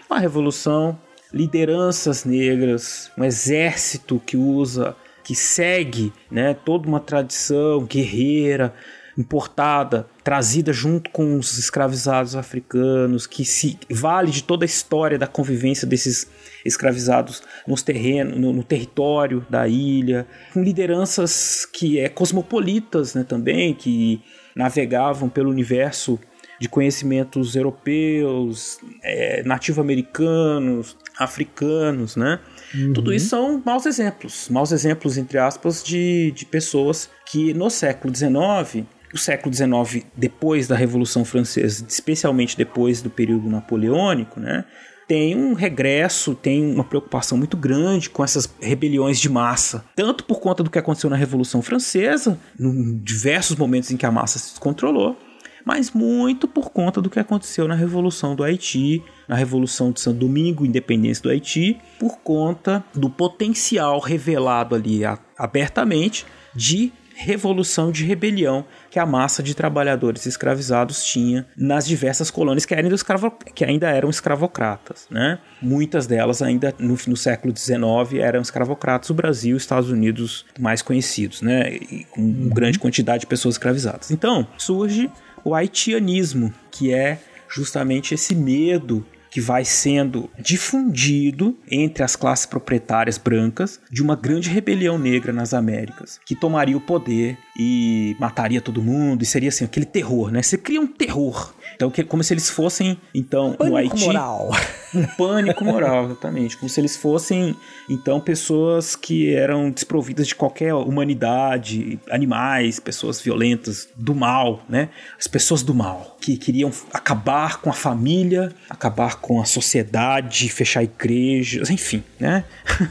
Uma 0.08 0.18
revolução, 0.18 0.98
lideranças 1.32 2.24
negras, 2.24 3.10
um 3.18 3.24
exército 3.24 4.20
que 4.24 4.36
usa, 4.36 4.94
que 5.24 5.34
segue, 5.34 6.12
né, 6.30 6.54
toda 6.54 6.86
uma 6.86 7.00
tradição 7.00 7.84
guerreira, 7.84 8.72
importada, 9.16 10.06
trazida 10.22 10.72
junto 10.72 11.10
com 11.10 11.38
os 11.38 11.56
escravizados 11.58 12.36
africanos, 12.36 13.26
que 13.26 13.44
se 13.44 13.78
vale 13.90 14.30
de 14.30 14.42
toda 14.42 14.64
a 14.64 14.66
história 14.66 15.18
da 15.18 15.26
convivência 15.26 15.86
desses 15.86 16.28
escravizados 16.64 17.42
nos 17.66 17.82
terrenos, 17.82 18.38
no, 18.38 18.52
no 18.52 18.62
território 18.62 19.46
da 19.48 19.66
ilha, 19.66 20.26
com 20.52 20.62
lideranças 20.62 21.64
que 21.64 21.98
é 21.98 22.08
cosmopolitas, 22.08 23.14
né, 23.14 23.24
também, 23.24 23.74
que 23.74 24.20
navegavam 24.54 25.28
pelo 25.28 25.50
universo 25.50 26.18
de 26.58 26.68
conhecimentos 26.68 27.54
europeus, 27.54 28.78
é, 29.02 29.42
nativo-americanos, 29.44 30.96
africanos, 31.18 32.16
né? 32.16 32.40
Uhum. 32.74 32.94
Tudo 32.94 33.12
isso 33.12 33.28
são 33.28 33.62
maus 33.64 33.84
exemplos, 33.84 34.48
maus 34.48 34.72
exemplos, 34.72 35.18
entre 35.18 35.36
aspas, 35.38 35.84
de, 35.84 36.32
de 36.34 36.46
pessoas 36.46 37.10
que 37.26 37.52
no 37.52 37.68
século 37.68 38.14
XIX 38.14 38.86
o 39.12 39.18
século 39.18 39.54
XIX, 39.54 40.04
depois 40.16 40.66
da 40.68 40.76
Revolução 40.76 41.24
Francesa, 41.24 41.84
especialmente 41.88 42.56
depois 42.56 43.00
do 43.00 43.10
período 43.10 43.48
napoleônico, 43.48 44.40
né, 44.40 44.64
tem 45.06 45.36
um 45.36 45.54
regresso, 45.54 46.34
tem 46.34 46.74
uma 46.74 46.82
preocupação 46.82 47.38
muito 47.38 47.56
grande 47.56 48.10
com 48.10 48.24
essas 48.24 48.52
rebeliões 48.60 49.20
de 49.20 49.28
massa. 49.28 49.84
Tanto 49.94 50.24
por 50.24 50.40
conta 50.40 50.64
do 50.64 50.70
que 50.70 50.78
aconteceu 50.78 51.08
na 51.08 51.16
Revolução 51.16 51.62
Francesa, 51.62 52.38
em 52.58 52.98
diversos 52.98 53.56
momentos 53.56 53.90
em 53.90 53.96
que 53.96 54.04
a 54.04 54.10
massa 54.10 54.38
se 54.38 54.50
descontrolou, 54.50 55.16
mas 55.64 55.90
muito 55.90 56.46
por 56.46 56.70
conta 56.70 57.00
do 57.00 57.10
que 57.10 57.18
aconteceu 57.18 57.66
na 57.66 57.74
Revolução 57.74 58.36
do 58.36 58.42
Haiti, 58.44 59.02
na 59.28 59.34
Revolução 59.34 59.90
de 59.90 60.00
Santo 60.00 60.18
Domingo, 60.18 60.66
independência 60.66 61.22
do 61.22 61.28
Haiti, 61.28 61.76
por 61.98 62.18
conta 62.18 62.84
do 62.94 63.10
potencial 63.10 63.98
revelado 63.98 64.74
ali 64.74 65.02
abertamente 65.36 66.24
de 66.54 66.92
revolução 67.16 67.90
de 67.90 68.04
rebelião 68.04 68.64
que 68.90 68.98
a 68.98 69.06
massa 69.06 69.42
de 69.42 69.54
trabalhadores 69.54 70.26
escravizados 70.26 71.02
tinha 71.02 71.46
nas 71.56 71.86
diversas 71.86 72.30
colônias 72.30 72.66
que 72.66 72.74
ainda, 72.74 72.94
escravo, 72.94 73.30
que 73.54 73.64
ainda 73.64 73.88
eram 73.90 74.10
escravocratas. 74.10 75.06
Né? 75.10 75.38
Muitas 75.60 76.06
delas 76.06 76.42
ainda 76.42 76.74
no, 76.78 76.96
no 77.06 77.16
século 77.16 77.56
XIX 77.56 78.20
eram 78.20 78.42
escravocratas, 78.42 79.08
o 79.08 79.14
Brasil 79.14 79.54
e 79.54 79.56
os 79.56 79.62
Estados 79.62 79.90
Unidos 79.90 80.44
mais 80.60 80.82
conhecidos, 80.82 81.40
né? 81.40 81.74
E 81.74 82.06
com 82.10 82.20
uhum. 82.20 82.50
grande 82.50 82.78
quantidade 82.78 83.20
de 83.20 83.26
pessoas 83.26 83.54
escravizadas. 83.54 84.10
Então 84.10 84.46
surge 84.58 85.10
o 85.42 85.54
haitianismo, 85.54 86.52
que 86.70 86.92
é 86.92 87.18
justamente 87.48 88.12
esse 88.12 88.34
medo 88.34 89.06
que 89.36 89.40
vai 89.42 89.66
sendo 89.66 90.30
difundido 90.38 91.58
entre 91.70 92.02
as 92.02 92.16
classes 92.16 92.46
proprietárias 92.46 93.18
brancas 93.18 93.78
de 93.90 94.02
uma 94.02 94.16
grande 94.16 94.48
rebelião 94.48 94.98
negra 94.98 95.30
nas 95.30 95.52
Américas, 95.52 96.18
que 96.24 96.34
tomaria 96.34 96.74
o 96.74 96.80
poder 96.80 97.36
e 97.54 98.16
mataria 98.18 98.62
todo 98.62 98.82
mundo, 98.82 99.22
e 99.22 99.26
seria 99.26 99.50
assim, 99.50 99.66
aquele 99.66 99.84
terror, 99.84 100.30
né? 100.30 100.40
Você 100.40 100.56
cria 100.56 100.80
um 100.80 100.86
terror. 100.86 101.54
Então, 101.76 101.90
que, 101.90 102.02
como 102.02 102.24
se 102.24 102.32
eles 102.32 102.48
fossem, 102.48 102.98
então, 103.14 103.52
pânico 103.52 103.70
no 103.70 103.76
Haiti. 103.76 104.04
moral. 104.06 104.50
Um 104.94 105.04
pânico 105.04 105.62
moral, 105.62 106.06
exatamente. 106.06 106.56
Como 106.56 106.70
se 106.70 106.80
eles 106.80 106.96
fossem, 106.96 107.54
então, 107.88 108.18
pessoas 108.18 108.96
que 108.96 109.34
eram 109.34 109.70
desprovidas 109.70 110.26
de 110.26 110.34
qualquer 110.34 110.72
humanidade, 110.72 112.00
animais, 112.10 112.80
pessoas 112.80 113.20
violentas, 113.20 113.88
do 113.94 114.14
mal, 114.14 114.64
né? 114.68 114.88
As 115.18 115.26
pessoas 115.26 115.62
do 115.62 115.74
mal, 115.74 116.16
que 116.18 116.38
queriam 116.38 116.72
acabar 116.94 117.60
com 117.60 117.68
a 117.68 117.74
família, 117.74 118.52
acabar 118.70 119.16
com 119.16 119.38
a 119.38 119.44
sociedade, 119.44 120.48
fechar 120.48 120.82
igrejas, 120.82 121.68
enfim, 121.68 122.02
né? 122.18 122.44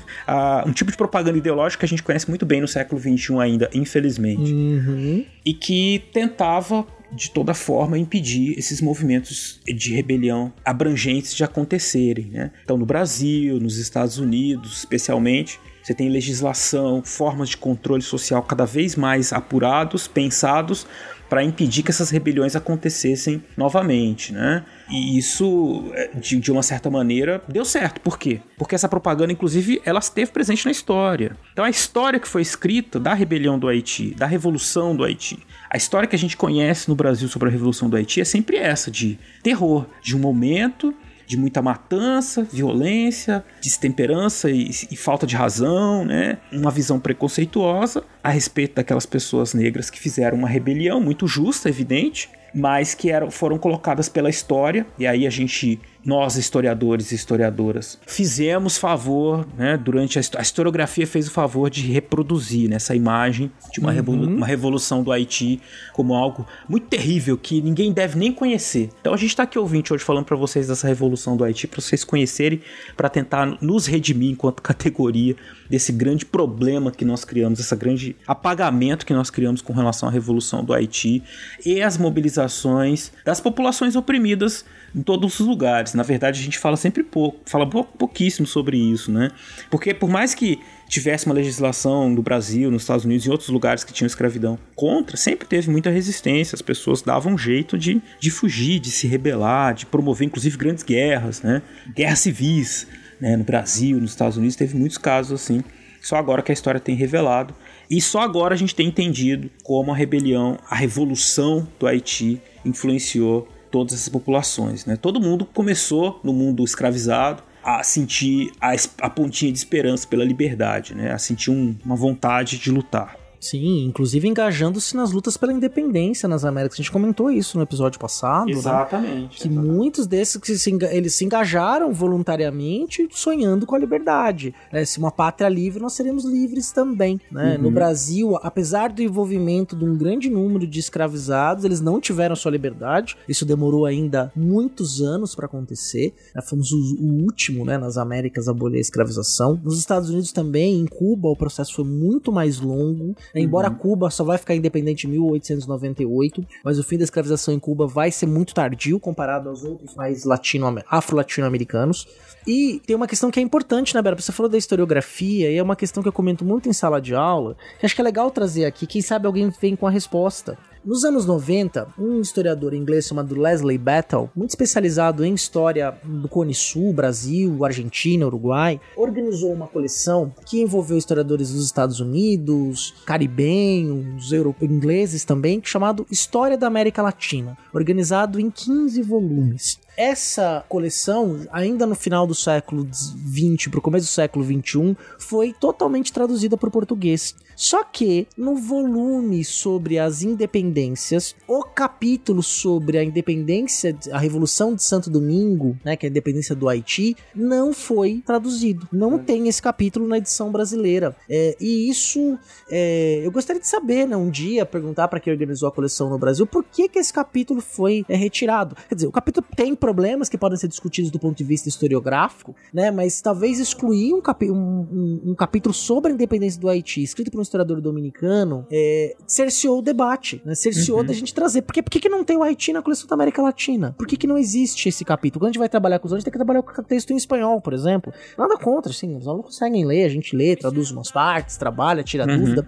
um 0.67 0.71
tipo 0.71 0.91
de 0.91 0.97
propaganda 0.97 1.37
ideológica 1.39 1.79
que 1.79 1.85
a 1.85 1.89
gente 1.89 2.03
conhece 2.03 2.29
muito 2.29 2.45
bem 2.45 2.61
no 2.61 2.67
século 2.67 3.01
XXI 3.01 3.39
ainda, 3.39 3.69
infelizmente. 3.73 4.53
Uhum. 4.53 5.25
E 5.43 5.53
que 5.55 6.03
tentava 6.13 6.85
de 7.15 7.31
toda 7.31 7.53
forma 7.53 7.97
impedir 7.97 8.57
esses 8.57 8.81
movimentos 8.81 9.59
de 9.65 9.93
rebelião 9.93 10.51
abrangentes 10.63 11.33
de 11.33 11.43
acontecerem. 11.43 12.25
Né? 12.25 12.51
Então, 12.63 12.77
no 12.77 12.85
Brasil, 12.85 13.59
nos 13.59 13.77
Estados 13.77 14.17
Unidos, 14.17 14.79
especialmente, 14.79 15.59
você 15.81 15.93
tem 15.93 16.09
legislação, 16.09 17.03
formas 17.03 17.49
de 17.49 17.57
controle 17.57 18.01
social 18.01 18.41
cada 18.41 18.65
vez 18.65 18.95
mais 18.95 19.31
apurados, 19.31 20.07
pensados 20.07 20.87
para 21.29 21.43
impedir 21.43 21.83
que 21.83 21.91
essas 21.91 22.09
rebeliões 22.09 22.55
acontecessem 22.55 23.43
novamente, 23.57 24.33
né? 24.33 24.63
E 24.89 25.17
isso, 25.17 25.91
é, 25.93 26.09
de, 26.15 26.39
de, 26.39 26.51
uma 26.51 26.61
certa 26.61 26.89
maneira, 26.89 27.41
deu 27.47 27.65
certo. 27.65 27.99
Por 28.01 28.17
quê? 28.17 28.39
Porque 28.57 28.75
essa 28.75 28.87
propaganda, 28.87 29.33
inclusive, 29.33 29.81
ela 29.83 29.99
esteve 29.99 30.31
presente 30.31 30.65
na 30.65 30.71
história. 30.71 31.35
Então, 31.51 31.65
a 31.65 31.69
história 31.69 32.19
que 32.19 32.27
foi 32.27 32.41
escrita 32.41 32.99
da 32.99 33.13
rebelião 33.13 33.57
do 33.57 33.67
Haiti, 33.67 34.13
da 34.13 34.27
revolução 34.27 34.95
do 34.95 35.03
Haiti, 35.03 35.39
a 35.69 35.77
história 35.77 36.07
que 36.07 36.15
a 36.15 36.19
gente 36.19 36.37
conhece 36.37 36.87
no 36.87 36.95
Brasil 36.95 37.27
sobre 37.27 37.49
a 37.49 37.51
revolução 37.51 37.89
do 37.89 37.97
Haiti 37.97 38.21
é 38.21 38.25
sempre 38.25 38.57
essa, 38.57 38.91
de 38.91 39.17
terror, 39.41 39.87
de 40.01 40.15
um 40.15 40.19
momento 40.19 40.93
de 41.25 41.37
muita 41.37 41.61
matança, 41.61 42.43
violência, 42.43 43.43
destemperança 43.61 44.49
e, 44.49 44.69
e, 44.91 44.95
falta 44.95 45.25
de 45.25 45.35
razão, 45.35 46.05
né? 46.05 46.37
Uma 46.51 46.71
visão 46.71 46.99
preconceituosa 46.99 48.03
a 48.23 48.29
respeito 48.29 48.75
daquelas 48.75 49.05
pessoas 49.05 49.53
negras 49.53 49.89
que 49.89 49.99
fizeram 49.99 50.37
uma 50.37 50.47
rebelião 50.47 51.01
muito 51.01 51.27
justa, 51.27 51.69
evidente, 51.69 52.29
mas 52.53 52.93
que 52.93 53.11
eram, 53.11 53.29
foram 53.29 53.57
colocadas 53.57 54.07
pela 54.07 54.29
história, 54.29 54.85
e 54.97 55.05
aí 55.05 55.27
a 55.27 55.29
gente 55.29 55.79
nós, 56.05 56.35
historiadores 56.35 57.11
e 57.11 57.15
historiadoras, 57.15 57.97
fizemos 58.05 58.77
favor, 58.77 59.45
né, 59.57 59.75
durante 59.75 60.19
a, 60.19 60.21
a, 60.37 60.41
historiografia 60.41 61.07
fez 61.07 61.27
o 61.27 61.31
favor 61.31 61.69
de 61.69 61.81
reproduzir 61.81 62.69
né, 62.69 62.75
essa 62.75 62.95
imagem 62.95 63.51
de 63.73 63.79
uma, 63.79 63.89
uhum. 63.89 63.95
revolu 63.95 64.27
uma 64.27 64.45
revolução 64.45 65.01
do 65.01 65.11
Haiti 65.11 65.59
como 65.93 66.13
algo 66.13 66.45
muito 66.69 66.87
terrível 66.87 67.35
que 67.37 67.59
ninguém 67.59 67.91
deve 67.91 68.19
nem 68.19 68.31
conhecer. 68.31 68.89
Então 69.01 69.13
a 69.13 69.17
gente 69.17 69.29
está 69.29 69.43
aqui 69.43 69.57
ouvinte 69.57 69.91
hoje 69.91 70.03
falando 70.03 70.25
para 70.25 70.37
vocês 70.37 70.67
dessa 70.67 70.87
revolução 70.87 71.35
do 71.35 71.43
Haiti, 71.43 71.67
para 71.67 71.81
vocês 71.81 72.03
conhecerem, 72.03 72.61
para 72.95 73.09
tentar 73.09 73.57
nos 73.59 73.87
redimir 73.87 74.31
enquanto 74.31 74.61
categoria 74.75 75.35
desse 75.67 75.91
grande 75.91 76.23
problema 76.23 76.91
que 76.91 77.03
nós 77.03 77.25
criamos, 77.25 77.59
esse 77.59 77.75
grande 77.75 78.15
apagamento 78.27 79.05
que 79.05 79.13
nós 79.13 79.31
criamos 79.31 79.61
com 79.61 79.73
relação 79.73 80.07
à 80.07 80.11
revolução 80.11 80.63
do 80.63 80.71
Haiti 80.71 81.23
e 81.65 81.81
as 81.81 81.97
mobilizações 81.97 83.11
das 83.25 83.41
populações 83.41 83.95
oprimidas 83.95 84.63
em 84.95 85.01
todos 85.01 85.39
os 85.39 85.45
lugares. 85.45 85.93
Na 85.93 86.03
verdade, 86.03 86.39
a 86.39 86.43
gente 86.43 86.57
fala 86.57 86.77
sempre 86.77 87.03
pouco, 87.03 87.39
fala 87.45 87.67
pouquíssimo 87.67 88.47
sobre 88.47 88.77
isso, 88.77 89.11
né? 89.11 89.29
Porque 89.69 89.93
por 89.93 90.09
mais 90.09 90.33
que 90.33 90.59
tivesse 90.87 91.25
uma 91.25 91.35
legislação 91.35 92.09
no 92.09 92.21
Brasil, 92.21 92.71
nos 92.71 92.83
Estados 92.83 93.03
Unidos 93.03 93.25
e 93.25 93.29
outros 93.29 93.49
lugares 93.49 93.83
que 93.83 93.91
tinham 93.91 94.07
escravidão 94.07 94.57
contra, 94.75 95.17
sempre 95.17 95.47
teve 95.47 95.69
muita 95.69 95.89
resistência. 95.89 96.55
As 96.55 96.61
pessoas 96.61 97.01
davam 97.01 97.33
um 97.33 97.37
jeito 97.37 97.77
de, 97.77 98.01
de 98.19 98.31
fugir, 98.31 98.79
de 98.79 98.89
se 98.89 99.05
rebelar, 99.05 99.73
de 99.73 99.85
promover 99.85 100.25
inclusive 100.25 100.55
grandes 100.57 100.83
guerras, 100.83 101.41
né? 101.41 101.61
Guerras 101.93 102.19
civis, 102.19 102.87
né? 103.19 103.35
No 103.35 103.43
Brasil, 103.43 103.99
nos 103.99 104.11
Estados 104.11 104.37
Unidos, 104.37 104.55
teve 104.55 104.77
muitos 104.77 104.97
casos 104.97 105.41
assim. 105.41 105.61
Só 106.01 106.17
agora 106.17 106.43
que 106.43 106.51
a 106.51 106.53
história 106.53 106.79
tem 106.79 106.95
revelado. 106.95 107.53
E 107.89 107.99
só 107.99 108.21
agora 108.21 108.53
a 108.53 108.57
gente 108.57 108.75
tem 108.75 108.87
entendido 108.87 109.49
como 109.63 109.91
a 109.91 109.95
rebelião, 109.95 110.57
a 110.69 110.75
revolução 110.75 111.67
do 111.79 111.87
Haiti 111.87 112.39
influenciou 112.63 113.47
todas 113.75 113.93
essas 113.93 114.07
populações. 114.07 114.85
Né? 114.85 114.95
Todo 114.95 115.19
mundo 115.19 115.43
começou 115.43 116.21
no 116.23 116.31
mundo 116.31 116.63
escravizado 116.63 117.43
a 117.61 117.83
sentir 117.83 118.53
a, 118.61 118.73
a 119.01 119.09
pontinha 119.09 119.51
de 119.51 119.57
esperança 119.57 120.07
pela 120.07 120.23
liberdade, 120.23 120.95
né? 120.95 121.11
a 121.11 121.17
sentir 121.17 121.51
um, 121.51 121.75
uma 121.83 121.97
vontade 121.97 122.57
de 122.57 122.71
lutar. 122.71 123.17
Sim, 123.39 123.85
inclusive 123.85 124.27
engajando-se 124.27 124.95
nas 124.95 125.11
lutas 125.11 125.37
pela 125.37 125.53
independência 125.53 126.27
nas 126.27 126.45
Américas. 126.45 126.79
A 126.79 126.81
gente 126.81 126.91
comentou 126.91 127.29
isso 127.31 127.57
no 127.57 127.63
episódio 127.63 127.99
passado. 127.99 128.49
Exatamente. 128.49 129.15
Né? 129.15 129.29
Que 129.31 129.47
exatamente. 129.47 129.71
muitos 129.71 130.07
desses 130.07 130.37
que 130.37 130.57
se, 130.57 130.77
eles 130.91 131.13
se 131.13 131.25
engajaram 131.25 131.93
voluntariamente 131.93 133.07
sonhando 133.11 133.65
com 133.65 133.75
a 133.75 133.79
liberdade. 133.79 134.53
Né? 134.71 134.85
Se 134.85 134.99
uma 134.99 135.11
pátria 135.11 135.49
livre, 135.49 135.81
nós 135.81 135.93
seremos 135.93 136.25
livres 136.25 136.71
também. 136.71 137.19
Né? 137.31 137.55
Uhum. 137.55 137.63
No 137.63 137.71
Brasil, 137.71 138.37
apesar 138.41 138.91
do 138.91 139.01
envolvimento 139.01 139.75
de 139.75 139.85
um 139.85 139.95
grande 139.97 140.29
número 140.29 140.67
de 140.67 140.79
escravizados, 140.79 141.63
eles 141.63 141.81
não 141.81 141.99
tiveram 141.99 142.35
sua 142.35 142.51
liberdade. 142.51 143.17
Isso 143.27 143.45
demorou 143.45 143.85
ainda 143.85 144.31
muitos 144.35 145.01
anos 145.01 145.35
para 145.35 145.45
acontecer. 145.45 146.13
Né? 146.33 146.41
Fomos 146.41 146.71
o, 146.71 146.77
o 146.99 147.23
último 147.23 147.65
né, 147.65 147.77
nas 147.77 147.97
Américas 147.97 148.47
a 148.47 148.51
abolir 148.51 148.77
a 148.77 148.81
escravização. 148.81 149.59
Nos 149.63 149.77
Estados 149.77 150.09
Unidos 150.09 150.31
também, 150.31 150.79
em 150.79 150.85
Cuba, 150.85 151.29
o 151.29 151.35
processo 151.35 151.75
foi 151.75 151.85
muito 151.85 152.31
mais 152.31 152.59
longo. 152.59 153.15
Né? 153.33 153.41
Embora 153.41 153.69
uhum. 153.69 153.75
Cuba 153.75 154.09
só 154.09 154.23
vai 154.23 154.37
ficar 154.37 154.55
independente 154.55 155.07
em 155.07 155.11
1898, 155.11 156.45
mas 156.63 156.79
o 156.79 156.83
fim 156.83 156.97
da 156.97 157.03
escravização 157.03 157.53
em 157.53 157.59
Cuba 157.59 157.87
vai 157.87 158.11
ser 158.11 158.25
muito 158.25 158.53
tardio 158.53 158.99
comparado 158.99 159.49
aos 159.49 159.63
outros 159.63 159.93
países 159.93 160.25
latino, 160.25 160.65
afro-latino-americanos. 160.89 162.07
E 162.47 162.81
tem 162.85 162.95
uma 162.95 163.07
questão 163.07 163.31
que 163.31 163.39
é 163.39 163.43
importante, 163.43 163.95
né, 163.95 164.01
Bera? 164.01 164.15
Você 164.15 164.31
falou 164.31 164.49
da 164.49 164.57
historiografia, 164.57 165.51
e 165.51 165.57
é 165.57 165.63
uma 165.63 165.75
questão 165.75 166.03
que 166.03 166.09
eu 166.09 166.13
comento 166.13 166.45
muito 166.45 166.69
em 166.69 166.73
sala 166.73 167.01
de 167.01 167.15
aula, 167.15 167.57
que 167.79 167.85
acho 167.85 167.95
que 167.95 168.01
é 168.01 168.03
legal 168.03 168.29
trazer 168.29 168.65
aqui. 168.65 168.85
Quem 168.85 169.01
sabe 169.01 169.25
alguém 169.25 169.49
vem 169.49 169.75
com 169.75 169.87
a 169.87 169.91
resposta. 169.91 170.57
Nos 170.85 171.03
anos 171.03 171.25
90, 171.25 171.87
um 171.97 172.21
historiador 172.21 172.71
inglês 172.75 173.07
chamado 173.07 173.33
Leslie 173.33 173.75
Battle, 173.75 174.29
muito 174.35 174.51
especializado 174.51 175.25
em 175.25 175.33
história 175.33 175.97
do 176.03 176.29
Cone 176.29 176.53
Sul, 176.53 176.93
Brasil, 176.93 177.65
Argentina, 177.65 178.27
Uruguai, 178.27 178.79
organizou 178.95 179.51
uma 179.51 179.65
coleção 179.65 180.31
que 180.45 180.61
envolveu 180.61 180.95
historiadores 180.95 181.51
dos 181.51 181.65
Estados 181.65 181.99
Unidos, 181.99 182.93
caribenhos, 183.03 184.31
ingleses 184.61 185.25
também, 185.25 185.59
chamado 185.63 186.05
História 186.11 186.55
da 186.55 186.67
América 186.67 187.01
Latina, 187.01 187.57
organizado 187.73 188.39
em 188.39 188.51
15 188.51 189.01
volumes. 189.01 189.79
essa 189.97 190.63
coleção, 190.67 191.47
ainda 191.51 191.85
no 191.85 191.95
final 191.95 192.27
do 192.27 192.35
século 192.35 192.87
XX 192.93 193.69
para 193.69 193.79
o 193.79 193.81
começo 193.81 194.05
do 194.05 194.09
século 194.09 194.45
XXI, 194.45 194.95
foi 195.17 195.53
totalmente 195.53 196.11
traduzida 196.11 196.57
para 196.57 196.67
o 196.67 196.71
português. 196.71 197.33
Só 197.55 197.83
que 197.83 198.27
no 198.37 198.55
volume 198.55 199.43
sobre 199.43 199.97
as 199.97 200.21
independências, 200.21 201.35
o 201.47 201.63
capítulo 201.63 202.43
sobre 202.43 202.97
a 202.97 203.03
independência, 203.03 203.97
a 204.11 204.19
Revolução 204.19 204.75
de 204.75 204.83
Santo 204.83 205.09
Domingo, 205.09 205.77
né, 205.83 205.95
que 205.95 206.05
é 206.05 206.09
a 206.09 206.11
independência 206.11 206.55
do 206.55 206.67
Haiti, 206.67 207.15
não 207.33 207.73
foi 207.73 208.21
traduzido. 208.25 208.87
Não 208.91 209.17
tem 209.17 209.47
esse 209.47 209.61
capítulo 209.61 210.07
na 210.07 210.17
edição 210.17 210.51
brasileira. 210.51 211.15
É, 211.29 211.55
e 211.59 211.89
isso, 211.89 212.37
é, 212.69 213.21
eu 213.23 213.31
gostaria 213.31 213.61
de 213.61 213.67
saber, 213.67 214.07
né, 214.07 214.17
um 214.17 214.29
dia, 214.29 214.65
perguntar 214.65 215.07
para 215.07 215.19
quem 215.19 215.31
organizou 215.31 215.69
a 215.69 215.71
coleção 215.71 216.09
no 216.09 216.17
Brasil, 216.17 216.45
por 216.45 216.63
que, 216.63 216.89
que 216.89 216.99
esse 216.99 217.13
capítulo 217.13 217.61
foi 217.61 218.05
é, 218.09 218.15
retirado. 218.15 218.75
Quer 218.87 218.95
dizer, 218.95 219.07
o 219.07 219.11
capítulo 219.11 219.45
tem 219.55 219.75
problemas 219.75 220.27
que 220.27 220.37
podem 220.37 220.57
ser 220.57 220.67
discutidos 220.67 221.09
do 221.09 221.19
ponto 221.19 221.37
de 221.37 221.43
vista 221.43 221.69
historiográfico, 221.69 222.55
né, 222.73 222.91
mas 222.91 223.21
talvez 223.21 223.59
excluir 223.59 224.13
um, 224.13 224.21
capi 224.21 224.51
um, 224.51 224.55
um, 224.55 225.21
um 225.31 225.35
capítulo 225.35 225.73
sobre 225.73 226.11
a 226.11 226.13
independência 226.13 226.59
do 226.59 226.67
Haiti, 226.67 227.01
escrito 227.01 227.31
por 227.31 227.39
um 227.39 227.44
historiador 227.45 227.79
dominicano, 227.79 228.65
é, 228.71 229.15
cerceou 229.25 229.79
o 229.79 229.81
debate, 229.81 230.41
né? 230.45 230.53
cerceou 230.55 230.99
uhum. 230.99 231.05
da 231.05 231.13
gente 231.13 231.33
trazer. 231.33 231.61
Porque 231.61 231.81
por 231.81 231.89
que, 231.89 231.99
que 231.99 232.09
não 232.09 232.23
tem 232.23 232.37
o 232.37 232.43
Haiti 232.43 232.73
na 232.73 232.81
coleção 232.81 233.07
da 233.07 233.15
América 233.15 233.41
Latina? 233.41 233.95
Por 233.97 234.05
que, 234.07 234.17
que 234.17 234.27
não 234.27 234.37
existe 234.37 234.89
esse 234.89 235.05
capítulo? 235.05 235.41
Quando 235.41 235.49
a 235.49 235.51
gente 235.51 235.59
vai 235.59 235.69
trabalhar 235.69 235.99
com 235.99 236.07
os 236.07 236.13
gente 236.13 236.23
tem 236.23 236.31
que 236.31 236.37
trabalhar 236.37 236.61
com 236.61 236.81
o 236.81 236.83
texto 236.83 237.11
em 237.11 237.15
espanhol, 237.15 237.61
por 237.61 237.73
exemplo. 237.73 238.13
Nada 238.37 238.57
contra, 238.57 238.91
assim, 238.91 239.15
os 239.15 239.27
alunos 239.27 239.45
conseguem 239.45 239.85
ler, 239.85 240.05
a 240.05 240.09
gente 240.09 240.35
lê, 240.35 240.55
traduz 240.55 240.91
umas 240.91 241.11
partes, 241.11 241.57
trabalha, 241.57 242.03
tira 242.03 242.25
uhum. 242.25 242.37
dúvida. 242.37 242.67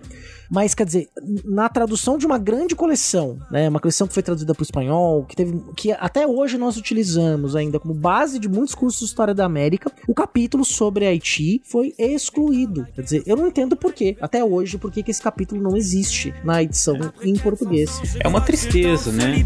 Mas, 0.50 0.74
quer 0.74 0.86
dizer, 0.86 1.10
na 1.46 1.68
tradução 1.70 2.18
de 2.18 2.26
uma 2.26 2.38
grande 2.38 2.76
coleção, 2.76 3.40
né? 3.52 3.68
Uma 3.68 3.80
coleção 3.80 4.08
que 4.08 4.14
foi 4.14 4.24
traduzida 4.24 4.54
para 4.54 4.62
o 4.62 4.64
espanhol, 4.64 5.26
que 5.26 5.36
teve. 5.36 5.62
que 5.76 5.92
até 5.92 6.26
hoje 6.26 6.58
nós 6.58 6.78
utilizamos 6.78 7.56
ainda 7.56 7.80
como 7.80 7.94
base 7.94 8.40
de 8.40 8.48
muitos 8.48 8.76
cursos 8.76 9.00
de 9.00 9.06
História 9.06 9.34
da 9.34 9.46
América, 9.46 9.92
o 10.08 10.14
capítulo 10.14 10.64
sobre 10.64 11.06
Haiti 11.06 11.62
foi 11.66 11.94
excluído. 11.98 12.86
Quer 12.96 13.02
dizer, 13.02 13.24
eu 13.26 13.36
não 13.36 13.48
entendo 13.48 13.76
por 13.76 13.94
quê, 13.94 14.18
até 14.22 14.44
hoje, 14.44 14.78
por 14.78 14.92
que 14.92 15.04
esse 15.08 15.22
capítulo 15.22 15.62
não 15.62 15.76
existe 15.76 16.34
na 16.44 16.62
edição 16.62 16.96
em 17.22 17.36
português. 17.38 17.90
É 18.20 18.28
uma 18.28 18.42
tristeza, 18.42 19.12
né? 19.12 19.46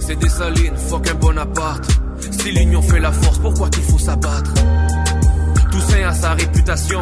C'est 0.00 0.16
Dessalines, 0.20 0.80
fucking 0.88 1.18
Bonaparte. 1.18 1.88
Si 2.30 2.52
l'union 2.52 2.80
fait 2.80 3.00
la 3.00 3.10
force, 3.10 3.38
pourquoi 3.38 3.68
qu'il 3.70 3.82
faut 3.82 3.98
s'abattre 3.98 4.52
Toussaint 5.70 6.06
a 6.06 6.12
sa 6.12 6.34
réputation. 6.34 7.00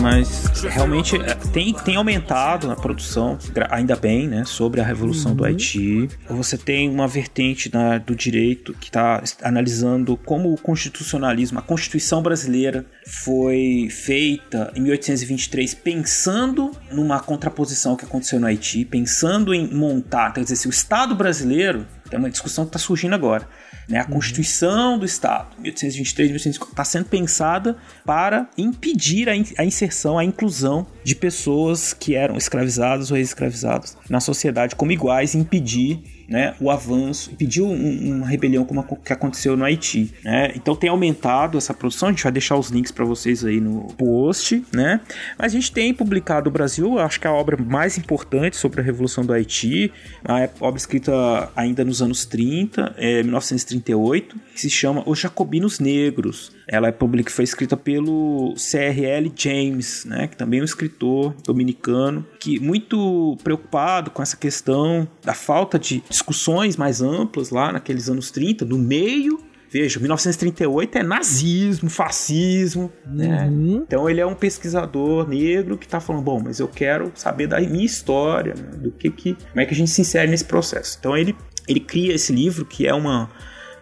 Mas 0.00 0.50
realmente 0.62 1.16
é, 1.16 1.34
tem, 1.52 1.74
tem 1.74 1.96
aumentado 1.96 2.70
a 2.70 2.74
produção, 2.74 3.38
ainda 3.68 3.94
bem, 3.94 4.26
né, 4.26 4.44
sobre 4.46 4.80
a 4.80 4.84
Revolução 4.84 5.32
uhum. 5.32 5.36
do 5.36 5.44
Haiti. 5.44 6.08
Você 6.30 6.56
tem 6.56 6.88
uma 6.88 7.06
vertente 7.06 7.70
na, 7.70 7.98
do 7.98 8.16
direito 8.16 8.72
que 8.72 8.86
está 8.86 9.22
analisando 9.42 10.16
como 10.16 10.54
o 10.54 10.56
constitucionalismo, 10.56 11.58
a 11.58 11.62
Constituição 11.62 12.22
brasileira 12.22 12.86
foi 13.06 13.88
feita 13.90 14.72
em 14.74 14.80
1823 14.80 15.74
pensando 15.74 16.70
numa 16.90 17.20
contraposição 17.20 17.94
que 17.94 18.06
aconteceu 18.06 18.40
no 18.40 18.46
Haiti, 18.46 18.86
pensando 18.86 19.52
em 19.52 19.68
montar, 19.68 20.32
quer 20.32 20.44
dizer, 20.44 20.56
se 20.56 20.66
o 20.66 20.70
Estado 20.70 21.14
brasileiro, 21.14 21.86
é 22.10 22.16
uma 22.16 22.30
discussão 22.30 22.64
que 22.64 22.70
está 22.70 22.78
surgindo 22.78 23.14
agora, 23.14 23.46
né? 23.88 23.98
A 23.98 24.04
Constituição 24.04 24.98
do 24.98 25.04
Estado, 25.04 25.48
1823, 25.58 26.28
1850, 26.30 26.72
está 26.72 26.84
sendo 26.84 27.06
pensada 27.06 27.76
para 28.04 28.48
impedir 28.56 29.28
a, 29.28 29.36
in 29.36 29.44
a 29.58 29.64
inserção, 29.64 30.18
a 30.18 30.24
inclusão 30.24 30.86
de 31.04 31.14
pessoas 31.14 31.92
que 31.92 32.14
eram 32.14 32.36
escravizadas 32.36 33.10
ou 33.10 33.16
ex-escravizadas 33.16 33.96
na 34.08 34.20
sociedade 34.20 34.74
como 34.76 34.92
iguais 34.92 35.34
impedir 35.34 36.21
né, 36.32 36.54
o 36.58 36.70
avanço, 36.70 37.30
impediu 37.30 37.66
um, 37.66 38.16
uma 38.16 38.26
rebelião 38.26 38.64
como 38.64 38.80
a 38.80 38.84
que 38.96 39.12
aconteceu 39.12 39.54
no 39.54 39.64
Haiti. 39.66 40.14
Né? 40.24 40.50
Então 40.56 40.74
tem 40.74 40.88
aumentado 40.88 41.58
essa 41.58 41.74
produção, 41.74 42.08
a 42.08 42.12
gente 42.12 42.22
vai 42.22 42.32
deixar 42.32 42.56
os 42.56 42.70
links 42.70 42.90
para 42.90 43.04
vocês 43.04 43.44
aí 43.44 43.60
no 43.60 43.82
post, 43.98 44.64
né? 44.72 45.02
Mas 45.38 45.52
a 45.52 45.54
gente 45.54 45.70
tem 45.70 45.92
publicado 45.92 46.48
o 46.48 46.52
Brasil, 46.52 46.98
acho 46.98 47.20
que 47.20 47.26
é 47.26 47.30
a 47.30 47.34
obra 47.34 47.62
mais 47.62 47.98
importante 47.98 48.56
sobre 48.56 48.80
a 48.80 48.84
Revolução 48.84 49.26
do 49.26 49.32
Haiti, 49.34 49.92
a 50.24 50.48
obra 50.58 50.78
escrita 50.78 51.12
ainda 51.54 51.84
nos 51.84 52.00
anos 52.00 52.24
30, 52.24 52.94
é, 52.96 53.22
1938, 53.22 54.34
que 54.54 54.60
se 54.60 54.70
chama 54.70 55.02
Os 55.04 55.18
Jacobinos 55.18 55.78
Negros. 55.78 56.50
Ela 56.66 56.88
é 56.88 56.92
public, 56.92 57.30
foi 57.30 57.44
escrita 57.44 57.76
pelo 57.76 58.54
CRL 58.54 59.30
James, 59.36 60.06
né, 60.06 60.28
que 60.28 60.36
também 60.36 60.60
é 60.60 60.62
um 60.62 60.64
escritor 60.64 61.34
dominicano, 61.44 62.26
que 62.42 62.58
muito 62.58 63.36
preocupado 63.44 64.10
com 64.10 64.22
essa 64.22 64.36
questão 64.36 65.06
da 65.24 65.32
falta 65.32 65.78
de 65.78 66.02
discussões 66.08 66.76
mais 66.76 67.00
amplas 67.00 67.50
lá 67.50 67.72
naqueles 67.72 68.08
anos 68.08 68.30
30, 68.30 68.64
no 68.64 68.78
meio 68.78 69.38
Veja, 69.72 69.98
1938 69.98 70.98
é 70.98 71.02
nazismo, 71.02 71.88
fascismo, 71.88 72.92
né? 73.06 73.46
Uhum. 73.46 73.82
Então 73.86 74.10
ele 74.10 74.20
é 74.20 74.26
um 74.26 74.34
pesquisador 74.34 75.26
negro 75.26 75.78
que 75.78 75.86
está 75.86 75.98
falando, 75.98 76.22
bom, 76.22 76.42
mas 76.44 76.60
eu 76.60 76.68
quero 76.68 77.10
saber 77.14 77.46
da 77.46 77.58
minha 77.58 77.86
história, 77.86 78.52
né? 78.54 78.76
do 78.76 78.90
que 78.90 79.10
que, 79.10 79.32
como 79.32 79.60
é 79.62 79.64
que 79.64 79.72
a 79.72 79.74
gente 79.76 79.90
se 79.90 80.02
insere 80.02 80.30
nesse 80.30 80.44
processo. 80.44 80.98
Então 81.00 81.16
ele 81.16 81.34
ele 81.66 81.80
cria 81.80 82.12
esse 82.14 82.34
livro 82.34 82.66
que 82.66 82.86
é 82.86 82.92
uma 82.92 83.30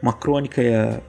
uma 0.01 0.13
crônica 0.13 0.63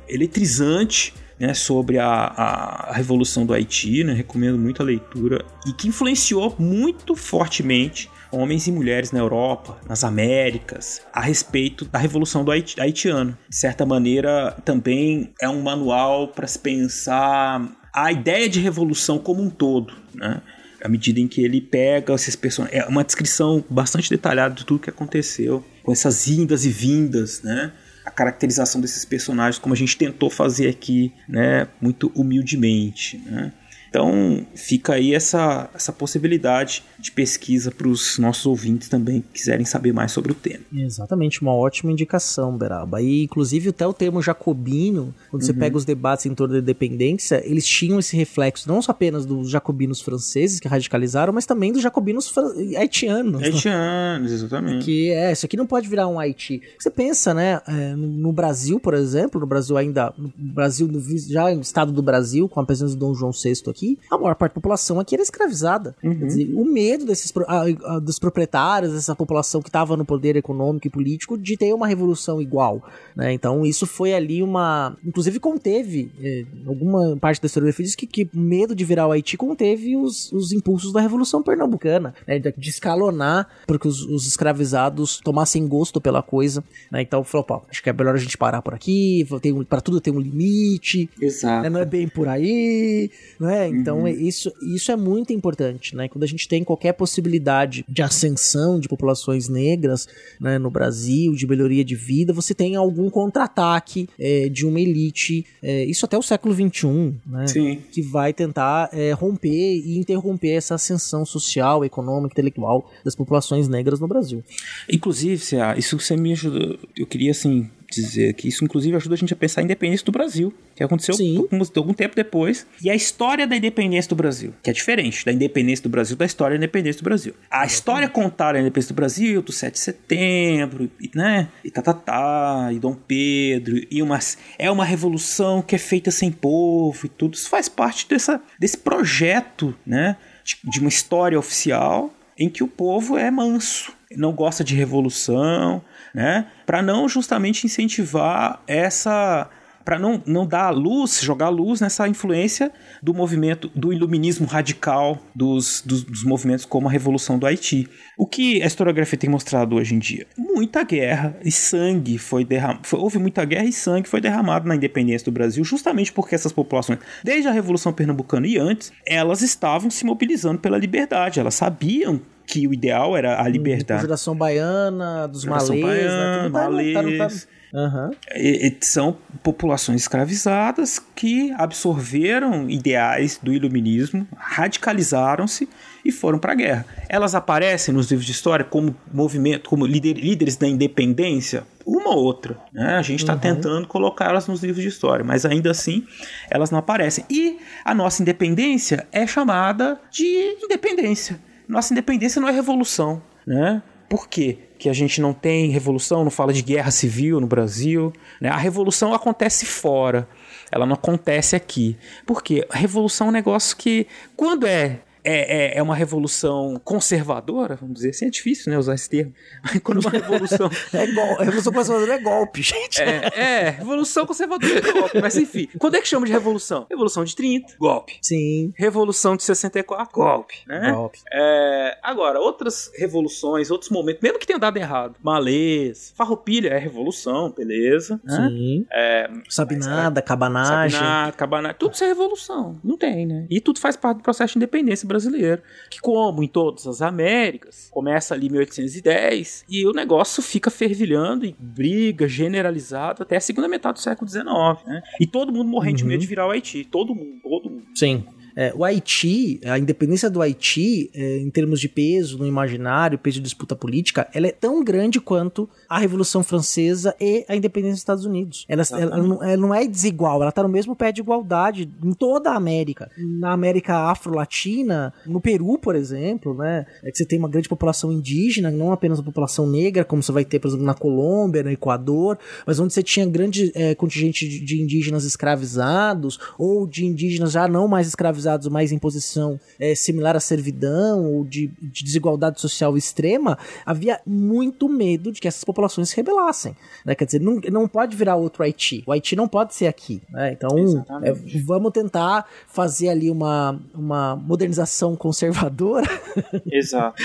eletrizante 0.10 1.14
né, 1.42 1.56
sobre 1.56 1.98
a, 1.98 2.08
a, 2.08 2.94
Revolução 2.94 3.48
do 3.48 3.54
Haiti, 3.54 4.04
né, 4.04 4.14
recomendo 4.14 4.60
muito 4.60 4.80
a 4.80 4.86
leitura, 4.86 5.44
e 5.66 5.74
que 5.74 5.88
influenciou 5.88 6.56
muito 6.60 7.16
fortemente 7.16 8.08
homens 8.32 8.68
e 8.68 8.72
mulheres 8.72 9.12
na 9.12 9.20
Europa, 9.20 9.80
nas 9.90 10.04
Américas, 10.04 11.02
a 11.12 11.20
respeito 11.20 11.84
da 11.86 11.98
Revolução 11.98 12.46
do 12.46 12.52
Haiti, 12.52 12.80
haitiano. 12.80 13.36
De 13.50 13.56
certa 13.56 13.88
maneira, 13.88 14.56
também 14.64 15.34
é 15.42 15.50
um 15.50 15.64
manual 15.64 16.28
para 16.28 16.46
se 16.46 16.60
pensar 16.60 17.76
a 17.92 18.12
ideia 18.12 18.48
de 18.48 18.60
revolução 18.60 19.18
como 19.18 19.42
um 19.42 19.50
todo, 19.50 19.94
né? 20.14 20.42
à 20.84 20.88
medida 20.88 21.20
em 21.20 21.28
que 21.28 21.44
ele 21.44 21.60
pega 21.60 22.14
esses 22.14 22.36
personagens. 22.36 22.84
É 22.84 22.88
uma 22.88 23.04
descrição 23.04 23.64
bastante 23.68 24.10
detalhada 24.10 24.54
de 24.54 24.64
tudo 24.64 24.80
que 24.80 24.90
aconteceu, 24.90 25.64
com 25.84 25.92
essas 25.92 26.28
indas 26.28 26.66
e 26.66 26.70
vindas, 26.70 27.42
né? 27.42 27.72
A 28.06 28.12
caracterização 28.12 28.82
desses 28.82 29.06
personagens, 29.06 29.60
como 29.60 29.74
a 29.74 29.78
gente 29.78 29.98
tentou 29.98 30.30
fazer 30.30 30.70
aqui, 30.70 31.14
né, 31.28 31.68
muito 31.80 32.12
humildemente, 32.16 33.18
né? 33.26 33.52
Então 33.92 34.46
fica 34.56 34.94
aí 34.94 35.14
essa, 35.14 35.70
essa 35.76 35.92
possibilidade 35.92 36.82
de 36.98 37.12
pesquisa 37.12 37.70
para 37.70 37.90
os 37.90 38.18
nossos 38.18 38.46
ouvintes 38.46 38.88
também 38.88 39.20
que 39.20 39.40
quiserem 39.40 39.66
saber 39.66 39.92
mais 39.92 40.14
sobre 40.14 40.32
o 40.32 40.36
tema. 40.36 40.64
Exatamente, 40.74 41.42
uma 41.42 41.54
ótima 41.54 41.92
indicação, 41.92 42.58
Beraba. 42.58 43.02
E 43.02 43.24
inclusive 43.24 43.70
até 43.70 43.86
o 43.86 43.92
termo 43.92 44.22
jacobino, 44.22 45.14
quando 45.30 45.42
uhum. 45.42 45.48
você 45.48 45.54
pega 45.54 45.76
os 45.76 45.84
debates 45.84 46.26
em 46.26 46.34
torno 46.34 46.54
da 46.54 46.62
independência, 46.62 47.44
eles 47.46 47.68
tinham 47.68 48.00
esse 48.00 48.16
reflexo 48.16 48.66
não 48.66 48.82
só 48.82 48.92
apenas 48.92 49.26
dos 49.26 49.50
jacobinos 49.50 50.00
franceses 50.00 50.62
que 50.62 50.70
radicalizaram, 50.70 51.34
mas 51.34 51.46
também 51.46 51.74
dos 51.74 51.82
jacobinos 51.82 52.34
haitianos. 52.78 53.44
Haitianos, 53.44 54.32
exatamente. 54.32 54.86
Que 54.86 55.10
é, 55.10 55.34
isso 55.34 55.46
aqui 55.46 55.58
não 55.58 55.68
pode 55.68 55.90
virar 55.90 56.08
um 56.08 56.18
Haiti. 56.18 56.62
Você 56.80 56.90
pensa, 56.90 57.34
né, 57.34 57.60
é, 57.68 57.94
no 57.94 58.32
Brasil, 58.32 58.80
por 58.80 58.94
exemplo, 58.94 59.42
no 59.42 59.48
Brasil 59.48 59.76
ainda, 59.76 60.14
no 60.18 60.32
Brasil, 60.38 60.90
já 61.28 61.54
no 61.54 61.62
estado 61.62 61.92
do 61.92 62.02
Brasil, 62.02 62.48
com 62.48 62.62
a 62.62 62.66
presença 62.66 62.96
do 62.96 63.00
Dom 63.00 63.14
João 63.14 63.32
VI 63.34 63.52
aqui, 63.70 63.81
a 64.10 64.18
maior 64.18 64.36
parte 64.36 64.52
da 64.52 64.56
população 64.56 65.00
aqui 65.00 65.16
era 65.16 65.24
escravizada. 65.24 65.96
Uhum. 66.04 66.28
Dizer, 66.28 66.54
o 66.54 66.66
medo 66.66 67.06
desses 67.06 67.32
a, 67.48 67.62
a, 67.96 68.00
dos 68.00 68.20
proprietários, 68.20 68.94
dessa 68.94 69.16
população 69.16 69.62
que 69.62 69.70
estava 69.70 69.98
no 69.98 70.06
poder 70.06 70.36
econômico 70.36 70.88
e 70.88 70.90
político, 70.90 71.38
de 71.38 71.58
ter 71.58 71.74
uma 71.74 71.88
revolução 71.88 72.42
igual. 72.42 72.84
Né? 73.16 73.34
Então 73.34 73.66
isso 73.66 73.86
foi 73.86 74.14
ali 74.14 74.42
uma. 74.42 74.98
Inclusive 75.06 75.40
conteve, 75.40 76.12
eh, 76.22 76.46
alguma 76.66 77.18
parte 77.18 77.42
da 77.42 77.46
história 77.48 77.72
diz 77.72 77.96
que, 77.96 78.06
que 78.06 78.30
medo 78.34 78.76
de 78.76 78.86
virar 78.86 79.08
o 79.08 79.12
Haiti 79.12 79.38
conteve 79.38 79.96
os, 79.96 80.32
os 80.32 80.52
impulsos 80.52 80.94
da 80.94 81.02
Revolução 81.02 81.42
Pernambucana, 81.42 82.14
né? 82.28 82.40
de 82.40 82.70
escalonar 82.70 83.48
para 83.66 83.80
que 83.80 83.88
os, 83.88 84.02
os, 84.04 84.28
escravizados 84.28 85.20
tomassem 85.20 85.68
gosto 85.68 86.00
pela 86.00 86.22
coisa. 86.22 86.64
Né? 86.92 87.02
Então 87.02 87.24
falou, 87.24 87.46
pô, 87.46 87.62
acho 87.70 87.82
que 87.82 87.90
é 87.90 87.94
melhor 87.94 88.16
a 88.16 88.18
gente 88.18 88.38
parar 88.38 88.62
por 88.62 88.74
aqui, 88.74 89.28
um, 89.46 89.64
para 89.64 89.82
tudo 89.82 90.00
tem 90.00 90.14
um 90.14 90.20
limite. 90.20 91.10
Exato. 91.20 91.64
Né? 91.64 91.70
Não 91.70 91.80
é 91.80 91.86
bem 91.86 92.08
por 92.08 92.28
aí. 92.28 93.10
Né? 93.40 93.71
Então 93.72 94.02
uhum. 94.02 94.08
isso, 94.08 94.52
isso 94.76 94.92
é 94.92 94.96
muito 94.96 95.34
importante. 95.34 95.96
Né? 95.96 96.08
Quando 96.08 96.24
a 96.24 96.28
gente 96.28 96.48
tem 96.48 96.64
qualquer 96.64 96.94
possibilidade 96.94 97.86
de 97.88 98.02
ascensão 98.02 98.80
de 98.80 98.88
populações 98.88 99.48
negras 99.50 100.08
né, 100.40 100.58
no 100.58 100.70
Brasil, 100.70 101.34
de 101.34 101.48
melhoria 101.48 101.84
de 101.84 101.96
vida, 101.96 102.34
você 102.34 102.54
tem 102.54 102.76
algum 102.76 103.10
contra-ataque 103.10 104.10
é, 104.20 104.50
de 104.50 104.66
uma 104.66 104.80
elite, 104.80 105.46
é, 105.62 105.86
isso 105.86 106.06
até 106.06 106.18
o 106.18 106.22
século 106.22 106.54
XXI, 106.54 107.16
né, 107.26 107.46
que 107.92 108.02
vai 108.02 108.34
tentar 108.34 108.90
é, 108.92 109.12
romper 109.12 109.50
e 109.50 109.98
interromper 109.98 110.52
essa 110.52 110.76
ascensão 110.76 111.26
social, 111.26 111.84
econômica, 111.86 112.34
intelectual 112.34 112.90
das 113.04 113.16
populações 113.16 113.68
negras 113.68 114.00
no 114.00 114.08
Brasil. 114.08 114.44
Inclusive, 114.92 115.42
isso 115.78 116.00
você 116.00 116.16
me 116.16 116.32
ajuda, 116.34 116.78
eu 116.96 117.06
queria 117.06 117.32
assim 117.32 117.70
dizer 117.92 118.34
que 118.34 118.48
isso, 118.48 118.64
inclusive, 118.64 118.96
ajuda 118.96 119.16
a 119.16 119.18
gente 119.18 119.34
a 119.34 119.36
pensar 119.36 119.62
a 119.62 119.64
independência 119.64 120.06
do 120.06 120.12
Brasil, 120.12 120.54
que 120.76 120.84
aconteceu 120.84 121.16
algum, 121.16 121.66
algum 121.76 121.94
tempo 121.94 122.16
depois, 122.16 122.66
e 122.82 122.90
a 122.90 122.96
história 122.96 123.46
da 123.46 123.56
independência 123.56 124.10
do 124.10 124.16
Brasil, 124.16 124.54
que 124.64 124.70
é 124.70 124.74
diferente 124.74 125.26
da 125.26 125.32
independência 125.32 125.84
do 125.84 125.90
Brasil 125.90 126.16
da 126.16 126.26
história 126.26 126.58
da 126.58 126.64
independência 126.64 127.02
do 127.02 127.06
Brasil. 127.06 127.34
A 127.50 127.66
história 127.66 128.08
contada 128.08 128.54
da 128.54 128.62
independência 128.62 128.94
do 128.94 128.98
Brasil, 128.98 129.42
do 129.42 129.52
7 129.52 129.74
de 129.74 129.80
setembro, 129.80 130.90
e, 131.00 131.12
né? 131.16 131.50
E 131.64 131.72
tatatá, 131.72 132.70
e 132.74 132.80
Dom 132.80 132.96
Pedro, 132.96 133.80
e 133.90 134.02
umas, 134.02 134.38
é 134.58 134.70
uma 134.70 134.86
revolução 134.86 135.62
que 135.62 135.76
é 135.76 135.80
feita 135.80 136.12
sem 136.12 136.32
povo 136.32 137.06
e 137.06 137.10
tudo. 137.10 137.36
Isso 137.36 137.50
faz 137.50 137.68
parte 137.68 138.08
dessa, 138.08 138.42
desse 138.60 138.78
projeto, 138.78 139.76
né? 139.86 140.18
de, 140.44 140.58
de 140.64 140.80
uma 140.80 140.90
história 140.90 141.38
oficial 141.38 142.14
em 142.38 142.50
que 142.50 142.64
o 142.64 142.68
povo 142.68 143.18
é 143.18 143.30
manso, 143.30 143.94
não 144.16 144.34
gosta 144.34 144.64
de 144.64 144.76
revolução, 144.76 145.82
né? 146.14 146.48
Para 146.66 146.82
não 146.82 147.08
justamente 147.08 147.66
incentivar 147.66 148.62
essa 148.68 149.50
para 149.84 149.98
não, 150.00 150.22
não 150.26 150.46
dar 150.46 150.70
luz, 150.70 151.22
jogar 151.22 151.50
luz 151.50 151.82
nessa 151.82 152.08
influência 152.08 152.72
do 153.02 153.14
movimento 153.14 153.70
do 153.76 153.92
iluminismo 153.92 154.46
radical 154.46 155.20
dos, 155.36 155.82
dos, 155.86 156.04
dos, 156.04 156.24
movimentos 156.24 156.66
como 156.66 156.88
a 156.88 156.92
Revolução 156.92 157.38
do 157.38 157.46
Haiti. 157.46 157.88
O 158.18 158.26
que 158.26 158.62
a 158.62 158.68
historiografia 158.68 159.18
tem 159.18 159.30
mostrado 159.30 159.76
hoje 159.76 159.96
em 159.96 160.00
dia? 160.00 160.28
Muita 160.38 160.84
guerra 160.84 161.36
e 161.44 161.52
sangue 161.52 162.18
foi 162.18 162.46
derramado. 162.46 162.82
Houve 162.94 163.18
muita 163.18 163.44
guerra 163.44 163.66
e 163.66 163.74
sangue 163.74 164.08
foi 164.08 164.22
derramado 164.22 164.68
na 164.68 164.76
independência 164.76 165.26
do 165.26 165.32
Brasil, 165.32 165.64
justamente 165.64 166.14
porque 166.14 166.36
essas 166.36 166.52
populações, 166.52 167.00
desde 167.24 167.48
a 167.48 167.52
Revolução 167.52 167.92
Pernambucana 167.92 168.48
e 168.48 168.58
antes, 168.58 168.92
elas 169.06 169.42
estavam 169.42 169.90
se 169.90 170.06
mobilizando 170.06 170.60
pela 170.60 170.78
liberdade. 170.78 171.40
Elas 171.40 171.56
sabiam 171.56 172.22
que 172.52 172.68
o 172.68 172.74
ideal 172.74 173.16
era 173.16 173.42
a 173.42 173.48
liberdade. 173.48 174.02
Geração 174.02 174.36
baiana, 174.36 175.26
dos 175.26 175.46
malês, 175.46 175.82
baiana, 175.82 176.44
né? 176.44 176.50
malês. 176.50 176.94
Tá, 176.94 177.30
tá, 177.30 177.30
tá, 177.30 177.62
Uhum. 177.74 178.12
E, 178.36 178.68
e 178.68 178.86
são 178.86 179.16
populações 179.42 180.02
escravizadas 180.02 181.00
que 181.16 181.54
absorveram 181.54 182.70
ideais 182.70 183.40
do 183.42 183.54
iluminismo, 183.54 184.28
radicalizaram-se 184.36 185.70
e 186.04 186.12
foram 186.12 186.38
para 186.38 186.52
a 186.52 186.56
guerra. 186.56 186.86
Elas 187.08 187.34
aparecem 187.34 187.94
nos 187.94 188.12
livros 188.12 188.26
de 188.26 188.34
história 188.34 188.66
como 188.66 188.94
movimento, 189.10 189.70
como 189.70 189.86
líder, 189.86 190.18
líderes 190.18 190.58
da 190.58 190.68
independência, 190.68 191.64
uma 191.86 192.10
ou 192.10 192.18
outra. 192.18 192.58
Né? 192.74 192.96
A 192.98 193.02
gente 193.02 193.22
está 193.22 193.36
uhum. 193.36 193.40
tentando 193.40 193.88
colocá-las 193.88 194.50
nos 194.50 194.62
livros 194.62 194.82
de 194.82 194.90
história, 194.90 195.24
mas 195.24 195.46
ainda 195.46 195.72
assim 195.72 196.06
elas 196.50 196.72
não 196.72 196.80
aparecem. 196.80 197.24
E 197.30 197.58
a 197.86 197.94
nossa 197.94 198.22
independência 198.22 199.08
é 199.14 199.26
chamada 199.26 199.98
de 200.12 200.58
independência. 200.62 201.40
Nossa 201.72 201.94
independência 201.94 202.42
não 202.42 202.50
é 202.50 202.52
revolução, 202.52 203.22
né? 203.48 203.82
Por 204.10 204.28
quê? 204.28 204.58
Que 204.78 204.90
a 204.90 204.94
gente 204.94 205.22
não 205.22 205.34
tem 205.34 205.70
revolução, 205.70 206.22
não 206.22 206.30
fala 206.30 206.52
de 206.52 206.62
guerra 206.62 206.92
civil 206.92 207.40
no 207.40 207.48
Brasil. 207.48 208.12
Né? 208.42 208.50
A 208.50 208.58
revolução 208.58 209.14
acontece 209.14 209.66
fora, 209.66 210.28
ela 210.70 210.86
não 210.86 210.96
acontece 210.96 211.56
aqui. 211.56 211.98
Por 212.26 212.44
quê? 212.44 212.68
A 212.70 212.76
revolução 212.76 213.28
é 213.28 213.30
um 213.30 213.34
negócio 213.34 213.78
que, 213.78 214.06
quando 214.36 214.68
é 214.68 215.00
é, 215.24 215.74
é, 215.74 215.78
é, 215.78 215.84
uma 215.84 215.96
revolução 215.96 216.80
conservadora, 216.84 217.76
vamos 217.76 217.96
dizer 217.96 218.10
assim, 218.10 218.26
é 218.26 218.30
difícil 218.30 218.72
né, 218.72 218.78
usar 218.78 218.96
esse 218.96 219.10
termo. 219.10 219.34
Mas 219.64 219.80
quando 219.82 220.00
uma 220.00 220.10
revolução. 220.10 220.70
é 220.94 221.08
gol... 221.08 221.36
Revolução 221.38 221.74
conservadora 221.74 222.14
é 222.14 222.18
golpe, 222.20 222.62
gente. 222.62 223.02
É, 223.02 223.32
é, 223.36 223.70
revolução 223.70 224.26
conservadora 224.26 224.78
é 224.78 224.92
golpe. 224.92 225.22
Mas 225.22 225.36
enfim, 225.38 225.68
quando 225.78 225.96
é 225.96 226.02
que 226.02 226.08
chama 226.08 226.26
de 226.26 226.32
revolução? 226.32 226.88
Revolução 226.90 227.24
de 227.24 227.36
30, 227.36 227.76
golpe. 227.78 228.18
Sim. 228.22 228.74
Revolução 228.76 229.36
de 229.36 229.44
64, 229.44 230.14
golpe. 230.14 230.56
Né? 230.68 230.92
Golpe. 230.92 231.20
É, 231.32 231.98
agora, 232.02 232.40
outras 232.40 232.92
revoluções, 232.98 233.70
outros 233.70 233.90
momentos, 233.90 234.22
mesmo 234.22 234.40
que 234.40 234.48
tenha 234.48 234.60
dado 234.60 234.78
errado, 234.78 235.16
malês, 235.22 236.14
farroupilha 236.16 236.70
é 236.70 236.78
revolução, 236.78 237.52
beleza. 237.52 238.20
Né? 238.24 238.48
Sim. 238.50 238.86
É, 238.92 239.30
sabinada, 239.50 240.22
mas, 240.22 240.28
cabanagem. 240.28 241.00
Sabinada, 241.00 241.32
cabanagem. 241.34 241.78
Tudo 241.80 241.94
isso 241.94 242.04
é 242.04 242.08
revolução. 242.08 242.80
Não 242.84 242.98
tem, 242.98 243.26
né? 243.26 243.46
E 243.50 243.60
tudo 243.60 243.80
faz 243.80 243.96
parte 243.96 244.18
do 244.18 244.24
processo 244.24 244.54
de 244.54 244.60
independência 244.60 245.08
brasileiro, 245.12 245.62
que 245.90 246.00
como 246.00 246.44
em 246.44 246.48
todas 246.48 246.88
as 246.88 247.02
Américas, 247.02 247.90
começa 247.92 248.34
ali 248.34 248.48
em 248.48 248.52
1810 248.52 249.66
e 249.70 249.86
o 249.86 249.92
negócio 249.92 250.42
fica 250.42 250.70
fervilhando 250.70 251.46
e 251.46 251.56
briga 251.60 252.28
generalizado 252.28 253.24
até 253.24 253.38
a 253.38 253.42
segunda 253.42 253.68
metade 253.68 253.96
do 253.96 254.02
século 254.02 254.30
XIX, 254.30 254.46
né? 254.86 255.02
E 255.20 255.28
todo 255.28 255.52
mundo 255.52 255.70
morrendo 255.70 255.92
uhum. 255.92 255.98
de 255.98 256.06
medo 256.06 256.22
de 256.22 256.28
virar 256.28 256.48
o 256.48 256.52
Haiti, 256.52 256.86
todo 256.86 257.14
mundo, 257.14 257.40
todo 257.44 257.70
mundo. 257.70 257.86
Sim. 257.96 258.26
É, 258.56 258.74
o 258.76 258.84
Haiti, 258.84 259.60
a 259.66 259.78
independência 259.78 260.30
do 260.30 260.42
Haiti, 260.42 261.10
é, 261.14 261.38
em 261.38 261.50
termos 261.50 261.80
de 261.80 261.88
peso 261.88 262.38
no 262.38 262.46
imaginário, 262.46 263.18
peso 263.18 263.38
de 263.38 263.44
disputa 263.44 263.76
política, 263.76 264.28
ela 264.34 264.48
é 264.48 264.52
tão 264.52 264.84
grande 264.84 265.20
quanto 265.20 265.70
a 265.88 265.98
Revolução 265.98 266.44
Francesa 266.44 267.16
e 267.20 267.46
a 267.48 267.56
independência 267.56 267.94
dos 267.94 268.02
Estados 268.02 268.26
Unidos. 268.26 268.66
Ela, 268.68 268.84
ela, 268.92 269.18
não, 269.18 269.44
ela 269.44 269.58
não, 269.58 269.74
é 269.74 269.86
desigual, 269.88 270.42
ela 270.42 270.50
está 270.50 270.64
no 270.64 270.70
mesmo 270.70 270.96
pé 270.96 271.12
de 271.12 271.22
igualdade 271.22 271.90
em 272.04 272.14
toda 272.14 272.52
a 272.52 272.56
América. 272.56 273.10
Na 273.18 273.52
América 273.52 273.96
Afro-Latina, 274.12 275.14
no 275.26 275.40
Peru, 275.40 275.78
por 275.78 275.96
exemplo, 275.96 276.54
né, 276.54 276.86
é 277.04 277.12
que 277.12 277.18
você 277.18 277.26
tem 277.26 277.40
uma 277.40 277.50
grande 277.50 277.70
população 277.70 278.12
indígena, 278.12 278.70
não 278.72 278.92
apenas 278.92 279.20
a 279.20 279.24
população 279.24 279.68
negra, 279.68 280.04
como 280.04 280.22
você 280.22 280.32
vai 280.32 280.46
ter, 280.46 280.60
por 280.60 280.68
exemplo, 280.68 280.86
na 280.86 280.94
Colômbia, 280.94 281.64
no 281.64 281.72
Equador, 281.72 282.38
mas 282.66 282.80
onde 282.80 282.94
você 282.94 283.04
tinha 283.04 283.26
grande 283.26 283.72
é, 283.76 283.96
contingente 283.96 284.48
de, 284.48 284.60
de 284.60 284.82
indígenas 284.82 285.24
escravizados 285.24 286.40
ou 286.58 286.88
de 286.88 287.06
indígenas 287.06 287.52
já 287.52 287.68
não 287.68 287.88
mais 287.88 288.08
escravizados 288.08 288.41
escravizados 288.42 288.68
mais 288.68 288.92
em 288.92 288.98
posição 288.98 289.60
é, 289.80 289.94
similar 289.96 290.36
à 290.36 290.40
servidão 290.40 291.26
ou 291.34 291.44
de, 291.44 291.68
de, 291.82 292.04
desigualdade 292.04 292.60
social 292.60 292.98
extrema, 292.98 293.58
havia 293.86 294.20
muito 294.26 294.90
medo 294.90 295.32
de 295.32 295.40
que 295.40 295.48
essas 295.48 295.64
populações 295.64 296.10
se 296.10 296.16
rebelassem. 296.16 296.76
Né? 297.06 297.16
Quer 297.16 297.26
dizer, 297.26 297.42
não, 297.42 297.60
não 297.72 297.88
pode 297.88 298.16
virar 298.16 298.36
outro 298.36 298.64
Haiti. 298.64 299.04
O 299.06 299.12
Haiti 299.12 299.36
não 299.36 299.48
pode 299.48 299.74
ser 299.74 299.88
aqui. 299.88 300.22
Né? 300.30 300.54
Então, 300.54 300.76
é, 301.24 301.34
vamos 301.64 301.92
tentar 301.92 302.48
fazer 302.68 303.10
ali 303.10 303.30
uma, 303.30 303.80
uma 303.94 304.36
modernização 304.36 305.16
conservadora. 305.16 306.08
Exato. 306.72 307.22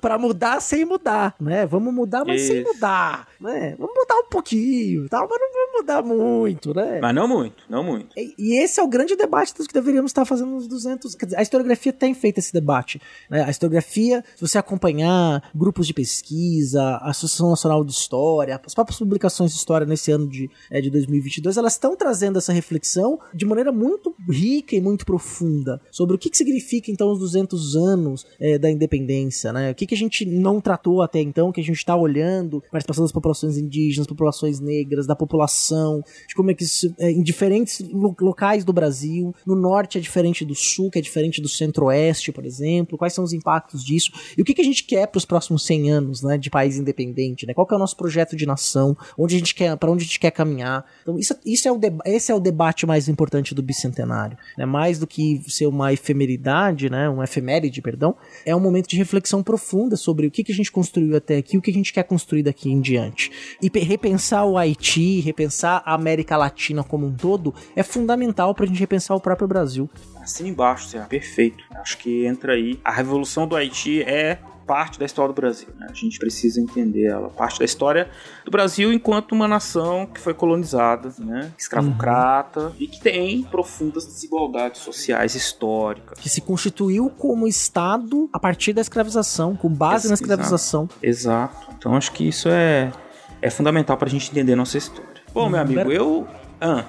para 0.00 0.14
é 0.14 0.18
mudar 0.18 0.60
sem 0.60 0.84
mudar. 0.84 1.34
Né? 1.40 1.66
Vamos 1.66 1.92
mudar, 1.92 2.24
mas 2.24 2.42
Isso. 2.42 2.52
sem 2.52 2.64
mudar. 2.64 3.28
Né? 3.40 3.74
Vamos 3.78 3.94
mudar 3.94 4.16
um 4.16 4.28
pouquinho, 4.28 5.08
tal, 5.08 5.28
mas 5.28 5.38
não 5.40 5.52
vamos 5.52 5.80
mudar 5.80 6.02
muito. 6.02 6.74
Né? 6.74 6.98
Mas 7.00 7.14
não 7.14 7.28
muito, 7.28 7.64
não 7.68 7.82
muito. 7.82 8.08
E, 8.16 8.34
e 8.38 8.62
esse 8.62 8.80
é 8.80 8.82
o 8.82 8.88
grande 8.88 9.16
debate 9.16 9.54
que 9.66 9.74
deveríamos 9.74 10.10
estar 10.10 10.24
fazendo 10.24 10.50
nos 10.50 10.66
200. 10.66 11.14
Quer 11.14 11.26
dizer, 11.26 11.38
a 11.38 11.42
historiografia 11.42 11.92
tem 11.92 12.14
feito 12.14 12.38
esse 12.38 12.52
debate. 12.52 13.00
Né? 13.30 13.42
A 13.44 13.50
historiografia, 13.50 14.24
se 14.34 14.40
você 14.40 14.58
acompanhar 14.58 15.50
grupos 15.54 15.86
de 15.86 15.94
pesquisa, 15.94 16.82
a 16.82 17.10
Associação 17.10 17.50
Nacional 17.50 17.84
de 17.84 17.92
História, 17.92 18.60
as 18.64 18.74
próprias 18.74 18.98
publicações 18.98 19.52
de 19.52 19.58
história 19.58 19.86
nesse 19.86 20.10
ano 20.10 20.28
de, 20.28 20.50
é, 20.70 20.80
de 20.80 20.90
2022, 20.90 21.56
elas 21.56 21.74
estão 21.74 21.96
trazendo 21.96 22.38
essa 22.38 22.52
reflexão 22.52 23.18
de 23.34 23.44
maneira 23.44 23.72
muito 23.72 24.14
rica 24.28 24.76
e 24.76 24.80
muito 24.80 25.04
profunda 25.04 25.80
sobre 25.90 26.16
o 26.16 26.18
que, 26.18 26.30
que 26.30 26.36
significa 26.36 26.90
então 26.90 27.10
os 27.10 27.18
200 27.18 27.76
anos 27.76 28.26
é, 28.40 28.58
da 28.58 28.70
independência, 28.70 29.52
né? 29.52 29.70
O 29.70 29.74
que, 29.74 29.86
que 29.86 29.94
a 29.94 29.98
gente 29.98 30.24
não 30.24 30.60
tratou 30.60 31.02
até 31.02 31.20
então, 31.20 31.52
que 31.52 31.60
a 31.60 31.64
gente 31.64 31.78
está 31.78 31.96
olhando, 31.96 32.62
participação 32.70 33.04
das 33.04 33.12
populações 33.12 33.56
indígenas, 33.56 34.06
populações 34.06 34.60
negras, 34.60 35.06
da 35.06 35.16
população, 35.16 36.02
de 36.28 36.34
como 36.34 36.50
é 36.50 36.54
que 36.54 36.64
isso, 36.64 36.94
é, 36.98 37.10
em 37.10 37.22
diferentes 37.22 37.80
locais 38.20 38.64
do 38.64 38.72
Brasil, 38.72 39.34
no 39.48 39.56
norte 39.56 39.96
é 39.96 40.00
diferente 40.00 40.44
do 40.44 40.54
sul, 40.54 40.90
que 40.90 40.98
é 40.98 41.02
diferente 41.02 41.40
do 41.40 41.48
centro-oeste, 41.48 42.30
por 42.30 42.44
exemplo? 42.44 42.98
Quais 42.98 43.14
são 43.14 43.24
os 43.24 43.32
impactos 43.32 43.82
disso? 43.82 44.12
E 44.36 44.42
o 44.42 44.44
que, 44.44 44.52
que 44.52 44.60
a 44.60 44.64
gente 44.64 44.84
quer 44.84 45.06
para 45.06 45.18
os 45.18 45.24
próximos 45.24 45.64
100 45.64 45.90
anos, 45.90 46.22
né, 46.22 46.36
de 46.36 46.50
país 46.50 46.76
independente, 46.76 47.46
né? 47.46 47.54
Qual 47.54 47.66
é 47.70 47.74
o 47.74 47.78
nosso 47.78 47.96
projeto 47.96 48.36
de 48.36 48.44
nação? 48.44 48.96
Onde 49.16 49.36
a 49.36 49.38
gente 49.38 49.54
quer, 49.54 49.76
para 49.76 49.90
onde 49.90 50.02
a 50.02 50.06
gente 50.06 50.20
quer 50.20 50.30
caminhar? 50.30 50.84
Então, 51.02 51.18
isso, 51.18 51.34
isso 51.44 51.66
é 51.66 51.72
o 51.72 51.78
esse 52.04 52.30
é 52.30 52.34
o 52.34 52.40
debate 52.40 52.86
mais 52.86 53.08
importante 53.08 53.54
do 53.54 53.62
bicentenário, 53.62 54.36
né? 54.56 54.66
Mais 54.66 54.98
do 54.98 55.06
que 55.06 55.40
ser 55.48 55.66
uma 55.66 55.92
efemeridade, 55.92 56.90
né, 56.90 57.08
uma 57.08 57.24
efeméride, 57.24 57.80
perdão, 57.80 58.14
é 58.44 58.54
um 58.54 58.60
momento 58.60 58.88
de 58.88 58.96
reflexão 58.96 59.42
profunda 59.42 59.96
sobre 59.96 60.26
o 60.26 60.30
que, 60.30 60.44
que 60.44 60.52
a 60.52 60.54
gente 60.54 60.70
construiu 60.70 61.16
até 61.16 61.36
aqui, 61.36 61.56
o 61.56 61.62
que 61.62 61.70
a 61.70 61.74
gente 61.74 61.92
quer 61.92 62.02
construir 62.02 62.42
daqui 62.42 62.70
em 62.70 62.80
diante. 62.80 63.30
E 63.62 63.70
repensar 63.78 64.44
o 64.44 64.58
Haiti, 64.58 65.20
repensar 65.20 65.82
a 65.84 65.94
América 65.94 66.36
Latina 66.36 66.82
como 66.82 67.06
um 67.06 67.14
todo, 67.14 67.54
é 67.76 67.82
fundamental 67.82 68.54
para 68.54 68.64
a 68.64 68.68
gente 68.68 68.80
repensar 68.80 69.14
o 69.14 69.20
próprio 69.20 69.37
próprio 69.38 69.48
Brasil. 69.48 69.88
Assim 70.20 70.48
embaixo, 70.48 70.88
Zé. 70.88 71.00
Perfeito. 71.04 71.62
Acho 71.76 71.96
que 71.98 72.26
entra 72.26 72.54
aí. 72.54 72.78
A 72.84 72.90
Revolução 72.90 73.46
do 73.46 73.54
Haiti 73.54 74.02
é 74.02 74.38
parte 74.66 74.98
da 74.98 75.06
história 75.06 75.32
do 75.32 75.40
Brasil. 75.40 75.68
Né? 75.78 75.86
A 75.88 75.94
gente 75.94 76.18
precisa 76.18 76.60
entender 76.60 77.06
ela. 77.06 77.30
Parte 77.30 77.58
da 77.58 77.64
história 77.64 78.10
do 78.44 78.50
Brasil 78.50 78.92
enquanto 78.92 79.32
uma 79.32 79.48
nação 79.48 80.04
que 80.04 80.20
foi 80.20 80.34
colonizada, 80.34 81.10
né? 81.18 81.50
escravocrata 81.56 82.60
uhum. 82.60 82.72
e 82.78 82.86
que 82.86 83.00
tem 83.00 83.44
profundas 83.44 84.04
desigualdades 84.04 84.82
sociais 84.82 85.34
históricas. 85.34 86.18
Que 86.20 86.28
se 86.28 86.42
constituiu 86.42 87.08
como 87.08 87.46
Estado 87.46 88.28
a 88.30 88.38
partir 88.38 88.74
da 88.74 88.82
escravização, 88.82 89.56
com 89.56 89.70
base 89.70 90.08
na 90.08 90.14
escravização. 90.14 90.86
Exato. 91.02 91.68
Então 91.78 91.94
acho 91.94 92.12
que 92.12 92.28
isso 92.28 92.50
é, 92.50 92.92
é 93.40 93.48
fundamental 93.48 93.96
para 93.96 94.08
a 94.08 94.10
gente 94.10 94.30
entender 94.30 94.54
nossa 94.54 94.76
história. 94.76 95.22
Bom, 95.32 95.44
uhum. 95.44 95.50
meu 95.50 95.60
amigo, 95.60 95.90
eu. 95.90 96.28
Ah, 96.60 96.84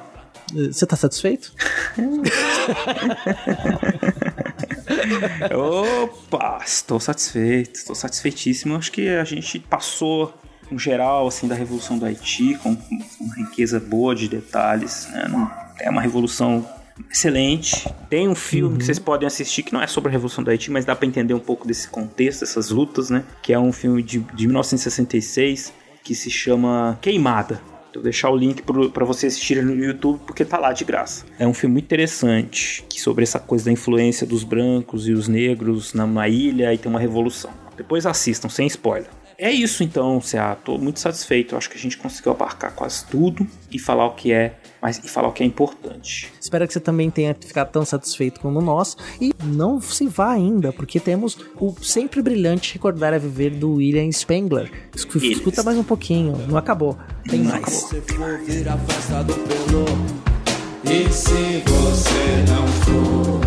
você 0.53 0.85
tá 0.85 0.95
satisfeito? 0.95 1.51
Opa, 5.53 6.61
estou 6.65 6.99
satisfeito, 6.99 7.75
estou 7.75 7.95
satisfeitíssimo. 7.95 8.75
Acho 8.75 8.91
que 8.91 9.09
a 9.09 9.23
gente 9.23 9.59
passou 9.59 10.33
um 10.71 10.77
geral 10.77 11.27
assim 11.27 11.47
da 11.47 11.55
revolução 11.55 11.97
do 11.97 12.05
Haiti 12.05 12.55
com 12.55 12.77
uma 13.19 13.35
riqueza 13.35 13.79
boa 13.79 14.15
de 14.15 14.27
detalhes. 14.27 15.07
Né? 15.11 15.51
É 15.79 15.89
uma 15.89 16.01
revolução 16.01 16.67
excelente. 17.09 17.87
Tem 18.09 18.27
um 18.27 18.35
filme 18.35 18.73
uhum. 18.73 18.77
que 18.77 18.85
vocês 18.85 18.99
podem 18.99 19.27
assistir 19.27 19.63
que 19.63 19.73
não 19.73 19.81
é 19.81 19.87
sobre 19.87 20.09
a 20.09 20.11
Revolução 20.11 20.43
do 20.43 20.49
Haiti, 20.49 20.71
mas 20.71 20.85
dá 20.85 20.95
para 20.95 21.07
entender 21.07 21.33
um 21.33 21.39
pouco 21.39 21.67
desse 21.67 21.87
contexto, 21.87 22.41
dessas 22.41 22.69
lutas, 22.69 23.09
né? 23.09 23.23
Que 23.41 23.53
é 23.53 23.59
um 23.59 23.71
filme 23.71 24.03
de, 24.03 24.19
de 24.19 24.47
1966 24.47 25.73
que 26.03 26.15
se 26.15 26.29
chama 26.29 26.97
Queimada. 27.01 27.61
Vou 27.93 28.03
deixar 28.03 28.29
o 28.29 28.35
link 28.35 28.61
para 28.93 29.05
você 29.05 29.27
assistir 29.27 29.63
no 29.63 29.73
YouTube 29.75 30.19
porque 30.25 30.45
tá 30.45 30.57
lá 30.57 30.71
de 30.71 30.83
graça. 30.85 31.25
É 31.37 31.47
um 31.47 31.53
filme 31.53 31.73
muito 31.73 31.85
interessante 31.85 32.85
que 32.89 33.01
sobre 33.01 33.23
essa 33.23 33.39
coisa 33.39 33.65
da 33.65 33.71
influência 33.71 34.27
dos 34.27 34.43
brancos 34.43 35.07
e 35.07 35.13
os 35.13 35.27
negros 35.27 35.93
numa 35.93 36.27
ilha 36.27 36.73
e 36.73 36.77
tem 36.77 36.89
uma 36.89 36.99
revolução. 36.99 37.51
Depois 37.75 38.05
assistam, 38.05 38.49
sem 38.49 38.67
spoiler. 38.67 39.09
É 39.41 39.49
isso 39.49 39.85
então, 39.85 40.19
Cea. 40.19 40.53
Tô 40.55 40.77
muito 40.77 40.99
satisfeito. 40.99 41.55
acho 41.55 41.69
que 41.69 41.77
a 41.77 41.79
gente 41.79 41.97
conseguiu 41.97 42.33
abarcar 42.33 42.73
quase 42.75 43.05
tudo 43.05 43.47
e 43.71 43.79
falar 43.79 44.05
o 44.05 44.11
que 44.13 44.33
é, 44.33 44.58
mas 44.81 44.99
e 45.03 45.07
falar 45.07 45.27
o 45.27 45.31
que 45.31 45.43
é 45.43 45.45
importante. 45.45 46.31
Espero 46.39 46.65
que 46.67 46.73
você 46.73 46.79
também 46.79 47.09
tenha 47.09 47.35
ficado 47.39 47.71
tão 47.71 47.85
satisfeito 47.85 48.39
como 48.39 48.61
nós 48.61 48.97
e 49.19 49.33
não 49.43 49.79
se 49.81 50.07
vá 50.07 50.31
ainda, 50.31 50.71
porque 50.71 50.99
temos 50.99 51.37
o 51.59 51.75
sempre 51.81 52.21
brilhante 52.21 52.73
recordar 52.73 53.13
a 53.13 53.17
viver 53.17 53.51
do 53.51 53.75
William 53.75 54.11
Spengler. 54.11 54.71
Escuta, 54.95 55.25
escuta 55.25 55.63
mais 55.63 55.77
um 55.77 55.83
pouquinho, 55.83 56.37
não 56.47 56.57
acabou. 56.57 56.97
Tem 57.29 57.39
não 57.39 57.51
mais. 57.51 57.85
Acabou. 57.85 57.99
E 60.83 61.11
se 61.11 61.63
você 61.65 62.45
não 62.49 62.67
for, 62.67 63.41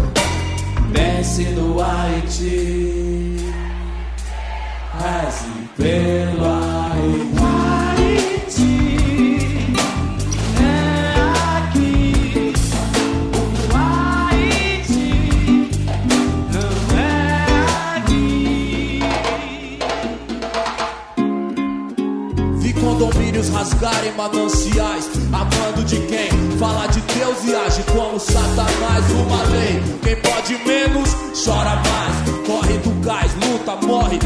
desce 0.93 1.45
no 1.51 1.81
Haiti, 1.81 3.37
reze 4.93 5.69
pela 5.77 6.93
Haiti. 6.93 7.32
Condomínios 23.03 23.49
rasgarem 23.49 24.13
mananciais, 24.13 25.11
amando 25.33 25.85
de 25.85 25.97
quem 26.07 26.31
fala 26.59 26.87
de 26.87 27.01
Deus 27.01 27.45
e 27.45 27.55
age 27.55 27.83
como 27.93 28.19
Satanás. 28.21 29.11
Uma 29.11 29.43
lei, 29.45 29.83
quem 30.03 30.17
pode 30.17 30.55
menos 30.65 31.11
chora 31.45 31.75
mais, 31.77 32.47
corre 32.47 32.79
do 32.79 32.91
gás, 33.05 33.33
luta, 33.35 33.87
morre 33.87 34.19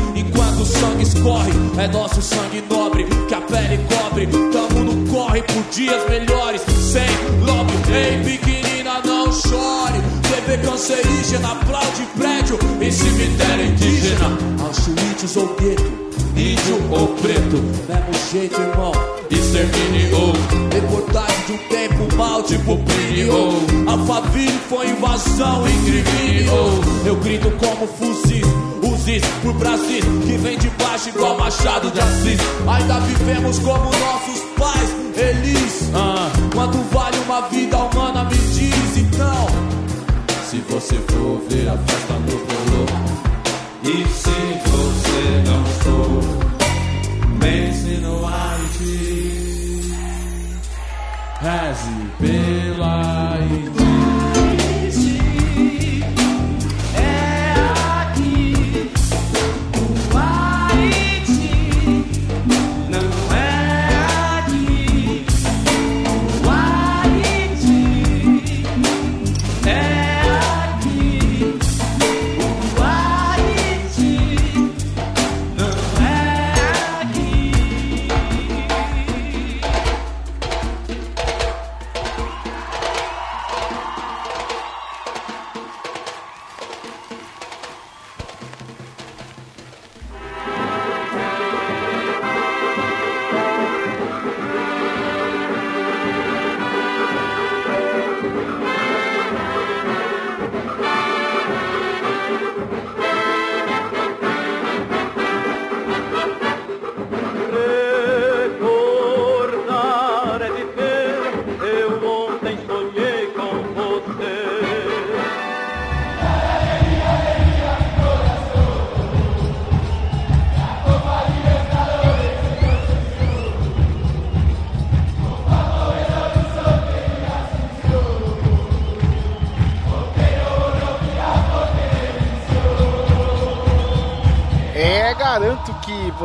sangue 0.67 1.03
escorre, 1.03 1.53
é 1.79 1.89
nosso 1.89 2.21
sangue 2.21 2.63
nobre 2.69 3.05
que 3.29 3.35
a 3.35 3.41
pele 3.41 3.79
cobre. 3.89 4.27
Tamo 4.27 4.85
no 4.85 5.11
corre 5.11 5.43
por 5.43 5.63
dias 5.71 6.03
melhores, 6.09 6.63
sem 6.63 7.07
lobby. 7.45 7.73
Ei, 7.93 8.23
pequenina, 8.23 9.01
não 9.05 9.33
chore. 9.33 10.01
Bebê 10.29 10.59
cancerígena, 10.59 11.53
aplaude 11.53 12.03
prédio 12.17 12.59
em 12.81 12.91
cemitério 12.91 13.67
indígena. 13.67 14.39
Auschwitz 14.61 15.37
ou 15.37 15.55
gueto, 15.55 15.85
índio 16.37 16.93
ou 16.93 17.09
preto, 17.17 17.57
mesmo 17.89 18.31
jeito, 18.31 18.61
irmão. 18.61 18.93
Extermine 19.31 19.97
reportagem 20.73 21.47
de 21.47 21.53
um 21.53 21.59
tempo 21.69 22.17
mal, 22.17 22.43
tipo 22.43 22.79
Plínio. 22.79 23.89
Alphaville 23.89 24.59
foi 24.69 24.89
invasão, 24.89 25.65
incriminou. 25.67 26.81
Eu 27.05 27.17
grito 27.17 27.51
como 27.53 27.87
fuzis 27.87 28.47
Uzis 28.83 29.23
por 29.43 29.55
Brasil, 29.55 30.03
que 30.27 30.37
vem 30.39 30.59
de 30.59 30.69
baixo 30.71 31.09
igual 31.09 31.37
Machado 31.39 31.91
de 31.91 32.01
Assis. 32.01 32.41
Ainda 32.67 33.01
vivemos 33.01 33.59
como 33.61 33.85
nossos 33.85 34.41
pais, 34.57 34.91
eles. 35.17 35.91
Ah. 35.95 36.31
Quanto 36.55 36.79
vale 36.93 37.19
uma 37.21 37.43
vida 37.49 37.77
humana, 37.79 38.25
me 38.25 38.37
diz 38.37 38.97
então. 38.97 39.47
Se 40.51 40.59
você 40.69 40.95
for 40.95 41.43
ver 41.49 41.69
a 41.69 41.77
festa 41.79 42.15
do 42.15 42.37
Polo, 42.47 43.16
e 43.89 44.05
se 44.09 44.31
você 44.65 45.45
não 45.47 45.65
for, 45.65 46.23
pense 47.39 47.97
no 48.01 48.27
Haiti. 48.27 49.95
Reze 51.41 52.11
pela 52.19 53.35
Haiti. 53.35 53.86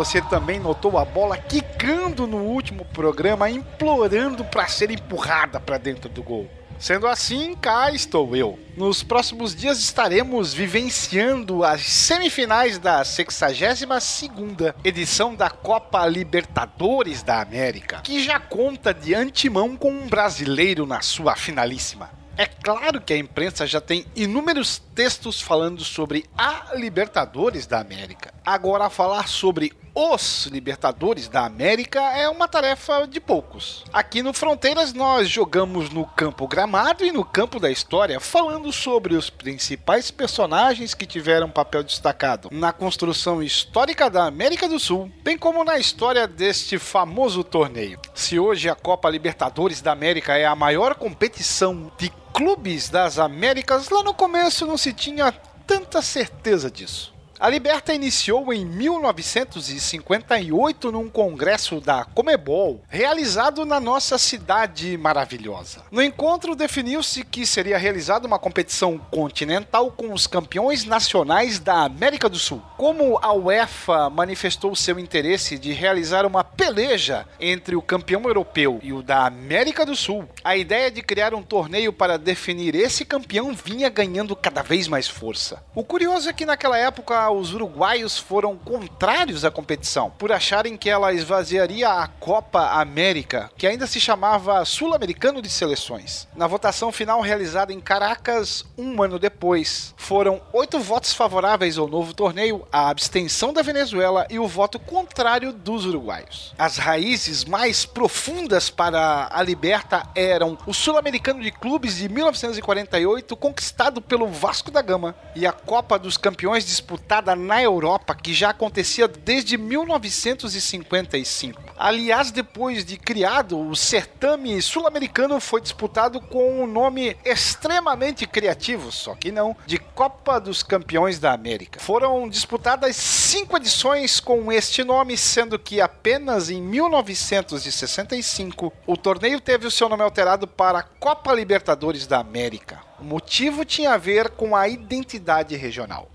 Você 0.03 0.19
também 0.19 0.59
notou 0.59 0.97
a 0.97 1.05
bola 1.05 1.37
quicando 1.37 2.25
no 2.25 2.37
último 2.37 2.83
programa, 2.85 3.51
implorando 3.51 4.43
para 4.43 4.65
ser 4.65 4.89
empurrada 4.89 5.59
para 5.59 5.77
dentro 5.77 6.09
do 6.09 6.23
gol. 6.23 6.49
Sendo 6.79 7.05
assim, 7.05 7.53
cá 7.53 7.91
estou 7.91 8.35
eu. 8.35 8.57
Nos 8.75 9.03
próximos 9.03 9.55
dias 9.55 9.77
estaremos 9.77 10.55
vivenciando 10.55 11.63
as 11.63 11.81
semifinais 11.81 12.79
da 12.79 13.03
62ª 13.03 14.73
edição 14.83 15.35
da 15.35 15.51
Copa 15.51 16.03
Libertadores 16.07 17.21
da 17.21 17.39
América, 17.39 18.01
que 18.03 18.23
já 18.23 18.39
conta 18.39 18.91
de 18.95 19.13
antemão 19.13 19.77
com 19.77 19.91
um 19.91 20.07
brasileiro 20.07 20.87
na 20.87 21.01
sua 21.01 21.35
finalíssima. 21.35 22.20
É 22.41 22.47
claro 22.47 22.99
que 22.99 23.13
a 23.13 23.17
imprensa 23.17 23.67
já 23.67 23.79
tem 23.79 24.03
inúmeros 24.15 24.81
textos 24.95 25.39
falando 25.39 25.83
sobre 25.83 26.25
a 26.35 26.71
Libertadores 26.73 27.67
da 27.67 27.79
América. 27.79 28.33
Agora, 28.43 28.89
falar 28.89 29.27
sobre 29.27 29.71
os 29.93 30.47
Libertadores 30.47 31.27
da 31.27 31.45
América 31.45 31.99
é 31.99 32.27
uma 32.27 32.47
tarefa 32.47 33.05
de 33.05 33.19
poucos. 33.19 33.83
Aqui 33.93 34.23
no 34.23 34.33
Fronteiras 34.33 34.91
nós 34.91 35.29
jogamos 35.29 35.91
no 35.91 36.05
campo 36.05 36.47
gramado 36.47 37.05
e 37.05 37.11
no 37.11 37.23
campo 37.23 37.59
da 37.59 37.69
história, 37.69 38.19
falando 38.19 38.71
sobre 38.71 39.15
os 39.15 39.29
principais 39.29 40.09
personagens 40.09 40.95
que 40.95 41.05
tiveram 41.05 41.47
papel 41.47 41.83
destacado 41.83 42.49
na 42.51 42.73
construção 42.73 43.43
histórica 43.43 44.09
da 44.09 44.25
América 44.25 44.67
do 44.67 44.79
Sul, 44.79 45.11
bem 45.23 45.37
como 45.37 45.63
na 45.63 45.77
história 45.77 46.27
deste 46.27 46.79
famoso 46.79 47.43
torneio. 47.43 47.99
Se 48.15 48.39
hoje 48.39 48.67
a 48.67 48.75
Copa 48.75 49.09
Libertadores 49.09 49.81
da 49.81 49.91
América 49.91 50.35
é 50.37 50.45
a 50.45 50.55
maior 50.55 50.95
competição 50.95 51.91
de 51.99 52.09
clubes 52.33 52.89
das 52.89 53.19
Américas, 53.19 53.89
lá 53.89 54.03
no 54.03 54.13
começo 54.13 54.65
não 54.65 54.77
se 54.77 54.93
tinha 54.93 55.31
tanta 55.65 56.01
certeza 56.01 56.69
disso. 56.69 57.13
A 57.41 57.49
Liberta 57.49 57.91
iniciou 57.91 58.53
em 58.53 58.63
1958 58.63 60.91
num 60.91 61.09
congresso 61.09 61.81
da 61.81 62.05
Comebol, 62.05 62.83
realizado 62.87 63.65
na 63.65 63.79
nossa 63.79 64.19
cidade 64.19 64.95
maravilhosa. 64.95 65.81
No 65.89 66.03
encontro 66.03 66.55
definiu-se 66.55 67.25
que 67.25 67.43
seria 67.47 67.79
realizada 67.79 68.27
uma 68.27 68.37
competição 68.37 68.99
continental 69.09 69.89
com 69.89 70.13
os 70.13 70.27
campeões 70.27 70.85
nacionais 70.85 71.57
da 71.57 71.85
América 71.85 72.29
do 72.29 72.37
Sul. 72.37 72.61
Como 72.77 73.17
a 73.19 73.33
UEFA 73.33 74.07
manifestou 74.11 74.75
seu 74.75 74.99
interesse 74.99 75.57
de 75.57 75.73
realizar 75.73 76.27
uma 76.27 76.43
peleja 76.43 77.25
entre 77.39 77.75
o 77.75 77.81
campeão 77.81 78.21
europeu 78.21 78.79
e 78.83 78.93
o 78.93 79.01
da 79.01 79.25
América 79.25 79.83
do 79.83 79.95
Sul, 79.95 80.29
a 80.43 80.55
ideia 80.55 80.91
de 80.91 81.01
criar 81.01 81.33
um 81.33 81.41
torneio 81.41 81.91
para 81.91 82.19
definir 82.19 82.75
esse 82.75 83.03
campeão 83.03 83.51
vinha 83.51 83.89
ganhando 83.89 84.35
cada 84.35 84.61
vez 84.61 84.87
mais 84.87 85.07
força. 85.07 85.63
O 85.73 85.83
curioso 85.83 86.29
é 86.29 86.33
que 86.33 86.45
naquela 86.45 86.77
época 86.77 87.30
os 87.31 87.53
uruguaios 87.53 88.17
foram 88.17 88.57
contrários 88.57 89.45
à 89.45 89.51
competição, 89.51 90.11
por 90.17 90.31
acharem 90.31 90.77
que 90.77 90.89
ela 90.89 91.13
esvaziaria 91.13 91.89
a 91.89 92.07
Copa 92.07 92.71
América, 92.79 93.51
que 93.57 93.67
ainda 93.67 93.87
se 93.87 93.99
chamava 93.99 94.63
Sul-Americano 94.65 95.41
de 95.41 95.49
Seleções. 95.49 96.27
Na 96.35 96.47
votação 96.47 96.91
final 96.91 97.21
realizada 97.21 97.73
em 97.73 97.79
Caracas, 97.79 98.65
um 98.77 99.01
ano 99.01 99.19
depois, 99.19 99.93
foram 99.97 100.41
oito 100.53 100.79
votos 100.79 101.13
favoráveis 101.13 101.77
ao 101.77 101.87
novo 101.87 102.13
torneio, 102.13 102.67
a 102.71 102.89
abstenção 102.89 103.53
da 103.53 103.61
Venezuela 103.61 104.25
e 104.29 104.39
o 104.39 104.47
voto 104.47 104.79
contrário 104.79 105.53
dos 105.53 105.85
uruguaios. 105.85 106.53
As 106.57 106.77
raízes 106.77 107.45
mais 107.45 107.85
profundas 107.85 108.69
para 108.69 109.29
a 109.31 109.43
Liberta 109.43 110.03
eram 110.15 110.57
o 110.65 110.73
Sul-Americano 110.73 111.41
de 111.41 111.51
Clubes 111.51 111.97
de 111.97 112.09
1948, 112.09 113.35
conquistado 113.35 114.01
pelo 114.01 114.27
Vasco 114.27 114.71
da 114.71 114.81
Gama, 114.81 115.15
e 115.35 115.45
a 115.45 115.51
Copa 115.51 115.99
dos 115.99 116.17
Campeões 116.17 116.65
disputada 116.65 117.20
na 117.21 117.61
Europa, 117.61 118.15
que 118.15 118.33
já 118.33 118.49
acontecia 118.49 119.07
desde 119.07 119.55
1955. 119.57 121.61
Aliás, 121.77 122.31
depois 122.31 122.83
de 122.83 122.97
criado, 122.97 123.59
o 123.59 123.75
certame 123.75 124.59
sul-americano 124.61 125.39
foi 125.39 125.61
disputado 125.61 126.19
com 126.19 126.63
um 126.63 126.67
nome 126.67 127.15
extremamente 127.25 128.27
criativo, 128.27 128.91
só 128.91 129.15
que 129.15 129.31
não, 129.31 129.55
de 129.65 129.77
Copa 129.77 130.37
dos 130.39 130.61
Campeões 130.63 131.19
da 131.19 131.33
América. 131.33 131.79
Foram 131.79 132.29
disputadas 132.29 132.95
cinco 132.95 133.57
edições 133.57 134.19
com 134.19 134.51
este 134.51 134.83
nome, 134.83 135.17
sendo 135.17 135.57
que 135.57 135.79
apenas 135.79 136.49
em 136.49 136.61
1965 136.61 138.73
o 138.85 138.97
torneio 138.97 139.39
teve 139.39 139.65
o 139.67 139.71
seu 139.71 139.87
nome 139.87 140.03
alterado 140.03 140.45
para 140.47 140.83
Copa 140.83 141.33
Libertadores 141.33 142.07
da 142.07 142.19
América. 142.19 142.81
O 142.99 143.03
motivo 143.03 143.63
tinha 143.65 143.93
a 143.93 143.97
ver 143.97 144.29
com 144.29 144.55
a 144.55 144.67
identidade 144.67 145.55
regional 145.55 146.09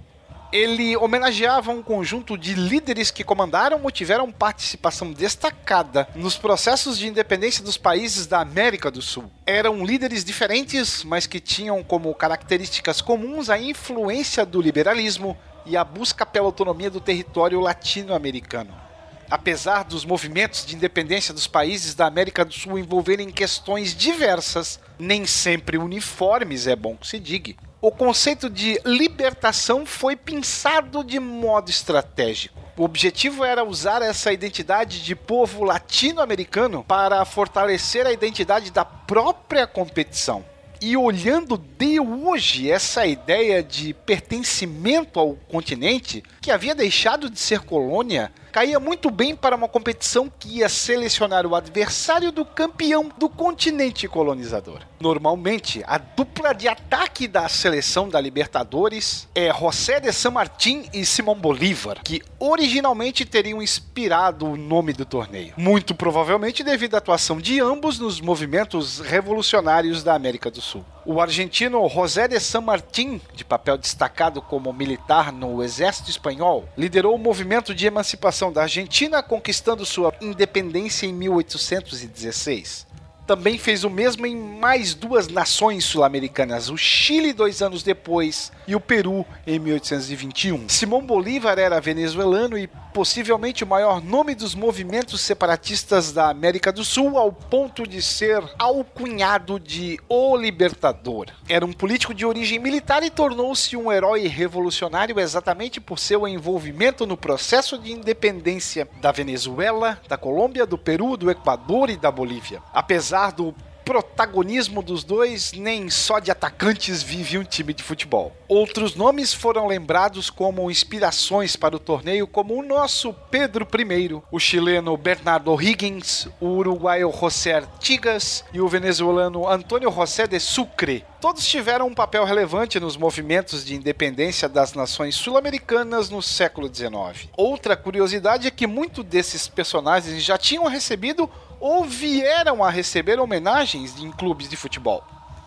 ele 0.53 0.97
homenageava 0.97 1.71
um 1.71 1.83
conjunto 1.83 2.37
de 2.37 2.55
líderes 2.55 3.11
que 3.11 3.25
comandaram 3.25 3.81
ou 3.83 3.91
tiveram 3.91 4.31
participação 4.31 5.13
destacada 5.13 6.09
nos 6.15 6.37
processos 6.37 6.99
de 6.99 7.09
independência 7.09 7.65
dos 7.65 7.77
países 7.77 8.27
da 8.27 8.41
América 8.41 8.91
do 8.91 9.03
Sul. 9.03 9.31
Eram 9.45 9.85
líderes 9.85 10.25
diferentes, 10.25 11.05
mas 11.05 11.27
que 11.27 11.41
tinham 11.41 11.83
como 11.83 12.15
características 12.15 13.01
comuns 13.01 13.51
a 13.51 13.59
influência 13.59 14.47
do 14.47 14.61
liberalismo 14.61 15.37
e 15.65 15.77
a 15.77 15.85
busca 15.85 16.25
pela 16.25 16.47
autonomia 16.47 16.91
do 16.91 17.01
território 17.01 17.61
latino-americano. 17.61 18.87
Apesar 19.29 19.83
dos 19.83 20.05
movimentos 20.05 20.65
de 20.65 20.77
independência 20.77 21.35
dos 21.35 21.49
países 21.49 21.95
da 21.95 22.07
América 22.07 22.45
do 22.45 22.55
Sul 22.55 22.79
envolverem 22.79 23.29
questões 23.31 23.95
diversas, 23.95 24.79
nem 24.97 25.27
sempre 25.27 25.77
uniformes, 25.77 26.69
é 26.69 26.77
bom 26.77 26.97
que 26.97 27.09
se 27.09 27.19
diga 27.19 27.55
o 27.81 27.91
conceito 27.91 28.49
de 28.49 28.81
libertação 28.85 29.85
foi 29.85 30.17
pensado 30.17 31.05
de 31.05 31.21
modo 31.21 31.71
estratégico. 31.71 32.59
O 32.77 32.85
objetivo 32.85 33.45
era 33.45 33.65
usar 33.65 34.03
essa 34.03 34.33
identidade 34.33 35.03
de 35.03 35.15
povo 35.15 35.63
latino-americano 35.63 36.85
para 36.85 37.25
fortalecer 37.25 38.07
a 38.07 38.13
identidade 38.13 38.71
da 38.71 38.85
própria 38.85 39.67
competição. 39.67 40.45
E 40.81 40.95
olhando 40.95 41.57
de 41.57 41.99
hoje 41.99 42.71
essa 42.71 43.07
ideia 43.07 43.63
de 43.63 43.95
pertencimento 43.95 45.19
ao 45.19 45.35
continente, 45.49 46.23
que 46.41 46.51
havia 46.51 46.75
deixado 46.75 47.31
de 47.31 47.39
ser 47.39 47.61
colônia, 47.61 48.31
caía 48.53 48.79
muito 48.79 49.11
bem 49.11 49.35
para 49.35 49.57
uma 49.57 49.69
competição 49.69 50.31
que 50.39 50.59
ia 50.59 50.69
selecionar 50.69 51.47
o 51.47 51.55
adversário 51.55 52.31
do 52.31 52.45
campeão 52.45 53.11
do 53.17 53.29
continente 53.29 54.07
colonizador. 54.07 54.81
Normalmente, 54.99 55.83
a 55.87 55.99
dupla 55.99 56.55
de 56.55 56.69
ataque 56.69 57.29
da 57.29 57.49
seleção 57.49 58.09
da 58.09 58.21
Libertadores 58.21 59.29
é 59.35 59.53
José 59.53 60.01
de 60.01 60.13
San 60.13 60.31
Martín 60.31 60.89
e 60.93 61.05
Simão 61.05 61.35
Bolívar, 61.35 62.01
que 62.03 62.23
originalmente 62.39 63.25
teriam 63.25 63.63
inspirado 63.63 64.47
o 64.47 64.57
nome 64.57 64.93
do 64.93 65.05
torneio. 65.05 65.53
Muito 65.57 65.95
provavelmente 65.95 66.65
devido 66.65 66.95
à 66.95 66.99
atuação 66.99 67.39
de 67.39 67.61
ambos 67.61 67.99
nos 67.99 68.21
movimentos 68.21 69.01
revolucionários 69.01 70.03
da 70.03 70.15
América 70.15 70.51
do 70.51 70.61
Sul. 70.61 70.85
O 71.05 71.21
argentino 71.21 71.87
José 71.89 72.27
de 72.27 72.41
San 72.41 72.63
Martín, 72.63 73.21
de 73.35 73.45
papel 73.45 73.79
destacado 73.79 74.43
como 74.43 74.73
militar 74.73 75.31
no 75.31 75.63
exército 75.63 76.11
espanhol, 76.11 76.69
liderou 76.77 77.15
o 77.15 77.19
movimento 77.19 77.75
de 77.75 77.87
emancipação 77.87 78.53
da 78.53 78.63
Argentina, 78.63 79.23
conquistando 79.23 79.85
sua 79.85 80.13
independência 80.21 81.07
em 81.07 81.13
1816 81.13 82.87
também 83.27 83.59
fez 83.59 83.83
o 83.85 83.91
mesmo 83.91 84.27
em 84.27 84.37
mais 84.37 84.95
duas 84.95 85.29
nações 85.29 85.85
sul-americanas, 85.85 86.71
o 86.71 86.77
Chile 86.77 87.33
dois 87.33 87.61
anos 87.61 87.83
depois 87.83 88.53
e 88.67 88.75
o 88.77 88.81
Peru 88.81 89.27
em 89.47 89.59
1821. 89.59 90.69
Simão 90.69 91.03
Bolívar 91.03 91.59
era 91.59 91.81
venezuelano 91.81 92.57
e 92.57 92.69
possivelmente 92.97 93.63
o 93.63 93.67
maior 93.67 94.03
nome 94.03 94.35
dos 94.35 94.55
movimentos 94.55 95.21
separatistas 95.21 96.13
da 96.13 96.31
América 96.31 96.73
do 96.73 96.83
Sul, 96.83 97.19
ao 97.19 97.31
ponto 97.31 97.87
de 97.87 98.01
ser 98.01 98.43
alcunhado 98.59 99.61
de 99.61 99.99
O 100.09 100.35
Libertador. 100.35 101.27
Era 101.47 101.67
um 101.67 101.75
político 101.75 102.15
de 102.15 102.25
origem 102.25 102.59
militar 102.59 103.03
e 103.03 103.11
tornou-se 103.11 103.77
um 103.77 103.93
herói 103.93 104.27
revolucionário 104.29 105.21
exatamente 105.21 105.79
por 105.79 105.99
seu 105.99 106.27
envolvimento 106.27 107.07
no 107.07 107.19
processo 107.19 107.77
de 107.77 107.93
independência 107.93 108.89
da 109.01 109.13
Venezuela, 109.13 110.01
da 110.09 110.17
Colômbia, 110.17 110.65
do 110.65 110.79
Peru, 110.79 111.19
do 111.19 111.31
Equador 111.31 111.91
e 111.91 111.97
da 111.99 112.11
Bolívia. 112.11 112.63
Apesar 112.73 113.16
do 113.33 113.55
protagonismo 113.87 114.83
dos 114.83 115.05
dois, 115.05 115.53
nem 115.53 115.89
só 115.89 116.19
de 116.19 116.33
atacantes 116.33 117.05
vive 117.05 117.39
um 117.39 117.45
time 117.45 117.73
de 117.73 117.85
futebol. 117.85 118.33
Outros 118.49 118.97
nomes 118.97 119.33
foram 119.33 119.69
lembrados 119.69 120.29
como 120.29 120.69
inspirações 120.69 121.55
para 121.55 121.77
o 121.77 121.79
torneio, 121.79 122.27
como 122.27 122.59
o 122.59 122.65
nosso 122.65 123.13
Pedro 123.31 123.65
I, 123.65 124.21
o 124.33 124.41
chileno 124.41 124.97
Bernardo 124.97 125.55
Higgins, 125.55 126.27
o 126.41 126.47
uruguaio 126.47 127.13
José 127.13 127.55
Artigas 127.55 128.45
e 128.53 128.61
o 128.61 128.67
venezuelano 128.67 129.49
Antônio 129.49 129.93
José 129.93 130.27
de 130.27 130.41
Sucre. 130.41 131.05
Todos 131.21 131.47
tiveram 131.47 131.87
um 131.87 131.95
papel 131.95 132.25
relevante 132.25 132.81
nos 132.81 132.97
movimentos 132.97 133.65
de 133.65 133.75
independência 133.75 134.49
das 134.49 134.75
nações 134.75 135.15
sul-americanas 135.15 136.11
no 136.11 136.21
século 136.21 136.69
XIX. 136.73 137.29
Outra 137.37 137.77
curiosidade 137.77 138.49
é 138.49 138.51
que 138.51 138.67
muitos 138.67 139.05
desses 139.05 139.47
personagens 139.47 140.23
já 140.23 140.37
tinham 140.37 140.67
recebido 140.67 141.31
ou 141.61 141.85
vieram 141.85 142.63
a 142.63 142.71
receber 142.71 143.19
homenagens 143.19 143.99
em 144.01 144.11
clubes 144.11 144.49
de 144.49 144.57
futebol. 144.57 145.03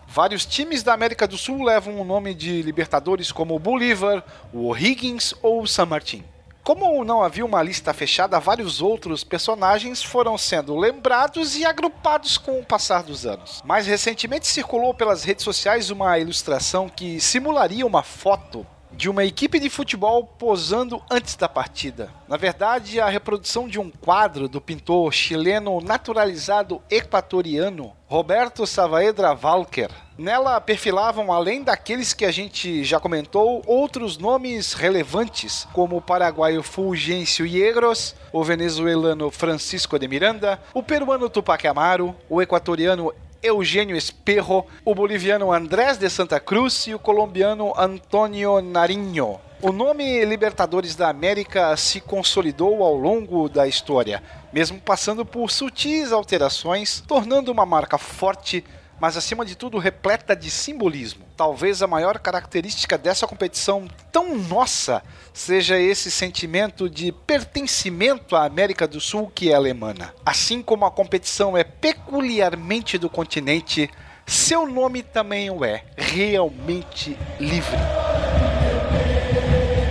Vários 0.08 0.46
times 0.46 0.82
da 0.82 0.94
América 0.94 1.28
do 1.28 1.38
Sul 1.38 1.64
levam 1.64 2.02
o 2.02 2.04
nome 2.04 2.34
de 2.34 2.62
Libertadores 2.64 3.32
como 3.32 3.56
o 3.56 3.60
Bolívar, 3.60 4.24
o 4.52 4.68
O'Higgins 4.68 5.36
ou 5.42 5.62
o 5.62 5.68
San 5.68 5.86
Martín. 5.86 6.24
Como 6.64 7.04
não 7.04 7.24
havia 7.24 7.46
uma 7.46 7.64
lista 7.64 7.94
fechada, 7.94 8.40
vários 8.40 8.82
outros 8.82 9.24
personagens 9.24 10.04
foram 10.04 10.38
sendo 10.38 10.76
lembrados 10.76 11.56
e 11.56 11.66
agrupados 11.66 12.38
com 12.38 12.60
o 12.60 12.66
passar 12.66 13.04
dos 13.04 13.26
anos. 13.26 13.62
Mais 13.64 13.88
recentemente 13.88 14.48
circulou 14.48 14.94
pelas 14.94 15.24
redes 15.24 15.44
sociais 15.44 15.90
uma 15.90 16.20
ilustração 16.20 16.90
que 16.90 17.20
simularia 17.20 17.86
uma 17.86 18.04
foto 18.04 18.66
de 19.00 19.10
uma 19.10 19.24
equipe 19.24 19.62
de 19.62 19.70
futebol 19.70 20.26
posando 20.26 21.02
antes 21.10 21.38
da 21.38 21.48
partida. 21.48 22.12
Na 22.28 22.36
verdade, 22.36 23.00
a 23.00 23.08
reprodução 23.08 23.66
de 23.66 23.80
um 23.80 23.90
quadro 23.90 24.50
do 24.50 24.60
pintor 24.60 25.14
chileno 25.14 25.80
naturalizado 25.80 26.82
equatoriano 26.92 27.94
Roberto 28.08 28.68
Saavedra 28.68 29.38
Walker. 29.42 29.88
Nela 30.18 30.60
perfilavam, 30.60 31.32
além 31.32 31.64
daqueles 31.64 32.14
que 32.14 32.26
a 32.26 32.32
gente 32.32 32.84
já 32.84 33.00
comentou, 33.00 33.64
outros 33.66 34.18
nomes 34.18 34.74
relevantes, 34.74 35.66
como 35.72 35.96
o 35.96 36.02
paraguaio 36.02 36.62
Fulgêncio 36.62 37.46
Yegros, 37.46 38.14
o 38.34 38.44
venezuelano 38.44 39.32
Francisco 39.32 39.98
de 39.98 40.10
Miranda, 40.10 40.60
o 40.74 40.84
peruano 40.84 41.30
Tupac 41.30 41.66
Amaro, 41.66 42.14
o 42.28 42.42
equatoriano 42.42 43.14
Eugênio 43.42 43.96
Esperro, 43.96 44.66
o 44.84 44.94
boliviano 44.94 45.52
Andrés 45.52 45.98
de 45.98 46.10
Santa 46.10 46.40
Cruz 46.40 46.88
e 46.88 46.94
o 46.94 47.00
colombiano 47.00 47.74
Antonio 47.78 48.62
Nariño. 48.62 49.40
O 49.62 49.72
nome 49.72 50.24
Libertadores 50.26 50.96
da 50.96 51.10
América 51.10 51.76
se 51.76 52.00
consolidou 52.00 52.84
ao 52.84 52.96
longo 52.96 53.50
da 53.50 53.68
história, 53.68 54.24
mesmo 54.54 54.80
passando 54.80 55.26
por 55.26 55.52
sutis 55.52 56.12
alterações, 56.12 57.04
tornando 57.06 57.52
uma 57.52 57.66
marca 57.66 57.98
forte 57.98 58.64
mas 59.00 59.16
acima 59.16 59.46
de 59.46 59.56
tudo 59.56 59.78
repleta 59.78 60.36
de 60.36 60.52
simbolismo. 60.52 61.26
Talvez 61.38 61.82
a 61.82 61.88
maior 61.88 62.20
característica 62.20 62.98
dessa 62.98 63.26
competição 63.26 63.88
tão 64.12 64.38
nossa 64.38 65.02
seja 65.34 65.80
esse 65.80 66.12
sentimento 66.12 66.90
de 66.90 67.12
pertencimento 67.12 68.36
à 68.36 68.46
América 68.46 68.88
do 68.88 69.00
Sul 69.00 69.32
que 69.34 69.52
ela 69.52 69.70
emana. 69.70 70.14
Assim 70.26 70.62
como 70.62 70.86
a 70.86 70.92
competição 70.92 71.58
é 71.58 71.64
peculiarmente 71.64 72.98
do 72.98 73.10
continente, 73.10 73.90
seu 74.26 74.68
nome 74.68 75.02
também 75.02 75.50
o 75.50 75.64
é, 75.64 75.84
realmente 75.98 77.18
livre. 77.40 77.78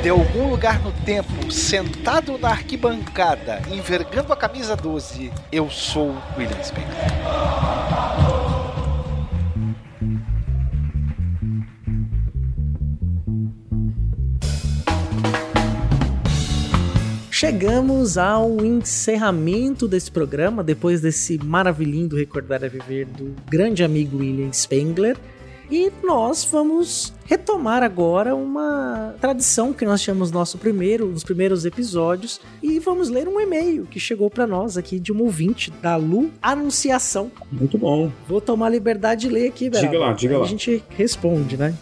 De 0.02 0.08
algum 0.10 0.48
lugar 0.48 0.78
no 0.80 0.92
tempo, 0.92 1.50
sentado 1.50 2.38
na 2.38 2.50
arquibancada, 2.50 3.60
envergando 3.68 4.32
a 4.32 4.36
camisa 4.36 4.76
12, 4.76 5.32
eu 5.50 5.68
sou 5.68 6.16
William 6.36 6.62
Spengler. 6.62 8.27
Chegamos 17.38 18.18
ao 18.18 18.64
encerramento 18.64 19.86
desse 19.86 20.10
programa, 20.10 20.64
depois 20.64 21.00
desse 21.00 21.38
maravilhindo 21.38 22.16
Recordar 22.16 22.64
a 22.64 22.68
Viver 22.68 23.06
do 23.06 23.32
grande 23.48 23.84
amigo 23.84 24.18
William 24.18 24.52
Spengler. 24.52 25.16
E 25.70 25.92
nós 26.02 26.44
vamos 26.44 27.14
retomar 27.26 27.84
agora 27.84 28.34
uma 28.34 29.14
tradição 29.20 29.72
que 29.72 29.84
nós 29.84 30.02
tínhamos 30.02 30.32
nosso 30.32 30.58
primeiro, 30.58 31.06
nos 31.06 31.22
primeiros 31.22 31.64
episódios, 31.64 32.40
e 32.60 32.80
vamos 32.80 33.08
ler 33.08 33.28
um 33.28 33.38
e-mail 33.38 33.86
que 33.86 34.00
chegou 34.00 34.28
para 34.28 34.44
nós 34.44 34.76
aqui 34.76 34.98
de 34.98 35.12
um 35.12 35.22
ouvinte 35.22 35.70
da 35.80 35.94
Lu 35.94 36.32
Anunciação. 36.42 37.30
Muito 37.52 37.78
bom. 37.78 38.10
Vou 38.26 38.40
tomar 38.40 38.66
a 38.66 38.70
liberdade 38.70 39.28
de 39.28 39.32
ler 39.32 39.46
aqui, 39.46 39.70
Beraba. 39.70 39.86
Diga 39.88 40.00
lá, 40.00 40.12
diga 40.12 40.34
Aí 40.34 40.40
lá. 40.40 40.44
A 40.44 40.48
gente 40.48 40.82
responde, 40.88 41.56
né? 41.56 41.72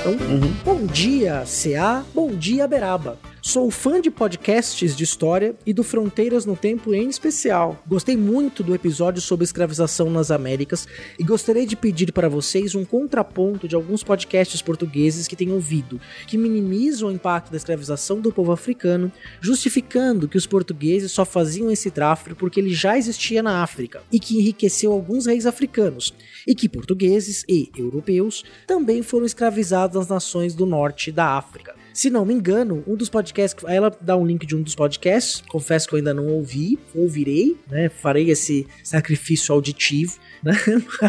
Então, 0.00 0.12
Uhum. 0.12 0.52
bom 0.64 0.86
dia, 0.86 1.44
CA, 1.46 2.04
bom 2.12 2.30
dia, 2.30 2.66
Beraba. 2.66 3.16
Sou 3.46 3.70
fã 3.70 4.00
de 4.00 4.10
podcasts 4.10 4.96
de 4.96 5.04
história 5.04 5.54
e 5.64 5.72
do 5.72 5.84
Fronteiras 5.84 6.44
no 6.44 6.56
Tempo 6.56 6.92
em 6.92 7.08
especial. 7.08 7.80
Gostei 7.86 8.16
muito 8.16 8.60
do 8.60 8.74
episódio 8.74 9.22
sobre 9.22 9.44
escravização 9.44 10.10
nas 10.10 10.32
Américas 10.32 10.88
e 11.16 11.22
gostaria 11.22 11.64
de 11.64 11.76
pedir 11.76 12.10
para 12.10 12.28
vocês 12.28 12.74
um 12.74 12.84
contraponto 12.84 13.68
de 13.68 13.76
alguns 13.76 14.02
podcasts 14.02 14.60
portugueses 14.60 15.28
que 15.28 15.36
tenho 15.36 15.54
ouvido, 15.54 16.00
que 16.26 16.36
minimizam 16.36 17.08
o 17.08 17.12
impacto 17.12 17.52
da 17.52 17.56
escravização 17.56 18.20
do 18.20 18.32
povo 18.32 18.50
africano, 18.50 19.12
justificando 19.40 20.26
que 20.26 20.36
os 20.36 20.44
portugueses 20.44 21.12
só 21.12 21.24
faziam 21.24 21.70
esse 21.70 21.88
tráfico 21.88 22.34
porque 22.34 22.58
ele 22.58 22.74
já 22.74 22.98
existia 22.98 23.44
na 23.44 23.62
África 23.62 24.02
e 24.10 24.18
que 24.18 24.36
enriqueceu 24.40 24.90
alguns 24.90 25.26
reis 25.26 25.46
africanos, 25.46 26.12
e 26.44 26.52
que 26.52 26.68
portugueses 26.68 27.44
e 27.48 27.70
europeus 27.76 28.42
também 28.66 29.04
foram 29.04 29.24
escravizados 29.24 29.96
nas 29.96 30.08
nações 30.08 30.52
do 30.52 30.66
norte 30.66 31.12
da 31.12 31.36
África. 31.36 31.85
Se 31.96 32.10
não 32.10 32.26
me 32.26 32.34
engano, 32.34 32.84
um 32.86 32.94
dos 32.94 33.08
podcasts. 33.08 33.64
Aí 33.64 33.74
ela 33.74 33.90
dá 34.02 34.14
um 34.18 34.26
link 34.26 34.44
de 34.44 34.54
um 34.54 34.60
dos 34.60 34.74
podcasts. 34.74 35.42
Confesso 35.48 35.88
que 35.88 35.94
eu 35.94 35.96
ainda 35.96 36.12
não 36.12 36.26
ouvi. 36.26 36.78
Ouvirei, 36.94 37.56
né? 37.70 37.88
Farei 37.88 38.28
esse 38.28 38.66
sacrifício 38.84 39.54
auditivo, 39.54 40.18
né? 40.44 40.52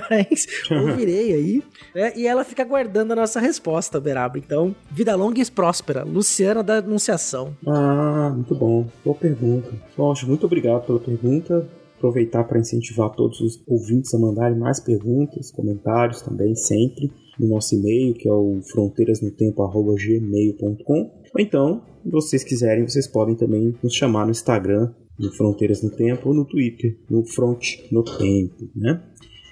Mas 0.10 0.48
ouvirei 0.72 1.34
aí. 1.34 1.64
né? 1.94 2.14
E 2.16 2.26
ela 2.26 2.46
fica 2.46 2.64
aguardando 2.64 3.12
a 3.12 3.18
nossa 3.18 3.38
resposta, 3.42 4.00
Beraba. 4.00 4.38
Então, 4.38 4.74
vida 4.90 5.14
longa 5.14 5.42
e 5.42 5.52
próspera. 5.52 6.06
Luciana 6.06 6.64
da 6.64 6.78
Anunciação. 6.78 7.54
Ah, 7.68 8.32
muito 8.34 8.56
bom. 8.56 8.88
Boa 9.04 9.18
pergunta. 9.18 9.70
Poxa, 9.94 10.26
muito 10.26 10.46
obrigado 10.46 10.86
pela 10.86 11.02
pergunta. 11.02 11.68
Aproveitar 11.98 12.46
para 12.46 12.60
incentivar 12.60 13.10
todos 13.10 13.42
os 13.42 13.62
ouvintes 13.68 14.14
a 14.14 14.20
mandarem 14.20 14.58
mais 14.58 14.80
perguntas, 14.80 15.52
comentários 15.52 16.22
também, 16.22 16.56
sempre, 16.56 17.12
no 17.40 17.48
nosso 17.48 17.76
e-mail, 17.76 18.14
que 18.14 18.28
é 18.28 18.32
o 18.32 18.60
fronteirasnotempo.gmail.com. 18.72 20.94
Ou 20.94 21.40
então, 21.40 21.82
se 22.04 22.12
vocês 22.12 22.44
quiserem, 22.44 22.88
vocês 22.88 23.08
podem 23.08 23.36
também 23.36 23.76
nos 23.82 23.94
chamar 23.94 24.26
no 24.26 24.32
Instagram, 24.32 24.92
no 25.20 25.32
Fronteiras 25.32 25.82
no 25.82 25.90
Tempo, 25.90 26.30
ou 26.30 26.36
no 26.36 26.46
Twitter, 26.46 26.98
no 27.10 27.26
Front 27.26 27.78
no 27.92 28.04
Tempo, 28.04 28.70
né? 28.76 29.02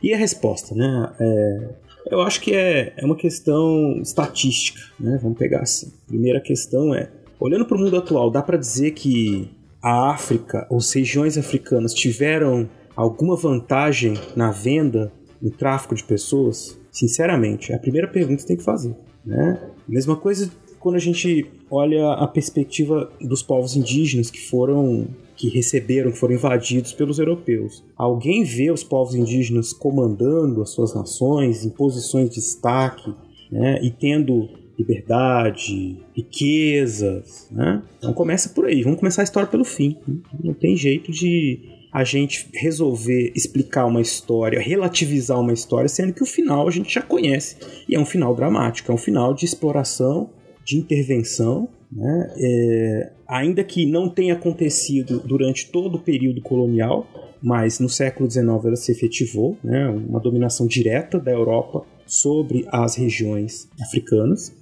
E 0.04 0.14
a 0.14 0.18
resposta, 0.18 0.76
né? 0.76 1.16
É, 1.20 1.70
eu 2.12 2.22
acho 2.22 2.42
que 2.42 2.54
é, 2.54 2.94
é 2.96 3.06
uma 3.06 3.16
questão 3.16 4.00
estatística, 4.02 4.80
né? 5.00 5.18
Vamos 5.22 5.38
pegar 5.38 5.62
assim. 5.62 5.92
Primeira 6.08 6.40
questão 6.40 6.94
é, 6.94 7.10
olhando 7.40 7.66
para 7.66 7.78
o 7.78 7.80
mundo 7.80 7.98
atual, 7.98 8.30
dá 8.30 8.42
para 8.42 8.58
dizer 8.58 8.92
que 8.92 9.50
a 9.82 10.12
África, 10.12 10.68
ou 10.70 10.78
as 10.78 10.92
regiões 10.94 11.38
africanas, 11.38 11.94
tiveram 11.94 12.70
alguma 12.96 13.36
vantagem 13.36 14.16
na 14.36 14.52
venda, 14.52 15.12
no 15.42 15.52
tráfico 15.52 15.96
de 15.96 16.04
pessoas? 16.04 16.80
Sinceramente, 16.96 17.74
é 17.74 17.76
a 17.76 17.80
primeira 17.80 18.08
pergunta 18.08 18.42
que 18.42 18.48
tem 18.48 18.56
que 18.56 18.64
fazer. 18.64 18.96
Né? 19.26 19.60
Mesma 19.86 20.16
coisa 20.16 20.50
quando 20.80 20.96
a 20.96 21.00
gente 21.00 21.46
olha 21.70 22.14
a 22.14 22.26
perspectiva 22.26 23.12
dos 23.20 23.44
povos 23.44 23.76
indígenas 23.76 24.32
que 24.32 24.40
foram 24.40 25.08
que 25.36 25.50
receberam, 25.50 26.12
que 26.12 26.18
foram 26.18 26.36
invadidos 26.36 26.94
pelos 26.94 27.20
europeus. 27.20 27.84
Alguém 27.98 28.46
vê 28.46 28.72
os 28.72 28.82
povos 28.82 29.14
indígenas 29.14 29.74
comandando 29.74 30.62
as 30.62 30.70
suas 30.70 30.96
nações 30.96 31.66
em 31.66 31.70
posições 31.70 32.30
de 32.30 32.36
destaque 32.36 33.14
né, 33.52 33.78
e 33.84 33.92
tendo 33.92 34.48
liberdade, 34.80 35.98
riquezas, 36.16 37.50
né? 37.52 37.84
Então 37.98 38.14
começa 38.14 38.50
por 38.50 38.66
aí, 38.66 38.82
vamos 38.82 39.00
começar 39.00 39.22
a 39.22 39.26
história 39.26 39.50
pelo 39.50 39.66
fim. 39.66 39.98
né? 40.08 40.16
Não 40.42 40.54
tem 40.54 40.78
jeito 40.78 41.12
de 41.12 41.75
a 41.96 42.04
gente 42.04 42.50
resolver 42.54 43.32
explicar 43.34 43.86
uma 43.86 44.02
história, 44.02 44.60
relativizar 44.60 45.40
uma 45.40 45.54
história, 45.54 45.88
sendo 45.88 46.12
que 46.12 46.22
o 46.22 46.26
final 46.26 46.68
a 46.68 46.72
gente 46.72 46.94
já 46.94 47.02
conhece. 47.02 47.56
E 47.88 47.96
é 47.96 48.00
um 48.00 48.06
final 48.06 48.36
dramático, 48.36 48.92
é 48.92 48.94
um 48.94 48.98
final 48.98 49.34
de 49.34 49.46
exploração, 49.46 50.30
de 50.66 50.76
intervenção, 50.76 51.70
né? 51.90 52.34
É, 52.38 53.12
ainda 53.26 53.64
que 53.64 53.86
não 53.86 54.10
tenha 54.10 54.34
acontecido 54.34 55.22
durante 55.22 55.72
todo 55.72 55.96
o 55.96 56.00
período 56.00 56.42
colonial, 56.42 57.08
mas 57.42 57.80
no 57.80 57.88
século 57.88 58.30
XIX 58.30 58.46
ela 58.66 58.76
se 58.76 58.92
efetivou, 58.92 59.58
né? 59.64 59.88
uma 59.88 60.20
dominação 60.20 60.68
direta 60.68 61.18
da 61.18 61.32
Europa 61.32 61.86
sobre 62.06 62.68
as 62.74 62.98
regiões 62.98 63.70
africanas. 63.80 64.54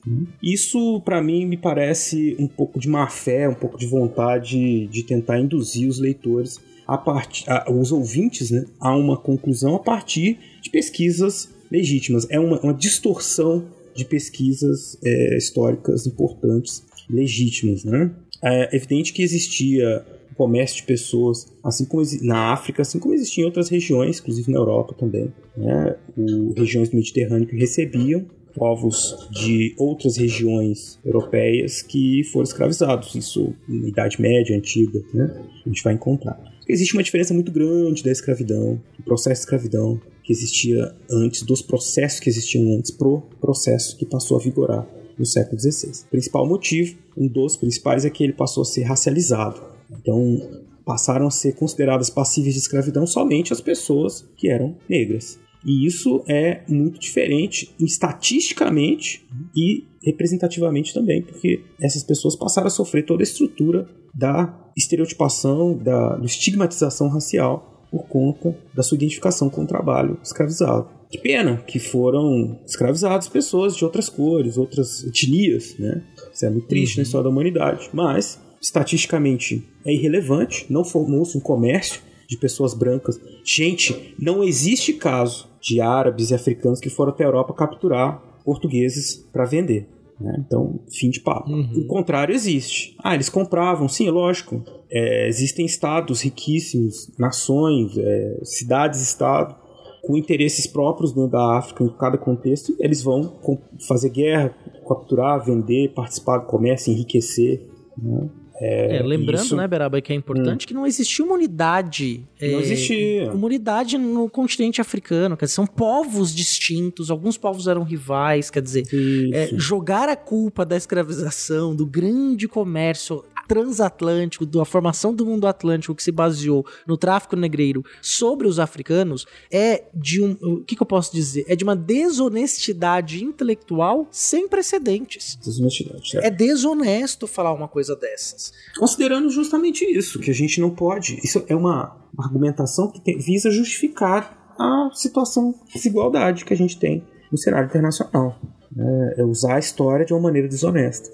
Isso, 0.41 1.01
para 1.01 1.19
mim, 1.19 1.47
me 1.47 1.57
parece 1.57 2.35
um 2.37 2.47
pouco 2.47 2.79
de 2.79 2.87
má 2.87 3.07
fé, 3.07 3.49
um 3.49 3.55
pouco 3.55 3.75
de 3.75 3.87
vontade 3.87 4.85
de 4.85 5.01
tentar 5.01 5.39
induzir 5.39 5.89
os 5.89 5.97
leitores, 5.97 6.61
a 6.87 6.97
partir, 6.97 7.49
a, 7.49 7.71
os 7.71 7.91
ouvintes, 7.91 8.51
né, 8.51 8.65
a 8.79 8.95
uma 8.95 9.17
conclusão 9.17 9.75
a 9.75 9.79
partir 9.79 10.39
de 10.61 10.69
pesquisas 10.69 11.49
legítimas. 11.71 12.27
É 12.29 12.39
uma, 12.39 12.59
uma 12.59 12.73
distorção 12.73 13.65
de 13.95 14.05
pesquisas 14.05 14.97
é, 15.03 15.37
históricas 15.37 16.05
importantes, 16.05 16.83
legítimas. 17.09 17.83
Né? 17.83 18.11
É 18.43 18.75
evidente 18.75 19.13
que 19.13 19.21
existia 19.21 20.05
comércio 20.35 20.77
de 20.77 20.83
pessoas, 20.83 21.47
assim 21.63 21.85
como 21.85 22.03
na 22.21 22.53
África, 22.53 22.81
assim 22.81 22.99
como 22.99 23.13
existia 23.13 23.43
em 23.43 23.45
outras 23.45 23.69
regiões, 23.69 24.19
inclusive 24.19 24.51
na 24.51 24.57
Europa 24.57 24.95
também, 24.97 25.31
né? 25.55 25.95
o, 26.17 26.53
regiões 26.53 26.89
do 26.89 26.95
Mediterrâneo 26.95 27.47
que 27.47 27.55
recebiam 27.55 28.25
povos 28.55 29.27
de 29.31 29.73
outras 29.77 30.17
regiões 30.17 30.99
europeias 31.03 31.81
que 31.81 32.23
foram 32.25 32.43
escravizados. 32.43 33.15
Isso 33.15 33.53
na 33.67 33.87
Idade 33.87 34.21
Média, 34.21 34.55
Antiga, 34.55 35.01
né? 35.13 35.43
a 35.65 35.69
gente 35.69 35.83
vai 35.83 35.93
encontrar. 35.93 36.39
Existe 36.67 36.93
uma 36.93 37.03
diferença 37.03 37.33
muito 37.33 37.51
grande 37.51 38.03
da 38.03 38.11
escravidão, 38.11 38.81
do 38.97 39.03
processo 39.03 39.41
de 39.41 39.45
escravidão 39.45 40.01
que 40.23 40.31
existia 40.31 40.95
antes, 41.11 41.41
dos 41.43 41.61
processos 41.61 42.19
que 42.19 42.29
existiam 42.29 42.73
antes, 42.75 42.91
pro 42.91 43.21
processo 43.41 43.97
que 43.97 44.05
passou 44.05 44.37
a 44.37 44.39
vigorar 44.39 44.87
no 45.17 45.25
século 45.25 45.59
XVI. 45.59 46.05
O 46.05 46.09
principal 46.09 46.47
motivo, 46.47 46.97
um 47.17 47.27
dos 47.27 47.57
principais, 47.57 48.05
é 48.05 48.09
que 48.09 48.23
ele 48.23 48.33
passou 48.33 48.61
a 48.61 48.65
ser 48.65 48.83
racializado. 48.83 49.61
Então, 49.91 50.61
passaram 50.85 51.27
a 51.27 51.31
ser 51.31 51.53
consideradas 51.55 52.09
passíveis 52.09 52.53
de 52.53 52.59
escravidão 52.61 53.05
somente 53.05 53.53
as 53.53 53.61
pessoas 53.61 54.27
que 54.35 54.49
eram 54.49 54.75
negras. 54.87 55.39
E 55.65 55.85
isso 55.85 56.23
é 56.27 56.61
muito 56.67 56.99
diferente 56.99 57.73
estatisticamente 57.79 59.25
e 59.55 59.85
representativamente 60.03 60.93
também, 60.93 61.21
porque 61.21 61.63
essas 61.79 62.03
pessoas 62.03 62.35
passaram 62.35 62.67
a 62.67 62.71
sofrer 62.71 63.05
toda 63.05 63.21
a 63.21 63.23
estrutura 63.23 63.87
da 64.13 64.62
estereotipação, 64.75 65.77
da, 65.77 66.19
estigmatização 66.23 67.07
racial 67.09 67.87
por 67.91 68.07
conta 68.07 68.55
da 68.73 68.81
sua 68.81 68.95
identificação 68.95 69.49
com 69.49 69.63
o 69.63 69.67
trabalho 69.67 70.17
escravizado. 70.23 70.87
Que 71.09 71.19
pena 71.19 71.57
que 71.57 71.77
foram 71.77 72.59
escravizadas 72.65 73.27
pessoas 73.27 73.75
de 73.75 73.85
outras 73.85 74.09
cores, 74.09 74.57
outras 74.57 75.03
etnias, 75.03 75.75
né? 75.77 76.01
Isso 76.33 76.45
é 76.45 76.49
muito 76.49 76.67
triste 76.67 76.95
uhum. 76.95 76.97
na 76.97 77.03
história 77.03 77.23
da 77.23 77.29
humanidade. 77.29 77.89
Mas 77.93 78.39
estatisticamente 78.59 79.63
é 79.85 79.93
irrelevante, 79.93 80.65
não 80.69 80.83
formou-se 80.83 81.37
um 81.37 81.41
comércio 81.41 82.01
de 82.27 82.35
pessoas 82.35 82.73
brancas. 82.73 83.19
Gente, 83.45 84.15
não 84.17 84.43
existe 84.43 84.93
caso 84.93 85.47
de 85.61 85.79
árabes 85.79 86.31
e 86.31 86.33
africanos 86.33 86.79
que 86.79 86.89
foram 86.89 87.11
até 87.11 87.23
a 87.23 87.27
Europa 87.27 87.53
capturar 87.53 88.21
portugueses 88.43 89.15
para 89.31 89.45
vender. 89.45 89.87
Né? 90.19 90.43
Então, 90.45 90.79
fim 90.89 91.09
de 91.09 91.19
papo. 91.19 91.49
Uhum. 91.49 91.83
O 91.83 91.87
contrário 91.87 92.33
existe. 92.33 92.95
Ah, 93.03 93.15
eles 93.15 93.29
compravam, 93.29 93.87
sim, 93.87 94.09
lógico. 94.09 94.63
É, 94.89 95.27
existem 95.27 95.65
estados 95.65 96.21
riquíssimos, 96.21 97.11
nações, 97.17 97.97
é, 97.97 98.39
cidades-estado, 98.43 99.55
com 100.03 100.17
interesses 100.17 100.67
próprios 100.67 101.13
dentro 101.13 101.31
da 101.31 101.57
África 101.57 101.83
em 101.83 101.89
cada 101.89 102.17
contexto, 102.17 102.75
eles 102.77 103.01
vão 103.01 103.39
fazer 103.87 104.09
guerra, 104.09 104.53
capturar, 104.87 105.43
vender, 105.43 105.93
participar 105.93 106.39
do 106.39 106.45
comércio, 106.45 106.91
enriquecer. 106.91 107.65
Né? 107.97 108.29
É, 108.65 108.97
é, 108.97 109.03
lembrando, 109.03 109.43
isso... 109.43 109.55
né, 109.57 109.67
Beraba, 109.67 109.99
que 109.99 110.13
é 110.13 110.15
importante 110.15 110.63
hum. 110.63 110.67
que 110.67 110.73
não 110.73 110.87
existia 110.87 111.25
uma 111.25 111.33
unidade. 111.33 112.23
Não 112.41 112.47
é, 112.47 112.61
existia. 112.61 113.31
Uma 113.33 113.45
unidade 113.47 113.97
no 113.97 114.29
continente 114.29 114.79
africano. 114.79 115.35
Quer 115.35 115.45
dizer, 115.45 115.55
são 115.55 115.67
povos 115.67 116.33
distintos, 116.33 117.11
alguns 117.11 117.37
povos 117.37 117.67
eram 117.67 117.83
rivais. 117.83 118.49
Quer 118.49 118.61
dizer, 118.61 118.85
é, 119.33 119.49
jogar 119.57 120.07
a 120.07 120.15
culpa 120.15 120.65
da 120.65 120.77
escravização, 120.77 121.75
do 121.75 121.85
grande 121.85 122.47
comércio 122.47 123.25
transatlântico, 123.47 124.45
da 124.45 124.65
formação 124.65 125.13
do 125.13 125.25
mundo 125.25 125.47
atlântico 125.47 125.95
que 125.95 126.03
se 126.03 126.11
baseou 126.11 126.65
no 126.87 126.97
tráfico 126.97 127.35
negreiro 127.35 127.83
sobre 128.01 128.47
os 128.47 128.59
africanos, 128.59 129.25
é 129.51 129.83
de 129.93 130.23
um. 130.23 130.31
O 130.41 130.63
que, 130.63 130.75
que 130.75 130.81
eu 130.81 130.87
posso 130.87 131.13
dizer? 131.13 131.45
É 131.47 131.55
de 131.55 131.63
uma 131.63 131.75
desonestidade 131.75 133.23
intelectual 133.23 134.07
sem 134.11 134.47
precedentes. 134.47 135.37
Desonestidade. 135.43 136.17
É, 136.17 136.27
é 136.27 136.29
desonesto 136.29 137.27
falar 137.27 137.53
uma 137.53 137.67
coisa 137.67 137.95
dessas. 137.95 138.51
Considerando 138.77 139.29
justamente 139.29 139.85
isso, 139.85 140.19
que 140.19 140.31
a 140.31 140.33
gente 140.33 140.59
não 140.59 140.69
pode. 140.69 141.19
Isso 141.23 141.43
é 141.47 141.55
uma 141.55 141.97
argumentação 142.17 142.91
que 142.91 143.01
tem, 143.01 143.17
visa 143.17 143.49
justificar 143.49 144.55
a 144.57 144.89
situação 144.93 145.55
de 145.67 145.73
desigualdade 145.73 146.45
que 146.45 146.53
a 146.53 146.57
gente 146.57 146.77
tem 146.77 147.03
no 147.31 147.37
cenário 147.37 147.67
internacional. 147.67 148.39
É, 148.77 149.21
é 149.21 149.23
usar 149.23 149.55
a 149.55 149.59
história 149.59 150.05
de 150.05 150.13
uma 150.13 150.21
maneira 150.21 150.47
desonesta. 150.47 151.09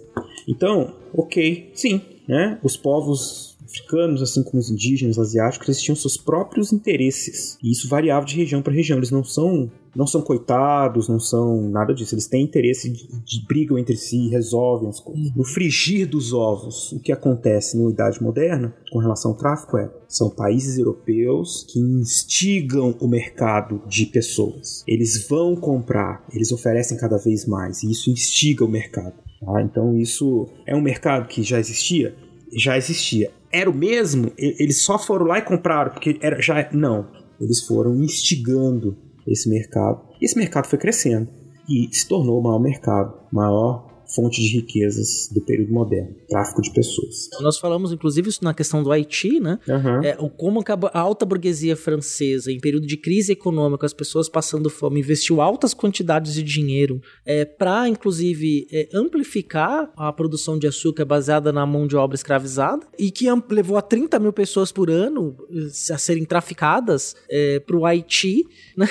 Então, 0.48 0.96
ok, 1.14 1.72
sim, 1.74 2.02
né? 2.30 2.60
Os 2.64 2.78
povos 2.78 3.58
africanos, 3.66 4.22
assim 4.22 4.44
como 4.44 4.60
os 4.60 4.70
indígenas, 4.70 5.18
asiáticos, 5.18 5.68
eles 5.68 5.82
tinham 5.82 5.96
seus 5.96 6.16
próprios 6.16 6.72
interesses. 6.72 7.58
E 7.62 7.72
isso 7.72 7.90
variava 7.90 8.24
de 8.24 8.36
região 8.36 8.62
para 8.62 8.72
região. 8.72 9.00
Eles 9.00 9.10
não 9.10 9.24
são 9.24 9.70
não 9.96 10.06
são 10.06 10.22
coitados, 10.22 11.10
não 11.10 11.20
são 11.20 11.68
nada 11.70 11.92
disso. 11.96 12.14
Eles 12.14 12.28
têm 12.28 12.44
interesse 12.44 12.92
de, 12.92 13.08
de 13.26 13.46
brigam 13.48 13.76
entre 13.80 13.98
si, 13.98 14.30
resolvem 14.30 14.88
as 14.88 15.00
coisas. 15.00 15.36
No 15.36 15.44
frigir 15.44 16.08
dos 16.08 16.32
ovos, 16.32 16.92
o 16.92 17.00
que 17.00 17.12
acontece 17.12 17.76
na 17.76 17.90
Idade 17.90 18.22
Moderna 18.22 18.72
com 18.92 19.00
relação 19.00 19.32
ao 19.32 19.38
tráfico 19.38 19.80
é 19.80 19.90
são 20.08 20.30
países 20.30 20.78
europeus 20.78 21.66
que 21.68 21.80
instigam 21.80 22.96
o 23.00 23.08
mercado 23.08 23.82
de 23.88 24.06
pessoas. 24.06 24.84
Eles 24.88 25.28
vão 25.28 25.56
comprar, 25.56 26.24
eles 26.32 26.52
oferecem 26.52 26.96
cada 26.96 27.18
vez 27.18 27.48
mais 27.48 27.82
e 27.82 27.90
isso 27.90 28.12
instiga 28.12 28.64
o 28.64 28.70
mercado. 28.70 29.16
Tá? 29.40 29.62
Então 29.62 29.98
isso 29.98 30.48
é 30.66 30.76
um 30.76 30.82
mercado 30.82 31.28
que 31.28 31.44
já 31.44 31.60
existia? 31.60 32.16
Já 32.52 32.78
existia. 32.78 33.32
Era 33.52 33.70
o 33.70 33.74
mesmo? 33.74 34.32
Eles 34.38 34.82
só 34.82 34.98
foram 35.00 35.26
lá 35.26 35.40
e 35.40 35.42
compraram 35.42 35.92
porque 35.92 36.18
era 36.22 36.42
já 36.42 36.68
não. 36.72 37.08
Eles 37.40 37.66
foram 37.66 37.96
instigando 37.96 38.98
esse 39.26 39.50
mercado. 39.50 40.02
Esse 40.22 40.38
mercado 40.38 40.68
foi 40.68 40.78
crescendo 40.78 41.30
e 41.68 41.88
se 41.92 42.08
tornou 42.08 42.40
o 42.40 42.44
maior 42.44 42.60
mercado, 42.60 43.14
maior 43.32 43.89
fonte 44.14 44.42
de 44.42 44.56
riquezas 44.56 45.30
do 45.32 45.42
período 45.42 45.72
moderno, 45.72 46.16
tráfico 46.28 46.62
de 46.62 46.72
pessoas. 46.72 47.30
Nós 47.42 47.58
falamos, 47.58 47.92
inclusive, 47.92 48.30
isso 48.30 48.44
na 48.44 48.54
questão 48.54 48.82
do 48.84 48.92
Haiti, 48.92 49.40
né? 49.40 49.60
Uhum. 49.68 50.04
É, 50.04 50.18
o 50.20 50.30
como 50.30 50.64
a 50.94 51.00
alta 51.00 51.26
burguesia 51.26 51.76
francesa, 51.76 52.52
em 52.52 52.60
período 52.60 52.88
de 52.88 52.98
crise 52.98 53.32
econômica, 53.32 53.86
as 53.86 53.94
pessoas 53.94 54.28
passando 54.28 54.70
fome, 54.70 55.00
investiu 55.00 55.42
altas 55.42 55.74
quantidades 55.74 56.34
de 56.34 56.44
dinheiro 56.44 57.02
é, 57.26 57.46
para, 57.46 57.88
inclusive, 57.88 58.68
é, 58.72 58.90
amplificar 58.94 59.92
a 59.96 60.12
produção 60.12 60.58
de 60.58 60.68
açúcar 60.68 61.06
baseada 61.06 61.52
na 61.52 61.66
mão 61.66 61.86
de 61.88 61.96
obra 61.96 62.16
escravizada 62.16 62.86
e 62.98 63.12
que 63.12 63.26
levou 63.50 63.78
a 63.78 63.82
30 63.82 64.20
mil 64.20 64.34
pessoas 64.34 64.72
por 64.72 64.90
ano 64.90 65.36
eh, 65.52 65.94
a 65.94 65.98
serem 65.98 66.26
traficadas 66.26 67.16
é, 67.30 67.60
para 67.60 67.78
o 67.78 67.86
Haiti, 67.86 68.44
né? 68.76 68.88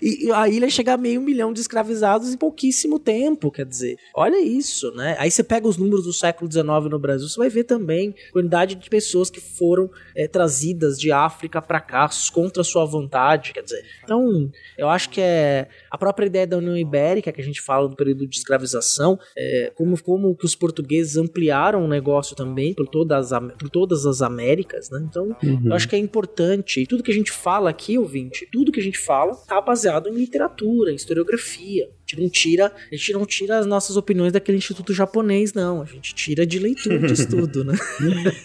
E 0.00 0.30
a 0.30 0.48
ilha 0.48 0.68
chegar 0.68 0.94
a 0.94 0.98
meio 0.98 1.20
milhão 1.20 1.52
de 1.52 1.60
escravizados 1.60 2.32
em 2.32 2.36
pouquíssimo 2.36 2.98
tempo, 2.98 3.50
quer 3.50 3.66
dizer, 3.66 3.96
olha 4.14 4.36
aí 4.36 4.51
isso, 4.58 4.92
né? 4.92 5.16
Aí 5.18 5.30
você 5.30 5.42
pega 5.42 5.66
os 5.66 5.76
números 5.76 6.04
do 6.04 6.12
século 6.12 6.50
XIX 6.50 6.66
no 6.90 6.98
Brasil, 6.98 7.28
você 7.28 7.38
vai 7.38 7.48
ver 7.48 7.64
também 7.64 8.14
a 8.28 8.32
quantidade 8.32 8.74
de 8.74 8.90
pessoas 8.90 9.30
que 9.30 9.40
foram 9.40 9.90
é, 10.14 10.26
trazidas 10.28 10.98
de 10.98 11.10
África 11.10 11.60
para 11.60 11.80
cá 11.80 12.08
contra 12.32 12.62
sua 12.62 12.84
vontade, 12.84 13.52
quer 13.52 13.62
dizer. 13.62 13.84
Então, 14.02 14.50
eu 14.76 14.88
acho 14.88 15.10
que 15.10 15.20
é 15.20 15.68
a 15.92 15.98
própria 15.98 16.24
ideia 16.24 16.46
da 16.46 16.56
União 16.56 16.74
Ibérica 16.74 17.30
que 17.30 17.40
a 17.40 17.44
gente 17.44 17.60
fala 17.60 17.86
do 17.86 17.94
período 17.94 18.26
de 18.26 18.34
escravização, 18.34 19.18
é, 19.36 19.70
como 19.74 20.02
como 20.02 20.34
que 20.34 20.46
os 20.46 20.54
portugueses 20.54 21.18
ampliaram 21.18 21.84
o 21.84 21.88
negócio 21.88 22.34
também 22.34 22.72
por 22.72 22.88
todas 22.88 23.30
as, 23.30 23.52
por 23.58 23.68
todas 23.68 24.06
as 24.06 24.22
Américas, 24.22 24.88
né? 24.88 25.04
Então, 25.06 25.36
uhum. 25.42 25.66
eu 25.66 25.74
acho 25.74 25.86
que 25.86 25.94
é 25.94 25.98
importante. 25.98 26.80
E 26.80 26.86
tudo 26.86 27.02
que 27.02 27.10
a 27.10 27.14
gente 27.14 27.30
fala 27.30 27.68
aqui, 27.68 27.98
ouvinte, 27.98 28.48
tudo 28.50 28.72
que 28.72 28.80
a 28.80 28.82
gente 28.82 28.98
fala 28.98 29.34
tá 29.34 29.60
baseado 29.60 30.08
em 30.08 30.14
literatura, 30.14 30.90
em 30.90 30.94
historiografia 30.94 31.90
gente 32.12 32.20
não 32.20 32.28
tira, 32.28 32.66
a 32.66 32.94
gente 32.94 33.12
não 33.12 33.26
tira 33.26 33.58
as 33.58 33.66
nossas 33.66 33.96
opiniões 33.96 34.32
daquele 34.32 34.58
instituto 34.58 34.92
japonês, 34.92 35.52
não. 35.52 35.82
A 35.82 35.84
gente 35.84 36.14
tira 36.14 36.46
de 36.46 36.58
leitura 36.58 36.98
de 36.98 37.12
estudo, 37.14 37.64
né? 37.64 37.74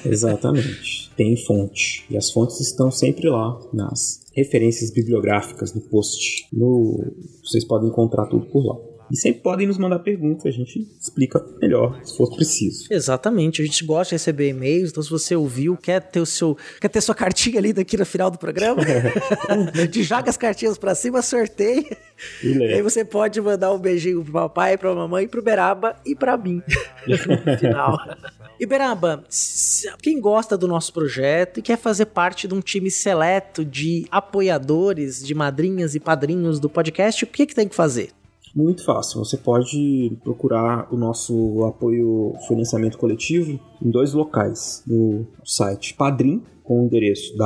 Exatamente. 0.06 1.12
Tem 1.16 1.36
fonte. 1.46 2.06
E 2.10 2.18
as 2.18 2.32
fontes 2.32 2.60
estão 2.62 2.90
sempre 2.92 3.30
lá 3.30 3.60
nas 3.74 4.26
referências 4.38 4.92
bibliográficas 4.92 5.74
no 5.74 5.82
post. 5.82 6.48
No... 6.54 6.96
Vocês 7.44 7.66
podem 7.66 7.90
encontrar 7.90 8.28
tudo 8.28 8.46
por 8.46 8.64
lá. 8.64 8.76
E 9.12 9.16
sempre 9.16 9.42
podem 9.42 9.66
nos 9.66 9.78
mandar 9.78 10.00
perguntas, 10.00 10.46
a 10.46 10.52
gente 10.52 10.86
explica 11.00 11.44
melhor, 11.62 11.98
se 12.04 12.16
for 12.16 12.30
preciso. 12.36 12.88
Exatamente, 12.92 13.62
a 13.62 13.66
gente 13.66 13.86
gosta 13.86 14.10
de 14.10 14.16
receber 14.16 14.50
e-mails, 14.50 14.92
então 14.92 15.02
se 15.02 15.10
você 15.10 15.34
ouviu, 15.34 15.78
quer 15.78 16.02
ter 16.02 16.20
o 16.20 16.26
seu, 16.26 16.58
quer 16.82 16.90
ter 16.90 17.00
sua 17.00 17.16
cartinha 17.16 17.58
ali 17.58 17.72
daqui 17.72 17.96
no 17.96 18.06
final 18.06 18.30
do 18.30 18.38
programa, 18.38 18.84
de 19.90 20.04
joga 20.04 20.30
as 20.30 20.36
cartinhas 20.36 20.78
para 20.78 20.94
cima, 20.94 21.22
sorteia. 21.22 21.86
E 22.44 22.64
aí 22.64 22.82
você 22.82 23.06
pode 23.06 23.40
mandar 23.40 23.72
um 23.72 23.80
beijinho 23.80 24.22
pro 24.26 24.34
papai, 24.34 24.78
pra 24.78 24.94
mamãe, 24.94 25.26
pro 25.26 25.42
Beraba 25.42 25.96
e 26.06 26.14
para 26.14 26.36
mim 26.36 26.62
no 27.08 27.58
final. 27.58 27.98
E 28.60 28.66
Beraba, 28.66 29.24
quem 30.02 30.20
gosta 30.20 30.58
do 30.58 30.68
nosso 30.68 30.92
projeto 30.92 31.60
e 31.60 31.62
quer 31.62 31.78
fazer 31.78 32.08
parte 32.08 32.48
de 32.48 32.56
um 32.56 32.60
time 32.60 32.90
seleto 32.90 33.64
de 33.64 34.08
apoiadores, 34.10 35.24
de 35.24 35.36
madrinhas 35.36 35.94
e 35.94 36.00
padrinhos 36.00 36.60
do 36.60 36.68
podcast, 36.68 37.24
o 37.24 37.28
que, 37.28 37.46
que 37.46 37.54
tem 37.54 37.68
que 37.68 37.76
fazer? 37.76 38.10
Muito 38.56 38.84
fácil. 38.84 39.24
Você 39.24 39.38
pode 39.38 40.18
procurar 40.24 40.92
o 40.92 40.98
nosso 40.98 41.64
apoio 41.66 42.34
financiamento 42.48 42.98
coletivo 42.98 43.60
em 43.80 43.92
dois 43.92 44.14
locais. 44.14 44.84
No 44.88 45.28
site 45.46 45.94
Padrim, 45.94 46.42
com 46.64 46.82
o 46.82 46.86
endereço 46.86 47.38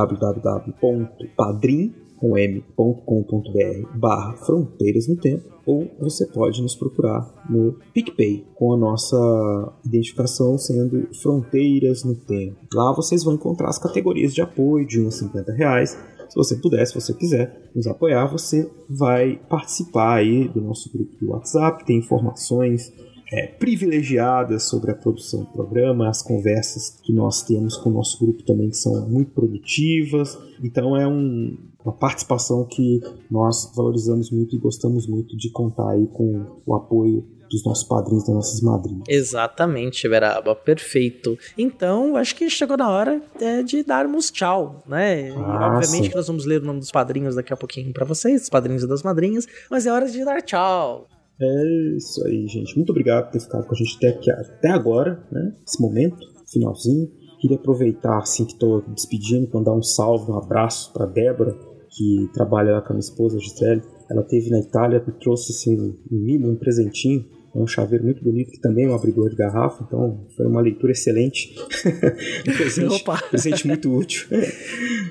www.padrim.com.br 2.21 3.97
barra 3.97 4.33
Fronteiras 4.37 5.07
no 5.07 5.15
Tempo, 5.15 5.49
ou 5.65 5.89
você 5.99 6.25
pode 6.27 6.61
nos 6.61 6.75
procurar 6.75 7.27
no 7.49 7.75
PicPay, 7.93 8.45
com 8.55 8.73
a 8.73 8.77
nossa 8.77 9.73
identificação 9.85 10.57
sendo 10.57 11.07
Fronteiras 11.21 12.03
no 12.03 12.15
Tempo. 12.15 12.57
Lá 12.73 12.93
vocês 12.93 13.23
vão 13.23 13.33
encontrar 13.33 13.69
as 13.69 13.79
categorias 13.79 14.33
de 14.33 14.41
apoio 14.41 14.85
de 14.85 15.01
uns 15.01 15.15
50 15.15 15.51
reais 15.53 15.97
se 16.31 16.35
você 16.35 16.55
puder, 16.55 16.85
se 16.87 16.95
você 16.95 17.13
quiser 17.13 17.69
nos 17.75 17.85
apoiar, 17.87 18.25
você 18.25 18.71
vai 18.89 19.35
participar 19.49 20.15
aí 20.15 20.47
do 20.47 20.61
nosso 20.61 20.89
grupo 20.89 21.13
do 21.19 21.31
WhatsApp, 21.31 21.85
tem 21.85 21.97
informações 21.97 22.89
é, 23.33 23.47
privilegiadas 23.47 24.63
sobre 24.63 24.91
a 24.91 24.95
produção 24.95 25.41
do 25.41 25.47
programa, 25.47 26.07
as 26.07 26.21
conversas 26.21 27.01
que 27.03 27.11
nós 27.11 27.43
temos 27.43 27.75
com 27.75 27.89
o 27.89 27.93
nosso 27.93 28.17
grupo 28.17 28.43
também 28.43 28.69
que 28.69 28.77
são 28.77 29.09
muito 29.09 29.31
produtivas. 29.31 30.39
Então 30.63 30.95
é 30.95 31.05
um, 31.05 31.57
uma 31.83 31.93
participação 31.93 32.65
que 32.65 33.01
nós 33.29 33.71
valorizamos 33.75 34.31
muito 34.31 34.55
e 34.55 34.59
gostamos 34.59 35.07
muito 35.07 35.35
de 35.35 35.51
contar 35.51 35.91
aí 35.91 36.07
com 36.07 36.61
o 36.65 36.75
apoio 36.75 37.25
dos 37.51 37.65
nossos 37.65 37.83
padrinhos, 37.83 38.23
das 38.25 38.33
nossas 38.33 38.61
madrinhas. 38.61 39.03
Exatamente, 39.09 40.07
Beraba, 40.07 40.55
perfeito. 40.55 41.37
Então, 41.57 42.15
acho 42.15 42.35
que 42.35 42.49
chegou 42.49 42.77
na 42.77 42.89
hora 42.89 43.21
é, 43.39 43.61
de 43.61 43.83
darmos 43.83 44.31
tchau, 44.31 44.81
né? 44.87 45.31
Ah, 45.31 45.75
obviamente 45.75 46.05
sim. 46.05 46.09
que 46.09 46.15
nós 46.15 46.27
vamos 46.27 46.45
ler 46.45 46.61
o 46.61 46.65
nome 46.65 46.79
dos 46.79 46.91
padrinhos 46.91 47.35
daqui 47.35 47.51
a 47.53 47.57
pouquinho 47.57 47.91
para 47.91 48.05
vocês, 48.05 48.41
dos 48.41 48.49
padrinhos 48.49 48.83
e 48.83 48.87
das 48.87 49.03
madrinhas, 49.03 49.45
mas 49.69 49.85
é 49.85 49.91
hora 49.91 50.09
de 50.09 50.23
dar 50.23 50.41
tchau. 50.41 51.07
É 51.41 51.97
isso 51.97 52.25
aí, 52.25 52.47
gente. 52.47 52.75
Muito 52.75 52.91
obrigado 52.91 53.25
por 53.25 53.31
ter 53.31 53.41
ficado 53.41 53.65
com 53.65 53.73
a 53.73 53.77
gente 53.77 53.97
até, 53.97 54.09
aqui, 54.09 54.31
até 54.31 54.69
agora, 54.69 55.21
né? 55.31 55.53
Esse 55.67 55.81
momento, 55.81 56.17
finalzinho. 56.49 57.11
Queria 57.39 57.57
aproveitar, 57.57 58.19
assim, 58.19 58.45
que 58.45 58.53
estou 58.53 58.81
despedindo, 58.81 59.49
mandar 59.51 59.73
um 59.73 59.81
salve, 59.81 60.31
um 60.31 60.37
abraço 60.37 60.93
para 60.93 61.07
Débora, 61.07 61.57
que 61.91 62.29
trabalha 62.33 62.73
lá 62.73 62.81
com 62.81 62.93
a 62.93 62.95
minha 62.95 63.01
esposa, 63.01 63.39
Gisele. 63.39 63.81
Ela 64.09 64.23
teve 64.23 64.49
na 64.49 64.59
Itália 64.59 65.03
e 65.05 65.11
trouxe 65.11 65.51
assim, 65.51 65.79
um 65.79 65.95
mimo, 66.09 66.49
um 66.49 66.55
presentinho 66.55 67.25
é 67.53 67.59
um 67.59 67.67
chaveiro 67.67 68.05
muito 68.05 68.23
bonito, 68.23 68.49
que 68.49 68.61
também 68.61 68.85
é 68.85 68.89
um 68.89 68.95
abridor 68.95 69.29
de 69.29 69.35
garrafa, 69.35 69.83
então 69.85 70.25
foi 70.35 70.45
uma 70.45 70.61
leitura 70.61 70.93
excelente. 70.93 71.53
um 72.47 72.53
presente, 72.55 73.03
presente 73.29 73.67
muito 73.67 73.93
útil. 73.93 74.27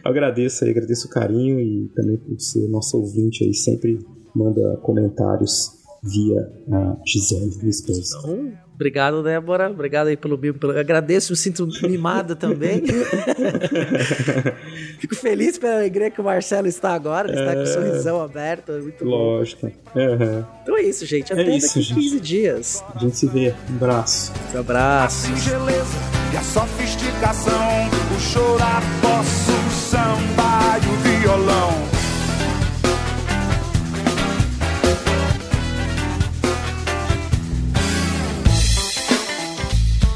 agradeço 0.02 0.64
aí, 0.64 0.70
agradeço 0.70 1.06
o 1.06 1.10
carinho 1.10 1.60
e 1.60 1.88
também 1.94 2.16
por 2.16 2.40
ser 2.40 2.66
nosso 2.68 2.96
ouvinte 2.96 3.44
aí, 3.44 3.54
sempre 3.54 3.98
manda 4.34 4.78
comentários 4.78 5.79
via 6.02 6.50
a 6.72 6.96
Gisele, 7.06 7.56
minha 7.58 7.70
esposa. 7.70 8.18
Então, 8.18 8.52
obrigado, 8.74 9.22
Débora. 9.22 9.70
Obrigado 9.70 10.08
aí 10.08 10.16
pelo 10.16 10.36
mimo. 10.38 10.58
Pelo... 10.58 10.76
Agradeço, 10.78 11.32
me 11.32 11.36
sinto 11.36 11.68
mimada 11.82 12.34
também. 12.34 12.82
Fico 14.98 15.14
feliz 15.14 15.58
pela 15.58 15.76
alegria 15.76 16.10
que 16.10 16.20
o 16.20 16.24
Marcelo 16.24 16.66
está 16.66 16.92
agora. 16.94 17.30
Ele 17.30 17.40
está 17.40 17.54
com 17.54 17.62
o 17.62 17.66
sorrisão 17.66 18.20
aberto. 18.20 18.72
É 18.72 18.80
muito 18.80 19.04
Lógico. 19.04 19.66
Uhum. 19.66 20.44
Então 20.62 20.76
é 20.76 20.82
isso, 20.82 21.06
gente. 21.06 21.32
Até 21.32 21.42
é 21.42 21.56
isso, 21.56 21.78
daqui 21.78 21.82
gente. 21.82 22.00
15 22.00 22.20
dias. 22.20 22.84
A 22.94 22.98
gente 22.98 23.16
se 23.16 23.26
vê. 23.26 23.54
Um 23.70 23.76
abraço. 23.76 24.32
Um 24.54 24.60
abraço. 24.60 25.26
singeleza 25.26 25.98
e 26.32 26.36
a 26.36 26.42
sofisticação, 26.42 27.88
o 28.16 28.20
chorar, 28.20 28.82
posso, 29.02 29.50
o 29.50 29.70
samba 29.70 30.78
e 30.78 30.86
o 30.86 30.96
violão. 31.20 31.99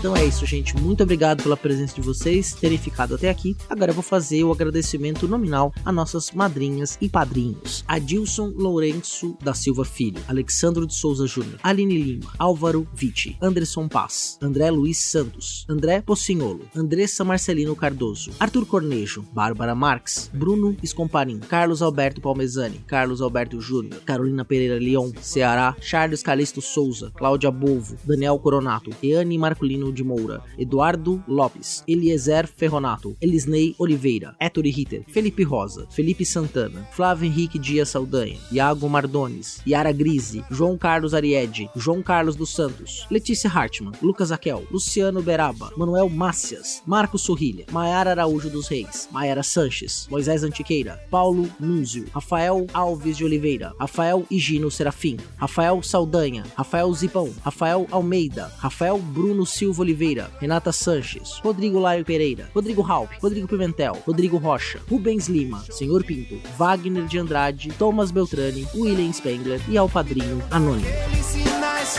Então 0.05 0.14
é 0.14 0.26
isso, 0.26 0.44
gente. 0.44 0.76
Muito 0.76 1.02
obrigado 1.02 1.43
pela 1.43 1.56
presença 1.56 1.94
de 1.94 2.02
vocês, 2.02 2.52
terem 2.52 2.76
ficado 2.76 3.14
até 3.14 3.31
aqui. 3.31 3.56
Agora 3.70 3.90
eu 3.90 3.94
vou 3.94 4.02
fazer 4.02 4.44
o 4.44 4.52
agradecimento 4.52 5.26
nominal 5.26 5.72
a 5.82 5.90
nossas 5.90 6.31
madrinhas 6.31 6.98
e 7.01 7.09
padrinhos: 7.09 7.82
Adilson 7.89 8.52
Lourenço 8.55 9.35
da 9.43 9.55
Silva 9.55 9.82
Filho, 9.82 10.20
Alexandro 10.28 10.86
de 10.86 10.94
Souza 10.94 11.26
Júnior, 11.26 11.59
Aline 11.62 11.97
Lima, 11.97 12.31
Álvaro 12.39 12.86
Vitti, 12.93 13.39
Anderson 13.40 13.89
Paz, 13.89 14.39
André 14.43 14.70
Luiz 14.70 14.98
Santos, 14.98 15.64
André 15.70 16.02
Pocinholo, 16.02 16.68
Andressa 16.76 17.24
Marcelino 17.24 17.74
Cardoso, 17.74 18.31
Arthur 18.39 18.66
Cornejo, 18.66 19.24
Bárbara 19.32 19.74
Marques, 19.74 20.31
Bruno 20.35 20.76
Escomparim, 20.82 21.39
Carlos 21.39 21.81
Alberto 21.81 22.20
Palmezani, 22.20 22.85
Carlos 22.86 23.22
Alberto 23.22 23.59
Júnior, 23.59 24.02
Carolina 24.02 24.44
Pereira 24.44 24.78
Leão, 24.78 25.10
Ceará, 25.22 25.74
Charles 25.81 26.22
Calisto 26.22 26.60
Souza, 26.60 27.10
Cláudia 27.16 27.51
Bovo, 27.51 27.97
Daniel 28.05 28.39
Coronato, 28.39 28.90
Eane 29.02 29.39
Marculino 29.39 29.94
de 29.95 30.05
Moura, 30.05 30.43
Eduardo 30.59 31.23
Lopes, 31.27 31.83
Eliezer 31.89 32.47
Ferronato, 32.47 33.16
Elisnei 33.21 33.75
Oliveira, 33.79 34.35
Ettore 34.41 34.71
Ritter, 34.71 35.05
Felipe 35.09 35.43
Rosa, 35.43 35.87
Felipe 35.91 36.25
Santana, 36.25 36.87
Flávio 36.93 37.27
Henrique 37.27 37.59
Dias 37.59 37.89
Saldanha, 37.89 38.39
Iago 38.51 38.89
Mardones, 38.89 39.62
Yara 39.66 39.93
Grise, 39.93 40.45
João 40.51 40.77
Carlos 40.77 41.15
Ariede, 41.15 41.71
João 41.77 42.03
Carlos 42.03 42.37
dos 42.37 42.55
Santos, 42.55 43.07
Letícia 43.11 43.49
Hartmann, 43.49 43.93
Lucas 44.03 44.33
Aquel, 44.33 44.65
Luciano 44.71 45.23
Beraba, 45.23 45.71
Manuel 45.77 46.09
Mácias, 46.09 46.83
Marcos 46.87 47.23
Sorrilha, 47.23 47.66
Maiara 47.71 48.11
Araújo 48.11 48.51
dos 48.51 48.69
Reis, 48.69 49.09
Maiara 49.12 49.43
Sanches, 49.43 50.09
Moisés 50.11 50.43
Antiqueira, 50.43 51.01
Paulo 51.11 51.49
Núnzio, 51.61 52.07
Rafael 52.12 52.66
Alves 52.75 53.16
de 53.16 53.25
Oliveira, 53.25 53.73
Rafael 53.79 54.27
Higino 54.31 54.71
Serafim, 54.71 55.16
Rafael 55.37 55.83
Saldanha, 55.83 56.45
Rafael 56.57 56.93
Zipão, 56.93 57.33
Rafael 57.43 57.87
Almeida, 57.91 58.53
Rafael 58.59 58.99
Bruno 58.99 59.47
Silva 59.47 59.84
Oliveira, 59.85 60.31
Renata 60.40 60.73
Sanches, 60.73 61.40
Rodrigo 61.44 61.78
Laio 61.78 62.05
Pereira, 62.05 62.48
Rodrigo 62.55 62.82
Halp, 62.82 63.11
Rodrigo 63.23 63.47
Pimentel, 63.47 64.02
Rodrigo 64.06 64.39
Rocha, 64.39 64.81
Rubens 64.90 65.28
Lima, 65.28 65.62
Senhor 65.70 66.02
Pinto, 66.02 66.40
Wagner 66.56 67.06
de 67.06 67.19
Andrade, 67.19 67.70
Thomas 67.78 68.11
Beltrani, 68.11 68.66
William 68.74 69.12
Spengler 69.12 69.61
e 69.69 69.77
ao 69.77 69.89
padrinho 69.89 70.43
Anônimo. 70.51 70.89
Aqueles 70.89 71.27
sinais, 71.27 71.98